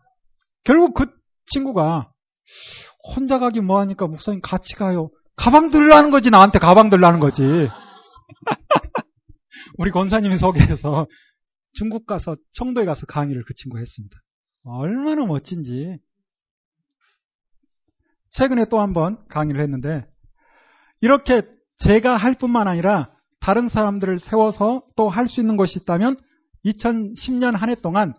결국 0.63 0.95
그 0.95 1.05
친구가 1.51 2.11
혼자 3.15 3.37
가기 3.37 3.61
뭐하니까 3.61 4.07
목사님 4.07 4.41
같이 4.41 4.73
가요. 4.73 5.11
가방 5.35 5.69
들라는 5.69 6.09
거지, 6.09 6.31
나한테 6.31 6.57
가방 6.57 6.89
들라는 6.89 7.19
거지. 7.19 7.43
우리 9.77 9.91
권사님이 9.91 10.39
소개해서 10.39 11.05
중국 11.73 12.07
가서, 12.07 12.37
청도에 12.53 12.85
가서 12.85 13.05
강의를 13.05 13.43
그 13.45 13.53
친구 13.53 13.77
했습니다. 13.77 14.17
얼마나 14.63 15.27
멋진지. 15.27 15.99
최근에 18.31 18.65
또 18.65 18.79
한 18.79 18.93
번 18.93 19.17
강의를 19.29 19.61
했는데 19.61 20.05
이렇게 21.01 21.43
제가 21.77 22.17
할 22.17 22.33
뿐만 22.33 22.67
아니라 22.67 23.11
다른 23.39 23.69
사람들을 23.69 24.19
세워서 24.19 24.83
또 24.95 25.09
할 25.09 25.27
수 25.27 25.39
있는 25.39 25.57
것이 25.57 25.79
있다면 25.79 26.17
2010년 26.65 27.55
한 27.57 27.69
해 27.69 27.75
동안 27.75 28.13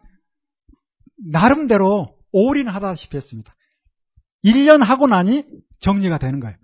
나름대로 1.32 2.14
올인하다시피 2.32 3.16
했습니다. 3.16 3.54
1년 4.44 4.82
하고 4.84 5.06
나니 5.06 5.44
정리가 5.80 6.18
되는 6.18 6.40
거예요. 6.40 6.56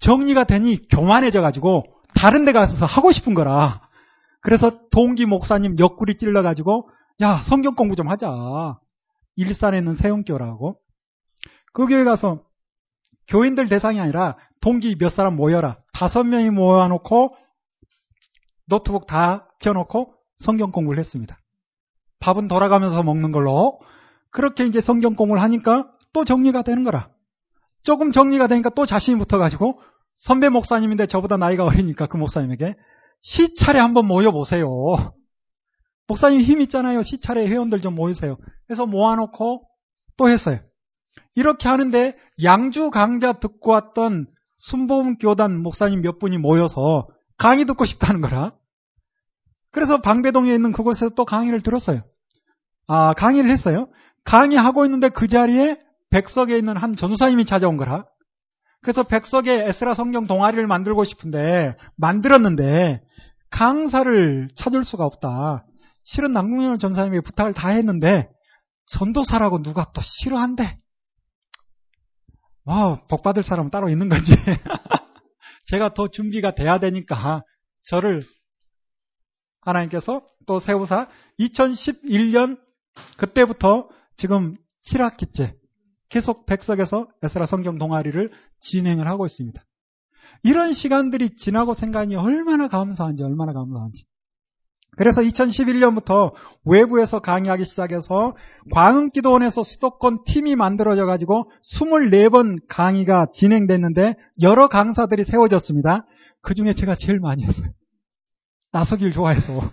정리가 0.00 0.44
되니 0.44 0.86
교만해져 0.88 1.40
가지고 1.40 1.84
다른 2.14 2.44
데 2.44 2.52
가서 2.52 2.84
하고 2.86 3.12
싶은 3.12 3.34
거라. 3.34 3.88
그래서 4.42 4.88
동기 4.90 5.24
목사님 5.26 5.78
옆구리 5.78 6.16
찔러 6.16 6.42
가지고 6.42 6.88
야 7.20 7.40
성경 7.42 7.74
공부 7.74 7.96
좀 7.96 8.08
하자. 8.08 8.28
일산에 9.36 9.78
있는 9.78 9.96
세운교라고. 9.96 10.78
그 11.72 11.86
교회 11.86 12.04
가서 12.04 12.44
교인들 13.28 13.68
대상이 13.68 14.00
아니라 14.00 14.36
동기 14.60 14.96
몇 14.96 15.08
사람 15.10 15.36
모여라. 15.36 15.78
다섯 15.92 16.24
명이 16.24 16.50
모여놓고 16.50 17.36
노트북 18.66 19.06
다 19.06 19.48
켜놓고 19.60 20.14
성경 20.38 20.70
공부를 20.70 20.98
했습니다. 20.98 21.38
밥은 22.20 22.48
돌아가면서 22.48 23.02
먹는 23.02 23.32
걸로 23.32 23.80
그렇게 24.30 24.64
이제 24.64 24.80
성경 24.80 25.14
공부를 25.14 25.42
하니까 25.42 25.90
또 26.12 26.24
정리가 26.24 26.62
되는 26.62 26.84
거라. 26.84 27.10
조금 27.82 28.12
정리가 28.12 28.46
되니까 28.46 28.70
또 28.70 28.86
자신이 28.86 29.18
붙어가지고 29.18 29.80
선배 30.16 30.48
목사님인데 30.48 31.06
저보다 31.06 31.36
나이가 31.36 31.64
어리니까 31.64 32.06
그 32.06 32.16
목사님에게 32.16 32.74
시차례 33.20 33.80
한번 33.80 34.06
모여보세요. 34.06 34.68
목사님 36.06 36.40
힘 36.42 36.60
있잖아요. 36.62 37.02
시차례 37.02 37.46
회원들 37.46 37.80
좀 37.80 37.94
모이세요. 37.94 38.36
그래서 38.66 38.86
모아놓고 38.86 39.62
또 40.16 40.28
했어요. 40.28 40.60
이렇게 41.34 41.68
하는데 41.68 42.16
양주 42.42 42.90
강좌 42.90 43.32
듣고 43.34 43.70
왔던 43.70 44.26
순보음 44.58 45.18
교단 45.18 45.62
목사님 45.62 46.02
몇 46.02 46.18
분이 46.18 46.38
모여서 46.38 47.08
강의 47.36 47.64
듣고 47.64 47.84
싶다는 47.84 48.20
거라. 48.20 48.52
그래서 49.70 50.00
방배동에 50.00 50.54
있는 50.54 50.70
그곳에서 50.72 51.10
또 51.14 51.24
강의를 51.24 51.60
들었어요. 51.60 52.02
아, 52.86 53.12
강의를 53.14 53.50
했어요. 53.50 53.88
강의하고 54.24 54.84
있는데 54.84 55.08
그 55.08 55.28
자리에 55.28 55.80
백석에 56.10 56.56
있는 56.56 56.76
한 56.76 56.94
전사님이 56.94 57.44
찾아온 57.46 57.76
거라. 57.76 58.04
그래서 58.82 59.02
백석에 59.02 59.66
에스라 59.68 59.94
성경 59.94 60.26
동아리를 60.26 60.66
만들고 60.66 61.04
싶은데 61.04 61.76
만들었는데 61.96 63.00
강사를 63.50 64.48
찾을 64.54 64.84
수가 64.84 65.04
없다. 65.04 65.64
실은 66.04 66.32
남궁현 66.32 66.78
전사님에게 66.78 67.20
부탁을 67.20 67.54
다 67.54 67.68
했는데 67.68 68.28
전도사라고 68.86 69.62
누가 69.62 69.86
또 69.94 70.00
싫어한대. 70.02 70.81
와, 72.64 73.00
복 73.08 73.22
받을 73.22 73.42
사람은 73.42 73.70
따로 73.70 73.88
있는 73.88 74.08
건지. 74.08 74.32
제가 75.66 75.94
더 75.94 76.08
준비가 76.08 76.54
돼야 76.54 76.78
되니까 76.78 77.44
저를 77.82 78.22
하나님께서 79.60 80.22
또 80.46 80.58
세우사 80.60 81.08
2011년 81.38 82.58
그때부터 83.16 83.88
지금 84.16 84.52
7학기째 84.84 85.56
계속 86.08 86.46
백석에서 86.46 87.08
에스라 87.22 87.46
성경 87.46 87.78
동아리를 87.78 88.30
진행을 88.60 89.08
하고 89.08 89.24
있습니다. 89.24 89.62
이런 90.44 90.72
시간들이 90.72 91.36
지나고 91.36 91.74
생각하니 91.74 92.16
얼마나 92.16 92.68
감사한지 92.68 93.22
얼마나 93.22 93.52
감사한지. 93.52 94.04
그래서 94.96 95.22
2011년부터 95.22 96.32
외부에서 96.64 97.20
강의하기 97.20 97.64
시작해서 97.64 98.36
광흥기도원에서 98.72 99.62
수도권 99.62 100.24
팀이 100.26 100.54
만들어져 100.54 101.06
가지고 101.06 101.50
24번 101.62 102.58
강의가 102.68 103.26
진행됐는데 103.32 104.14
여러 104.42 104.68
강사들이 104.68 105.24
세워졌습니다. 105.24 106.04
그 106.42 106.54
중에 106.54 106.74
제가 106.74 106.94
제일 106.96 107.20
많이 107.20 107.44
했어요. 107.44 107.68
나서길 108.72 109.12
좋아해서. 109.12 109.72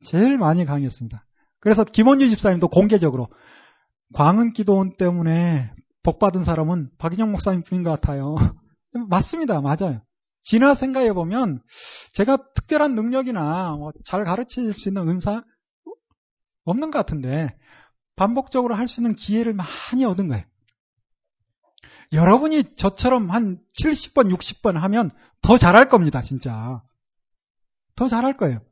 제일 0.00 0.38
많이 0.38 0.64
강의했습니다. 0.64 1.24
그래서 1.60 1.84
김원주 1.84 2.30
집사님도 2.30 2.68
공개적으로 2.68 3.28
광흥기도원 4.14 4.96
때문에 4.96 5.72
복 6.02 6.18
받은 6.18 6.44
사람은 6.44 6.90
박인영 6.98 7.32
목사님 7.32 7.62
뿐인 7.64 7.82
것 7.82 7.90
같아요. 7.90 8.36
맞습니다. 9.10 9.60
맞아요. 9.60 10.00
지나 10.48 10.74
생각해 10.74 11.12
보면 11.12 11.60
제가 12.12 12.38
특별한 12.54 12.94
능력이나 12.94 13.76
뭐 13.76 13.92
잘 14.06 14.24
가르칠 14.24 14.72
수 14.72 14.88
있는 14.88 15.06
은사 15.08 15.42
없는 16.64 16.90
것 16.90 16.98
같은데 16.98 17.54
반복적으로 18.16 18.74
할 18.74 18.88
수 18.88 19.00
있는 19.00 19.14
기회를 19.14 19.52
많이 19.52 20.04
얻은 20.06 20.28
거예요. 20.28 20.44
여러분이 22.14 22.76
저처럼 22.76 23.30
한 23.30 23.58
70번, 23.78 24.34
60번 24.34 24.74
하면 24.74 25.10
더 25.42 25.58
잘할 25.58 25.90
겁니다, 25.90 26.22
진짜. 26.22 26.82
더 27.94 28.08
잘할 28.08 28.32
거예요. 28.32 28.62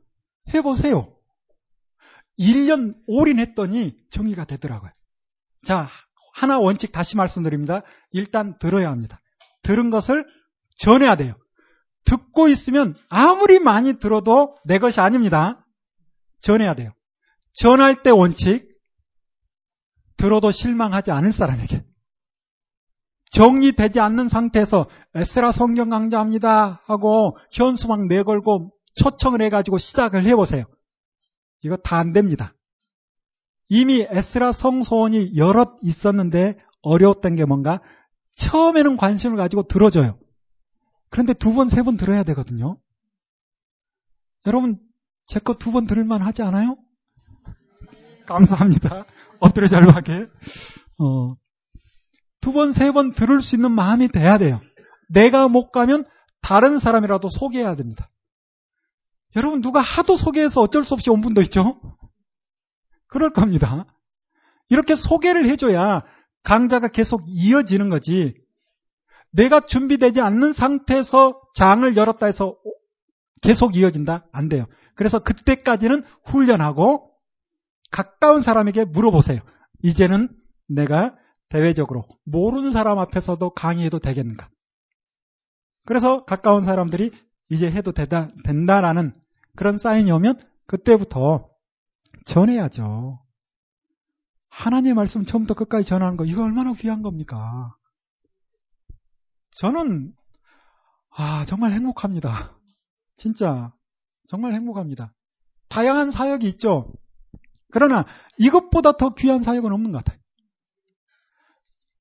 해보세요. 0.54 1.14
1년 2.38 2.94
올인했더니 3.06 3.94
정리가 4.10 4.46
되더라고요. 4.46 4.90
자, 5.66 5.90
하나 6.32 6.58
원칙 6.58 6.92
다시 6.92 7.16
말씀드립니다. 7.16 7.82
일단 8.12 8.58
들어야 8.58 8.90
합니다. 8.90 9.20
들은 9.62 9.90
것을 9.90 10.24
전해야 10.78 11.16
돼요. 11.16 11.34
듣고 12.06 12.48
있으면 12.48 12.94
아무리 13.08 13.58
많이 13.58 13.98
들어도 13.98 14.54
내 14.64 14.78
것이 14.78 15.00
아닙니다. 15.00 15.64
전해야 16.40 16.74
돼요. 16.74 16.92
전할 17.52 18.02
때 18.02 18.10
원칙, 18.10 18.68
들어도 20.16 20.50
실망하지 20.50 21.10
않을 21.10 21.32
사람에게. 21.32 21.84
정리되지 23.30 24.00
않는 24.00 24.28
상태에서 24.28 24.86
에스라 25.14 25.52
성경 25.52 25.88
강좌합니다 25.90 26.80
하고 26.86 27.36
현수막 27.52 28.06
내걸고 28.06 28.72
초청을 28.94 29.42
해가지고 29.42 29.78
시작을 29.78 30.24
해보세요. 30.24 30.64
이거 31.62 31.76
다 31.76 31.98
안 31.98 32.12
됩니다. 32.12 32.54
이미 33.68 34.06
에스라 34.08 34.52
성소원이 34.52 35.36
여럿 35.36 35.78
있었는데 35.82 36.56
어려웠던 36.82 37.34
게 37.34 37.44
뭔가 37.44 37.80
처음에는 38.36 38.96
관심을 38.96 39.36
가지고 39.36 39.64
들어줘요. 39.64 40.18
그런데 41.10 41.32
두 41.34 41.52
번, 41.54 41.68
세 41.68 41.82
번 41.82 41.96
들어야 41.96 42.22
되거든요. 42.24 42.78
여러분, 44.46 44.78
제 45.28 45.40
거 45.40 45.54
두 45.54 45.72
번 45.72 45.86
들을만 45.86 46.22
하지 46.22 46.42
않아요? 46.42 46.76
감사합니다. 48.26 49.04
엎드려 49.40 49.66
잘하게. 49.68 50.26
어, 50.98 51.36
두 52.40 52.52
번, 52.52 52.72
세 52.72 52.90
번 52.92 53.12
들을 53.12 53.40
수 53.40 53.56
있는 53.56 53.72
마음이 53.72 54.08
돼야 54.08 54.38
돼요. 54.38 54.60
내가 55.08 55.48
못 55.48 55.70
가면 55.70 56.04
다른 56.42 56.78
사람이라도 56.78 57.28
소개해야 57.28 57.76
됩니다. 57.76 58.08
여러분, 59.36 59.60
누가 59.60 59.80
하도 59.80 60.16
소개해서 60.16 60.60
어쩔 60.60 60.84
수 60.84 60.94
없이 60.94 61.10
온 61.10 61.20
분도 61.20 61.42
있죠? 61.42 61.80
그럴 63.08 63.32
겁니다. 63.32 63.86
이렇게 64.68 64.96
소개를 64.96 65.46
해줘야 65.46 66.02
강좌가 66.42 66.88
계속 66.88 67.22
이어지는 67.28 67.88
거지. 67.88 68.34
내가 69.36 69.60
준비되지 69.60 70.20
않는 70.20 70.52
상태에서 70.52 71.40
장을 71.54 71.96
열었다 71.96 72.26
해서 72.26 72.56
계속 73.42 73.76
이어진다? 73.76 74.26
안 74.32 74.48
돼요. 74.48 74.66
그래서 74.94 75.18
그때까지는 75.18 76.02
훈련하고 76.24 77.10
가까운 77.90 78.42
사람에게 78.42 78.86
물어보세요. 78.86 79.40
이제는 79.82 80.28
내가 80.68 81.14
대외적으로 81.48 82.04
모르는 82.24 82.70
사람 82.72 82.98
앞에서도 82.98 83.50
강의해도 83.50 83.98
되겠는가? 83.98 84.48
그래서 85.84 86.24
가까운 86.24 86.64
사람들이 86.64 87.12
이제 87.48 87.70
해도 87.70 87.92
되다, 87.92 88.28
된다라는 88.44 89.14
그런 89.54 89.78
사인이 89.78 90.10
오면 90.10 90.40
그때부터 90.66 91.48
전해야죠. 92.24 93.20
하나님의 94.48 94.94
말씀 94.94 95.24
처음부터 95.24 95.54
끝까지 95.54 95.86
전하는 95.86 96.16
거, 96.16 96.24
이거 96.24 96.42
얼마나 96.42 96.72
귀한 96.72 97.02
겁니까? 97.02 97.75
저는, 99.56 100.12
아, 101.10 101.44
정말 101.46 101.72
행복합니다. 101.72 102.58
진짜, 103.16 103.72
정말 104.28 104.52
행복합니다. 104.52 105.14
다양한 105.68 106.10
사역이 106.10 106.46
있죠. 106.50 106.92
그러나 107.72 108.04
이것보다 108.38 108.92
더 108.92 109.10
귀한 109.10 109.42
사역은 109.42 109.72
없는 109.72 109.92
것 109.92 110.04
같아요. 110.04 110.20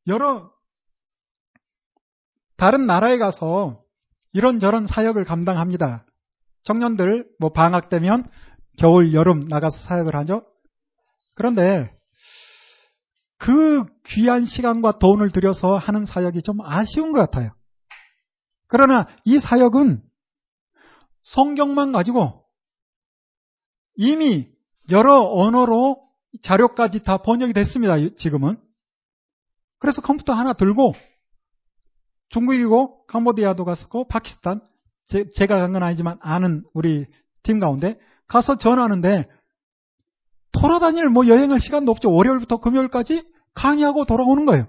여러, 0.07 0.52
다른 2.57 2.86
나라에 2.86 3.18
가서 3.18 3.84
이런저런 4.34 4.86
사역을 4.86 5.23
감당합니다. 5.23 6.06
청년들, 6.64 7.30
뭐 7.40 7.52
방학 7.52 7.90
되면 7.90 8.26
겨울, 8.77 9.14
여름 9.14 9.40
나가서 9.40 9.80
사역을 9.80 10.15
하죠. 10.15 10.45
그런데 11.34 11.95
그 13.37 13.85
귀한 14.05 14.45
시간과 14.45 14.99
돈을 14.99 15.31
들여서 15.31 15.77
하는 15.77 16.05
사역이 16.05 16.41
좀 16.41 16.61
아쉬운 16.61 17.11
것 17.11 17.19
같아요. 17.19 17.51
그러나 18.67 19.07
이 19.25 19.39
사역은 19.39 20.01
성경만 21.23 21.91
가지고 21.91 22.45
이미 23.95 24.49
여러 24.89 25.21
언어로 25.21 25.95
자료까지 26.41 27.03
다 27.03 27.17
번역이 27.17 27.53
됐습니다. 27.53 27.95
지금은. 28.17 28.59
그래서 29.79 30.01
컴퓨터 30.01 30.33
하나 30.33 30.53
들고 30.53 30.93
중국이고 32.29 33.05
캄보디아도 33.05 33.65
갔었고 33.65 34.07
파키스탄 34.07 34.61
제, 35.05 35.29
제가 35.29 35.57
간 35.59 35.71
건 35.71 35.83
아니지만 35.83 36.17
아는 36.21 36.63
우리 36.73 37.05
팀 37.43 37.59
가운데 37.59 37.99
가서 38.27 38.57
전하는데 38.57 39.27
돌아다닐 40.60 41.10
뭐 41.10 41.27
여행할 41.27 41.60
시간도 41.60 41.91
없죠. 41.91 42.11
월요일부터 42.11 42.57
금요일까지 42.57 43.23
강의하고 43.53 44.06
돌아오는 44.06 44.45
거예요. 44.45 44.68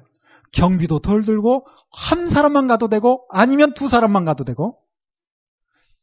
경비도 0.52 1.00
덜 1.00 1.24
들고 1.24 1.66
한 1.92 2.28
사람만 2.28 2.66
가도 2.66 2.88
되고 2.88 3.26
아니면 3.30 3.74
두 3.74 3.88
사람만 3.88 4.24
가도 4.24 4.44
되고 4.44 4.78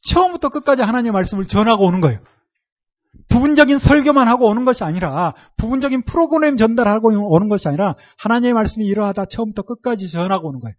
처음부터 0.10 0.50
끝까지 0.50 0.82
하나님의 0.82 1.12
말씀을 1.12 1.48
전하고 1.48 1.86
오는 1.86 2.02
거예요. 2.02 2.20
부분적인 3.30 3.78
설교만 3.78 4.28
하고 4.28 4.48
오는 4.48 4.66
것이 4.66 4.84
아니라 4.84 5.34
부분적인 5.58 6.04
프로그램 6.04 6.58
전달하고 6.58 7.10
오는 7.10 7.48
것이 7.48 7.68
아니라 7.68 7.96
하나님의 8.18 8.54
말씀이 8.54 8.86
이러하다 8.86 9.26
처음부터 9.26 9.64
끝까지 9.64 10.10
전하고 10.10 10.50
오는 10.50 10.60
거예요. 10.60 10.76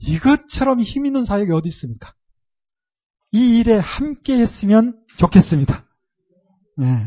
이것처럼 0.00 0.80
힘 0.80 1.06
있는 1.06 1.24
사역이 1.24 1.52
어디 1.52 1.68
있습니까? 1.68 2.12
이 3.32 3.58
일에 3.58 3.78
함께 3.78 4.38
했으면 4.38 4.98
좋겠습니다. 5.18 5.84
네. 6.76 7.02